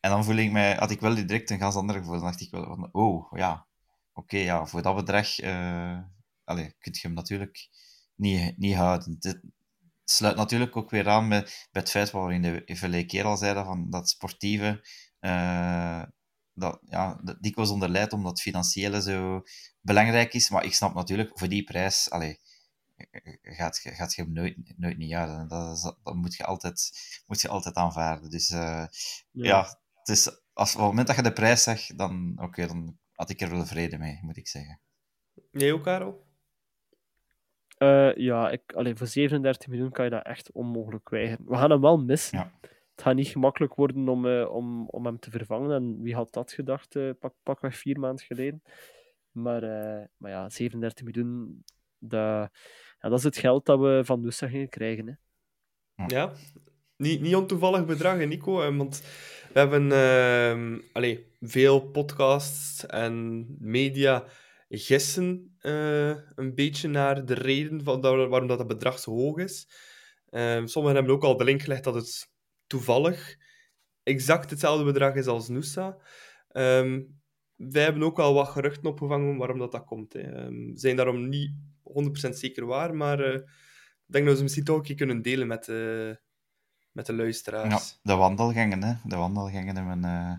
en 0.00 0.10
dan 0.10 0.24
voel 0.24 0.36
ik 0.36 0.52
mij, 0.52 0.74
had 0.74 0.90
ik 0.90 1.00
wel 1.00 1.14
direct 1.14 1.50
een 1.50 1.58
ganz 1.58 1.74
ander 1.74 1.96
gevoel. 1.96 2.14
Dan 2.14 2.24
dacht 2.24 2.40
ik 2.40 2.50
wel 2.50 2.64
van, 2.64 2.88
oh, 2.92 3.32
ja, 3.38 3.66
oké, 4.14 4.36
ja, 4.36 4.66
voor 4.66 4.82
dat 4.82 4.96
bedrag 4.96 5.40
uh, 5.40 5.98
allez, 6.44 6.72
kun 6.78 6.92
je 6.92 7.00
hem 7.00 7.12
natuurlijk 7.12 7.68
niet, 8.14 8.58
niet 8.58 8.74
houden. 8.74 9.16
Het 9.20 9.40
sluit 10.04 10.36
natuurlijk 10.36 10.76
ook 10.76 10.90
weer 10.90 11.08
aan 11.08 11.28
met, 11.28 11.68
bij 11.72 11.82
het 11.82 11.90
feit 11.90 12.10
wat 12.10 12.26
we 12.26 12.34
in 12.34 12.42
de 12.42 12.76
verleden 12.76 13.06
keer 13.06 13.24
al 13.24 13.36
zeiden, 13.36 13.64
van 13.64 13.90
dat 13.90 14.08
sportieve, 14.08 14.86
uh, 15.20 16.02
dat, 16.52 16.80
ja, 16.84 17.20
dikwijls 17.40 17.70
onder 17.70 17.88
leidt 17.88 18.12
omdat 18.12 18.30
het 18.30 18.40
financiële 18.40 19.02
zo 19.02 19.42
belangrijk 19.80 20.34
is. 20.34 20.50
Maar 20.50 20.64
ik 20.64 20.74
snap 20.74 20.94
natuurlijk, 20.94 21.38
voor 21.38 21.48
die 21.48 21.64
prijs, 21.64 22.10
allez, 22.10 22.36
gaat, 23.42 23.78
gaat 23.78 24.14
je 24.14 24.22
hem 24.22 24.32
nooit, 24.32 24.72
nooit 24.76 24.96
niet 24.96 25.14
houden. 25.14 25.48
Dat, 25.48 25.96
dat 26.02 26.14
moet, 26.14 26.34
je 26.34 26.44
altijd, 26.44 26.90
moet 27.26 27.40
je 27.40 27.48
altijd 27.48 27.74
aanvaarden. 27.74 28.30
Dus 28.30 28.50
uh, 28.50 28.58
ja. 28.58 28.88
ja, 29.30 29.80
het 29.94 30.08
is, 30.08 30.26
als, 30.52 30.72
op 30.72 30.78
het 30.78 30.88
moment 30.88 31.06
dat 31.06 31.16
je 31.16 31.22
de 31.22 31.32
prijs 31.32 31.62
zag, 31.62 31.86
dan, 31.86 32.32
oké, 32.36 32.66
dan 32.66 32.98
had 33.14 33.30
ik 33.30 33.40
er 33.40 33.50
wel 33.50 33.64
vrede 33.64 33.98
mee, 33.98 34.18
moet 34.22 34.36
ik 34.36 34.48
zeggen. 34.48 34.80
Jij 35.50 35.72
ook, 35.72 35.82
Karel? 35.82 36.26
Uh, 37.78 38.14
ja, 38.16 38.50
ik, 38.50 38.72
allee, 38.72 38.94
voor 38.94 39.06
37 39.06 39.68
miljoen 39.68 39.90
kan 39.90 40.04
je 40.04 40.10
dat 40.10 40.24
echt 40.24 40.52
onmogelijk 40.52 41.08
weigeren. 41.08 41.46
We 41.46 41.56
gaan 41.56 41.70
hem 41.70 41.80
wel 41.80 41.98
missen. 41.98 42.38
Ja. 42.38 42.52
Het 42.60 43.02
gaat 43.02 43.14
niet 43.14 43.28
gemakkelijk 43.28 43.74
worden 43.74 44.08
om, 44.08 44.26
uh, 44.26 44.50
om, 44.50 44.88
om 44.88 45.06
hem 45.06 45.18
te 45.18 45.30
vervangen. 45.30 45.70
En 45.70 46.02
wie 46.02 46.14
had 46.14 46.32
dat 46.32 46.52
gedacht, 46.52 46.94
uh, 46.94 47.10
pak, 47.18 47.34
pakweg 47.42 47.76
vier 47.76 47.98
maanden 47.98 48.24
geleden? 48.24 48.62
Maar, 49.30 49.60
maar 50.16 50.30
ja, 50.30 50.48
37 50.48 51.04
miljoen, 51.04 51.64
dat, 51.98 52.50
ja, 53.00 53.08
dat 53.08 53.18
is 53.18 53.24
het 53.24 53.36
geld 53.36 53.66
dat 53.66 53.78
we 53.78 54.00
van 54.04 54.20
Nusa 54.20 54.48
gingen 54.48 54.68
krijgen. 54.68 55.06
Hè. 55.06 56.04
Ja, 56.06 56.32
niet, 57.04 57.20
niet 57.20 57.34
ontoevallig 57.34 57.84
bedrag, 57.84 58.18
Nico. 58.18 58.76
Want 58.76 59.02
we 59.52 59.58
hebben 59.58 59.90
uh, 59.90 60.78
allez, 60.92 61.18
veel 61.40 61.80
podcasts 61.80 62.86
en 62.86 63.46
media 63.58 64.24
gissen 64.68 65.56
uh, 65.60 66.16
een 66.34 66.54
beetje 66.54 66.88
naar 66.88 67.24
de 67.24 67.34
reden 67.34 67.82
van 67.82 68.00
dat, 68.00 68.28
waarom 68.28 68.48
dat, 68.48 68.66
bedrag 68.66 68.98
zo 68.98 69.10
hoog 69.10 69.38
is. 69.38 69.68
Uh, 70.30 70.62
sommigen 70.64 70.96
hebben 70.96 71.14
ook 71.14 71.24
al 71.24 71.36
de 71.36 71.44
link 71.44 71.62
gelegd 71.62 71.84
dat 71.84 71.94
het 71.94 72.32
toevallig 72.66 73.36
exact 74.02 74.50
hetzelfde 74.50 74.84
bedrag 74.84 75.14
is 75.14 75.26
als 75.26 75.48
Nusa. 75.48 75.96
Um, 76.52 77.22
wij 77.56 77.82
hebben 77.82 78.02
ook 78.02 78.18
al 78.18 78.34
wat 78.34 78.48
geruchten 78.48 78.90
opgevangen 78.90 79.36
waarom 79.36 79.58
dat, 79.58 79.72
dat 79.72 79.84
komt. 79.84 80.12
Hè. 80.12 80.48
We 80.48 80.70
zijn 80.74 80.96
daarom 80.96 81.28
niet 81.28 81.50
100% 82.28 82.30
zeker 82.30 82.66
waar, 82.66 82.94
maar 82.94 83.20
uh, 83.20 83.34
ik 83.34 84.12
denk 84.12 84.24
dat 84.24 84.32
we 84.32 84.36
ze 84.36 84.42
misschien 84.42 84.64
toch 84.64 84.76
een 84.76 84.82
keer 84.82 84.96
kunnen 84.96 85.22
delen 85.22 85.46
met, 85.46 85.68
uh, 85.68 86.14
met 86.94 87.06
de 87.06 87.14
luisteraars. 87.14 87.70
Ja, 87.70 87.80
de 88.02 88.14
wandelgangen, 88.14 88.82
hè. 88.82 88.94
De 89.04 89.16
wandelgangen 89.16 89.76
hebben, 89.76 90.04
uh, 90.04 90.32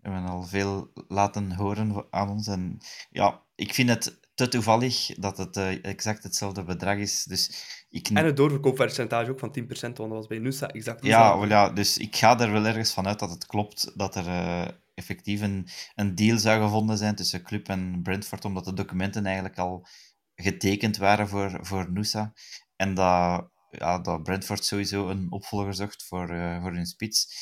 hebben 0.00 0.30
al 0.30 0.42
veel 0.42 0.92
laten 1.08 1.52
horen 1.52 2.06
aan 2.10 2.28
ons. 2.28 2.46
En 2.46 2.78
ja, 3.10 3.42
ik 3.54 3.74
vind 3.74 3.88
het 3.88 4.20
te 4.34 4.48
toevallig 4.48 5.14
dat 5.16 5.38
het 5.38 5.56
uh, 5.56 5.84
exact 5.84 6.22
hetzelfde 6.22 6.64
bedrag 6.64 6.96
is. 6.96 7.24
Dus 7.24 7.50
ik... 7.90 8.08
En 8.08 8.24
het 8.24 8.36
doorverkooppercentage 8.36 9.30
ook 9.30 9.38
van 9.38 9.56
10%, 9.60 9.64
want 9.80 9.96
dat 9.96 10.08
was 10.08 10.26
bij 10.26 10.38
Nusa 10.38 10.68
exact 10.68 11.04
ja, 11.04 11.38
well, 11.38 11.48
ja, 11.48 11.70
dus 11.70 11.98
ik 11.98 12.16
ga 12.16 12.40
er 12.40 12.52
wel 12.52 12.66
ergens 12.66 12.92
vanuit 12.92 13.18
dat 13.18 13.30
het 13.30 13.46
klopt 13.46 13.92
dat 13.94 14.16
er 14.16 14.26
uh, 14.26 14.68
effectief 14.94 15.40
een, 15.40 15.68
een 15.94 16.14
deal 16.14 16.38
zou 16.38 16.62
gevonden 16.62 16.98
zijn 16.98 17.14
tussen 17.14 17.42
Club 17.42 17.68
en 17.68 18.00
Brentford, 18.02 18.44
omdat 18.44 18.64
de 18.64 18.74
documenten 18.74 19.26
eigenlijk 19.26 19.58
al 19.58 19.86
getekend 20.34 20.96
waren 20.96 21.28
voor, 21.28 21.58
voor 21.60 21.90
Nusa. 21.90 22.32
En 22.76 22.94
dat, 22.94 23.50
ja, 23.70 23.98
dat 23.98 24.22
Brentford 24.22 24.64
sowieso 24.64 25.08
een 25.08 25.32
opvolger 25.32 25.74
zocht 25.74 26.04
voor, 26.04 26.30
uh, 26.30 26.62
voor 26.62 26.72
hun 26.72 26.86
spits. 26.86 27.32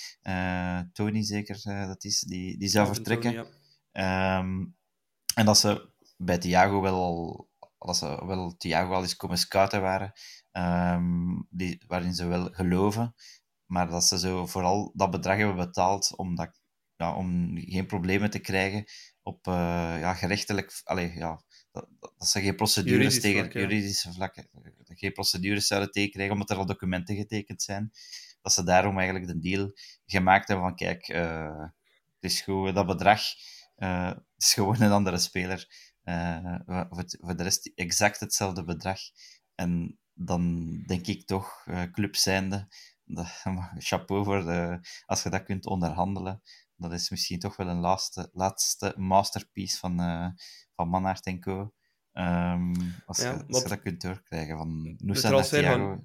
Tony 0.93 1.23
zeker, 1.23 1.61
dat 1.87 2.05
is, 2.05 2.21
die, 2.21 2.59
die 2.59 2.69
zou 2.69 2.87
ja, 2.87 2.95
vertrekken. 2.95 3.33
Tony, 3.33 3.49
ja. 3.93 4.39
um, 4.39 4.77
en 5.35 5.45
dat 5.45 5.59
ze 5.59 5.95
bij 6.17 6.39
Thiago 6.39 6.81
wel 6.81 6.95
al, 6.95 7.49
dat 7.79 7.97
ze 7.97 8.27
wel 8.27 8.57
Thiago 8.57 8.93
al 8.93 9.03
eens 9.03 9.17
komen 9.17 9.39
scouten 9.39 9.81
waren, 9.81 10.13
um, 10.53 11.47
die, 11.51 11.83
waarin 11.87 12.15
ze 12.15 12.27
wel 12.27 12.49
geloven, 12.53 13.15
maar 13.67 13.91
dat 13.91 14.05
ze 14.05 14.19
zo 14.19 14.47
vooral 14.47 14.93
dat 14.95 15.11
bedrag 15.11 15.37
hebben 15.37 15.57
betaald 15.57 16.17
omdat, 16.17 16.61
ja, 16.97 17.17
om 17.17 17.59
geen 17.59 17.87
problemen 17.87 18.31
te 18.31 18.39
krijgen 18.39 18.85
op 19.23 19.45
ja, 19.45 20.15
gerechtelijk, 20.15 20.81
allee, 20.85 21.13
ja, 21.15 21.41
dat, 21.77 22.13
dat 22.19 22.29
ze 22.29 22.41
geen 22.41 22.57
procedures 22.57 22.93
Juridisch 22.97 23.21
tegen 23.21 23.41
vlak, 23.41 23.53
ja. 23.53 23.61
juridische 23.61 24.13
vlakken, 24.13 24.49
geen 24.85 25.13
procedures 25.13 25.67
zouden 25.67 25.91
tekenen, 25.91 26.31
omdat 26.31 26.51
er 26.51 26.57
al 26.57 26.67
documenten 26.67 27.17
getekend 27.17 27.63
zijn, 27.63 27.93
dat 28.43 28.53
ze 28.53 28.65
daarom 28.65 28.99
eigenlijk 28.99 29.27
de 29.27 29.39
deal 29.39 29.73
gemaakt 30.07 30.49
hebben 30.49 30.67
van 30.67 30.77
kijk, 30.77 31.09
uh, 31.09 31.61
het 32.21 32.33
is 32.33 32.41
goed, 32.41 32.75
dat 32.75 32.87
bedrag, 32.87 33.21
uh, 33.79 34.09
het 34.09 34.23
is 34.37 34.55
gewoon 34.55 34.81
een 34.81 34.91
andere 34.91 35.19
speler. 35.19 35.95
Uh, 36.05 36.55
voor, 36.67 37.05
voor, 37.21 37.37
de 37.37 37.43
rest 37.43 37.73
exact 37.75 38.21
hetzelfde 38.21 38.65
bedrag. 38.65 38.99
En 39.55 39.99
dan 40.15 40.73
denk 40.87 41.07
ik 41.07 41.27
toch, 41.27 41.67
club 41.93 42.17
zijnde, 42.17 42.69
dat, 43.05 43.45
chapeau 43.79 44.25
voor 44.25 44.45
de, 44.45 44.81
als 45.07 45.23
je 45.23 45.31
dat 45.31 45.43
kunt 45.43 45.67
onderhandelen. 45.67 46.43
Dat 46.77 46.93
is 46.93 47.11
misschien 47.11 47.39
toch 47.39 47.57
wel 47.57 47.69
een 47.69 47.81
laatste, 47.81 48.31
laatste 48.33 48.95
masterpiece 48.97 49.79
van, 49.79 50.01
van 50.77 50.89
Manhart 50.89 51.39
Co. 51.41 51.73
Um, 52.13 52.73
als, 53.07 53.19
ja, 53.19 53.33
je, 53.33 53.45
als 53.49 53.63
je 53.63 53.69
dat 53.69 53.81
kunt 53.81 54.01
doorkrijgen 54.01 54.57
van 54.57 54.97
Nusa 54.99 55.31
naar 55.31 55.45
Thiago. 55.45 56.05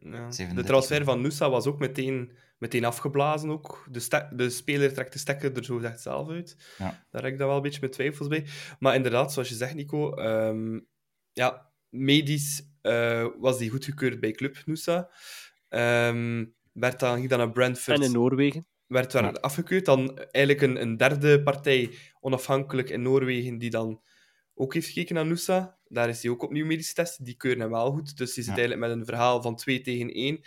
Van, 0.00 0.30
ja, 0.36 0.54
de 0.54 0.64
transfer 0.64 1.04
van 1.04 1.20
Nusa 1.20 1.50
was 1.50 1.66
ook 1.66 1.78
meteen 1.78 2.32
meteen 2.58 2.84
afgeblazen 2.84 3.50
ook. 3.50 3.86
De, 3.90 4.28
de 4.30 4.50
speler 4.50 4.92
trekt 4.92 5.12
de 5.12 5.18
stekker 5.18 5.56
er 5.56 5.64
zo 5.64 5.80
echt 5.80 6.00
zelf 6.00 6.28
uit. 6.28 6.74
Ja. 6.78 7.06
Daar 7.10 7.22
heb 7.22 7.32
ik 7.32 7.38
dan 7.38 7.46
wel 7.46 7.56
een 7.56 7.62
beetje 7.62 7.80
met 7.80 7.92
twijfels 7.92 8.28
bij. 8.28 8.46
Maar 8.78 8.94
inderdaad, 8.94 9.32
zoals 9.32 9.48
je 9.48 9.54
zegt, 9.54 9.74
Nico, 9.74 10.16
um, 10.18 10.86
ja, 11.32 11.70
medisch 11.88 12.62
uh, 12.82 13.26
was 13.38 13.58
die 13.58 13.70
goedgekeurd 13.70 14.20
bij 14.20 14.32
Club 14.32 14.62
Nusa. 14.64 15.10
Um, 15.68 16.54
werd 16.72 17.00
dan, 17.00 17.16
ging 17.16 17.28
dan 17.28 17.38
naar 17.38 17.50
Brentford. 17.50 17.98
En 17.98 18.04
in 18.04 18.12
Noorwegen. 18.12 18.66
Werd 18.88 19.12
daar 19.12 19.24
ja. 19.24 19.30
afgekeurd. 19.30 19.84
Dan 19.84 20.18
eigenlijk 20.18 20.60
een, 20.60 20.82
een 20.82 20.96
derde 20.96 21.42
partij, 21.42 21.90
onafhankelijk 22.20 22.90
in 22.90 23.02
Noorwegen, 23.02 23.58
die 23.58 23.70
dan 23.70 24.00
ook 24.54 24.74
heeft 24.74 24.86
gekeken 24.86 25.14
naar 25.14 25.26
Nusa. 25.26 25.78
Daar 25.88 26.08
is 26.08 26.22
hij 26.22 26.30
ook 26.30 26.42
opnieuw 26.42 26.66
medisch 26.66 26.88
getest. 26.88 27.24
Die 27.24 27.34
keuren 27.34 27.60
hem 27.60 27.70
wel 27.70 27.92
goed. 27.92 28.16
Dus 28.16 28.34
die 28.34 28.44
zit 28.44 28.54
ja. 28.54 28.58
eigenlijk 28.58 28.80
met 28.80 28.98
een 28.98 29.04
verhaal 29.04 29.42
van 29.42 29.56
2 29.56 29.80
tegen 29.80 30.10
1. 30.10 30.40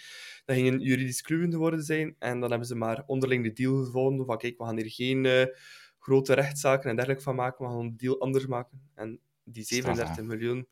Dat 0.46 0.56
ging 0.56 0.68
een 0.68 0.80
juridisch 0.80 1.22
kluwende 1.22 1.58
worden 1.58 1.84
zijn. 1.84 2.16
En 2.20 2.40
dan 2.40 2.50
hebben 2.50 2.68
ze 2.68 2.76
maar 2.76 3.04
onderling 3.06 3.44
de 3.44 3.54
deal 3.54 3.84
gevonden 3.84 4.26
van 4.26 4.38
kijk, 4.38 4.58
we 4.58 4.64
gaan 4.64 4.78
hier 4.78 4.92
geen 4.92 5.24
uh, 5.24 5.46
grote 6.00 6.34
rechtszaken 6.34 6.90
en 6.90 6.96
dergelijke 6.96 7.24
van 7.24 7.36
maken. 7.36 7.66
We 7.66 7.72
gaan 7.72 7.80
een 7.80 7.98
deal 7.98 8.20
anders 8.20 8.46
maken. 8.46 8.82
En 8.96 9.20
die 9.44 9.64
37 9.64 10.14
Straf, 10.14 10.28
miljoen 10.28 10.68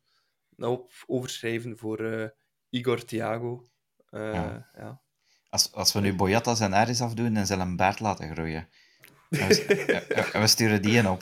nou 0.55 0.89
overschrijven 1.05 1.77
voor 1.77 2.01
uh, 2.01 2.27
Igor 2.69 3.05
Thiago. 3.05 3.65
Uh, 4.11 4.33
ja. 4.33 4.69
ja. 4.77 5.01
Als, 5.49 5.71
als 5.71 5.93
we 5.93 5.99
nu 5.99 6.15
Boyatas 6.15 6.59
en 6.59 6.73
Aris 6.73 7.01
afdoen 7.01 7.35
en 7.35 7.47
ze 7.47 7.53
een 7.53 7.75
baard 7.75 7.99
laten 7.99 8.31
groeien. 8.33 8.67
En 9.29 9.47
we, 9.47 10.29
we 10.31 10.47
sturen 10.47 10.81
die 10.81 10.97
in 10.97 11.07
op. 11.07 11.21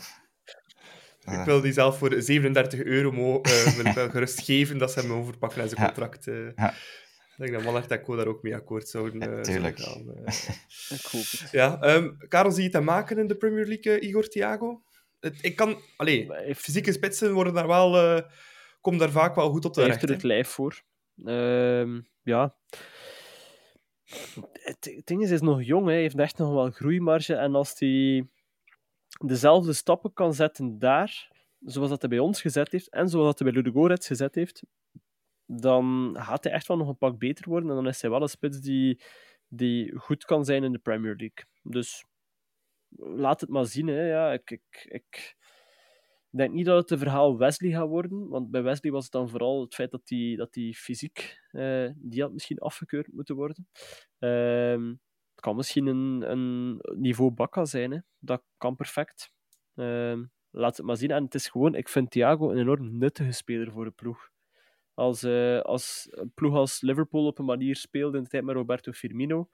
Ik 1.31 1.45
wil 1.45 1.61
die 1.61 1.73
zelf 1.73 1.97
voor 1.97 2.21
37 2.21 2.83
euro 2.83 3.11
mo 3.11 3.41
uh, 3.41 3.75
wil 3.75 3.85
ik 3.85 3.93
wel 3.93 4.09
gerust 4.09 4.41
geven 4.41 4.77
dat 4.77 4.91
ze 4.91 4.99
hem 4.99 5.11
overpakken 5.11 5.61
aan 5.61 5.69
zijn 5.69 5.85
contract. 5.85 6.27
Uh. 6.27 6.49
Ja. 6.55 6.69
Ik 6.71 7.43
denk 7.43 7.53
dat 7.53 7.63
Mallard 7.63 7.91
en 7.91 8.01
Co 8.01 8.15
daar 8.15 8.27
ook 8.27 8.43
mee 8.43 8.55
akkoord 8.55 8.89
zouden, 8.89 9.29
uh, 9.29 9.35
ja, 9.35 9.41
tuurlijk. 9.41 9.77
zouden 9.77 10.23
ik 10.97 11.05
hoop 11.11 11.25
het. 11.31 11.47
Ja, 11.51 11.95
um, 11.95 12.17
Karel, 12.27 12.51
zie 12.51 12.63
je 12.63 12.77
het 12.77 12.85
maken 12.85 13.17
in 13.17 13.27
de 13.27 13.35
Premier 13.35 13.65
League, 13.65 13.99
Igor 13.99 14.27
Thiago? 14.27 14.81
Het, 15.19 15.37
ik 15.41 15.55
kan... 15.55 15.81
Allee, 15.97 16.29
fysieke 16.55 16.91
spitsen 16.91 17.33
worden 17.33 17.53
daar 17.53 17.67
wel... 17.67 18.23
komen 18.81 18.99
daar 18.99 19.11
vaak 19.11 19.35
wel 19.35 19.49
goed 19.49 19.65
op 19.65 19.73
terecht. 19.73 20.01
Hij 20.01 20.09
heeft 20.09 20.23
er 20.23 20.29
het 20.29 20.37
lijf 20.37 20.47
voor. 20.47 20.81
Uh, 21.15 22.01
ja. 22.23 22.55
Het, 24.51 25.01
ding 25.03 25.21
is, 25.21 25.27
hij 25.27 25.35
is 25.35 25.41
nog 25.41 25.63
jong. 25.63 25.85
Hij 25.85 25.99
heeft 25.99 26.19
echt 26.19 26.37
nog 26.37 26.53
wel 26.53 26.69
groeimarge. 26.69 27.35
En 27.35 27.55
als 27.55 27.79
hij 27.79 28.27
dezelfde 29.25 29.73
stappen 29.73 30.13
kan 30.13 30.33
zetten 30.33 30.79
daar, 30.79 31.31
zoals 31.59 31.89
dat 31.89 32.01
hij 32.01 32.09
bij 32.09 32.19
ons 32.19 32.41
gezet 32.41 32.71
heeft, 32.71 32.89
en 32.89 33.09
zoals 33.09 33.25
dat 33.25 33.39
hij 33.39 33.51
bij 33.51 33.61
Ludogorets 33.61 34.07
gezet 34.07 34.35
heeft, 34.35 34.63
dan 35.45 36.15
gaat 36.19 36.43
hij 36.43 36.53
echt 36.53 36.67
wel 36.67 36.77
nog 36.77 36.87
een 36.87 36.97
pak 36.97 37.17
beter 37.17 37.49
worden. 37.49 37.69
En 37.69 37.75
dan 37.75 37.87
is 37.87 38.01
hij 38.01 38.09
wel 38.09 38.21
een 38.21 38.29
spits 38.29 38.59
die, 38.59 39.01
die 39.47 39.97
goed 39.97 40.25
kan 40.25 40.45
zijn 40.45 40.63
in 40.63 40.71
de 40.71 40.79
Premier 40.79 41.15
League. 41.15 41.45
Dus 41.63 42.05
laat 42.97 43.41
het 43.41 43.49
maar 43.49 43.65
zien. 43.65 43.87
Hè. 43.87 44.07
Ja, 44.07 44.33
ik, 44.33 44.51
ik, 44.51 44.85
ik 44.89 45.35
Ik 46.37 46.43
denk 46.43 46.55
niet 46.55 46.65
dat 46.65 46.81
het 46.81 46.91
een 46.91 46.97
verhaal 46.97 47.37
Wesley 47.37 47.71
gaat 47.71 47.87
worden, 47.87 48.27
want 48.27 48.51
bij 48.51 48.63
Wesley 48.63 48.91
was 48.91 49.03
het 49.03 49.11
dan 49.11 49.29
vooral 49.29 49.61
het 49.61 49.75
feit 49.75 49.91
dat 49.91 50.01
hij 50.05 50.35
dat 50.35 50.53
die 50.53 50.75
fysiek 50.75 51.39
uh, 51.51 51.89
die 51.95 52.21
had 52.21 52.33
misschien 52.33 52.57
afgekeurd 52.59 53.13
moeten 53.13 53.35
worden. 53.35 53.67
Uh, 54.19 54.91
het 55.31 55.41
kan 55.41 55.55
misschien 55.55 55.85
een, 55.85 56.31
een 56.31 56.79
niveau 56.95 57.31
Bakka 57.31 57.65
zijn, 57.65 57.91
hè. 57.91 57.99
dat 58.19 58.43
kan 58.57 58.75
perfect. 58.75 59.31
Uh, 59.75 60.21
laat 60.49 60.77
het 60.77 60.85
maar 60.85 60.97
zien. 60.97 61.11
En 61.11 61.23
het 61.23 61.35
is 61.35 61.47
gewoon, 61.47 61.75
ik 61.75 61.89
vind 61.89 62.11
Thiago 62.11 62.51
een 62.51 62.57
enorm 62.57 62.97
nuttige 62.97 63.31
speler 63.31 63.71
voor 63.71 63.85
de 63.85 63.91
ploeg. 63.91 64.29
Als, 64.93 65.23
uh, 65.23 65.61
als 65.61 66.07
een 66.11 66.31
ploeg 66.33 66.55
als 66.55 66.81
Liverpool 66.81 67.25
op 67.25 67.39
een 67.39 67.45
manier 67.45 67.75
speelde 67.75 68.17
in 68.17 68.23
de 68.23 68.29
tijd 68.29 68.43
met 68.43 68.55
Roberto 68.55 68.91
Firmino, 68.91 69.49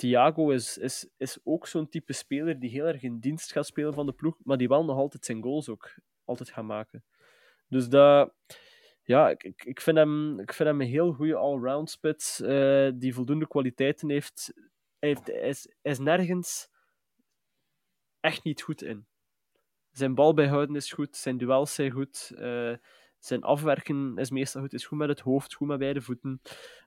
Thiago 0.00 0.50
is, 0.50 0.78
is, 0.78 1.08
is 1.16 1.38
ook 1.44 1.66
zo'n 1.66 1.88
type 1.88 2.12
speler 2.12 2.58
die 2.58 2.70
heel 2.70 2.86
erg 2.86 3.02
in 3.02 3.18
dienst 3.18 3.52
gaat 3.52 3.66
spelen 3.66 3.94
van 3.94 4.06
de 4.06 4.12
ploeg, 4.12 4.36
maar 4.44 4.56
die 4.56 4.68
wel 4.68 4.84
nog 4.84 4.96
altijd 4.96 5.24
zijn 5.24 5.42
goals 5.42 5.68
ook 5.68 5.94
altijd 6.24 6.50
gaat 6.50 6.64
maken. 6.64 7.04
Dus 7.68 7.88
dat, 7.88 8.34
ja, 9.02 9.30
ik, 9.30 9.42
ik, 9.64 9.80
vind, 9.80 9.96
hem, 9.96 10.40
ik 10.40 10.52
vind 10.52 10.68
hem 10.68 10.80
een 10.80 10.86
heel 10.86 11.12
goede 11.12 11.36
all-round 11.36 11.90
spits 11.90 12.40
uh, 12.40 12.90
die 12.94 13.14
voldoende 13.14 13.46
kwaliteiten 13.46 14.10
heeft. 14.10 14.52
Hij, 14.98 15.08
heeft 15.08 15.26
hij, 15.26 15.40
is, 15.40 15.68
is 15.82 15.98
nergens 15.98 16.68
echt 18.20 18.44
niet 18.44 18.62
goed 18.62 18.82
in. 18.82 19.06
Zijn 19.90 20.14
bal 20.14 20.34
bijhouden 20.34 20.76
is 20.76 20.92
goed, 20.92 21.16
zijn 21.16 21.38
duels 21.38 21.74
zijn 21.74 21.90
goed. 21.90 22.32
Uh, 22.34 22.76
zijn 23.26 23.42
afwerken 23.42 24.12
is 24.16 24.30
meestal 24.30 24.60
goed. 24.60 24.72
Is 24.72 24.86
goed 24.86 24.98
met 24.98 25.08
het 25.08 25.20
hoofd, 25.20 25.54
goed 25.54 25.68
met 25.68 25.78
beide 25.78 26.00
voeten. 26.00 26.40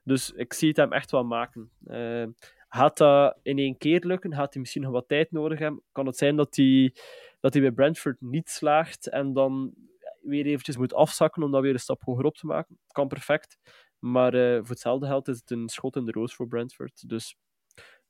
Dus 0.04 0.32
ik 0.32 0.52
zie 0.52 0.68
het 0.68 0.76
hem 0.76 0.92
echt 0.92 1.10
wel 1.10 1.24
maken. 1.24 1.70
Uh, 1.86 2.26
Gaat 2.74 2.96
dat 2.96 3.38
in 3.42 3.58
één 3.58 3.78
keer 3.78 4.04
lukken? 4.06 4.34
Gaat 4.34 4.52
hij 4.52 4.60
misschien 4.60 4.82
nog 4.82 4.92
wat 4.92 5.08
tijd 5.08 5.30
nodig? 5.30 5.70
Kan 5.92 6.06
het 6.06 6.16
zijn 6.16 6.36
dat 6.36 6.56
hij, 6.56 6.94
dat 7.40 7.52
hij 7.52 7.62
bij 7.62 7.72
Brentford 7.72 8.20
niet 8.20 8.50
slaagt 8.50 9.08
en 9.08 9.32
dan 9.32 9.74
weer 10.22 10.46
eventjes 10.46 10.76
moet 10.76 10.94
afzakken 10.94 11.42
om 11.42 11.50
dat 11.50 11.62
weer 11.62 11.72
een 11.72 11.78
stap 11.78 12.02
hoger 12.02 12.24
op 12.24 12.36
te 12.36 12.46
maken? 12.46 12.78
Kan 12.86 13.08
perfect. 13.08 13.58
Maar 13.98 14.34
uh, 14.34 14.58
voor 14.58 14.68
hetzelfde 14.68 15.06
geld 15.06 15.28
is 15.28 15.36
het 15.36 15.50
een 15.50 15.68
schot 15.68 15.96
in 15.96 16.04
de 16.04 16.12
roos 16.12 16.34
voor 16.34 16.46
Brentford. 16.46 17.08
Dus 17.08 17.36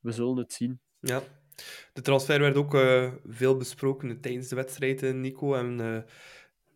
we 0.00 0.12
zullen 0.12 0.36
het 0.36 0.52
zien. 0.52 0.80
Ja. 1.00 1.22
De 1.92 2.00
transfer 2.00 2.40
werd 2.40 2.56
ook 2.56 2.74
uh, 2.74 3.12
veel 3.26 3.56
besproken 3.56 4.20
tijdens 4.20 4.48
de 4.48 4.56
wedstrijd, 4.56 5.14
Nico. 5.14 5.54
En 5.54 6.04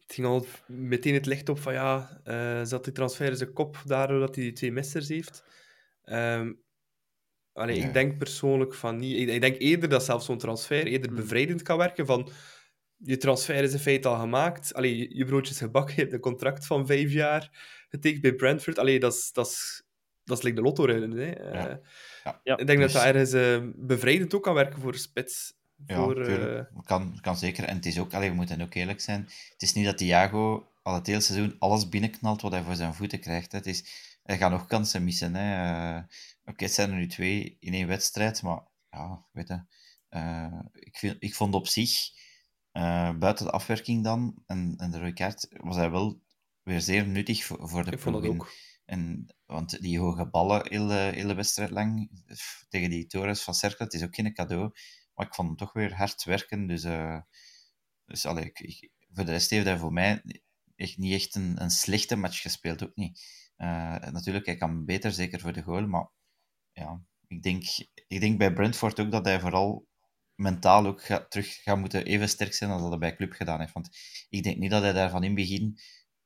het 0.09 0.17
ging 0.17 0.27
al 0.27 0.47
meteen 0.67 1.15
het 1.15 1.27
licht 1.27 1.49
op 1.49 1.59
van 1.59 1.73
ja, 1.73 2.21
zat 2.65 2.85
die 2.85 2.93
transfer 2.93 3.31
in 3.31 3.37
zijn 3.37 3.53
kop 3.53 3.83
daardoor 3.85 4.21
dat 4.21 4.35
hij 4.35 4.45
die 4.45 4.53
twee 4.53 4.73
missers 4.73 5.09
heeft. 5.09 5.45
Um, 6.05 6.63
Allee, 7.59 7.77
Ik 7.77 7.93
denk 7.93 8.19
persoonlijk 8.19 8.75
van 8.75 8.97
niet. 8.97 9.29
Ik, 9.29 9.41
denk 9.41 9.59
eerder 9.59 9.89
dat 9.89 10.05
zelfs 10.05 10.27
zo'n 10.27 10.39
transfer 10.39 10.87
eerder 10.87 11.11
hmm. 11.11 11.21
bevrijdend 11.21 11.63
kan 11.63 11.79
werken. 11.79 12.07
Van 12.07 12.31
je 12.97 13.17
transfer 13.17 13.63
is 13.63 13.73
in 13.73 13.79
feite 13.79 14.09
al 14.09 14.19
gemaakt. 14.19 14.75
Allee, 14.75 14.97
je, 14.97 15.17
je 15.17 15.25
broodjes 15.25 15.59
gebakken, 15.59 15.95
je 15.95 16.01
hebt 16.01 16.13
een 16.13 16.21
contract 16.21 16.67
van 16.67 16.87
vijf 16.87 17.13
jaar 17.13 17.51
getekend 17.89 18.23
bij 18.23 18.35
Brentford. 18.35 18.79
Allee, 18.79 19.01
dat 19.01 19.13
is, 19.13 19.33
dat 19.33 19.47
is, 19.47 19.83
dat 20.25 20.45
is 20.45 20.55
de 20.55 20.61
lotto 20.61 20.85
rijden. 20.85 21.11
Hè. 21.11 21.33
Ja. 21.33 21.71
Uh, 21.71 21.77
ja. 22.45 22.57
Ik 22.57 22.67
denk 22.67 22.79
dus... 22.79 22.93
dat 22.93 23.03
dat 23.03 23.15
ergens 23.15 23.35
uh, 23.35 23.71
bevrijdend 23.77 24.35
ook 24.35 24.43
kan 24.43 24.55
werken 24.55 24.81
voor 24.81 24.95
spits. 24.95 25.57
Ja, 25.87 25.97
voor, 25.97 26.29
uh... 26.29 26.63
kan, 26.85 27.19
kan 27.21 27.37
zeker. 27.37 27.65
En 27.65 27.77
het 27.77 27.87
is 27.87 27.99
ook, 27.99 28.15
allee, 28.15 28.29
we 28.29 28.37
moeten 28.37 28.61
ook 28.61 28.75
eerlijk 28.75 29.01
zijn. 29.01 29.21
Het 29.53 29.63
is 29.63 29.73
niet 29.73 29.85
dat 29.85 29.99
Thiago 29.99 30.67
al 30.83 30.95
het 30.95 31.07
hele 31.07 31.21
seizoen 31.21 31.57
alles 31.59 31.89
binnenknalt 31.89 32.41
wat 32.41 32.53
hij 32.53 32.63
voor 32.63 32.75
zijn 32.75 32.95
voeten 32.95 33.21
krijgt. 33.21 33.53
Hè. 33.53 33.59
Het 33.59 33.67
is, 33.67 33.85
hij 34.23 34.37
gaat 34.37 34.51
nog 34.51 34.67
kansen 34.67 35.05
missen. 35.05 35.35
Hè. 35.35 35.99
Oké, 36.45 36.65
het 36.65 36.73
zijn 36.73 36.91
er 36.91 36.97
nu 36.97 37.07
twee 37.07 37.57
in 37.61 37.75
één 37.75 37.87
wedstrijd, 37.87 38.43
maar 38.43 38.61
ja, 38.91 39.25
weet 39.33 39.49
je. 39.49 39.61
Uh, 40.11 40.61
ik, 40.73 40.99
vind, 40.99 41.17
ik 41.19 41.35
vond 41.35 41.55
op 41.55 41.67
zich, 41.67 42.11
uh, 42.73 43.19
buiten 43.19 43.45
de 43.45 43.51
afwerking 43.51 44.05
dan, 44.05 44.43
en, 44.47 44.75
en 44.77 44.91
de 44.91 44.99
rode 44.99 45.13
kaart, 45.13 45.49
was 45.51 45.77
hij 45.77 45.91
wel 45.91 46.21
weer 46.63 46.81
zeer 46.81 47.07
nuttig 47.07 47.45
voor, 47.45 47.69
voor 47.69 47.85
de 47.85 47.91
ik 47.91 47.99
vond 47.99 48.17
het 48.17 48.27
ook. 48.27 48.53
En, 48.85 49.27
want 49.47 49.81
die 49.81 49.99
hoge 49.99 50.27
ballen, 50.27 50.67
hele, 50.69 50.95
hele 50.95 51.35
wedstrijd 51.35 51.71
lang, 51.71 52.11
tegen 52.69 52.91
die 52.91 53.07
Torres 53.07 53.43
van 53.43 53.55
Cercle, 53.55 53.85
het 53.85 53.95
is 53.95 54.03
ook 54.03 54.15
geen 54.15 54.35
cadeau. 54.35 54.73
Maar 55.19 55.27
ik 55.27 55.35
vond 55.35 55.49
hem 55.49 55.57
toch 55.57 55.73
weer 55.73 55.95
hard 55.95 56.25
werken. 56.25 56.67
Dus, 56.67 56.85
uh, 56.85 57.21
dus 58.05 58.27
allee, 58.27 58.51
ik, 58.53 58.91
voor 59.13 59.25
de 59.25 59.31
rest 59.31 59.51
heeft 59.51 59.67
hij 59.67 59.79
voor 59.79 59.93
mij 59.93 60.23
echt 60.77 60.99
niet 60.99 61.13
echt 61.13 61.35
een, 61.35 61.63
een 61.63 61.71
slechte 61.71 62.17
match 62.17 62.41
gespeeld, 62.41 62.85
ook 62.85 62.97
niet. 62.97 63.23
natuurlijk, 63.57 64.47
hij 64.47 64.57
kan 64.57 64.85
beter, 64.85 65.13
zeker 65.13 65.41
voor 65.41 65.53
de 65.53 65.63
goal, 65.63 65.87
maar 65.87 66.09
ja, 66.73 67.03
ik 67.27 67.43
denk, 67.43 67.65
ik 68.07 68.21
denk 68.21 68.39
bij 68.39 68.53
Brentford 68.53 69.01
ook 69.01 69.11
dat 69.11 69.25
hij 69.25 69.41
vooral 69.41 69.87
mentaal 70.35 70.87
ook 70.87 71.01
terug 71.01 71.63
gaat 71.63 71.79
moeten 71.79 72.05
even 72.05 72.29
sterk 72.29 72.55
zijn 72.55 72.71
als 72.71 72.81
dat 72.81 72.91
hij 72.91 72.99
bij 72.99 73.17
Club 73.17 73.33
gedaan 73.33 73.61
heeft. 73.61 73.73
Want 73.73 73.97
ik 74.29 74.43
denk 74.43 74.57
niet 74.57 74.71
dat 74.71 74.83
hij 74.83 74.93
daar 74.93 75.11
van 75.11 75.25
in 75.25 75.35
begin 75.35 75.79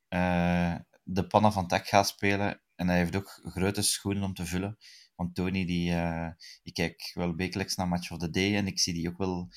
uh, 0.09 0.75
de 1.03 1.27
pannen 1.27 1.53
van 1.53 1.67
tak 1.67 1.87
gaat 1.87 2.09
spelen. 2.09 2.63
En 2.75 2.89
hij 2.89 2.99
heeft 2.99 3.17
ook 3.17 3.41
grote 3.43 3.83
schoenen 3.83 4.23
om 4.23 4.35
te 4.35 4.47
vullen. 4.47 4.79
Want 5.15 5.35
Tony, 5.35 5.65
die, 5.65 5.91
uh, 5.91 6.29
ik 6.63 6.75
kijk 6.75 7.11
wel 7.15 7.35
wekelijks 7.35 7.75
naar 7.75 7.89
Match 7.89 8.11
of 8.11 8.19
the 8.19 8.31
Day 8.31 8.57
en 8.57 8.67
ik 8.67 8.79
zie 8.81 8.95
die 8.95 9.09
ook 9.09 9.19
wel 9.19 9.49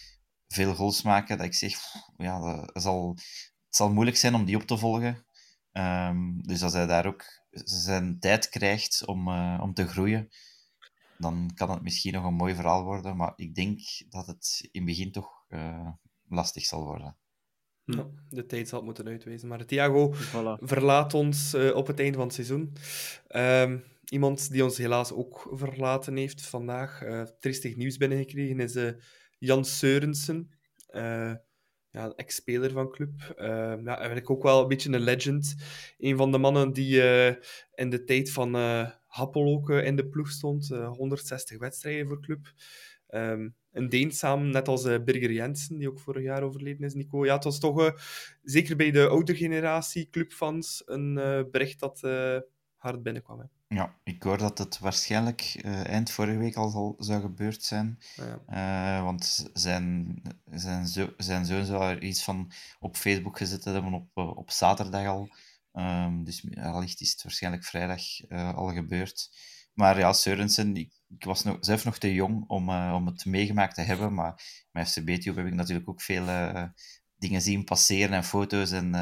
veel 0.48 0.76
goals 0.76 1.02
maken. 1.02 1.38
Dat 1.38 1.46
ik 1.46 1.54
zeg, 1.54 1.78
ja, 2.18 2.40
dat 2.40 2.82
zal, 2.82 3.10
het 3.66 3.76
zal 3.76 3.94
moeilijk 3.94 4.18
zijn 4.18 4.36
om 4.36 4.46
die 4.46 4.56
op 4.56 4.64
te 4.64 4.78
volgen. 4.78 5.26
Um, 5.72 6.42
dus 6.44 6.64
als 6.64 6.74
hij 6.74 6.86
daar 6.86 7.06
ook 7.06 7.24
zijn 7.64 8.20
tijd 8.20 8.50
krijgt 8.50 9.06
om, 9.06 9.28
uh, 9.28 9.60
om 9.62 9.74
te 9.74 9.88
groeien, 9.88 10.30
dan 11.18 11.52
kan 11.56 11.70
het 11.70 11.82
misschien 11.82 12.14
nog 12.14 12.26
een 12.26 12.34
mooi 12.34 12.56
verhaal 12.56 12.84
worden. 12.84 13.18
Maar 13.18 13.34
ik 13.36 13.56
denk 13.56 13.80
dat 14.10 14.28
het 14.28 14.60
in 14.72 14.82
het 14.82 14.86
begin 14.86 15.12
toch 15.12 15.46
uh, 15.50 15.90
lastig 16.28 16.66
zal 16.66 16.84
worden. 16.84 17.18
Ja, 17.84 18.08
de 18.30 18.46
tijd 18.46 18.68
zal 18.68 18.78
het 18.78 18.86
moeten 18.86 19.08
uitwijzen. 19.08 19.48
Maar 19.48 19.66
Thiago 19.66 20.14
voilà. 20.14 20.64
verlaat 20.64 21.14
ons 21.14 21.54
uh, 21.54 21.76
op 21.76 21.88
het 21.88 22.00
einde 22.00 22.18
van 22.18 22.26
het 22.26 22.36
seizoen. 22.36 22.74
Um, 23.36 23.84
iemand 24.10 24.52
die 24.52 24.64
ons 24.64 24.78
helaas 24.78 25.12
ook 25.12 25.50
verlaten 25.52 26.16
heeft 26.16 26.42
vandaag, 26.42 27.04
uh, 27.04 27.22
tristig 27.40 27.76
nieuws 27.76 27.98
binnengekregen, 27.98 28.60
is 28.60 28.76
uh, 28.76 28.92
Jan 29.38 29.66
Seurensen. 29.66 30.50
ja, 31.92 32.14
ex-speler 32.16 32.72
van 32.72 32.92
club. 32.92 33.34
ja, 33.38 33.98
eigenlijk 33.98 34.30
ook 34.30 34.44
wel 34.44 34.62
een 34.62 34.68
beetje 34.68 34.92
een 34.92 35.00
legend. 35.00 35.56
Een 35.98 36.18
van 36.18 36.32
de 36.32 36.38
mannen 36.38 36.74
die 36.74 37.02
in 37.74 37.90
de 37.90 38.04
tijd 38.04 38.32
van 38.32 38.56
Happel 39.16 39.46
ook 39.46 39.70
eh, 39.70 39.86
in 39.86 39.96
de 39.96 40.08
ploeg 40.08 40.30
stond. 40.30 40.68
160 40.68 41.56
eh, 41.56 41.62
wedstrijden 41.62 42.08
voor 42.08 42.22
club. 42.22 42.54
Um, 43.10 43.56
een 43.72 43.90
Deen 43.90 44.12
net 44.52 44.68
als 44.68 44.86
uh, 44.86 45.04
Birger 45.04 45.32
Jensen, 45.32 45.78
die 45.78 45.90
ook 45.90 46.00
vorig 46.00 46.24
jaar 46.24 46.44
overleden 46.44 46.86
is, 46.86 46.94
Nico. 46.94 47.26
Ja, 47.26 47.36
het 47.36 47.44
was 47.44 47.60
toch, 47.60 47.82
uh, 47.82 47.92
zeker 48.44 48.76
bij 48.76 48.92
de 48.92 49.08
oude 49.08 49.36
generatie 49.36 50.10
clubfans, 50.10 50.84
een 50.86 51.18
uh, 51.18 51.42
bericht 51.52 51.80
dat 51.80 52.00
hard 52.76 53.04
binnenkwam. 53.04 53.50
Ja, 53.68 53.96
ik 54.04 54.24
hoor 54.24 54.38
dat 54.38 54.58
het 54.58 54.80
waarschijnlijk 54.80 55.60
eind 55.64 56.12
vorige 56.12 56.38
week 56.38 56.56
al 56.56 56.70
zal, 56.70 56.96
zou 56.98 57.22
gebeurd 57.22 57.64
zijn. 57.64 58.00
Ja. 58.46 59.04
want 59.04 59.50
zijn, 59.54 60.22
zijn, 60.52 60.88
zo, 60.88 61.14
zijn 61.18 61.46
zoon 61.46 61.66
zou 61.66 61.84
er 61.84 62.04
iets 62.04 62.24
van 62.24 62.52
op 62.80 62.96
Facebook 62.96 63.38
gezet 63.38 63.64
hebben 63.64 63.94
op, 63.94 64.18
op 64.18 64.52
zaterdag 64.52 65.08
al. 65.08 65.30
Um, 65.74 66.24
dus 66.24 66.56
allicht 66.56 67.02
is 67.02 67.12
het 67.12 67.24
waarschijnlijk 67.24 67.64
vrijdag 67.64 68.02
al 68.30 68.74
gebeurd. 68.74 69.30
Maar 69.74 69.98
ja, 69.98 70.14
Sørensen, 70.14 70.76
ik, 70.76 70.94
ik, 71.08 71.24
was 71.24 71.44
nog, 71.44 71.58
zelf 71.60 71.86
nog 71.86 71.98
te 71.98 72.14
jong 72.14 72.44
om, 72.48 72.70
om 72.70 73.06
het 73.06 73.26
meegemaakt 73.26 73.76
te 73.76 73.82
hebben. 73.82 74.14
Maar 74.14 74.66
met 74.72 74.90
FCB-tube 74.90 75.40
heb 75.40 75.48
ik 75.48 75.54
natuurlijk 75.54 75.90
ook 75.90 76.02
veel 76.02 76.26
dingen 77.18 77.42
zien 77.42 77.64
passeren 77.64 78.14
en 78.14 78.24
foto's 78.24 78.72
en 78.72 78.96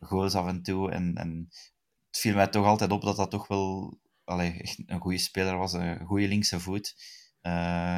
goals 0.00 0.34
af 0.34 0.46
en 0.46 0.62
toe. 0.62 0.90
En, 0.90 1.14
en 1.14 1.48
het 2.10 2.18
viel 2.20 2.34
mij 2.34 2.46
toch 2.46 2.66
altijd 2.66 2.90
op 2.90 3.02
dat 3.02 3.16
dat 3.16 3.30
toch 3.30 3.46
wel 3.46 3.98
allee, 4.24 4.52
echt 4.52 4.82
een 4.86 5.00
goede 5.00 5.18
speler 5.18 5.56
was. 5.56 5.72
Een 5.72 6.06
goede 6.06 6.28
linkse 6.28 6.60
voet. 6.60 6.94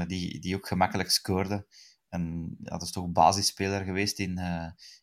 die, 0.07 0.39
die 0.39 0.57
ook 0.57 0.67
gemakkelijk 0.67 1.11
scoorde. 1.11 1.67
En 2.09 2.55
ja, 2.59 2.71
dat 2.71 2.83
is 2.83 2.93
toch 2.93 3.13
basisspeler 3.13 3.85
geweest 3.85 4.19
in, 4.19 4.41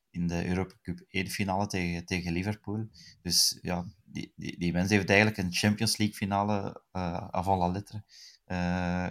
in 0.09 0.27
de 0.27 0.47
Europa 0.47 0.75
Cup 0.81 1.05
1 1.09 1.27
finale 1.27 1.67
tegen, 1.67 2.05
tegen 2.05 2.31
Liverpool. 2.31 2.87
Dus 3.21 3.59
ja, 3.61 3.85
die, 4.03 4.33
die, 4.35 4.59
die 4.59 4.71
mens 4.71 4.89
heeft 4.89 5.09
eigenlijk 5.09 5.37
een 5.37 5.53
Champions 5.53 5.97
League 5.97 6.15
finale 6.15 6.83
uh, 6.93 7.27
avant 7.29 7.59
la 7.59 7.67
lettre 7.67 8.03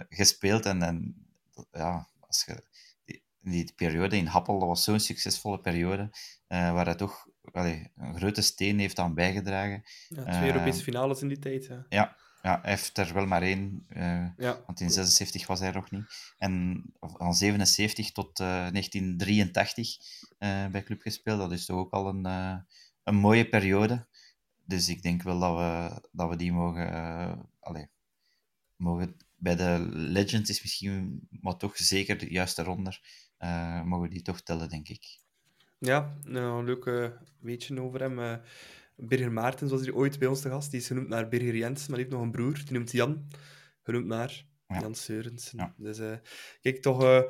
gespeeld. 0.09 0.65
En, 0.65 0.81
en 0.81 1.27
ja, 1.71 2.09
als 2.19 2.43
je, 2.45 2.63
die, 3.41 3.73
periode 3.75 4.17
in 4.17 4.25
Happel, 4.25 4.59
was 4.59 4.83
zo'n 4.83 4.99
succesvolle 4.99 5.59
periode, 5.59 6.09
waar 6.47 6.85
hij 6.85 6.95
toch 6.95 7.27
allee, 7.51 7.91
een 7.97 8.15
grote 8.15 8.41
steen 8.41 8.79
heeft 8.79 8.99
aan 8.99 9.13
bijgedragen. 9.13 9.83
Ja, 10.07 10.23
twee 10.23 10.51
Europese 10.51 10.83
finales 10.83 11.21
in 11.21 11.27
die 11.27 11.39
tijd. 11.39 11.65
Ja. 11.65 11.85
ja, 11.89 12.15
ja, 12.41 12.59
hij 12.61 12.71
heeft 12.71 12.97
er 12.97 13.13
wel 13.13 13.25
maar 13.25 13.41
één. 13.41 13.85
Uh, 13.89 14.27
ja. 14.37 14.63
Want 14.65 14.79
in 14.79 14.89
76 14.89 15.47
was 15.47 15.59
hij 15.59 15.71
nog 15.71 15.91
niet. 15.91 16.33
En 16.37 16.83
van 16.99 17.33
77 17.33 18.11
tot 18.11 18.39
uh, 18.39 18.47
1983 18.47 19.97
uh, 20.39 20.67
bij 20.67 20.83
club 20.83 21.01
gespeeld. 21.01 21.39
Dat 21.39 21.51
is 21.51 21.65
toch 21.65 21.77
ook 21.77 21.93
al 21.93 22.07
een, 22.07 22.25
een 23.03 23.15
mooie 23.15 23.49
periode. 23.49 24.07
Dus 24.65 24.89
ik 24.89 25.01
denk 25.01 25.21
wel 25.21 25.39
dat 25.39 25.57
we, 25.57 26.01
dat 26.11 26.29
we 26.29 26.35
die 26.35 26.53
mogen, 26.53 27.49
allez, 27.59 27.85
mogen. 28.75 29.15
Bij 29.35 29.55
de 29.55 29.89
Legends 29.91 30.49
is 30.49 30.61
misschien, 30.61 31.27
maar 31.29 31.57
toch 31.57 31.77
zeker 31.77 32.31
juist 32.31 32.55
daaronder, 32.55 33.01
mogen 33.83 34.01
we 34.01 34.07
die 34.07 34.21
toch 34.21 34.41
tellen, 34.41 34.69
denk 34.69 34.89
ik. 34.89 35.19
Ja, 35.79 36.17
nou, 36.23 36.59
een 36.59 36.65
leuk 36.65 37.13
weetje 37.39 37.81
over 37.81 37.99
hem. 37.99 38.19
Uh, 38.19 38.35
Birger 38.95 39.31
Maartens 39.31 39.71
was 39.71 39.81
hier 39.81 39.95
ooit 39.95 40.19
bij 40.19 40.27
ons 40.27 40.41
te 40.41 40.49
gast. 40.49 40.71
Die 40.71 40.79
is 40.79 40.87
genoemd 40.87 41.07
naar 41.07 41.27
Birger 41.27 41.55
Jens, 41.55 41.79
maar 41.79 41.97
hij 41.97 42.05
heeft 42.05 42.09
nog 42.09 42.21
een 42.21 42.31
broer. 42.31 42.53
Die 42.53 42.73
noemt 42.73 42.91
Jan. 42.91 43.27
Genoemd 43.83 44.05
naar 44.05 44.45
ja. 44.67 44.79
Jan 44.79 44.95
Seurensen. 44.95 45.57
Ja. 45.57 45.73
Dus 45.77 45.99
uh, 45.99 46.13
kijk, 46.61 46.81
toch 46.81 47.27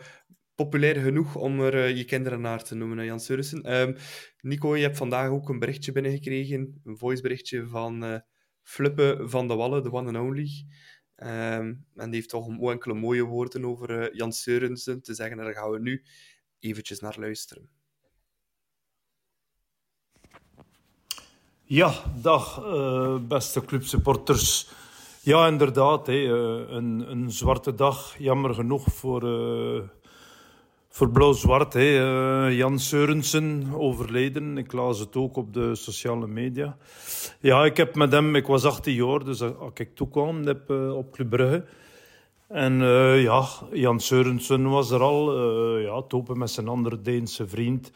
populair 0.55 0.95
genoeg 0.95 1.35
om 1.35 1.59
er 1.59 1.95
je 1.95 2.05
kinderen 2.05 2.41
naar 2.41 2.63
te 2.63 2.75
noemen, 2.75 3.05
Jan 3.05 3.19
Seurensen. 3.19 3.79
Um, 3.79 3.95
Nico, 4.41 4.75
je 4.75 4.83
hebt 4.83 4.97
vandaag 4.97 5.29
ook 5.29 5.49
een 5.49 5.59
berichtje 5.59 5.91
binnengekregen. 5.91 6.81
Een 6.83 6.97
voiceberichtje 6.97 7.67
van 7.67 8.23
Flippe 8.61 9.17
van 9.21 9.47
de 9.47 9.55
Wallen, 9.55 9.83
de 9.83 9.91
one 9.91 10.17
and 10.17 10.27
only. 10.27 10.65
Um, 11.15 11.85
en 11.95 12.05
die 12.05 12.15
heeft 12.15 12.29
toch 12.29 12.71
enkele 12.71 12.93
mooie 12.93 13.23
woorden 13.23 13.65
over 13.65 14.15
Jan 14.15 14.31
Seurensen 14.31 15.01
te 15.01 15.13
zeggen. 15.13 15.39
En 15.39 15.45
daar 15.45 15.53
gaan 15.53 15.71
we 15.71 15.79
nu 15.79 16.03
eventjes 16.59 16.99
naar 16.99 17.19
luisteren. 17.19 17.78
Ja, 21.71 21.93
dag 22.21 22.63
uh, 22.65 23.15
beste 23.27 23.65
clubsupporters. 23.65 24.69
Ja, 25.21 25.47
inderdaad, 25.47 26.09
uh, 26.09 26.29
een, 26.69 27.05
een 27.11 27.31
zwarte 27.31 27.75
dag. 27.75 28.15
Jammer 28.17 28.53
genoeg 28.53 28.85
voor, 28.93 29.23
uh, 29.23 29.81
voor 30.89 31.09
Blauw-Zwart. 31.09 31.73
Jan 32.53 32.79
Seurensen 32.79 33.67
overleden. 33.73 34.57
Ik 34.57 34.71
las 34.71 34.99
het 34.99 35.15
ook 35.15 35.37
op 35.37 35.53
de 35.53 35.75
sociale 35.75 36.27
media. 36.27 36.77
Ja, 37.39 37.65
ik 37.65 37.77
heb 37.77 37.95
met 37.95 38.11
hem... 38.11 38.35
Ik 38.35 38.47
was 38.47 38.65
18 38.65 38.93
jaar, 38.93 39.23
dus 39.23 39.41
als 39.41 39.71
ik 39.73 39.95
toekwam 39.95 40.45
heb, 40.45 40.69
op 40.69 41.11
Club 41.11 41.29
Brugge. 41.29 41.65
En 42.47 42.77
ja, 43.21 43.45
Jan 43.71 43.99
Seurensen 43.99 44.69
was 44.69 44.91
er 44.91 45.01
al. 45.01 45.47
ja, 45.77 46.01
topen 46.01 46.37
met 46.37 46.49
zijn 46.49 46.67
andere 46.67 47.01
Deense 47.01 47.47
vriend. 47.47 47.91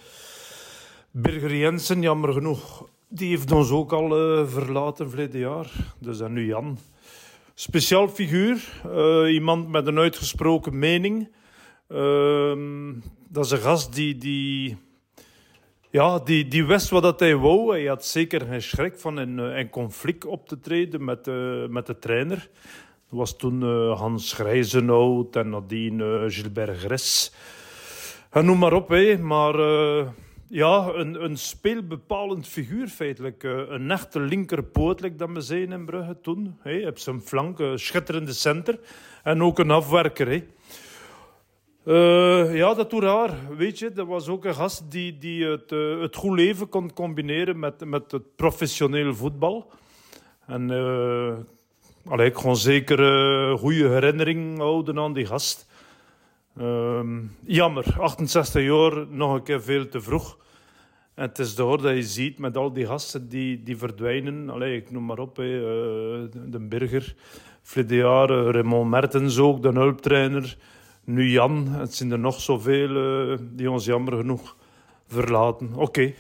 Birger 1.12 1.56
Jensen, 1.56 2.02
jammer 2.02 2.34
genoeg 2.34 2.92
die 3.14 3.30
heeft 3.30 3.52
ons 3.52 3.72
ook 3.72 3.92
al 3.92 4.40
uh, 4.40 4.48
verlaten 4.48 5.10
verleden 5.10 5.40
jaar. 5.40 5.72
Dus 6.00 6.20
en 6.20 6.34
nu 6.34 6.46
Jan. 6.46 6.78
Speciaal 7.54 8.08
figuur. 8.08 8.82
Uh, 8.88 9.34
iemand 9.34 9.70
met 9.70 9.88
een 9.88 9.98
uitgesproken 9.98 10.80
mening. 10.80 11.30
Uh, 11.90 12.94
dat 13.30 13.46
is 13.46 13.52
een 13.52 13.58
gast 13.58 13.96
die, 13.96 14.18
die, 14.18 14.78
ja, 15.90 16.20
die, 16.20 16.48
die 16.48 16.66
wist 16.66 16.90
wat 16.90 17.04
dat 17.04 17.20
hij 17.20 17.36
wou. 17.36 17.72
Hij 17.72 17.86
had 17.86 18.06
zeker 18.06 18.42
geen 18.42 18.62
schrik 18.62 19.00
van 19.00 19.20
in 19.20 19.40
eh, 19.40 19.70
conflict 19.70 20.26
op 20.26 20.48
te 20.48 20.60
treden 20.60 21.04
met, 21.04 21.26
met 21.70 21.86
de 21.86 22.00
trainer. 22.00 22.50
Dat 23.10 23.20
was 23.20 23.38
toen 23.38 23.62
Hans 23.92 24.34
Grijzenhout 24.34 25.36
en 25.36 25.50
nadien 25.50 26.02
Gilbert 26.32 26.78
Gres. 26.78 27.34
En 28.30 28.46
noem 28.46 28.58
maar 28.58 28.74
op, 28.74 28.90
hé. 28.90 29.18
maar 29.18 29.54
ja, 30.54 30.92
een, 30.94 31.24
een 31.24 31.38
speelbepalend 31.38 32.48
figuur 32.48 32.88
feitelijk. 32.88 33.44
Eh, 33.44 33.52
een 33.68 33.92
echte 33.92 34.20
linkerpoot, 34.20 35.02
like 35.02 35.16
dat 35.16 35.30
we 35.30 35.42
zeiden 35.42 35.80
in 35.80 35.86
Brugge 35.86 36.18
toen. 36.22 36.58
Hij 36.60 36.88
op 36.88 36.98
zijn 36.98 37.22
flank, 37.22 37.60
een 37.60 37.80
schitterende 37.80 38.34
center. 38.34 38.80
En 39.24 39.44
ook 39.44 39.60
een 39.60 39.72
afwerker. 39.72 40.28
Hey. 40.28 40.48
Uh, 41.86 42.56
ja, 42.56 42.74
dat 42.74 42.90
doet 42.90 43.04
raar. 43.04 43.56
Weet 43.58 43.80
je, 43.80 43.92
dat 43.92 44.08
was 44.08 44.28
ook 44.28 44.46
een 44.46 44.56
gast 44.56 44.92
die, 44.92 45.18
die 45.18 45.46
het, 45.46 45.70
het 46.00 46.16
goed 46.16 46.38
leven 46.38 46.70
kon 46.70 46.94
combineren 46.94 47.60
met, 47.60 47.86
met 47.86 48.12
het 48.12 48.36
professioneel 48.36 49.16
voetbal. 49.16 49.72
En 50.46 50.70
uh, 52.10 52.32
kon 52.34 52.56
zeker 52.56 53.00
een 53.00 53.58
goede 53.58 53.90
herinnering 53.90 54.58
houden 54.58 55.00
aan 55.00 55.14
die 55.14 55.26
gast. 55.26 55.72
Ehm, 56.58 57.22
jammer, 57.46 57.96
68 58.00 58.64
jaar, 58.64 59.08
nog 59.08 59.34
een 59.34 59.44
keer 59.44 59.62
veel 59.62 59.88
te 59.88 60.02
vroeg. 60.02 60.38
En 61.14 61.28
het 61.28 61.40
is 61.40 61.56
door 61.56 61.82
dat 61.82 61.96
je 61.96 62.04
ziet 62.04 62.40
met 62.40 62.58
al 62.58 62.74
die 62.74 62.86
gasten 62.86 63.30
die, 63.30 63.64
die 63.64 63.78
verdwijnen. 63.78 64.50
Allee, 64.50 64.76
ik 64.76 64.92
noem 64.92 65.06
maar 65.06 65.20
op, 65.20 65.38
hè, 65.38 65.44
uh, 65.44 66.30
de 66.46 66.60
Burger, 66.60 67.16
Fledeaar, 67.62 68.30
uh, 68.30 68.50
Raymond 68.52 68.90
Mertens 68.90 69.40
ook, 69.40 69.62
de 69.62 69.70
hulptrainer. 69.70 70.58
Nu 71.04 71.30
Jan, 71.30 71.68
het 71.68 71.96
zijn 71.96 72.12
er 72.12 72.20
nog 72.20 72.42
zoveel 72.42 72.90
uh, 72.90 73.38
die 73.42 73.72
ons 73.72 73.86
jammer 73.86 74.14
genoeg 74.18 74.56
verlaten. 75.08 75.70
Oké. 75.76 76.14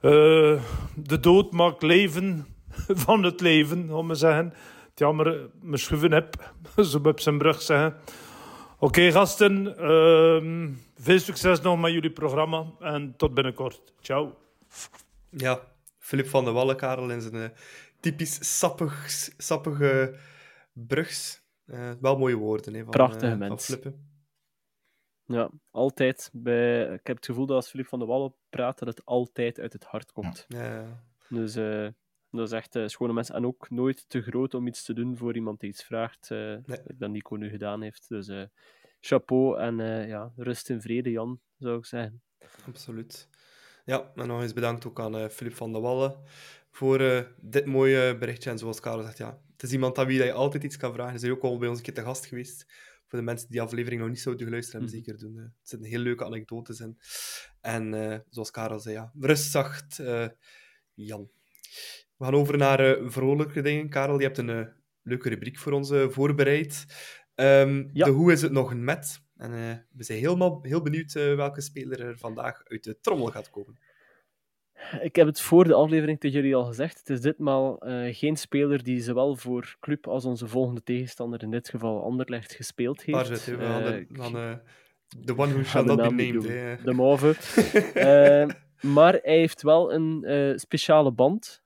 Okay. 0.00 0.60
de 0.94 1.20
dood 1.20 1.52
maakt 1.52 1.82
leven 1.82 2.46
van 3.06 3.22
het 3.22 3.40
leven, 3.40 3.90
om 3.90 4.08
te 4.08 4.14
zeggen. 4.14 4.44
Het 4.90 4.98
jammer, 4.98 5.48
me 5.62 5.76
schuiven 5.76 6.12
heb, 6.12 6.52
zo 6.90 6.98
op 7.02 7.20
zijn 7.20 7.38
brug 7.38 7.62
zeggen. 7.62 7.94
Oké, 8.80 8.86
okay, 8.86 9.12
gasten. 9.12 9.66
Uh, 9.66 10.74
veel 10.94 11.18
succes 11.18 11.60
nog 11.60 11.80
met 11.80 11.92
jullie 11.92 12.12
programma 12.12 12.72
en 12.80 13.16
tot 13.16 13.34
binnenkort. 13.34 13.92
Ciao. 14.00 14.38
Ja, 15.30 15.60
Filip 15.98 16.26
van 16.26 16.44
de 16.44 16.50
Wallen, 16.50 16.76
Karel, 16.76 17.10
in 17.10 17.20
zijn 17.20 17.34
uh, 17.34 17.48
typisch 18.00 18.58
sappig, 18.58 19.06
sappige 19.36 20.18
brugs. 20.72 21.42
Uh, 21.66 21.90
wel 22.00 22.18
mooie 22.18 22.36
woorden 22.36 22.74
hè, 22.74 22.82
van, 22.82 22.90
Prachtige 22.90 23.32
uh, 23.32 23.38
mens. 23.38 23.64
Flippen. 23.64 24.20
Ja, 25.24 25.50
altijd. 25.70 26.30
Bij... 26.32 26.82
Ik 26.82 27.06
heb 27.06 27.16
het 27.16 27.26
gevoel 27.26 27.46
dat 27.46 27.56
als 27.56 27.70
Filip 27.70 27.86
van 27.86 27.98
de 27.98 28.06
Wallen 28.06 28.34
praat, 28.48 28.78
dat 28.78 28.88
het 28.88 29.04
altijd 29.04 29.60
uit 29.60 29.72
het 29.72 29.84
hart 29.84 30.12
komt. 30.12 30.44
Ja. 30.48 30.64
Ja. 30.64 31.04
Dus 31.28 31.54
dat 32.30 32.46
is 32.46 32.52
echt 32.52 32.76
uh, 32.76 32.86
schone 32.86 33.12
mensen. 33.12 33.34
En 33.34 33.46
ook 33.46 33.70
nooit 33.70 34.04
te 34.08 34.22
groot 34.22 34.54
om 34.54 34.66
iets 34.66 34.84
te 34.84 34.92
doen 34.92 35.16
voor 35.16 35.34
iemand 35.34 35.60
die 35.60 35.68
iets 35.68 35.84
vraagt. 35.84 36.30
Uh, 36.30 36.38
nee. 36.64 36.78
Dat 36.84 37.10
Nico 37.10 37.36
nu 37.36 37.48
gedaan 37.48 37.82
heeft. 37.82 38.08
Dus 38.08 38.28
uh, 38.28 38.42
chapeau 39.00 39.58
en 39.58 40.06
ja, 40.08 40.32
rust 40.36 40.70
in 40.70 40.80
vrede, 40.80 41.10
Jan, 41.10 41.40
zou 41.58 41.78
ik 41.78 41.84
zeggen. 41.84 42.22
Absoluut. 42.66 43.28
Ja, 43.84 44.12
en 44.14 44.26
nog 44.26 44.42
eens 44.42 44.52
bedankt 44.52 44.86
ook 44.86 45.00
aan 45.00 45.30
Filip 45.30 45.54
van 45.54 45.72
der 45.72 45.80
Wallen 45.80 46.16
voor 46.70 46.98
dit 47.40 47.66
mooie 47.66 48.18
berichtje. 48.18 48.50
En 48.50 48.58
zoals 48.58 48.80
Karel 48.80 49.02
zegt, 49.02 49.18
ja, 49.18 49.40
het 49.52 49.62
is 49.62 49.72
iemand 49.72 49.98
aan 49.98 50.06
wie 50.06 50.24
je 50.24 50.32
altijd 50.32 50.64
iets 50.64 50.76
kan 50.76 50.92
vragen. 50.92 51.12
Hij 51.12 51.28
is 51.28 51.34
ook 51.34 51.42
al 51.42 51.58
bij 51.58 51.68
ons 51.68 51.78
een 51.78 51.84
keer 51.84 51.94
te 51.94 52.02
gast 52.02 52.26
geweest. 52.26 52.66
Voor 53.06 53.18
de 53.18 53.24
mensen 53.24 53.46
die 53.46 53.56
die 53.56 53.66
aflevering 53.66 54.00
nog 54.00 54.10
niet 54.10 54.20
zouden 54.20 54.46
geluisterd 54.46 54.80
hebben, 54.80 54.98
mm. 54.98 55.04
zeker 55.04 55.18
doen. 55.18 55.36
het 55.36 55.68
zitten 55.68 55.88
heel 55.88 55.98
leuke 55.98 56.24
anekdotes 56.24 56.80
in. 56.80 56.98
En 57.60 58.24
zoals 58.30 58.50
Karel 58.50 58.78
zei, 58.78 58.94
ja, 58.94 59.12
rustzacht, 59.18 60.02
Jan. 60.94 61.30
We 62.18 62.24
gaan 62.24 62.34
over 62.34 62.56
naar 62.56 63.00
uh, 63.00 63.10
vrolijke 63.10 63.62
dingen. 63.62 63.88
Karel, 63.88 64.18
je 64.18 64.24
hebt 64.24 64.38
een 64.38 64.48
uh, 64.48 64.66
leuke 65.02 65.28
rubriek 65.28 65.58
voor 65.58 65.72
ons 65.72 65.90
uh, 65.90 66.08
voorbereid. 66.08 66.86
Um, 67.34 67.90
ja. 67.92 68.04
De 68.04 68.10
hoe 68.10 68.32
is 68.32 68.42
het 68.42 68.52
nog 68.52 68.74
met? 68.74 69.20
En 69.36 69.50
we 69.92 70.04
zijn 70.04 70.18
helemaal 70.18 70.58
heel 70.62 70.82
benieuwd 70.82 71.12
welke 71.12 71.60
speler 71.60 72.00
er 72.00 72.18
vandaag 72.18 72.62
uit 72.64 72.84
de 72.84 73.00
trommel 73.00 73.26
gaat 73.26 73.50
komen. 73.50 73.78
Ik 75.00 75.16
heb 75.16 75.26
het 75.26 75.40
voor 75.40 75.64
de 75.64 75.74
aflevering 75.74 76.20
tegen 76.20 76.36
jullie 76.36 76.54
al 76.54 76.64
gezegd. 76.64 76.98
Het 76.98 77.10
is 77.10 77.20
ditmaal 77.20 77.76
geen 78.10 78.36
speler 78.36 78.82
die 78.82 79.00
zowel 79.00 79.36
voor 79.36 79.76
club 79.80 80.06
als 80.06 80.24
onze 80.24 80.48
volgende 80.48 80.82
tegenstander, 80.82 81.42
in 81.42 81.50
dit 81.50 81.68
geval 81.68 82.02
Anderlecht, 82.02 82.52
gespeeld 82.54 83.02
heeft. 83.02 83.18
Daar 83.18 83.36
zit 83.36 83.56
we 83.56 84.06
gaan 84.12 84.60
de 85.08 85.36
one 85.36 85.52
who 85.52 85.62
shall 85.62 85.84
not 85.84 85.96
be 85.96 86.02
named. 86.02 86.84
De 86.84 86.92
mauve. 86.92 87.36
maar 88.96 89.12
hij 89.12 89.36
heeft 89.36 89.62
wel 89.62 89.92
een 89.92 90.24
speciale 90.58 91.12
band 91.12 91.62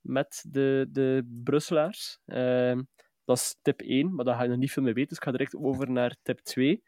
met 0.00 0.44
de, 0.48 0.86
de 0.90 1.26
Brusselaars. 1.44 2.18
Uh, 2.26 2.78
dat 3.24 3.36
is 3.36 3.58
tip 3.62 3.80
1, 3.80 4.14
maar 4.14 4.24
daar 4.24 4.34
ga 4.34 4.42
je 4.42 4.48
nog 4.48 4.58
niet 4.58 4.72
veel 4.72 4.82
mee 4.82 4.94
weten, 4.94 5.08
dus 5.08 5.18
ik 5.18 5.24
ga 5.24 5.30
direct 5.30 5.56
over 5.56 5.90
naar 5.90 6.16
tip 6.22 6.38
2. 6.38 6.82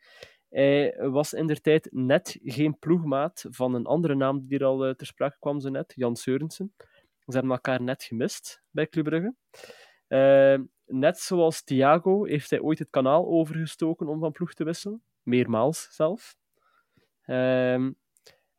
Hij 0.49 0.97
was 0.99 1.33
in 1.33 1.47
der 1.47 1.61
tijd 1.61 1.89
net 1.91 2.39
geen 2.43 2.79
ploegmaat 2.79 3.45
van 3.49 3.75
een 3.75 3.87
andere 3.87 4.15
naam 4.15 4.47
die 4.47 4.59
er 4.59 4.65
al 4.65 4.89
uh, 4.89 4.95
ter 4.95 5.07
sprake 5.07 5.37
kwam, 5.39 5.61
zo 5.61 5.69
net, 5.69 5.93
Jan 5.97 6.17
Seurensen. 6.17 6.75
Ze 7.27 7.33
hebben 7.33 7.51
elkaar 7.51 7.83
net 7.83 8.03
gemist 8.03 8.63
bij 8.71 8.89
Club 8.89 9.05
Brugge. 9.05 9.35
net 10.85 11.19
zoals 11.19 11.63
Thiago 11.63 12.25
heeft 12.25 12.51
hij 12.51 12.61
ooit 12.61 12.79
het 12.79 12.91
kanaal 12.91 13.27
overgestoken 13.27 14.07
om 14.09 14.21
van 14.21 14.33
ploeg 14.33 14.55
te 14.55 14.65
wisselen. 14.65 15.03
Meermaals 15.23 15.89
zelf. 15.91 16.37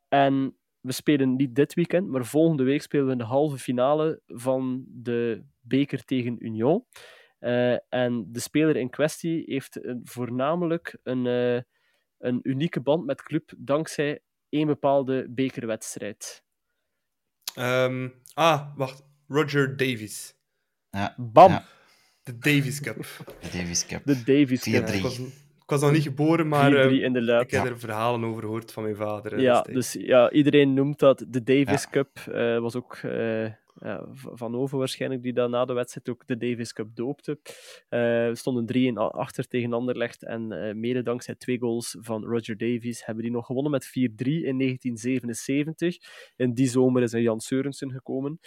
en 0.07 0.57
we 0.83 0.91
spelen 0.91 1.35
niet 1.35 1.55
dit 1.55 1.73
weekend, 1.73 2.07
maar 2.07 2.25
volgende 2.25 2.63
week 2.63 2.81
spelen 2.81 3.07
we 3.07 3.15
de 3.15 3.23
halve 3.23 3.57
finale 3.57 4.21
van 4.27 4.85
de 4.87 5.43
beker 5.61 6.03
tegen 6.03 6.45
Union. 6.45 6.85
Uh, 7.39 7.93
en 7.93 8.25
de 8.27 8.39
speler 8.39 8.75
in 8.75 8.89
kwestie 8.89 9.43
heeft 9.45 9.85
een, 9.85 10.01
voornamelijk 10.03 10.97
een, 11.03 11.25
uh, 11.25 11.61
een 12.17 12.39
unieke 12.41 12.81
band 12.81 13.05
met 13.05 13.23
club 13.23 13.53
dankzij 13.57 14.21
één 14.49 14.67
bepaalde 14.67 15.27
bekerwedstrijd. 15.29 16.43
Um, 17.59 18.13
ah, 18.33 18.75
wacht. 18.75 19.03
Roger 19.27 19.77
Davies. 19.77 20.35
Ja. 20.89 21.15
Bam! 21.17 21.51
Ja. 21.51 21.65
De 22.23 22.37
Davis 22.37 22.81
Cup. 22.81 22.95
De 23.39 23.57
Davis 23.57 23.85
Cup. 23.85 24.05
De 24.05 24.23
Davis 24.23 24.63
Cup 24.63 24.87
was 25.69 25.81
nog 25.81 25.91
niet 25.91 26.03
geboren, 26.03 26.47
maar 26.47 26.71
4 26.71 27.11
-3, 27.11 27.15
uh, 27.15 27.39
ik 27.39 27.51
heb 27.51 27.65
er 27.65 27.79
verhalen 27.79 28.23
over 28.23 28.41
gehoord 28.41 28.71
van 28.71 28.83
mijn 28.83 28.95
vader. 28.95 29.39
Ja, 29.39 29.61
dus 29.61 29.93
ja, 29.99 30.31
iedereen 30.31 30.73
noemt 30.73 30.99
dat 30.99 31.25
de 31.27 31.43
Davis 31.43 31.83
ja. 31.83 31.89
Cup. 31.91 32.09
Uh, 32.29 32.59
was 32.59 32.75
ook 32.75 32.97
uh, 33.05 33.43
ja, 33.43 33.57
Van 34.13 34.55
Over 34.55 34.77
waarschijnlijk, 34.77 35.23
die 35.23 35.33
dan 35.33 35.51
na 35.51 35.65
de 35.65 35.73
wedstrijd 35.73 36.09
ook 36.09 36.27
de 36.27 36.37
Davis 36.37 36.73
Cup 36.73 36.95
doopte. 36.95 37.39
Uh, 37.89 38.33
stonden 38.33 38.93
3-1 38.93 38.93
achter 38.93 39.47
tegen 39.47 39.73
Anderlecht 39.73 40.23
en 40.23 40.51
uh, 40.51 40.73
mede 40.73 41.01
dankzij 41.01 41.35
twee 41.35 41.59
goals 41.59 41.95
van 41.99 42.23
Roger 42.23 42.57
Davies 42.57 43.05
hebben 43.05 43.23
die 43.23 43.33
nog 43.33 43.45
gewonnen 43.45 43.71
met 43.71 43.87
4-3 43.87 43.91
in 43.91 44.57
1977. 44.57 45.97
In 46.35 46.53
die 46.53 46.67
zomer 46.67 47.01
is 47.01 47.13
er 47.13 47.21
Jan 47.21 47.39
Seurensen 47.39 47.91
gekomen. 47.91 48.39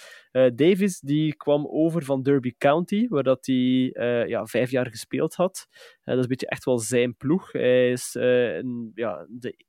Davies 0.54 1.00
die 1.00 1.34
kwam 1.36 1.66
over 1.66 2.04
van 2.04 2.22
Derby 2.22 2.54
County, 2.58 3.08
waar 3.08 3.22
dat 3.22 3.46
hij 3.46 3.94
ja, 4.28 4.46
vijf 4.46 4.70
jaar 4.70 4.86
gespeeld 4.86 5.34
had. 5.34 5.66
dat 6.04 6.16
is 6.16 6.22
een 6.22 6.28
beetje 6.28 6.48
echt 6.48 6.64
wel 6.64 6.78
zijn 6.78 7.16
ploeg. 7.16 7.52
Hij 7.52 7.90
is 7.90 8.14
in, 8.14 8.92
ja, 8.94 9.26
de 9.28 9.65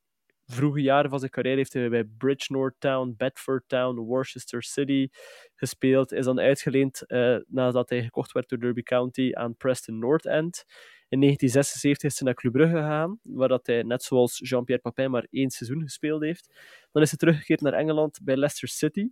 vroege 0.51 0.81
jaren 0.81 1.09
van 1.09 1.19
zijn 1.19 1.31
carrière 1.31 1.57
heeft 1.57 1.73
hij 1.73 1.89
bij 1.89 2.03
Bridgnorth 2.03 2.75
Town, 2.79 3.13
Bedford 3.17 3.63
Town, 3.67 3.99
Worcester 3.99 4.63
City 4.63 5.07
gespeeld. 5.55 6.11
Is 6.11 6.25
dan 6.25 6.39
uitgeleend 6.39 7.03
uh, 7.07 7.37
nadat 7.47 7.89
hij 7.89 8.03
gekocht 8.03 8.31
werd 8.31 8.49
door 8.49 8.59
Derby 8.59 8.81
County 8.81 9.29
aan 9.33 9.55
Preston 9.55 9.99
North 9.99 10.25
End. 10.25 10.65
In 11.09 11.19
1976 11.19 12.09
is 12.09 12.19
hij 12.19 12.27
naar 12.27 12.35
Club 12.35 12.53
Brugge 12.53 12.75
gegaan, 12.75 13.19
waar 13.23 13.47
dat 13.47 13.67
hij 13.67 13.83
net 13.83 14.03
zoals 14.03 14.39
Jean-Pierre 14.43 14.83
Papin 14.83 15.11
maar 15.11 15.27
één 15.29 15.49
seizoen 15.49 15.81
gespeeld 15.81 16.21
heeft. 16.21 16.53
Dan 16.91 17.01
is 17.01 17.09
hij 17.09 17.17
teruggekeerd 17.17 17.61
naar 17.61 17.73
Engeland 17.73 18.19
bij 18.23 18.35
Leicester 18.35 18.67
City. 18.67 19.07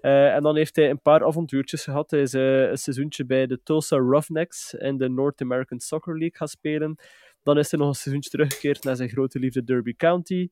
Uh, 0.00 0.34
en 0.34 0.42
dan 0.42 0.56
heeft 0.56 0.76
hij 0.76 0.90
een 0.90 1.02
paar 1.02 1.24
avontuurtjes 1.24 1.84
gehad. 1.84 2.10
Hij 2.10 2.20
is 2.20 2.34
uh, 2.34 2.70
een 2.70 2.78
seizoentje 2.78 3.26
bij 3.26 3.46
de 3.46 3.62
Tulsa 3.62 3.96
Roughnecks 3.96 4.74
in 4.74 4.96
de 4.96 5.08
North 5.08 5.40
American 5.40 5.80
Soccer 5.80 6.18
League 6.18 6.36
gaan 6.36 6.48
spelen. 6.48 6.96
Dan 7.42 7.58
is 7.58 7.70
hij 7.70 7.80
nog 7.80 7.88
een 7.88 7.94
seizoentje 7.94 8.30
teruggekeerd 8.30 8.84
naar 8.84 8.96
zijn 8.96 9.08
grote 9.08 9.38
liefde 9.38 9.64
Derby 9.64 9.94
County. 9.96 10.48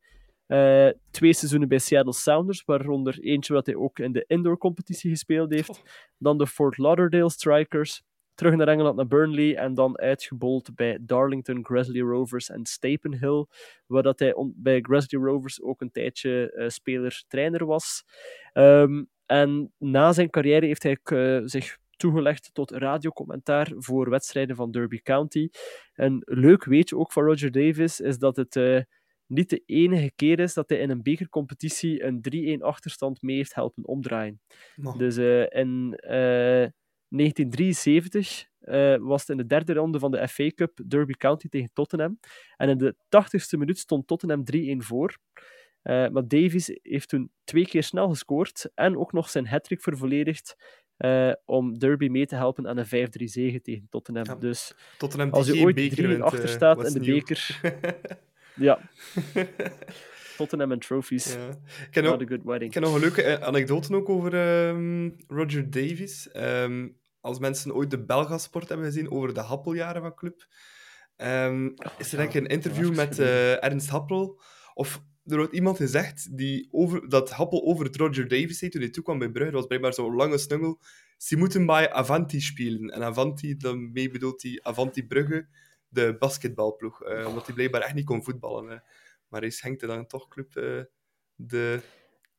Uh, 0.50 0.88
twee 1.10 1.32
seizoenen 1.32 1.68
bij 1.68 1.78
Seattle 1.78 2.12
Sounders, 2.12 2.64
waaronder 2.64 3.18
eentje 3.20 3.52
wat 3.52 3.66
hij 3.66 3.74
ook 3.74 3.98
in 3.98 4.12
de 4.12 4.24
indoor-competitie 4.26 5.10
gespeeld 5.10 5.50
heeft. 5.50 5.68
Oh. 5.68 5.76
Dan 6.18 6.38
de 6.38 6.46
Fort 6.46 6.78
Lauderdale 6.78 7.30
Strikers. 7.30 8.02
Terug 8.34 8.54
naar 8.54 8.68
Engeland, 8.68 8.96
naar 8.96 9.06
Burnley. 9.06 9.56
En 9.56 9.74
dan 9.74 9.98
uitgebold 9.98 10.74
bij 10.74 10.98
Darlington, 11.00 11.64
Grizzly 11.64 12.00
Rovers 12.00 12.48
en 12.50 12.66
Stapenhill. 12.66 13.46
Waar 13.86 14.02
dat 14.02 14.18
hij 14.18 14.34
bij 14.54 14.80
Grizzly 14.80 15.20
Rovers 15.22 15.62
ook 15.62 15.80
een 15.80 15.90
tijdje 15.90 16.52
uh, 16.56 16.68
speler-trainer 16.68 17.66
was. 17.66 18.04
Um, 18.54 19.08
en 19.26 19.72
na 19.78 20.12
zijn 20.12 20.30
carrière 20.30 20.66
heeft 20.66 20.82
hij 20.82 20.98
uh, 21.12 21.40
zich 21.44 21.78
toegelegd 21.96 22.50
tot 22.52 22.70
radiocommentaar 22.70 23.72
voor 23.76 24.10
wedstrijden 24.10 24.56
van 24.56 24.70
Derby 24.70 24.98
County. 24.98 25.48
Een 25.94 26.22
leuk 26.24 26.64
weetje 26.64 26.96
ook 26.96 27.12
van 27.12 27.24
Roger 27.24 27.50
Davis 27.50 28.00
is 28.00 28.18
dat 28.18 28.36
het 28.36 28.56
niet 29.30 29.50
de 29.50 29.62
enige 29.66 30.12
keer 30.16 30.38
is 30.38 30.54
dat 30.54 30.68
hij 30.68 30.78
in 30.78 30.90
een 30.90 31.02
bekercompetitie 31.02 32.02
een 32.02 32.58
3-1 32.58 32.62
achterstand 32.62 33.22
mee 33.22 33.36
heeft 33.36 33.54
helpen 33.54 33.86
omdraaien. 33.86 34.40
Dus 34.96 35.18
uh, 35.18 35.40
in 35.40 35.98
uh, 36.04 36.62
eh, 36.62 36.70
1973 37.08 38.48
uh, 38.60 38.94
eh, 38.94 39.00
was 39.02 39.20
het 39.20 39.30
in 39.30 39.36
de 39.36 39.46
derde 39.46 39.72
ronde 39.72 39.98
van 39.98 40.10
de 40.10 40.28
FA 40.28 40.50
Cup 40.54 40.80
Derby 40.86 41.12
County 41.12 41.48
tegen 41.48 41.70
Tottenham. 41.72 42.18
En 42.56 42.68
in 42.68 42.78
de 42.78 42.94
80ste 42.94 43.58
minuut 43.58 43.78
stond 43.78 44.06
Tottenham 44.06 44.44
3-1 44.54 44.76
voor. 44.76 45.18
maar 45.82 46.28
Davies 46.28 46.78
heeft 46.82 47.08
toen 47.08 47.30
twee 47.44 47.66
keer 47.66 47.82
snel 47.82 48.08
gescoord 48.08 48.70
en 48.74 48.98
ook 48.98 49.12
nog 49.12 49.30
zijn 49.30 49.46
hat-trick 49.46 49.82
vervolledigd. 49.82 50.56
om 51.44 51.78
Derby 51.78 52.08
mee 52.08 52.26
te 52.26 52.34
helpen 52.34 52.68
aan 52.68 52.76
een 52.76 53.08
5-3 53.20 53.24
zege 53.24 53.60
tegen 53.60 53.86
Tottenham. 53.90 54.24
Ja, 54.24 54.34
dus 54.34 54.74
Tottenham 54.98 55.30
als 55.30 55.46
je 55.46 55.62
ooit 55.62 55.76
3 55.76 56.22
achter 56.22 56.48
staat 56.48 56.86
in 56.86 56.92
de 56.92 57.00
beker, 57.00 57.60
Ja. 58.60 58.90
Tottenham 60.36 60.72
en 60.72 60.78
trophies. 60.78 61.34
Ja. 61.34 61.48
Ik, 61.48 61.90
ken 61.90 62.04
good 62.04 62.28
wedding. 62.28 62.62
ik 62.62 62.70
ken 62.70 62.82
nog 62.82 62.94
een 62.94 63.00
leuke 63.00 63.22
eh, 63.22 63.46
anekdote 63.46 63.94
ook 63.94 64.08
over 64.08 64.34
um, 64.68 65.16
Roger 65.26 65.70
Davies. 65.70 66.28
Um, 66.36 66.98
als 67.20 67.38
mensen 67.38 67.74
ooit 67.74 67.90
de 67.90 68.04
Belgasport 68.04 68.68
hebben 68.68 68.86
gezien 68.86 69.10
over 69.10 69.34
de 69.34 69.40
Happeljaren 69.40 70.02
van 70.02 70.14
club, 70.14 70.46
um, 71.16 71.74
is 71.98 72.12
er 72.12 72.18
denk 72.18 72.34
ik 72.34 72.42
een 72.42 72.46
interview 72.46 72.94
met 72.94 73.18
uh, 73.18 73.64
Ernst 73.64 73.88
Happel. 73.88 74.40
Of 74.74 75.02
er 75.24 75.36
wordt 75.36 75.52
iemand 75.52 75.76
gezegd 75.76 76.36
die 76.36 76.68
over, 76.70 77.08
dat 77.08 77.30
Happel 77.30 77.64
over 77.64 77.84
het 77.84 77.96
Roger 77.96 78.28
Davies 78.28 78.60
heet 78.60 78.72
toen 78.72 78.80
hij 78.80 78.90
toekwam 78.90 79.18
bij 79.18 79.30
Brugge. 79.30 79.50
Dat 79.50 79.60
was 79.60 79.68
blijkbaar 79.68 79.94
zo'n 79.94 80.14
lange 80.14 80.38
snungel. 80.38 80.80
Ze 81.16 81.36
moeten 81.36 81.66
bij 81.66 81.92
Avanti 81.92 82.40
spelen. 82.40 82.90
En 82.90 83.02
Avanti, 83.02 83.56
daarmee 83.56 84.10
bedoelt 84.10 84.42
hij 84.42 84.58
Avanti 84.62 85.06
Brugge 85.06 85.48
de 85.90 86.16
basketbalploeg. 86.18 87.04
Uh, 87.04 87.26
omdat 87.26 87.46
hij 87.46 87.54
blijkbaar 87.54 87.80
echt 87.80 87.94
niet 87.94 88.04
kon 88.04 88.24
voetballen. 88.24 88.64
Uh. 88.64 88.78
Maar 89.28 89.40
hij 89.40 89.50
schenkte 89.50 89.86
dan 89.86 90.06
toch 90.06 90.28
club 90.28 90.56
uh, 90.56 90.82
de, 91.34 91.82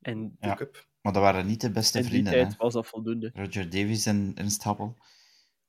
en, 0.02 0.38
ja, 0.40 0.56
cup. 0.56 0.88
Maar 1.02 1.14
dat 1.14 1.22
waren 1.22 1.46
niet 1.46 1.62
de 1.62 1.72
beste 1.72 1.98
in 1.98 2.04
vrienden. 2.04 2.34
tijd 2.34 2.58
was 2.58 2.74
dat 2.74 2.88
voldoende. 2.88 3.32
Roger 3.34 3.70
Davies 3.70 4.06
en 4.06 4.32
Ernst 4.36 4.64
Happel. 4.64 4.98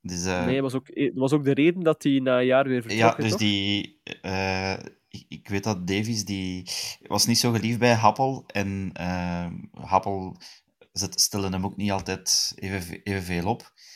Dus, 0.01 0.23
nee, 0.23 0.61
dat 0.61 0.71
was, 0.71 0.73
ook, 0.73 1.11
was 1.13 1.33
ook 1.33 1.43
de 1.43 1.53
reden 1.53 1.83
dat 1.83 2.03
hij 2.03 2.19
na 2.19 2.39
een 2.39 2.45
jaar 2.45 2.67
weer 2.67 2.81
vertrok. 2.81 3.01
Ja, 3.01 3.15
dus 3.15 3.29
toch? 3.29 3.39
die... 3.39 4.01
Ik, 5.07 5.25
ik, 5.27 5.47
weet 5.47 5.63
dat 5.63 5.87
Davies 5.87 6.25
die 6.25 6.69
was 7.07 7.25
niet 7.25 7.37
zo 7.37 7.51
geliefd 7.51 7.79
bij 7.79 7.93
Happel. 7.93 8.43
En 8.47 8.91
Happel 9.71 10.37
stelde 10.93 11.49
hem 11.49 11.65
ook 11.65 11.75
niet 11.75 11.91
altijd 11.91 12.53
even, 12.55 13.01
even 13.03 13.23
veel 13.23 13.47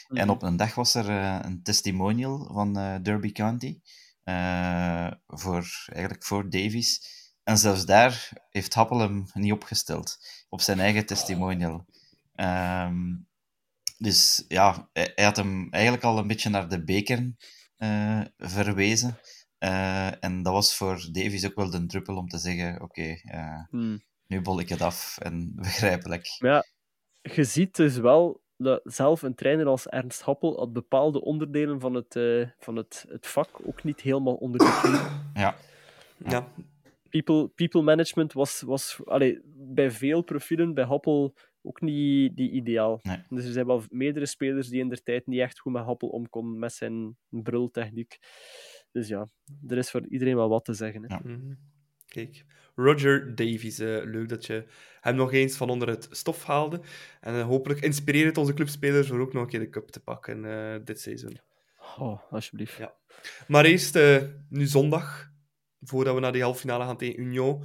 En 0.08 0.26
mhm. 0.26 0.30
op 0.30 0.42
een 0.42 0.58
dag 0.58 0.76
was 0.76 0.94
er 0.96 1.10
uh, 1.10 1.40
een 1.42 1.64
testimonial 1.64 2.50
van 2.54 2.78
uh, 2.80 2.96
Derby 3.02 3.32
County. 3.32 3.80
Uh, 4.24 5.12
voor, 5.28 5.86
eigenlijk 5.86 6.24
voor 6.24 6.50
Davies. 6.50 7.16
En 7.44 7.58
zelfs 7.58 7.86
daar 7.86 8.30
heeft 8.50 8.74
Happel 8.74 9.00
hem 9.00 9.26
niet 9.34 9.52
opgesteld. 9.52 10.18
Op 10.50 10.62
zijn 10.62 10.80
eigen 10.80 11.06
testimonial. 11.06 11.86
Um, 12.36 13.28
dus 13.98 14.46
ja, 14.48 14.90
hij, 14.94 15.12
hij, 15.16 15.26
had 15.26 15.36
hem 15.36 15.68
eigenlijk 15.70 16.04
al 16.04 16.18
een 16.18 16.28
beetje 16.28 16.50
naar 16.50 16.70
de 16.70 16.84
beker 16.84 17.36
verwezen. 18.38 19.20
en 20.20 20.44
dat 20.44 20.54
was 20.54 20.76
voor 20.76 21.08
Davies 21.12 21.46
ook 21.46 21.56
wel 21.56 21.70
de 21.70 21.86
druppel 21.86 22.16
om 22.16 22.28
te 22.28 22.38
zeggen: 22.38 22.82
Oké, 22.82 22.84
okay, 22.84 23.68
mm. 23.70 24.04
nu 24.28 24.42
bol 24.42 24.60
ik 24.60 24.70
het 24.70 24.82
af. 24.82 25.18
En 25.18 25.52
begrijpelijk. 25.56 26.26
Ja, 26.38 26.66
je 27.22 27.44
ziet 27.44 27.76
dus 27.76 27.98
wel 27.98 28.42
dat 28.58 28.82
zelf 28.84 29.22
een 29.22 29.36
trainer 29.36 29.66
als 29.66 29.88
Ernst 29.88 30.22
Happel 30.22 30.58
had 30.58 30.74
bepaalde 30.74 31.22
onderdelen 31.22 31.80
van 31.80 31.94
het, 31.94 32.16
uh, 32.16 32.48
van 32.58 32.76
het, 32.76 33.06
het 33.10 33.28
vak 33.28 33.50
ook 33.64 33.84
niet 33.84 34.02
helemaal 34.02 34.36
onder 34.36 34.60
de 34.60 34.80
knie. 34.82 35.42
Ja. 35.44 35.56
ja. 36.26 36.48
People, 37.10 37.48
people 37.48 37.82
management 37.82 38.34
was, 38.34 38.62
was 38.62 39.00
allee, 39.06 39.42
bij 39.56 39.92
veel 39.92 40.22
profielen, 40.22 40.74
bij 40.74 40.84
Happel, 40.84 41.36
ook 41.62 41.82
niet, 41.82 42.36
niet 42.36 42.52
ideaal. 42.52 43.00
Nee. 43.04 43.18
Dus 43.30 43.46
er 43.46 43.52
zijn 43.52 43.66
wel 43.66 43.84
meerdere 43.90 44.26
spelers 44.26 44.68
die 44.68 44.80
in 44.80 44.90
de 44.90 45.04
tijd 45.04 45.28
niet 45.28 45.40
echt 45.40 45.60
goed 45.60 45.74
met 45.74 45.84
Happel 45.84 46.08
om 46.08 46.30
konden 46.30 46.60
met 46.60 46.74
zijn 46.74 47.18
brultechniek. 47.30 48.18
Dus 48.92 49.08
ja, 49.08 49.28
er 49.68 49.78
is 49.78 49.92
voor 49.92 50.08
iedereen 50.08 50.36
wel 50.36 50.50
wat 50.50 50.66
te 50.66 50.74
zeggen. 50.74 51.04
Hè. 51.04 51.16
Ja. 51.16 51.22
Mhm. 51.24 51.54
Kijk, 52.18 52.46
Roger 52.76 53.36
Davies. 53.36 53.80
Uh, 53.80 54.04
leuk 54.04 54.30
dat 54.30 54.46
je 54.46 54.66
hem 55.02 55.16
nog 55.16 55.34
eens 55.34 55.58
van 55.58 55.70
onder 55.70 55.88
het 55.88 56.08
stof 56.12 56.44
haalde. 56.44 56.82
En 57.22 57.36
uh, 57.36 57.44
hopelijk 57.44 57.80
inspireert 57.80 58.28
het 58.28 58.38
onze 58.38 58.54
clubspelers 58.54 59.08
voor 59.08 59.20
ook 59.20 59.34
nog 59.34 59.44
een 59.44 59.50
keer 59.50 59.60
de 59.60 59.70
cup 59.70 59.90
te 59.90 60.00
pakken 60.00 60.44
uh, 60.44 60.76
dit 60.84 61.02
seizoen. 61.02 61.40
Oh, 61.98 62.32
alsjeblieft. 62.32 62.78
Ja. 62.78 62.96
Maar 63.48 63.66
eerst, 63.66 64.00
nu 64.50 64.66
zondag, 64.66 65.32
voordat 65.82 66.14
we 66.14 66.20
naar 66.20 66.32
die 66.32 66.42
halve 66.42 66.60
finale 66.60 66.84
gaan 66.84 66.98
tegen 66.98 67.20
Union. 67.20 67.64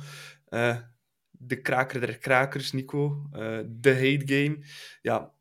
de 1.31 1.61
kraker 1.63 2.01
der 2.01 2.19
krakers, 2.19 2.73
Nico. 2.73 3.27
de 3.67 3.95
hate 3.95 4.23
game. 4.25 4.65
Ja, 5.03 5.33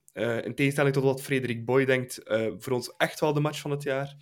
in 0.44 0.56
tegenstelling 0.56 0.94
tot 0.94 1.04
wat 1.04 1.22
Frederik 1.22 1.66
Boy 1.66 1.86
denkt, 1.86 2.22
voor 2.58 2.74
ons 2.74 2.94
echt 2.98 3.20
wel 3.20 3.34
de 3.34 3.40
match 3.40 3.60
van 3.60 3.72
het 3.72 3.84
jaar. 3.84 4.16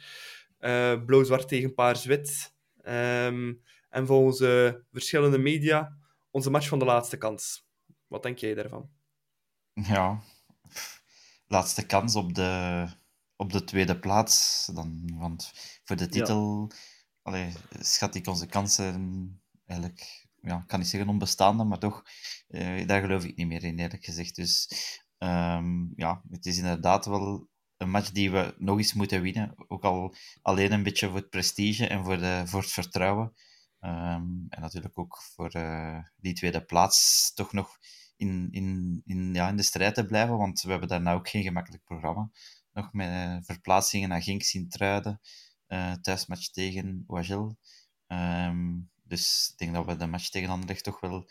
Blauw-zwart 1.06 1.48
tegen 1.48 1.74
paars-wit. 1.74 2.54
Um, 2.84 3.62
en 3.90 4.06
volgens 4.06 4.40
uh, 4.40 4.74
verschillende 4.92 5.38
media 5.38 5.98
onze 6.32 6.50
match 6.50 6.68
van 6.68 6.80
de 6.80 6.86
laatste 6.86 7.18
kans. 7.18 7.68
Wat 8.08 8.24
denk 8.24 8.38
jij 8.38 8.54
daarvan? 8.54 8.90
Ja, 9.74 10.22
laatste 11.48 11.86
kans 11.86 12.16
op 12.16 12.34
de, 12.34 12.86
op 13.36 13.52
de 13.52 13.64
tweede 13.64 14.00
plaats. 14.00 14.66
Dan, 14.74 15.18
want 15.18 15.52
voor 15.84 15.96
de 15.96 16.08
titel 16.08 16.72
ja. 17.24 17.50
schat 17.80 18.16
ik 18.16 18.28
onze 18.28 18.46
kansen 18.46 19.42
eigenlijk, 19.66 20.28
ja, 20.42 20.64
kan 20.68 20.80
niet 20.80 20.88
zeggen 20.88 21.10
onbestaande, 21.10 21.64
maar 21.64 21.80
toch, 21.80 22.04
uh, 22.48 22.88
daar 22.88 23.02
geloof 23.02 23.24
ik 23.24 23.36
niet 23.36 23.48
meer 23.48 23.64
in, 23.64 23.80
eerlijk 23.80 24.06
gezegd. 24.06 24.36
Dus 24.36 24.70
um, 25.18 25.94
ja, 25.96 26.22
het 26.30 26.46
is 26.46 26.58
inderdaad 26.58 27.06
wel 27.06 27.48
een 27.78 27.90
match 27.90 28.12
die 28.12 28.32
we 28.32 28.56
nog 28.58 28.78
eens 28.78 28.94
moeten 28.94 29.22
winnen. 29.22 29.54
Ook 29.68 29.84
al 29.84 30.16
alleen 30.42 30.72
een 30.72 30.84
beetje 30.84 31.08
voor 31.08 31.16
het 31.16 31.30
prestige 31.30 31.88
en 31.88 32.04
voor, 32.04 32.18
de, 32.18 32.42
voor 32.46 32.62
het 32.62 32.72
vertrouwen. 32.72 33.34
Um, 33.82 34.46
en 34.50 34.62
natuurlijk 34.62 34.98
ook 34.98 35.22
voor 35.22 35.56
uh, 35.56 36.00
die 36.18 36.34
tweede 36.34 36.66
plaats 36.66 37.32
toch 37.34 37.54
nog 37.54 37.78
in, 38.16 38.48
in, 38.52 39.02
in, 39.06 39.34
ja, 39.34 39.50
in 39.50 39.56
de 39.56 39.64
strijd 39.64 39.96
te 39.96 40.06
blijven, 40.06 40.38
want 40.38 40.62
we 40.62 40.70
hebben 40.70 40.90
daarna 40.90 41.14
ook 41.14 41.30
geen 41.30 41.44
gemakkelijk 41.44 41.84
programma. 41.84 42.30
Nog 42.74 42.94
met 42.94 43.10
uh, 43.10 43.38
verplaatsingen 43.42 44.10
naar 44.10 44.22
Genk, 44.22 44.44
Sint-Truiden, 44.44 45.20
uh, 45.68 45.94
thuismatch 45.94 46.50
tegen 46.50 47.04
Oagil. 47.08 47.58
Um, 48.08 48.90
dus 49.04 49.50
ik 49.52 49.58
denk 49.58 49.74
dat 49.74 49.86
we 49.86 49.96
de 49.96 50.08
match 50.08 50.30
tegen 50.30 50.50
Anderlecht 50.50 50.84
toch 50.84 51.00
wel 51.00 51.30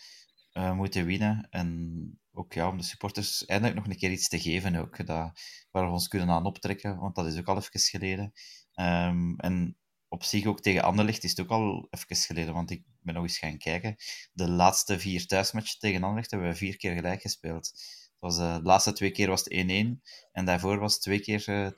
moeten 0.75 1.07
winnen. 1.07 1.47
En 1.51 2.21
ook 2.33 2.53
ja, 2.53 2.69
om 2.69 2.77
de 2.77 2.83
supporters 2.83 3.45
eindelijk 3.47 3.77
nog 3.77 3.87
een 3.87 3.97
keer 3.97 4.11
iets 4.11 4.29
te 4.29 4.41
geven 4.41 4.77
ook, 4.77 5.07
dat, 5.07 5.41
waar 5.71 5.85
we 5.85 5.93
ons 5.93 6.09
kunnen 6.09 6.31
aan 6.31 6.47
optrekken, 6.47 6.99
want 6.99 7.15
dat 7.15 7.27
is 7.27 7.39
ook 7.39 7.49
al 7.49 7.57
even 7.57 7.81
geleden. 7.81 8.33
Ehm, 8.73 9.35
en 9.37 9.77
op 10.09 10.25
zich 10.25 10.47
ook 10.47 10.61
tegen 10.61 10.83
Anderlecht 10.83 11.25
is 11.25 11.31
het 11.31 11.41
ook 11.41 11.51
al 11.51 11.89
even 11.91 12.17
geleden, 12.17 12.55
want 12.55 12.71
ik 12.71 12.83
ben 13.01 13.15
nog 13.15 13.23
eens 13.23 13.39
gaan 13.39 13.59
kijken. 13.59 13.97
De 14.33 14.51
laatste 14.51 14.99
vier 14.99 15.27
thuismatchen 15.27 15.79
tegen 15.79 16.03
Anderlecht 16.03 16.31
hebben 16.31 16.49
we 16.49 16.55
vier 16.55 16.77
keer 16.77 16.95
gelijk 16.95 17.21
gespeeld. 17.21 17.71
Was, 18.19 18.39
uh, 18.39 18.57
de 18.57 18.63
laatste 18.63 18.93
twee 18.93 19.11
keer 19.11 19.29
was 19.29 19.45
het 19.45 19.53
1-1 19.53 20.01
en 20.33 20.45
daarvoor 20.45 20.79
was 20.79 20.93
het 20.93 21.03
twee 21.03 21.21
keer 21.21 21.73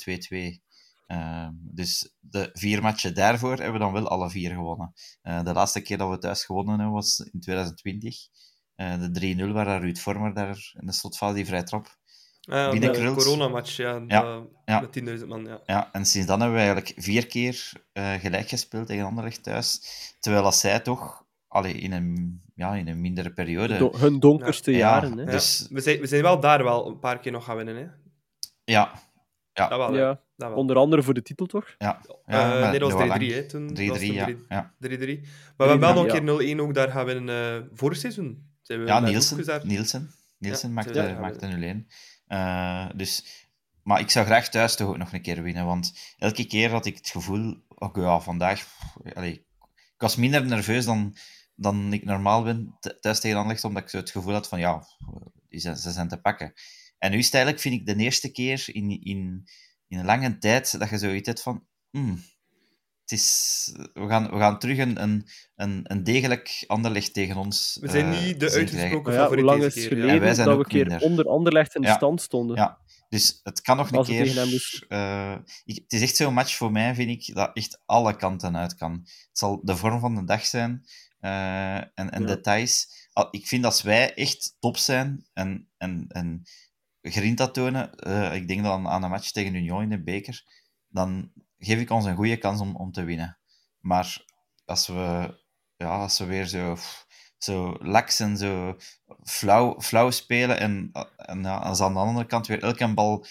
2-2. 0.56 0.60
Uh, 1.06 1.48
dus 1.52 2.14
de 2.20 2.50
vier 2.52 2.82
matchen 2.82 3.14
daarvoor 3.14 3.56
hebben 3.56 3.72
we 3.72 3.78
dan 3.78 3.92
wel 3.92 4.08
alle 4.08 4.30
vier 4.30 4.50
gewonnen. 4.50 4.92
Uh, 5.22 5.44
de 5.44 5.52
laatste 5.52 5.80
keer 5.80 5.98
dat 5.98 6.10
we 6.10 6.18
thuis 6.18 6.44
gewonnen 6.44 6.74
hebben 6.74 6.94
was 6.94 7.18
in 7.18 7.40
2020. 7.40 8.16
Uh, 8.76 9.00
de 9.00 9.36
3-0 9.48 9.52
waar 9.52 9.80
Ruud 9.80 9.98
Vormer 9.98 10.34
daar 10.34 10.72
in 10.80 10.86
de 10.86 10.92
slotfase 10.92 11.34
die 11.34 11.46
vrij 11.46 11.62
trap 11.62 11.98
uh, 12.48 12.70
binnenkrult. 12.70 13.18
De 13.18 13.24
coronamatch, 13.24 13.76
ja. 13.76 14.02
Ja, 14.06 14.42
ja. 14.64 14.80
Met 14.80 15.20
10.000 15.20 15.26
man, 15.26 15.44
ja. 15.44 15.60
ja. 15.66 15.88
En 15.92 16.04
sinds 16.04 16.26
dan 16.26 16.40
hebben 16.40 16.58
we 16.58 16.64
eigenlijk 16.64 16.94
vier 16.96 17.26
keer 17.26 17.72
gelijk 18.20 18.48
gespeeld 18.48 18.86
tegen 18.86 19.04
Anderlecht 19.04 19.42
thuis. 19.42 19.80
Terwijl 20.20 20.44
als 20.44 20.60
zij 20.60 20.80
toch 20.80 21.24
allee, 21.48 21.72
in, 21.74 21.92
een, 21.92 22.42
ja, 22.54 22.74
in 22.74 22.88
een 22.88 23.00
mindere 23.00 23.32
periode... 23.32 23.78
Do 23.78 23.92
hun 23.96 24.20
donkerste 24.20 24.70
Ja, 24.70 24.78
jaren, 24.78 25.16
ja. 25.16 25.24
hè. 25.24 25.30
Dus- 25.30 25.66
We, 25.70 25.80
zijn, 25.80 26.00
we 26.00 26.06
zijn 26.06 26.22
wel 26.22 26.40
daar 26.40 26.64
wel 26.64 26.86
een 26.86 26.98
paar 26.98 27.18
keer 27.18 27.32
nog 27.32 27.44
gaan 27.44 27.56
winnen, 27.56 27.76
hè. 27.76 27.86
Ja, 28.64 28.92
Dat 29.52 29.68
wel. 29.68 29.96
Ja, 29.96 30.20
Dat 30.36 30.48
wel. 30.48 30.58
onder 30.58 30.76
andere 30.76 31.02
voor 31.02 31.14
de 31.14 31.22
titel, 31.22 31.46
toch? 31.46 31.74
ja. 31.78 32.00
Eh, 32.26 32.38
ja 32.40 32.60
met 32.60 32.70
nee, 32.70 32.78
dat 32.78 32.92
was 32.92 33.00
Noah 33.06 33.16
3-3, 33.16 33.20
Lang. 33.20 33.32
hè. 33.32 33.46
Toen 33.46 33.68
3-3, 33.68 33.86
was 33.86 34.00
het 34.00 34.06
ja. 34.12 34.28
3-3. 34.30 34.36
ja. 34.48 34.74
3-3. 34.78 34.78
Maar 34.78 34.96
we 35.56 35.64
hebben 35.64 35.80
wel 35.80 35.94
nog 35.94 36.06
ja. 36.06 36.16
een 36.20 36.38
keer 36.38 36.56
0-1 36.56 36.60
ook 36.60 36.74
daar 36.74 36.90
gaan 36.90 37.04
winnen 37.06 37.62
uh, 37.62 37.68
vorig 37.72 37.98
seizoen. 37.98 38.48
Zijn 38.62 38.80
we 38.80 38.86
Ja, 38.86 39.00
Nielsen. 39.00 39.36
Nielsen, 39.66 40.10
Nielsen 40.38 40.68
Ja, 40.68 40.74
maakte, 40.74 41.02
ja, 41.02 41.20
maakte 41.20 41.84
0-1. 41.86 41.86
Eh, 42.30 42.86
dus, 42.94 43.24
maar 43.82 44.00
ik 44.00 44.10
zou 44.10 44.26
graag 44.26 44.48
thuis 44.48 44.76
toch 44.76 44.88
ook 44.88 44.96
nog 44.96 45.12
een 45.12 45.22
keer 45.22 45.42
winnen. 45.42 45.66
Want 45.66 46.14
elke 46.18 46.46
keer 46.46 46.70
had 46.70 46.86
ik 46.86 46.96
het 46.96 47.08
gevoel... 47.08 47.64
Oh, 47.68 47.94
ja, 47.94 48.20
vandaag... 48.20 48.66
ik 49.14 49.44
was 49.96 50.16
minder 50.16 50.46
nerveus 50.46 50.84
dan, 50.84 51.16
dan 51.54 51.92
ik 51.92 52.04
normaal 52.04 52.42
ben 52.42 52.76
th- 52.80 52.96
thuis 53.00 53.20
tegen 53.20 53.36
Anderlecht. 53.36 53.64
Omdat 53.64 53.82
ik 53.82 53.88
zo 53.88 53.96
het 53.96 54.10
gevoel 54.10 54.32
had 54.32 54.48
van... 54.48 54.58
Ja, 54.58 54.86
ze 55.48 55.90
zijn 55.90 56.08
te 56.08 56.20
pakken. 56.20 56.52
En 56.98 57.10
nu 57.10 57.18
is 57.18 57.24
het 57.24 57.34
eigenlijk, 57.34 57.62
vind 57.62 57.74
ik, 57.74 57.86
de 57.86 58.02
eerste 58.02 58.32
keer 58.32 58.64
in, 58.66 58.90
in, 58.90 59.48
in 59.88 59.98
een 59.98 60.04
lange 60.04 60.38
tijd 60.38 60.78
dat 60.78 60.90
je 60.90 60.98
zoiets 60.98 61.26
hebt 61.26 61.42
van... 61.42 61.66
hmm, 61.90 62.22
het 63.10 63.18
is, 63.18 63.70
we, 63.92 64.08
gaan, 64.08 64.30
we 64.30 64.36
gaan 64.38 64.58
terug 64.58 64.78
een, 64.78 65.02
een, 65.02 65.26
een, 65.56 65.80
een 65.82 66.04
degelijk 66.04 66.64
Anderlecht 66.66 67.12
tegen 67.14 67.36
ons 67.36 67.78
We 67.80 67.88
zijn 67.90 68.12
eh, 68.12 68.22
niet 68.24 68.40
de 68.40 68.50
uitgesproken 68.50 68.88
ja, 69.12 69.18
hoe 69.18 69.24
favoriet 69.26 69.44
lang 69.44 69.60
deze 69.62 69.76
is 69.76 69.82
het 69.84 69.88
keer, 69.92 69.96
ja. 69.98 70.02
geleden 70.02 70.20
En 70.20 70.26
wij 70.26 70.34
zijn 70.34 70.46
dat 70.46 70.56
we 70.56 70.62
ook 70.62 70.66
een 70.72 70.78
keer 70.78 70.86
minder. 70.88 71.06
onder 71.08 71.28
Anderlecht 71.28 71.74
in 71.74 71.80
de 71.80 71.86
Ja. 71.86 71.94
stand 71.94 72.20
stonden? 72.22 72.56
Ja, 72.56 72.78
dus 73.08 73.40
het 73.42 73.60
kan 73.60 73.76
nog 73.76 73.92
een 73.92 74.04
keer. 74.04 74.38
eh, 74.88 75.36
ik, 75.64 75.76
het 75.76 75.92
is 75.92 76.02
echt 76.02 76.16
zo'n 76.16 76.34
match 76.34 76.56
voor 76.56 76.72
mij, 76.72 76.94
vind 76.94 77.10
ik, 77.28 77.34
dat 77.34 77.50
echt 77.56 77.80
alle 77.86 78.16
kanten 78.16 78.56
uit 78.56 78.74
kan. 78.74 78.92
Het 79.02 79.28
zal 79.38 79.60
de 79.64 79.76
vorm 79.76 80.00
van 80.00 80.14
de 80.14 80.24
dag 80.24 80.46
zijn 80.46 80.84
eh, 81.20 81.74
en, 81.76 81.90
en 81.94 82.20
Ja. 82.20 82.26
details. 82.26 83.08
Al- 83.12 83.28
Ik 83.30 83.46
vind 83.46 83.64
als 83.64 83.82
wij 83.82 84.14
echt 84.14 84.56
top 84.58 84.76
zijn 84.76 85.26
en, 85.32 85.68
en, 85.76 86.04
en 86.08 86.42
grinta 87.02 87.48
tonen, 87.48 87.94
eh, 87.94 88.34
ik 88.34 88.48
denk 88.48 88.62
dan 88.62 88.88
aan 88.88 89.02
een 89.02 89.10
match 89.10 89.30
tegen 89.30 89.54
Union 89.54 89.82
in 89.82 89.88
de 89.90 90.02
beker, 90.02 90.44
dan 90.88 91.32
geef 91.60 91.80
ik 91.80 91.90
ons 91.90 92.04
een 92.04 92.16
goede 92.16 92.36
kans 92.36 92.60
om, 92.60 92.76
om 92.76 92.92
te 92.92 93.04
winnen. 93.04 93.38
Maar 93.80 94.24
als 94.64 94.86
we, 94.86 95.38
ja, 95.76 95.98
als 95.98 96.18
we 96.18 96.24
weer 96.24 96.46
zo, 96.46 96.76
zo 97.38 97.76
laks 97.78 98.20
en 98.20 98.36
zo 98.36 98.76
flauw, 99.22 99.80
flauw 99.80 100.10
spelen 100.10 100.58
en, 100.58 100.90
en 101.16 101.44
als 101.44 101.80
aan 101.80 101.92
de 101.92 101.98
andere 101.98 102.26
kant 102.26 102.46
weer 102.46 102.62
elke 102.62 102.94
bal 102.94 103.26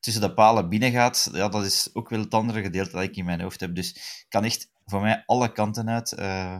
tussen 0.00 0.22
de 0.22 0.34
palen 0.34 0.68
binnen 0.68 0.90
gaat, 0.90 1.28
ja, 1.32 1.48
dat 1.48 1.64
is 1.64 1.90
ook 1.92 2.08
wel 2.08 2.20
het 2.20 2.34
andere 2.34 2.62
gedeelte 2.62 2.90
dat 2.90 3.02
ik 3.02 3.16
in 3.16 3.24
mijn 3.24 3.40
hoofd 3.40 3.60
heb. 3.60 3.74
Dus 3.74 3.88
het 3.88 4.26
kan 4.28 4.44
echt 4.44 4.70
voor 4.84 5.00
mij 5.00 5.22
alle 5.26 5.52
kanten 5.52 5.88
uit. 5.88 6.12
Eh, 6.12 6.58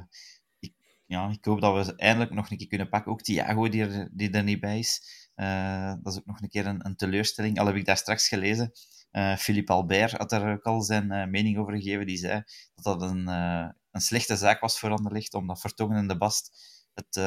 ik, 0.59 0.75
ja, 1.07 1.31
ik 1.31 1.45
hoop 1.45 1.61
dat 1.61 1.75
we 1.75 1.85
ze 1.85 1.97
eindelijk 1.97 2.31
nog 2.33 2.51
een 2.51 2.57
keer 2.57 2.67
kunnen 2.67 2.89
pakken. 2.89 3.13
Ook 3.13 3.23
Thiago, 3.23 3.69
die 3.69 3.83
er, 3.83 4.09
die 4.13 4.31
er 4.31 4.43
niet 4.43 4.61
bij 4.61 4.79
is. 4.79 5.03
Eh, 5.35 5.95
dat 6.03 6.13
is 6.13 6.19
ook 6.19 6.27
nog 6.27 6.41
een 6.41 6.49
keer 6.49 6.67
een, 6.67 6.87
een 6.87 6.97
teleurstelling. 6.97 7.59
Al 7.59 7.67
heb 7.67 7.75
ik 7.75 7.85
daar 7.85 7.97
straks 7.97 8.29
gelezen. 8.29 8.73
Eh 9.13 9.37
Philippe 9.37 9.73
Albert 9.73 10.13
had 10.13 10.33
er 10.33 10.53
ook 10.53 10.65
al 10.65 10.83
zijn 10.83 11.11
eh, 11.11 11.27
mening 11.27 11.59
over 11.59 11.75
gegeven. 11.75 12.07
Die 12.07 12.17
zei 12.17 12.43
dat 12.75 12.85
dat 12.85 13.11
een, 13.11 13.29
eh, 13.29 13.69
een 13.91 14.01
slechte 14.01 14.37
zaak 14.37 14.61
was 14.61 14.79
voor 14.79 14.91
Anderlecht, 14.91 15.35
omdat 15.35 15.61
Vertongen 15.61 15.97
en 15.97 16.09
de 16.09 16.17
Bast 16.17 16.51
het 16.95 17.21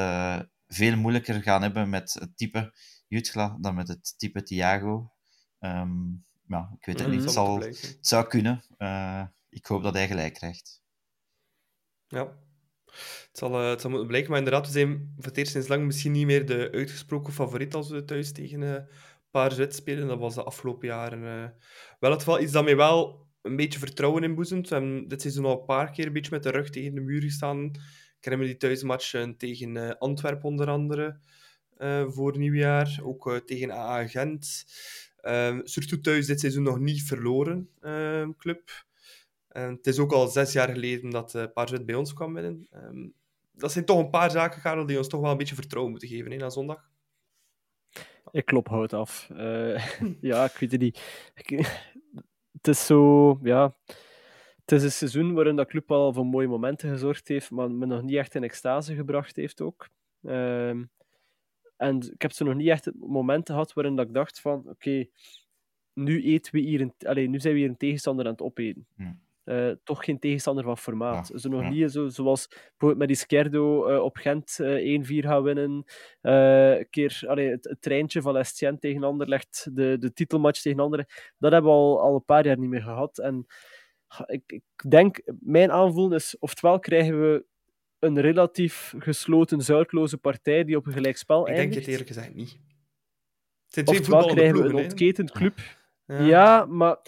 veel 0.66 0.96
moeilijker 0.96 1.42
gaan 1.42 1.62
hebben 1.62 1.88
met 1.88 2.14
het 2.20 2.36
type 2.36 2.74
Jutgla 3.08 3.56
dan 3.60 3.74
met 3.74 3.88
het 3.88 4.14
type 4.16 4.42
Thiago. 4.42 5.12
Ehm, 5.58 6.08
ja, 6.46 6.70
ik 6.78 6.86
weet 6.86 6.98
het 6.98 7.08
Ja, 7.08 7.12
niet. 7.14 7.22
Het, 7.22 7.32
zal 7.32 7.60
het 7.60 7.98
zou 8.00 8.26
kunnen. 8.26 8.64
Ik 9.48 9.66
hoop 9.66 9.82
dat 9.82 9.94
hij 9.94 10.06
gelijk 10.06 10.34
krijgt. 10.34 10.82
Ja. 12.06 12.44
Het 12.86 13.28
zal, 13.32 13.52
het 13.52 13.80
zal 13.80 13.90
moeten 13.90 14.08
blijken, 14.08 14.30
maar 14.30 14.38
inderdaad, 14.38 14.66
we 14.66 14.72
zijn 14.72 15.12
voor 15.16 15.24
het 15.24 15.36
eerst 15.36 15.52
sinds 15.52 15.68
lang 15.68 15.84
misschien 15.84 16.12
niet 16.12 16.26
meer 16.26 16.46
de 16.46 16.70
uitgesproken 16.72 17.32
favoriet 17.32 17.74
als 17.74 17.88
we 17.88 18.04
thuis 18.04 18.32
tegen 18.32 18.88
paar 19.40 19.72
spelen. 19.72 20.08
Dat 20.08 20.18
was 20.18 20.34
de 20.34 20.42
afgelopen 20.42 20.88
jaren 20.88 21.24
eh, 21.24 21.50
wel 22.00 22.10
het 22.10 22.22
geval. 22.22 22.40
Iets 22.40 22.52
dat 22.52 22.64
mij 22.64 22.76
wel 22.76 23.26
een 23.42 23.56
beetje 23.56 23.78
vertrouwen 23.78 24.22
inboezemt. 24.22 24.68
We 24.68 25.04
dit 25.06 25.20
seizoen 25.20 25.44
al 25.44 25.58
een 25.58 25.64
paar 25.64 25.90
keer 25.90 26.06
een 26.06 26.12
beetje 26.12 26.30
met 26.30 26.42
de 26.42 26.50
rug 26.50 26.70
tegen 26.70 26.94
de 26.94 27.00
muur 27.00 27.22
gestaan. 27.22 27.70
Me 28.20 28.36
die 28.36 28.56
thuismatchen 28.56 29.36
tegen 29.36 29.76
eh, 29.76 29.90
Antwerpen 29.98 30.44
onder 30.44 30.68
andere 30.68 31.20
eh, 31.76 32.04
voor 32.08 32.38
nieuwjaar. 32.38 33.00
Ook 33.02 33.42
tegen 33.44 33.70
AA 33.70 34.06
Gent. 34.06 34.64
Uh, 35.26 35.58
surtout 35.62 36.02
thuis 36.02 36.26
dit 36.26 36.40
seizoen 36.40 36.62
nog 36.62 36.78
niet 36.78 37.02
verloren, 37.02 37.70
eh, 37.80 38.28
club. 38.38 38.84
Het 39.48 39.86
is 39.86 39.98
ook 39.98 40.12
al 40.12 40.28
zes 40.28 40.52
jaar 40.52 40.68
geleden 40.68 41.10
dat 41.10 41.34
uh, 41.34 41.44
Paarzwit 41.54 41.86
bij 41.86 41.94
ons 41.94 42.12
kwam 42.12 42.34
winnen. 42.34 42.68
Um, 42.74 43.14
dat 43.52 43.72
zijn 43.72 43.84
toch 43.84 43.98
een 43.98 44.10
paar 44.10 44.30
zaken, 44.30 44.62
Karel, 44.62 44.86
die 44.86 44.98
ons 44.98 45.08
toch 45.08 45.20
wel 45.20 45.30
een 45.30 45.36
beetje 45.36 45.54
vertrouwen 45.54 45.92
moeten 45.92 46.10
geven 46.10 46.30
hè, 46.30 46.36
na 46.36 46.50
zondag. 46.50 46.90
Ik 48.30 48.44
klop 48.44 48.68
hout 48.68 48.92
af. 48.92 49.28
Uh, 49.32 49.86
ja, 50.20 50.44
ik 50.44 50.56
weet 50.56 50.72
het 50.72 50.80
niet. 50.80 51.00
Het 52.52 52.68
is 52.68 52.86
zo, 52.86 53.38
ja... 53.42 53.76
Het 54.66 54.78
is 54.78 54.82
een 54.84 54.92
seizoen 54.92 55.34
waarin 55.34 55.56
dat 55.56 55.68
club 55.68 55.90
al 55.90 56.12
voor 56.12 56.26
mooie 56.26 56.48
momenten 56.48 56.90
gezorgd 56.90 57.28
heeft, 57.28 57.50
maar 57.50 57.70
me 57.70 57.86
nog 57.86 58.02
niet 58.02 58.16
echt 58.16 58.34
in 58.34 58.42
extase 58.42 58.94
gebracht 58.94 59.36
heeft 59.36 59.60
ook. 59.60 59.88
Um, 60.22 60.90
en 61.76 62.12
ik 62.12 62.22
heb 62.22 62.32
zo 62.32 62.44
nog 62.44 62.54
niet 62.54 62.68
echt 62.68 62.90
momenten 62.94 63.54
gehad 63.54 63.72
waarin 63.72 63.96
dat 63.96 64.06
ik 64.06 64.14
dacht 64.14 64.40
van, 64.40 64.68
oké, 64.68 65.06
nu 65.92 66.22
we 66.52 66.58
hier 66.58 66.80
nu 67.28 67.40
zijn 67.40 67.54
we 67.54 67.60
hier 67.60 67.68
een 67.68 67.76
tegenstander 67.76 68.24
aan 68.24 68.30
het 68.30 68.40
opeten. 68.40 68.86
Hmm. 68.96 69.20
Uh, 69.46 69.70
toch 69.84 70.04
geen 70.04 70.18
tegenstander 70.18 70.64
van 70.64 70.78
formaat. 70.78 71.28
Ja, 71.32 71.38
Zo 71.38 71.48
nog 71.48 71.60
ja. 71.60 71.68
niet 71.68 71.90
zo, 71.90 72.08
zoals 72.08 72.48
bijvoorbeeld 72.48 72.98
met 72.98 73.08
die 73.08 73.16
Skerdo 73.16 73.90
uh, 73.90 74.02
op 74.02 74.16
Gent 74.16 74.58
uh, 74.60 75.04
1-4 75.04 75.26
gaan 75.26 75.42
winnen. 75.42 75.84
een 76.20 76.86
keer 76.90 77.22
allee, 77.26 77.50
het, 77.50 77.64
het, 77.64 77.82
treintje 77.82 78.22
van 78.22 78.36
Estienne 78.36 78.78
tegen 78.78 79.02
Anderlecht, 79.04 79.68
de, 79.72 79.96
de 79.98 80.12
titelmatch 80.12 80.60
tegen 80.60 80.80
Anderlecht. 80.80 81.34
Dat 81.38 81.52
hebben 81.52 81.70
we 81.70 81.76
al, 81.76 82.00
al 82.00 82.14
een 82.14 82.24
paar 82.24 82.46
jaar 82.46 82.58
niet 82.58 82.70
meer 82.70 82.82
gehad. 82.82 83.18
En 83.18 83.46
ik, 84.26 84.52
ik 84.52 84.62
denk, 84.88 85.20
mijn 85.40 85.70
aanvoelen 85.70 86.16
is, 86.16 86.36
oftewel 86.38 86.78
krijgen 86.78 87.20
we 87.20 87.44
een 87.98 88.20
relatief 88.20 88.94
gesloten, 88.98 89.60
zuidloze 89.60 90.18
partij 90.18 90.64
die 90.64 90.76
op 90.76 90.86
een 90.86 90.92
gelijkspel 90.92 91.40
ik 91.40 91.54
eindigt. 91.54 91.66
Ik 91.66 91.72
denk 91.72 91.84
het 91.84 91.92
eerlijk 91.92 92.08
gezegd 92.08 92.34
niet. 92.34 92.50
Het 93.64 93.74
zijn 93.74 93.86
twee 93.86 93.98
Oftewel 93.98 94.26
krijgen 94.26 94.62
we 94.62 94.68
een 94.68 94.84
ontketend 94.84 95.30
club. 95.30 95.58
Ja. 96.06 96.20
ja, 96.20 96.64
maar... 96.64 96.98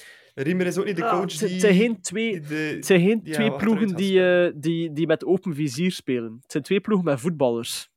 Riemer 0.43 0.66
is 0.66 0.78
ook 0.78 0.85
niet 0.85 0.97
de 0.97 1.05
ah, 1.05 1.10
coach 1.10 1.32
het, 1.32 1.40
die... 1.40 1.51
Het 1.51 1.60
zijn 1.60 1.74
geen 1.74 2.01
twee, 2.01 2.32
die 2.32 2.48
de, 2.48 2.55
het 2.55 2.86
zijn 2.86 3.01
geen 3.01 3.20
ja, 3.24 3.32
twee 3.32 3.51
achteruit 3.51 3.77
ploegen 3.77 3.97
die, 3.97 4.20
uh, 4.20 4.52
die, 4.55 4.93
die 4.93 5.06
met 5.06 5.24
open 5.24 5.55
vizier 5.55 5.93
spelen. 5.93 6.39
Het 6.43 6.52
zijn 6.52 6.62
twee 6.62 6.81
ploegen 6.81 7.06
met 7.06 7.20
voetballers. 7.20 7.90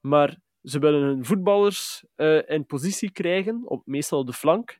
Maar 0.00 0.38
ze 0.62 0.78
willen 0.78 1.02
hun 1.02 1.24
voetballers 1.24 2.04
uh, 2.16 2.40
in 2.46 2.66
positie 2.66 3.10
krijgen, 3.10 3.62
op, 3.64 3.82
meestal 3.86 4.18
op 4.18 4.26
de 4.26 4.32
flank, 4.32 4.78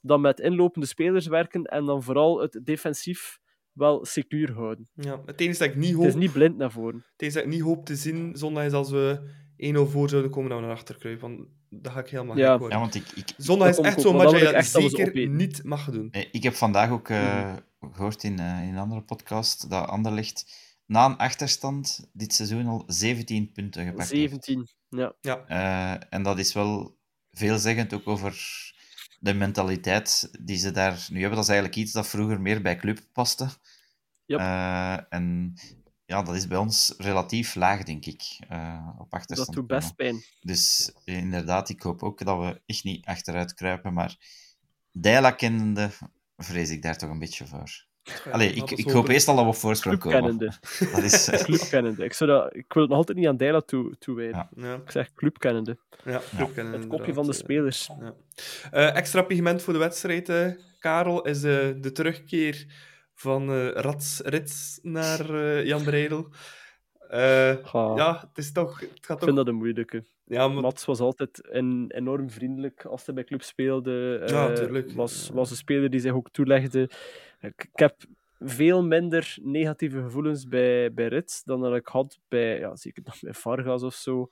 dan 0.00 0.20
met 0.20 0.40
inlopende 0.40 0.86
spelers 0.86 1.26
werken 1.26 1.64
en 1.64 1.84
dan 1.84 2.02
vooral 2.02 2.40
het 2.40 2.60
defensief 2.64 3.38
wel 3.72 4.04
secuur 4.04 4.52
houden. 4.52 4.88
Ja, 4.94 5.22
het 5.26 5.40
enige 5.40 5.58
dat 5.58 5.68
ik 5.68 5.76
niet 5.76 5.94
hoop... 5.94 6.04
Het 6.04 6.14
is 6.14 6.20
niet 6.20 6.32
blind 6.32 6.56
naar 6.56 6.72
voren. 6.72 7.04
Het 7.12 7.22
enige 7.22 7.36
dat 7.36 7.46
ik 7.46 7.52
niet 7.52 7.62
hoop 7.62 7.84
te 7.84 7.96
zien 7.96 8.36
zondag 8.36 8.64
is 8.64 8.72
als 8.72 8.90
we 8.90 9.20
1-0 9.58 9.90
voor 9.90 10.08
zouden 10.08 10.30
komen 10.30 10.56
we 10.56 10.60
naar 10.60 10.70
achter 10.70 10.98
kruipen. 10.98 11.28
Want 11.28 11.48
dat 11.70 11.92
ga 11.92 12.00
ik 12.00 12.08
helemaal 12.08 12.36
Ja. 12.36 12.50
gek 12.50 12.58
worden. 12.58 12.76
Ja, 12.78 12.82
want 12.82 12.94
ik, 12.94 13.06
ik, 13.14 13.34
Zondag 13.36 13.68
is 13.68 13.78
echt 13.78 14.00
zo'n 14.00 14.16
match 14.16 14.30
dat 14.30 14.40
dan 14.40 14.48
je 14.48 14.54
dat 14.54 14.64
zeker 14.64 15.28
niet 15.28 15.64
mag 15.64 15.90
doen. 15.90 16.08
eh, 16.10 16.24
ik 16.32 16.42
heb 16.42 16.54
vandaag 16.54 16.90
ook 16.90 17.08
uh, 17.08 17.56
gehoord 17.92 18.22
in, 18.24 18.40
uh, 18.40 18.62
in 18.62 18.68
een 18.68 18.78
andere 18.78 19.02
podcast 19.02 19.70
dat 19.70 19.88
Anderlecht 19.88 20.66
na 20.86 21.04
een 21.04 21.16
achterstand 21.16 22.08
dit 22.12 22.34
seizoen 22.34 22.66
al 22.66 22.84
17 22.86 23.52
punten 23.52 23.86
gepakt 23.86 24.08
17, 24.08 24.68
ja. 24.88 25.14
Ja. 25.20 25.44
Uh, 25.48 26.06
en 26.10 26.22
dat 26.22 26.38
is 26.38 26.52
wel 26.52 26.96
veelzeggend 27.32 27.94
ook 27.94 28.08
over 28.08 28.32
de 29.20 29.34
mentaliteit 29.34 30.30
die 30.40 30.56
ze 30.56 30.70
daar 30.70 31.06
nu 31.10 31.18
hebben. 31.18 31.36
Dat 31.36 31.44
is 31.44 31.50
eigenlijk 31.50 31.78
iets 31.80 31.92
dat 31.92 32.06
vroeger 32.08 32.40
meer 32.40 32.62
bij 32.62 32.76
club 32.76 33.00
paste. 33.12 33.48
Yep. 34.24 34.40
Uh, 34.40 35.12
en 35.12 35.54
ja, 36.08 36.22
dat 36.22 36.34
is 36.34 36.46
bij 36.46 36.58
ons 36.58 36.94
relatief 36.98 37.54
laag, 37.54 37.82
denk 37.82 38.06
ik. 38.06 38.38
eh, 38.48 38.88
op 38.98 39.14
achterstand. 39.14 39.48
Dat 39.48 39.56
doet 39.56 39.66
best 39.66 39.94
pijn. 39.96 40.24
Dus 40.40 40.92
eh, 41.04 41.16
inderdaad, 41.16 41.68
ik 41.68 41.82
hoop 41.82 42.02
ook 42.02 42.24
dat 42.24 42.38
we 42.38 42.60
echt 42.66 42.84
niet 42.84 43.06
achteruit 43.06 43.54
kruipen. 43.54 43.92
Maar 43.92 44.16
Dijla 44.92 45.30
kennende 45.30 45.90
vrees 46.36 46.70
ik 46.70 46.82
daar 46.82 46.96
toch 46.96 47.10
een 47.10 47.18
beetje 47.18 47.46
voor. 47.46 47.86
Allee, 48.32 48.52
ik, 48.52 48.70
ik 48.70 48.90
hoop 48.90 49.08
eerst 49.08 49.28
al 49.28 49.34
dat 49.34 49.44
we 49.44 49.50
op 49.50 49.56
voorsprong 49.56 49.98
komen. 49.98 50.38
Dat 50.92 51.02
is, 51.02 51.28
eh, 51.28 51.40
Club 51.40 51.66
kennende. 51.70 52.04
Ik, 52.04 52.12
zou 52.12 52.30
dat, 52.30 52.54
ik 52.56 52.72
wil 52.72 52.82
het 52.82 52.90
nog 52.90 53.00
altijd 53.00 53.18
niet 53.18 53.26
aan 53.26 53.36
Dijla 53.36 53.60
toe, 53.60 53.98
toewijden. 53.98 54.48
Ja. 54.56 54.74
Ik 54.74 54.90
zeg 54.90 55.12
club 55.14 55.38
kennende. 55.38 55.78
ja, 56.04 56.20
club 56.36 56.54
kennen 56.54 56.72
Het 56.72 56.86
kopje 56.86 57.14
van 57.14 57.26
de 57.26 57.32
spelers. 57.32 57.90
Ja. 58.00 58.14
Eh, 58.70 58.96
extra 58.96 59.22
pigment 59.22 59.62
voor 59.62 59.72
de 59.72 59.78
wedstrijd, 59.78 60.28
eh, 60.28 60.46
Karel, 60.78 61.22
is 61.22 61.36
eh, 61.42 61.68
de 61.80 61.92
terugkeer 61.92 62.66
van 63.18 63.50
eh 63.50 63.70
Rats 63.70 64.20
Rits 64.20 64.78
naar 64.82 65.34
eh, 65.34 65.64
Jan 65.64 65.82
Breidel. 65.82 66.28
Eh, 67.08 67.64
ja, 67.72 68.18
het 68.28 68.38
is 68.38 68.52
toch... 68.52 68.80
Het 68.80 69.06
gaat 69.06 69.16
Ik 69.16 69.24
vind 69.24 69.36
dat 69.36 69.48
een 69.48 69.54
moeilijke. 69.54 70.04
Ja, 70.24 70.48
maar... 70.48 70.62
Mats 70.62 70.84
was 70.84 71.00
altijd 71.00 71.48
een, 71.50 71.90
enorm 71.94 72.30
vriendelijk 72.30 72.84
als 72.84 73.06
hij 73.06 73.14
bij 73.14 73.24
club 73.24 73.42
speelde. 73.42 74.22
Ja, 74.26 74.52
tuurlijk. 74.52 74.92
Was, 74.92 75.30
was 75.32 75.50
een 75.50 75.56
speler 75.56 75.90
die 75.90 76.00
zich 76.00 76.12
ook 76.12 76.30
toelegde. 76.30 76.90
Ik, 77.40 77.68
ik 77.72 77.78
heb 77.78 77.96
veel 78.38 78.84
minder 78.84 79.36
negatieve 79.42 80.02
gevoelens 80.02 80.48
bij, 80.48 80.92
bij 80.92 81.08
Rits 81.08 81.42
dan 81.44 81.60
dat 81.60 81.74
ik 81.74 81.86
had 81.86 82.18
bij, 82.28 82.58
ja, 82.58 82.76
zeker 82.76 83.02
dan 83.02 83.14
bij 83.20 83.34
Vargas 83.34 83.82
of 83.82 83.94
zo, 83.94 84.28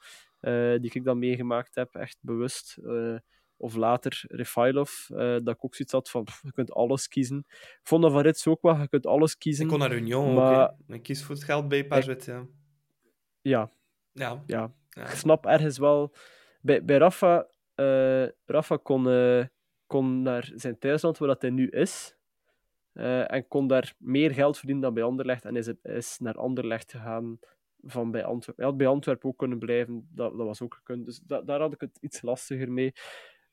die 0.80 0.92
ik 0.92 1.04
dan 1.04 1.18
meegemaakt 1.18 1.74
heb, 1.74 1.94
echt 1.94 2.18
bewust. 2.20 2.78
Of 3.58 3.74
later 3.74 4.24
Refailov, 4.28 5.10
eh, 5.10 5.16
dat 5.18 5.48
ik 5.48 5.64
ook 5.64 5.74
zoiets 5.74 5.92
had 5.94 6.10
van, 6.10 6.24
pff, 6.24 6.42
je 6.42 6.52
kunt 6.52 6.72
alles 6.72 7.08
kiezen. 7.08 7.44
Ik 7.48 7.80
vond 7.82 8.02
dat 8.02 8.12
van 8.12 8.20
Rits 8.20 8.46
ook 8.46 8.62
wel, 8.62 8.76
je 8.80 8.88
kunt 8.88 9.06
alles 9.06 9.36
kiezen. 9.38 9.64
Ik 9.64 9.70
kon 9.70 9.78
naar 9.78 9.92
Union 9.94 10.34
Maar- 10.34 10.70
ook. 10.70 10.94
Ik 10.94 11.02
kies 11.02 11.24
voor 11.24 11.34
het 11.34 11.44
geld 11.44 11.68
bij 11.68 11.86
Pazet, 11.86 12.24
ja. 12.24 12.46
Ja, 13.40 13.70
Ja. 14.12 14.42
ja, 14.46 14.72
ja. 14.88 15.02
ik 15.02 15.08
snap 15.10 15.46
ergens 15.46 15.78
wel. 15.78 16.14
Bij, 16.60 16.84
bij 16.84 16.96
Rafa, 16.96 17.46
eh, 17.74 18.26
Rafa 18.44 18.76
kon, 18.76 19.08
eh, 19.08 19.44
kon 19.86 20.22
naar 20.22 20.50
zijn 20.54 20.78
thuisland, 20.78 21.18
waar 21.18 21.28
dat 21.28 21.42
hij 21.42 21.50
nu 21.50 21.68
is, 21.68 22.16
en 22.92 23.48
kon 23.48 23.66
daar 23.66 23.94
meer 23.98 24.30
geld 24.34 24.56
verdienen 24.56 24.82
dan 24.84 24.94
bij 24.94 25.02
Anderlecht. 25.02 25.44
En 25.44 25.56
is, 25.56 25.66
is 25.82 26.18
naar 26.18 26.34
Anderlecht 26.34 26.90
gegaan 26.90 27.38
van 27.82 28.10
bij 28.10 28.24
Antwerpen. 28.24 28.62
Hij 28.62 28.70
had 28.72 28.76
bij 28.76 28.86
Antwerpen 28.86 29.28
ook 29.28 29.38
kunnen 29.38 29.58
blijven, 29.58 30.08
dat, 30.12 30.36
dat 30.36 30.46
was 30.46 30.62
ook 30.62 30.74
gekund. 30.74 31.06
Dus 31.06 31.18
da- 31.26 31.42
daar 31.42 31.60
had 31.60 31.72
ik 31.72 31.80
het 31.80 31.98
iets 32.00 32.22
lastiger 32.22 32.72
mee. 32.72 32.92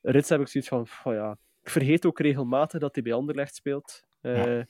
Rits 0.04 0.30
heb 0.30 0.40
ik 0.42 0.48
zoiets 0.48 0.70
van, 0.70 0.88
oh 1.04 1.14
ja, 1.14 1.38
ik 1.62 1.70
vergeet 1.70 2.06
ook 2.06 2.20
regelmatig 2.20 2.80
dat 2.80 2.94
hij 2.94 3.04
bij 3.04 3.14
Anderlecht 3.14 3.56
speelt. 3.56 4.04
Eh, 4.22 4.46
Ja. 4.46 4.68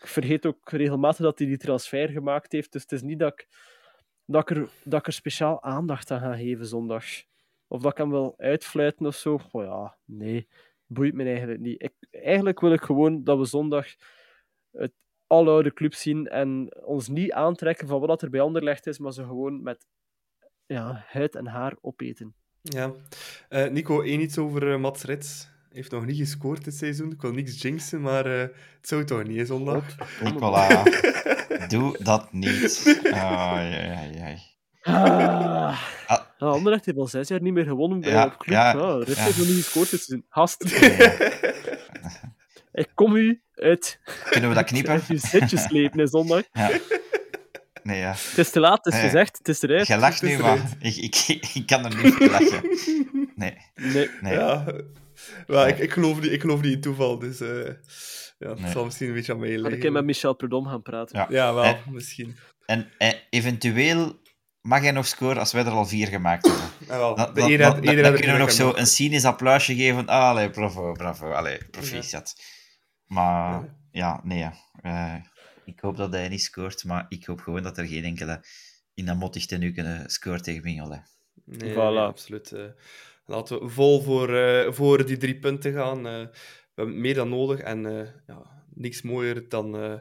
Ik 0.00 0.08
vergeet 0.08 0.46
ook 0.46 0.70
regelmatig 0.70 1.20
dat 1.24 1.38
hij 1.38 1.46
die 1.48 1.56
transfer 1.56 2.08
gemaakt 2.08 2.52
heeft. 2.52 2.72
Dus 2.72 2.82
het 2.82 2.92
is 2.92 3.02
niet 3.02 3.18
dat 3.18 3.32
ik, 3.32 3.48
dat 4.24 4.50
ik, 4.50 4.56
er, 4.56 4.68
dat 4.84 5.00
ik 5.00 5.06
er 5.06 5.12
speciaal 5.12 5.62
aandacht 5.62 6.10
aan 6.10 6.20
ga 6.20 6.36
geven 6.36 6.66
zondag. 6.66 7.04
Of 7.66 7.82
dat 7.82 7.92
ik 7.92 7.98
hem 7.98 8.10
wil 8.10 8.34
uitfluiten 8.36 9.06
of 9.06 9.14
zo. 9.16 9.40
Oh 9.52 9.64
ja, 9.64 9.96
nee. 10.04 10.48
Boeit 10.86 11.14
me 11.14 11.24
eigenlijk 11.24 11.60
niet. 11.60 11.82
Ik, 11.82 11.92
eigenlijk 12.10 12.60
wil 12.60 12.72
ik 12.72 12.82
gewoon 12.82 13.24
dat 13.24 13.38
we 13.38 13.44
zondag 13.44 13.86
het 14.70 14.92
aloude 15.26 15.72
club 15.72 15.94
zien 15.94 16.28
en 16.28 16.76
ons 16.84 17.08
niet 17.08 17.32
aantrekken 17.32 17.88
van 17.88 18.00
wat 18.00 18.22
er 18.22 18.30
bij 18.30 18.40
Anderlecht 18.40 18.86
is, 18.86 18.98
maar 18.98 19.12
ze 19.12 19.24
gewoon 19.24 19.62
met 19.62 19.86
ja, 20.66 21.04
huid 21.06 21.34
en 21.34 21.46
haar 21.46 21.76
opeten. 21.80 22.34
Ja. 22.62 22.92
Eh, 23.48 23.68
Nico, 23.70 24.02
één 24.02 24.20
iets 24.20 24.38
over 24.38 24.72
eh, 24.72 24.78
Mats 24.78 25.02
Rits. 25.02 25.40
Hij 25.68 25.80
heeft 25.80 25.90
nog 25.90 26.06
niet 26.06 26.16
gescoord 26.16 26.64
dit 26.64 26.74
seizoen. 26.74 27.12
Ik 27.12 27.20
wil 27.20 27.32
niks 27.32 27.62
jinxen, 27.62 28.00
maar 28.00 28.26
eh, 28.26 28.40
het 28.40 28.88
zou 28.88 29.04
toch 29.04 29.24
niet, 29.24 29.36
hè, 29.38 29.44
zondag? 29.46 29.84
Nicola, 30.22 30.82
doe 31.68 31.96
dat 32.02 32.32
niet. 32.32 32.82
Ai, 33.12 33.74
ai, 33.74 34.18
ai. 34.20 34.38
Ah. 34.82 35.80
Ah. 36.06 36.20
Ja, 36.38 36.46
Anderlecht 36.46 36.84
heeft 36.84 36.98
al 36.98 37.06
zes 37.06 37.28
jaar 37.28 37.42
niet 37.42 37.52
meer 37.52 37.64
gewonnen 37.64 38.00
bij 38.00 38.10
Ja, 38.10 38.24
op 38.24 38.36
club. 38.38 38.54
ja, 38.54 38.72
Ja, 38.72 38.96
Rits 38.96 39.14
ja. 39.18 39.22
heeft 39.24 39.38
nog 39.38 39.46
niet 39.46 39.56
gescoord 39.56 39.90
dit 39.90 40.02
seizoen. 40.02 40.26
Gast, 40.28 40.64
Ja. 40.68 41.12
ik 42.82 42.88
kom 42.94 43.16
u 43.16 43.42
uit. 43.54 43.98
Kunnen 44.30 44.48
we 44.50 44.54
dat 44.56 44.64
knippen? 44.64 44.92
Uit 44.92 45.06
je 45.06 45.16
zitjes 45.18 45.62
slepen 45.62 46.08
zondag. 46.08 46.42
Ja. 46.52 46.70
Nee, 47.82 47.98
ja. 48.00 48.10
Het 48.10 48.38
is 48.38 48.50
te 48.50 48.60
laat, 48.60 48.84
het 48.84 48.94
is 48.94 49.00
Nee. 49.00 49.10
gezegd, 49.10 49.38
het 49.38 49.48
is 49.48 49.62
eruit. 49.62 49.86
Je 49.86 49.96
lacht 49.96 50.20
Het 50.20 50.30
is 50.30 50.36
nu, 50.36 50.42
maar 50.42 50.58
ik, 50.78 50.96
ik, 50.96 51.16
ik 51.54 51.66
kan 51.66 51.84
er 51.84 52.02
niet 52.04 52.14
voor 52.14 52.28
lachen. 52.30 52.62
Nee, 53.34 53.56
Nee. 53.74 54.10
nee. 54.20 54.32
Ja. 54.32 54.64
Maar 55.46 55.68
ik, 55.68 55.78
ik, 55.78 55.92
geloof 55.92 56.20
niet, 56.20 56.32
ik 56.32 56.40
geloof 56.40 56.60
niet 56.62 56.72
in 56.72 56.80
toeval, 56.80 57.18
dus 57.18 57.40
eh, 57.40 57.48
ja, 58.38 58.48
het 58.48 58.60
Nee. 58.60 58.70
zal 58.72 58.84
misschien 58.84 59.08
een 59.08 59.14
beetje 59.14 59.32
aan 59.32 59.38
mij 59.38 59.50
Had 59.52 59.58
liggen. 59.60 59.78
ik 59.78 59.84
een 59.84 59.92
met 59.92 60.04
Michel 60.04 60.34
Prudhomme 60.34 60.68
gaan 60.70 60.82
praten. 60.82 61.18
Ja. 61.18 61.26
Ja, 61.30 61.54
wel, 61.54 61.64
Eh. 61.64 61.86
misschien. 61.86 62.36
En 62.66 62.88
eh, 62.98 63.12
eventueel 63.30 64.20
mag 64.60 64.80
hij 64.80 64.90
nog 64.90 65.06
scoren 65.06 65.38
als 65.38 65.52
wij 65.52 65.64
er 65.64 65.70
al 65.70 65.86
vier 65.86 66.06
gemaakt 66.08 66.46
hebben. 66.46 66.62
Ja, 66.88 66.98
wel. 66.98 67.14
Dan, 67.14 67.34
dan, 67.34 67.44
iedereen 67.50 67.72
had- 67.72 67.84
dan- 67.84 67.94
dan 67.94 68.04
had 68.04 68.14
kunnen 68.14 68.32
we 68.34 68.40
nog 68.40 68.52
zo 68.52 68.72
een 68.76 68.86
cynisch 68.86 69.24
applausje 69.24 69.74
geven. 69.74 70.06
Ah, 70.06 70.28
allee, 70.28 70.50
bravo, 70.50 70.92
bravo. 70.92 71.30
Allee, 71.32 71.58
proficiat. 71.70 72.34
Maar 73.06 73.52
Ja. 73.52 73.74
ja, 73.90 74.20
nee. 74.24 74.48
eh, 74.82 75.14
ik 75.64 75.80
hoop 75.80 75.96
dat 75.96 76.12
hij 76.12 76.28
niet 76.28 76.42
scoort, 76.42 76.84
maar 76.84 77.06
ik 77.08 77.24
hoop 77.24 77.40
gewoon 77.40 77.62
dat 77.62 77.78
er 77.78 77.86
geen 77.86 78.04
enkele 78.04 78.44
in 78.94 79.04
dat 79.06 79.16
mottig 79.16 79.46
tenue 79.46 79.72
kunnen 79.72 80.10
scoort 80.10 80.44
tegen 80.44 80.62
Mignolet. 80.62 81.02
Nee, 81.44 81.70
Voilà. 81.72 81.74
nee, 81.74 81.98
absoluut. 81.98 82.52
eh. 82.52 82.64
laten 83.26 83.60
we 83.60 83.68
vol 83.68 84.00
voor, 84.02 84.34
eh, 84.36 84.72
voor 84.72 85.06
die 85.06 85.16
drie 85.16 85.38
punten 85.38 85.72
gaan. 85.72 86.06
eh. 86.06 86.26
we 86.74 86.80
hebben 86.82 87.00
meer 87.00 87.14
dan 87.14 87.28
nodig 87.28 87.58
en 87.60 87.86
eh, 87.86 88.08
ja, 88.26 88.64
niks 88.74 89.02
mooier 89.02 89.48
dan 89.48 89.76
eh 89.76 89.94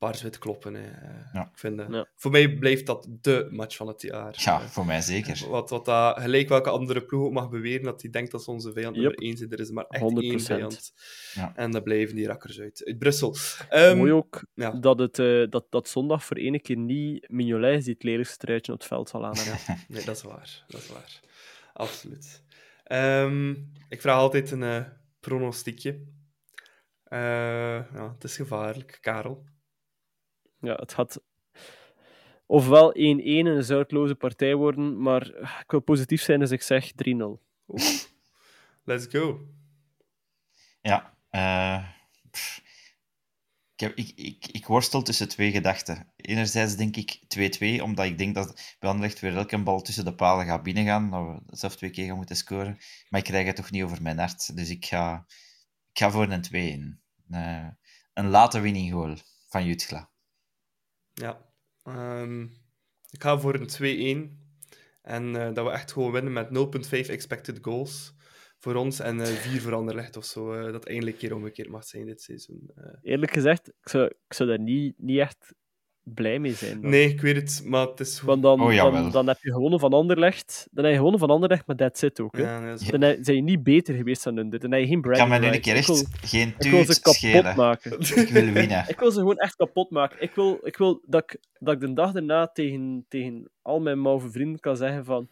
paars-wit 0.00 0.38
kloppen. 0.38 0.74
Hè. 0.74 0.90
Eh, 0.90 1.32
Ja. 1.32 1.42
ik 1.52 1.58
vind, 1.58 1.80
eh, 1.80 1.86
Ja. 1.90 2.06
Voor 2.16 2.30
mij 2.30 2.54
blijft 2.58 2.86
dat 2.86 3.06
de 3.20 3.48
match 3.50 3.76
van 3.76 3.86
het 3.88 4.02
jaar. 4.02 4.34
Ja, 4.38 4.60
Eh, 4.60 4.66
voor 4.66 4.86
mij 4.86 5.00
zeker. 5.00 5.48
Wat, 5.48 5.70
wat 5.70 5.84
dat, 5.84 6.18
gelijk 6.20 6.48
welke 6.48 6.70
andere 6.70 7.04
ploeg 7.04 7.22
ook 7.24 7.32
mag 7.32 7.50
beweren, 7.50 7.82
dat 7.82 8.02
hij 8.02 8.10
denkt 8.10 8.30
dat 8.30 8.42
ze 8.42 8.50
onze 8.50 8.72
vijand 8.72 8.94
Yep. 8.96 9.04
nummer 9.04 9.22
één 9.22 9.36
zijn. 9.36 9.50
Er 9.50 9.60
is 9.60 9.70
maar 9.70 9.84
echt 9.88 10.02
100%. 10.02 10.48
één 10.48 10.56
vijand. 10.56 10.92
Ja. 11.34 11.52
En 11.56 11.70
dat 11.70 11.82
blijven 11.84 12.14
die 12.16 12.26
rakkers 12.26 12.60
uit, 12.60 12.82
uit 12.84 12.98
Brussel. 12.98 13.36
Ehm, 13.68 13.96
Mooi 13.96 14.12
ook 14.12 14.44
ja. 14.54 14.70
dat, 14.70 14.98
het, 14.98 15.18
eh, 15.18 15.44
dat, 15.48 15.66
dat 15.70 15.88
zondag 15.88 16.24
voor 16.24 16.36
ene 16.36 16.60
keer 16.60 16.76
niet 16.76 17.28
Mignolet 17.30 17.78
is 17.78 17.84
die 17.84 17.94
het 17.94 18.02
lelijkste 18.02 18.36
truitje 18.36 18.72
op 18.72 18.78
het 18.78 18.88
veld 18.88 19.08
zal 19.08 19.24
aanleggen. 19.26 19.76
Nee, 19.88 20.04
dat 20.04 20.16
is 20.16 20.22
waar. 20.22 20.64
Dat 20.68 20.80
is 20.80 20.88
waar. 20.88 21.20
Absoluut. 21.72 22.42
Ehm, 22.84 23.50
ik 23.88 24.00
vraag 24.00 24.16
altijd 24.16 24.50
een 24.50 24.62
eh, 24.62 24.84
pronostiekje. 25.20 26.00
Eh, 27.04 27.18
ja, 27.94 28.12
het 28.14 28.24
is 28.24 28.36
gevaarlijk, 28.36 28.98
Karel. 29.00 29.44
Ja, 30.60 30.74
het 30.74 30.94
gaat 30.94 31.20
ofwel 32.46 32.94
1-1 32.94 32.96
een 32.96 33.64
zuidloze 33.64 34.14
partij 34.14 34.54
worden, 34.54 35.02
maar 35.02 35.26
ik 35.62 35.70
wil 35.70 35.80
positief 35.80 36.22
zijn 36.22 36.40
als 36.40 36.50
ik 36.50 36.62
zeg 36.62 36.92
3-0. 36.92 36.94
Let's 38.84 39.06
go. 39.08 39.40
Ja. 40.80 41.16
eh, 41.30 41.88
pff. 42.30 42.62
ik, 43.74 43.80
heb, 43.80 43.96
ik, 43.96 44.12
ik, 44.14 44.46
ik 44.46 44.66
worstel 44.66 45.02
tussen 45.02 45.28
twee 45.28 45.50
gedachten. 45.50 46.12
Enerzijds 46.16 46.76
denk 46.76 46.96
ik 46.96 47.20
2-2, 47.78 47.82
omdat 47.82 48.06
ik 48.06 48.18
denk 48.18 48.34
dat 48.34 48.76
bij 48.78 48.90
Anderlecht 48.90 49.20
weer 49.20 49.36
elke 49.36 49.62
bal 49.62 49.80
tussen 49.80 50.04
de 50.04 50.14
palen 50.14 50.46
gaat 50.46 50.62
binnengaan. 50.62 51.10
Dat 51.10 51.26
we 51.26 51.56
zelf 51.56 51.76
twee 51.76 51.90
keer 51.90 52.06
gaan 52.06 52.16
moeten 52.16 52.36
scoren. 52.36 52.78
Maar 53.08 53.20
ik 53.20 53.26
krijg 53.26 53.46
het 53.46 53.56
toch 53.56 53.70
niet 53.70 53.82
over 53.82 54.02
mijn 54.02 54.18
hart. 54.18 54.56
Dus 54.56 54.70
ik 54.70 54.84
ga, 54.84 55.24
ik 55.92 55.98
ga 55.98 56.10
voor 56.10 56.30
een 56.30 56.42
2 56.42 56.70
in. 56.70 57.00
Eh, 57.30 57.68
een 58.14 58.28
late 58.28 58.60
winning 58.60 58.92
goal 58.92 59.16
van 59.48 59.64
Jutgla. 59.64 60.09
Ja. 61.20 61.48
Ehm, 61.82 62.42
ik 63.10 63.22
ga 63.22 63.38
voor 63.38 63.54
een 63.54 63.66
2-1. 63.66 64.38
En 65.02 65.36
eh, 65.36 65.54
dat 65.54 65.64
we 65.66 65.70
echt 65.72 65.92
gewoon 65.92 66.12
winnen 66.12 66.32
met 66.32 66.48
0,5 66.50 67.08
expected 67.08 67.58
goals 67.62 68.14
voor 68.58 68.74
ons 68.74 69.00
en 69.00 69.20
eh 69.20 69.26
4 69.26 69.60
voor 69.60 69.74
Anderlecht 69.74 70.16
of 70.16 70.24
zo. 70.24 70.52
eh, 70.52 70.72
dat 70.72 70.84
eindelijk 70.86 71.18
keer 71.18 71.34
omgekeerd 71.34 71.68
mag 71.68 71.84
zijn 71.84 72.06
dit 72.06 72.22
seizoen. 72.22 72.70
Eh, 72.74 72.98
Eerlijk 73.02 73.32
gezegd, 73.32 73.68
ik 73.68 73.88
zou, 73.88 74.06
ik 74.06 74.34
zou 74.34 74.48
daar 74.48 74.60
niet, 74.60 74.94
niet 74.98 75.18
echt 75.18 75.54
blij 76.02 76.38
mee 76.38 76.52
zijn. 76.52 76.80
dan. 76.80 76.90
nee, 76.90 77.08
ik 77.08 77.20
weet 77.20 77.36
het, 77.36 77.62
maar 77.64 77.86
het 77.86 78.00
is... 78.00 78.20
Want 78.20 78.42
dan, 78.42 78.60
Oh, 78.60 78.76
dan, 78.76 79.10
dan 79.10 79.26
heb 79.26 79.38
je 79.40 79.52
gewonnen 79.52 79.80
van 79.80 79.92
Anderlecht. 79.92 80.68
Dan 80.70 80.82
heb 80.84 80.92
je 80.92 80.98
gewonnen 80.98 81.20
van 81.20 81.30
Anderlecht, 81.30 81.66
maar 81.66 81.76
that's 81.76 82.02
it 82.02 82.20
ook. 82.20 82.36
Hè. 82.36 82.42
Ja, 82.42 82.58
nee, 82.60 82.70
dat 82.70 82.80
is 82.80 82.86
Dan 82.86 83.00
heb- 83.00 83.18
zijn 83.22 83.36
je 83.36 83.42
niet 83.42 83.62
beter 83.62 83.94
geweest 83.94 84.24
dan 84.24 84.36
hun. 84.36 84.50
Dan 84.50 84.70
heb 84.72 84.80
je 84.80 84.86
geen 84.86 84.96
Ik 85.04 85.10
kan 85.12 85.28
me 85.28 85.38
nu 85.38 85.46
een 85.46 85.60
keer 85.60 85.72
wil- 85.86 85.96
echt 85.96 86.06
geen 86.20 86.54
Ik 86.58 86.70
wil 86.70 86.80
ze 86.80 86.86
tuut 86.86 86.96
kapot 87.00 87.14
schelen. 87.14 87.56
maken. 87.56 87.92
Ik 88.22 88.28
wil 88.28 88.52
winnen. 88.52 88.84
Ik 88.88 88.98
wil 88.98 89.10
ze 89.10 89.18
gewoon 89.18 89.36
echt 89.38 89.56
kapot 89.56 89.90
maken. 89.90 90.22
Ik 90.22 90.34
wil, 90.34 90.58
ik 90.62 90.76
wil 90.76 91.02
dat, 91.06 91.22
ik, 91.22 91.40
dat 91.58 91.74
ik 91.74 91.80
de 91.80 91.92
dag 91.92 92.12
daarna 92.12 92.46
tegen, 92.48 93.04
tegen 93.08 93.50
al 93.62 93.80
mijn 93.80 94.00
mauve 94.00 94.30
vrienden 94.30 94.60
kan 94.60 94.76
zeggen 94.76 95.04
van 95.04 95.28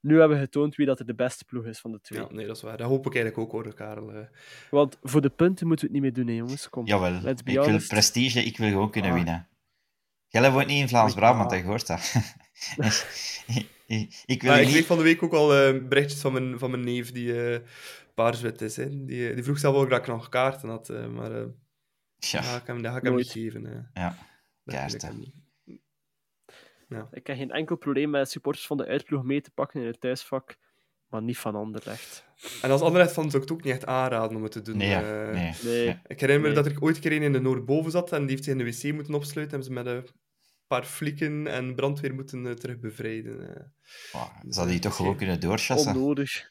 nu 0.00 0.18
hebben 0.18 0.36
we 0.36 0.42
getoond 0.44 0.74
wie 0.76 0.86
dat 0.86 0.98
er 0.98 1.06
de 1.06 1.14
beste 1.14 1.44
ploeg 1.44 1.64
is 1.64 1.78
van 1.78 1.92
de 1.92 2.00
twee. 2.00 2.20
Ja, 2.20 2.26
nee, 2.30 2.46
dat 2.46 2.56
is 2.56 2.62
waar. 2.62 2.76
Dat 2.76 2.86
hoop 2.88 3.06
ik 3.06 3.14
eigenlijk 3.14 3.38
ook 3.38 3.52
hoor, 3.64 3.74
Karel. 3.74 4.12
eh. 4.12 4.18
Want 4.70 4.98
voor 5.02 5.20
de 5.20 5.30
punten 5.30 5.66
moeten 5.66 5.88
we 5.88 5.92
het 5.94 6.02
niet 6.02 6.14
meer 6.14 6.24
doen, 6.24 6.34
hè, 6.34 6.40
jongens. 6.40 6.68
Kom. 6.68 6.86
Jawel, 6.86 7.14
ik 7.28 7.40
wil 7.44 7.78
prestige, 7.88 8.40
ik 8.44 8.56
wil 8.56 8.68
gewoon 8.68 8.90
kunnen 8.90 9.10
Ah. 9.10 9.16
winnen. 9.16 9.46
Jij 10.32 10.50
woont 10.52 10.66
niet 10.66 10.80
in 10.80 10.88
Vlaams-Brabant, 10.88 11.44
Ah. 11.44 11.50
hè, 11.50 11.56
je 11.56 11.64
hoort 11.64 11.86
dat. 11.86 12.14
ik, 12.76 13.06
ik, 13.86 14.22
ik 14.26 14.42
wil 14.42 14.52
je 14.52 14.60
ik 14.60 14.66
kreeg 14.66 14.74
niet... 14.74 14.86
van 14.86 14.96
de 14.96 15.02
week 15.02 15.22
ook 15.22 15.32
al 15.32 15.54
eh, 15.54 15.88
berichtjes 15.88 16.20
van 16.20 16.32
mijn, 16.32 16.58
van 16.58 16.70
mijn 16.70 16.84
neef 16.84 17.12
die 17.12 17.52
eh 17.52 17.60
paarswit 18.14 18.60
is. 18.60 18.76
Hè. 18.76 19.04
Die, 19.04 19.28
eh, 19.28 19.34
die 19.34 19.44
vroeg 19.44 19.58
zelf 19.58 19.76
ook 19.76 19.90
dat 19.90 19.98
ik 19.98 20.06
nog 20.06 20.28
kaarten 20.28 20.68
had, 20.68 20.88
eh, 20.88 21.06
maar 21.06 21.32
eh 21.32 21.46
Ja, 22.16 22.38
dat 22.40 22.44
ga 22.48 22.56
ik 22.56 22.66
hem, 22.66 22.82
dat 22.82 22.92
ga 22.92 22.98
ik 22.98 23.04
hem 23.04 23.14
niet 23.14 23.30
geven. 23.30 23.66
eh. 23.66 24.02
ja. 24.02 24.08
Dat 24.64 24.74
ik 24.74 24.80
Kaarten. 24.80 25.32
Ja. 26.88 27.08
Ik 27.12 27.26
heb 27.26 27.36
geen 27.36 27.50
enkel 27.50 27.76
probleem 27.76 28.10
met 28.10 28.30
supporters 28.30 28.66
van 28.66 28.76
de 28.76 28.86
uitploeg 28.86 29.22
mee 29.22 29.40
te 29.40 29.50
pakken 29.50 29.80
in 29.80 29.86
het 29.86 30.00
thuisvak, 30.00 30.56
maar 31.06 31.22
niet 31.22 31.38
van 31.38 31.54
Anderlecht. 31.54 32.24
En 32.62 32.70
als 32.70 32.80
Anderlecht 32.80 33.12
van 33.12 33.30
zou 33.30 33.42
ik 33.42 33.48
het 33.48 33.58
ook 33.58 33.64
niet 33.64 33.72
echt 33.74 33.86
aanraden 33.86 34.36
om 34.36 34.42
het 34.42 34.52
te 34.52 34.62
doen. 34.62 34.76
Nee, 34.76 34.88
ja. 34.88 35.30
Nee. 35.64 36.00
Ik 36.06 36.20
herinner 36.20 36.40
me 36.48 36.54
Nee. 36.54 36.62
dat 36.62 36.66
er 36.66 36.80
ooit 36.82 36.96
een 36.96 37.02
keer 37.02 37.12
een 37.12 37.22
in 37.22 37.32
de 37.32 37.40
Noordboven 37.40 37.90
zat 37.90 38.12
en 38.12 38.20
die 38.20 38.30
heeft 38.30 38.44
zich 38.44 38.52
in 38.52 38.58
de 38.58 38.64
wc 38.88 38.94
moeten 38.94 39.14
opsluiten. 39.14 39.58
Hebben 39.60 39.76
ze 39.76 39.82
met 39.82 39.86
een 39.86 40.06
paar 40.72 40.84
flikken 40.84 41.46
en 41.46 41.74
brandweer 41.74 42.14
moeten 42.14 42.46
eh, 42.46 42.52
terug 42.52 42.78
bevrijden. 42.80 43.40
eh. 43.56 44.20
Oh, 44.20 44.28
zou 44.48 44.68
die 44.68 44.78
toch 44.78 44.96
gewoon 44.96 45.16
kunnen 45.16 45.40
doorchassen? 45.40 45.94
Onnodig. 45.94 46.50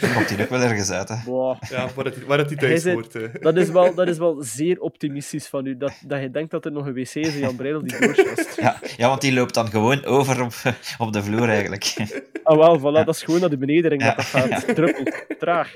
Dan 0.00 0.12
komt 0.14 0.28
hij 0.30 0.42
ook 0.42 0.48
wel 0.50 0.60
ergens 0.60 0.90
uit, 0.90 1.08
hè? 1.08 1.14
Ja, 1.14 1.88
waar 1.94 2.04
het, 2.04 2.24
waar 2.26 2.38
het 2.38 2.48
thuis 2.48 2.60
Hij 2.60 2.78
zei- 2.78 2.94
hoort. 2.94 3.14
eh. 3.14 3.22
Dat 3.40 3.56
is, 3.56 3.68
wel, 3.68 3.94
dat 3.94 4.08
is 4.08 4.18
wel 4.18 4.42
zeer 4.42 4.78
optimistisch 4.80 5.46
van 5.48 5.66
u, 5.66 5.76
dat, 5.76 5.92
dat 6.06 6.20
je 6.20 6.30
denkt 6.30 6.50
dat 6.50 6.64
er 6.64 6.72
nog 6.72 6.86
een 6.86 6.92
wc 6.94 7.14
is 7.14 7.34
in 7.34 7.38
Jan 7.38 7.56
Breidel 7.56 7.82
die 7.82 7.98
doorschast. 8.00 8.56
Ja, 8.60 8.80
ja, 8.96 9.08
want 9.08 9.20
die 9.20 9.32
loopt 9.32 9.54
dan 9.54 9.68
gewoon 9.68 10.04
over 10.04 10.42
op, 10.42 10.52
op 10.98 11.12
de 11.12 11.22
vloer, 11.22 11.48
eigenlijk. 11.48 11.94
Ah 12.42 12.56
wel, 12.58 12.78
voilà, 12.80 13.04
dat 13.04 13.08
is 13.14 13.22
gewoon 13.22 13.40
naar 13.40 13.50
de 13.50 13.58
benedering 13.58 14.02
Ja. 14.02 14.06
dat 14.14 14.16
dat 14.16 14.24
gaat. 14.26 14.74
Druppelt, 14.74 15.24
traag. 15.38 15.72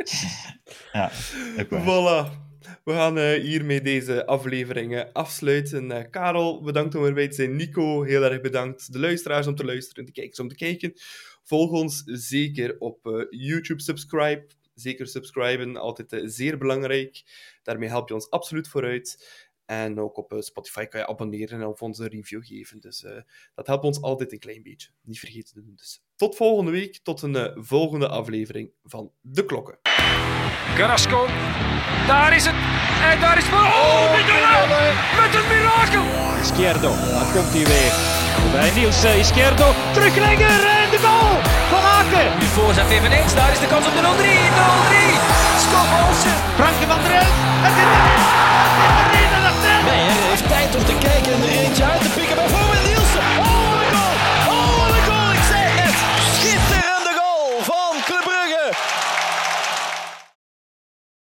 Ja, 0.93 1.11
ook 1.61 1.71
waar. 1.71 1.83
Voilà. 1.83 2.49
We 2.85 2.93
gaan 2.93 3.19
eh, 3.19 3.41
hiermee 3.41 3.81
deze 3.81 4.27
aflevering 4.27 5.13
afsluiten. 5.13 5.91
Eh, 5.91 6.11
Karel, 6.11 6.63
bedankt 6.63 6.95
om 6.95 7.05
erbij 7.05 7.29
te 7.29 7.35
zijn. 7.35 7.57
Nico, 7.57 8.03
heel 8.03 8.23
erg 8.23 8.41
bedankt. 8.41 8.93
De 8.93 8.99
luisteraars 8.99 9.47
om 9.47 9.55
te 9.55 9.65
luisteren, 9.65 10.05
de 10.05 10.13
kijkers 10.13 10.41
om 10.41 10.49
te 10.49 10.55
kijken. 10.55 10.93
Volg 11.43 11.71
ons 11.71 12.03
zeker 12.05 12.79
op 12.79 13.07
eh, 13.07 13.25
YouTube. 13.31 13.83
Subscribe. 13.83 14.47
Zeker 14.75 15.07
subscriben, 15.07 15.77
altijd 15.77 16.23
zeer 16.25 16.59
belangrijk. 16.59 17.23
Daarmee 17.63 17.89
help 17.89 18.09
je 18.09 18.15
ons 18.15 18.31
absoluut 18.31 18.69
vooruit. 18.69 19.29
En 19.67 20.01
ook 20.01 20.17
op 20.17 20.35
Spotify 20.39 20.85
kan 20.85 21.01
je 21.01 21.07
abonneren 21.07 21.61
en 21.61 21.67
op 21.67 21.83
onze 21.83 22.09
review 22.09 22.45
geven. 22.45 22.81
Dus 22.81 23.05
dat 23.55 23.67
helpt 23.67 23.85
ons 23.85 24.03
altijd 24.03 24.33
een 24.33 24.39
klein 24.39 24.63
beetje. 24.63 24.89
Niet 25.03 25.19
vergeten 25.19 25.55
te 25.55 25.63
doen. 25.63 25.75
Dus 25.77 26.03
tot 26.17 26.37
volgende 26.37 26.71
week, 26.71 26.99
tot 27.03 27.23
een 27.23 27.65
volgende 27.65 28.09
aflevering 28.09 28.73
van 28.83 29.13
De 29.21 29.45
Klokken. 29.45 29.79
Carrasco. 30.75 31.27
Daar 32.07 32.33
is 32.37 32.45
het. 32.45 32.55
En 33.11 33.21
daar 33.21 33.39
is 33.39 33.45
voor. 33.45 33.59
Oh, 33.59 34.13
Mignolet. 34.15 34.95
Met 35.21 35.35
een 35.35 35.47
mirakel. 35.49 36.05
Izquierdo, 36.43 36.89
dan 37.13 37.27
komt 37.33 37.53
hij 37.53 37.65
weer. 37.73 37.93
Bij 38.53 38.71
Niels 38.75 39.05
Izquierdo, 39.05 39.75
teruglegger 39.93 40.61
en 40.81 40.91
de 40.91 40.99
goal 41.07 41.35
van 41.71 41.83
Aken. 41.99 42.39
Nu 42.39 42.47
voorzet 42.47 42.91
eveneens, 42.91 43.35
daar 43.35 43.53
is 43.53 43.59
de 43.59 43.67
kans 43.67 43.87
op 43.87 43.95
de 43.95 44.01
0-3. 44.01 44.05
0-3. 44.05 44.11
Scott 45.65 45.91
Olsen. 46.01 46.37
Frankie 46.59 46.87
van 46.87 47.01
der 47.03 47.13
Elf, 47.13 47.37
het 47.67 47.77
is. 47.83 47.91
Het 48.81 48.97
is 48.97 49.00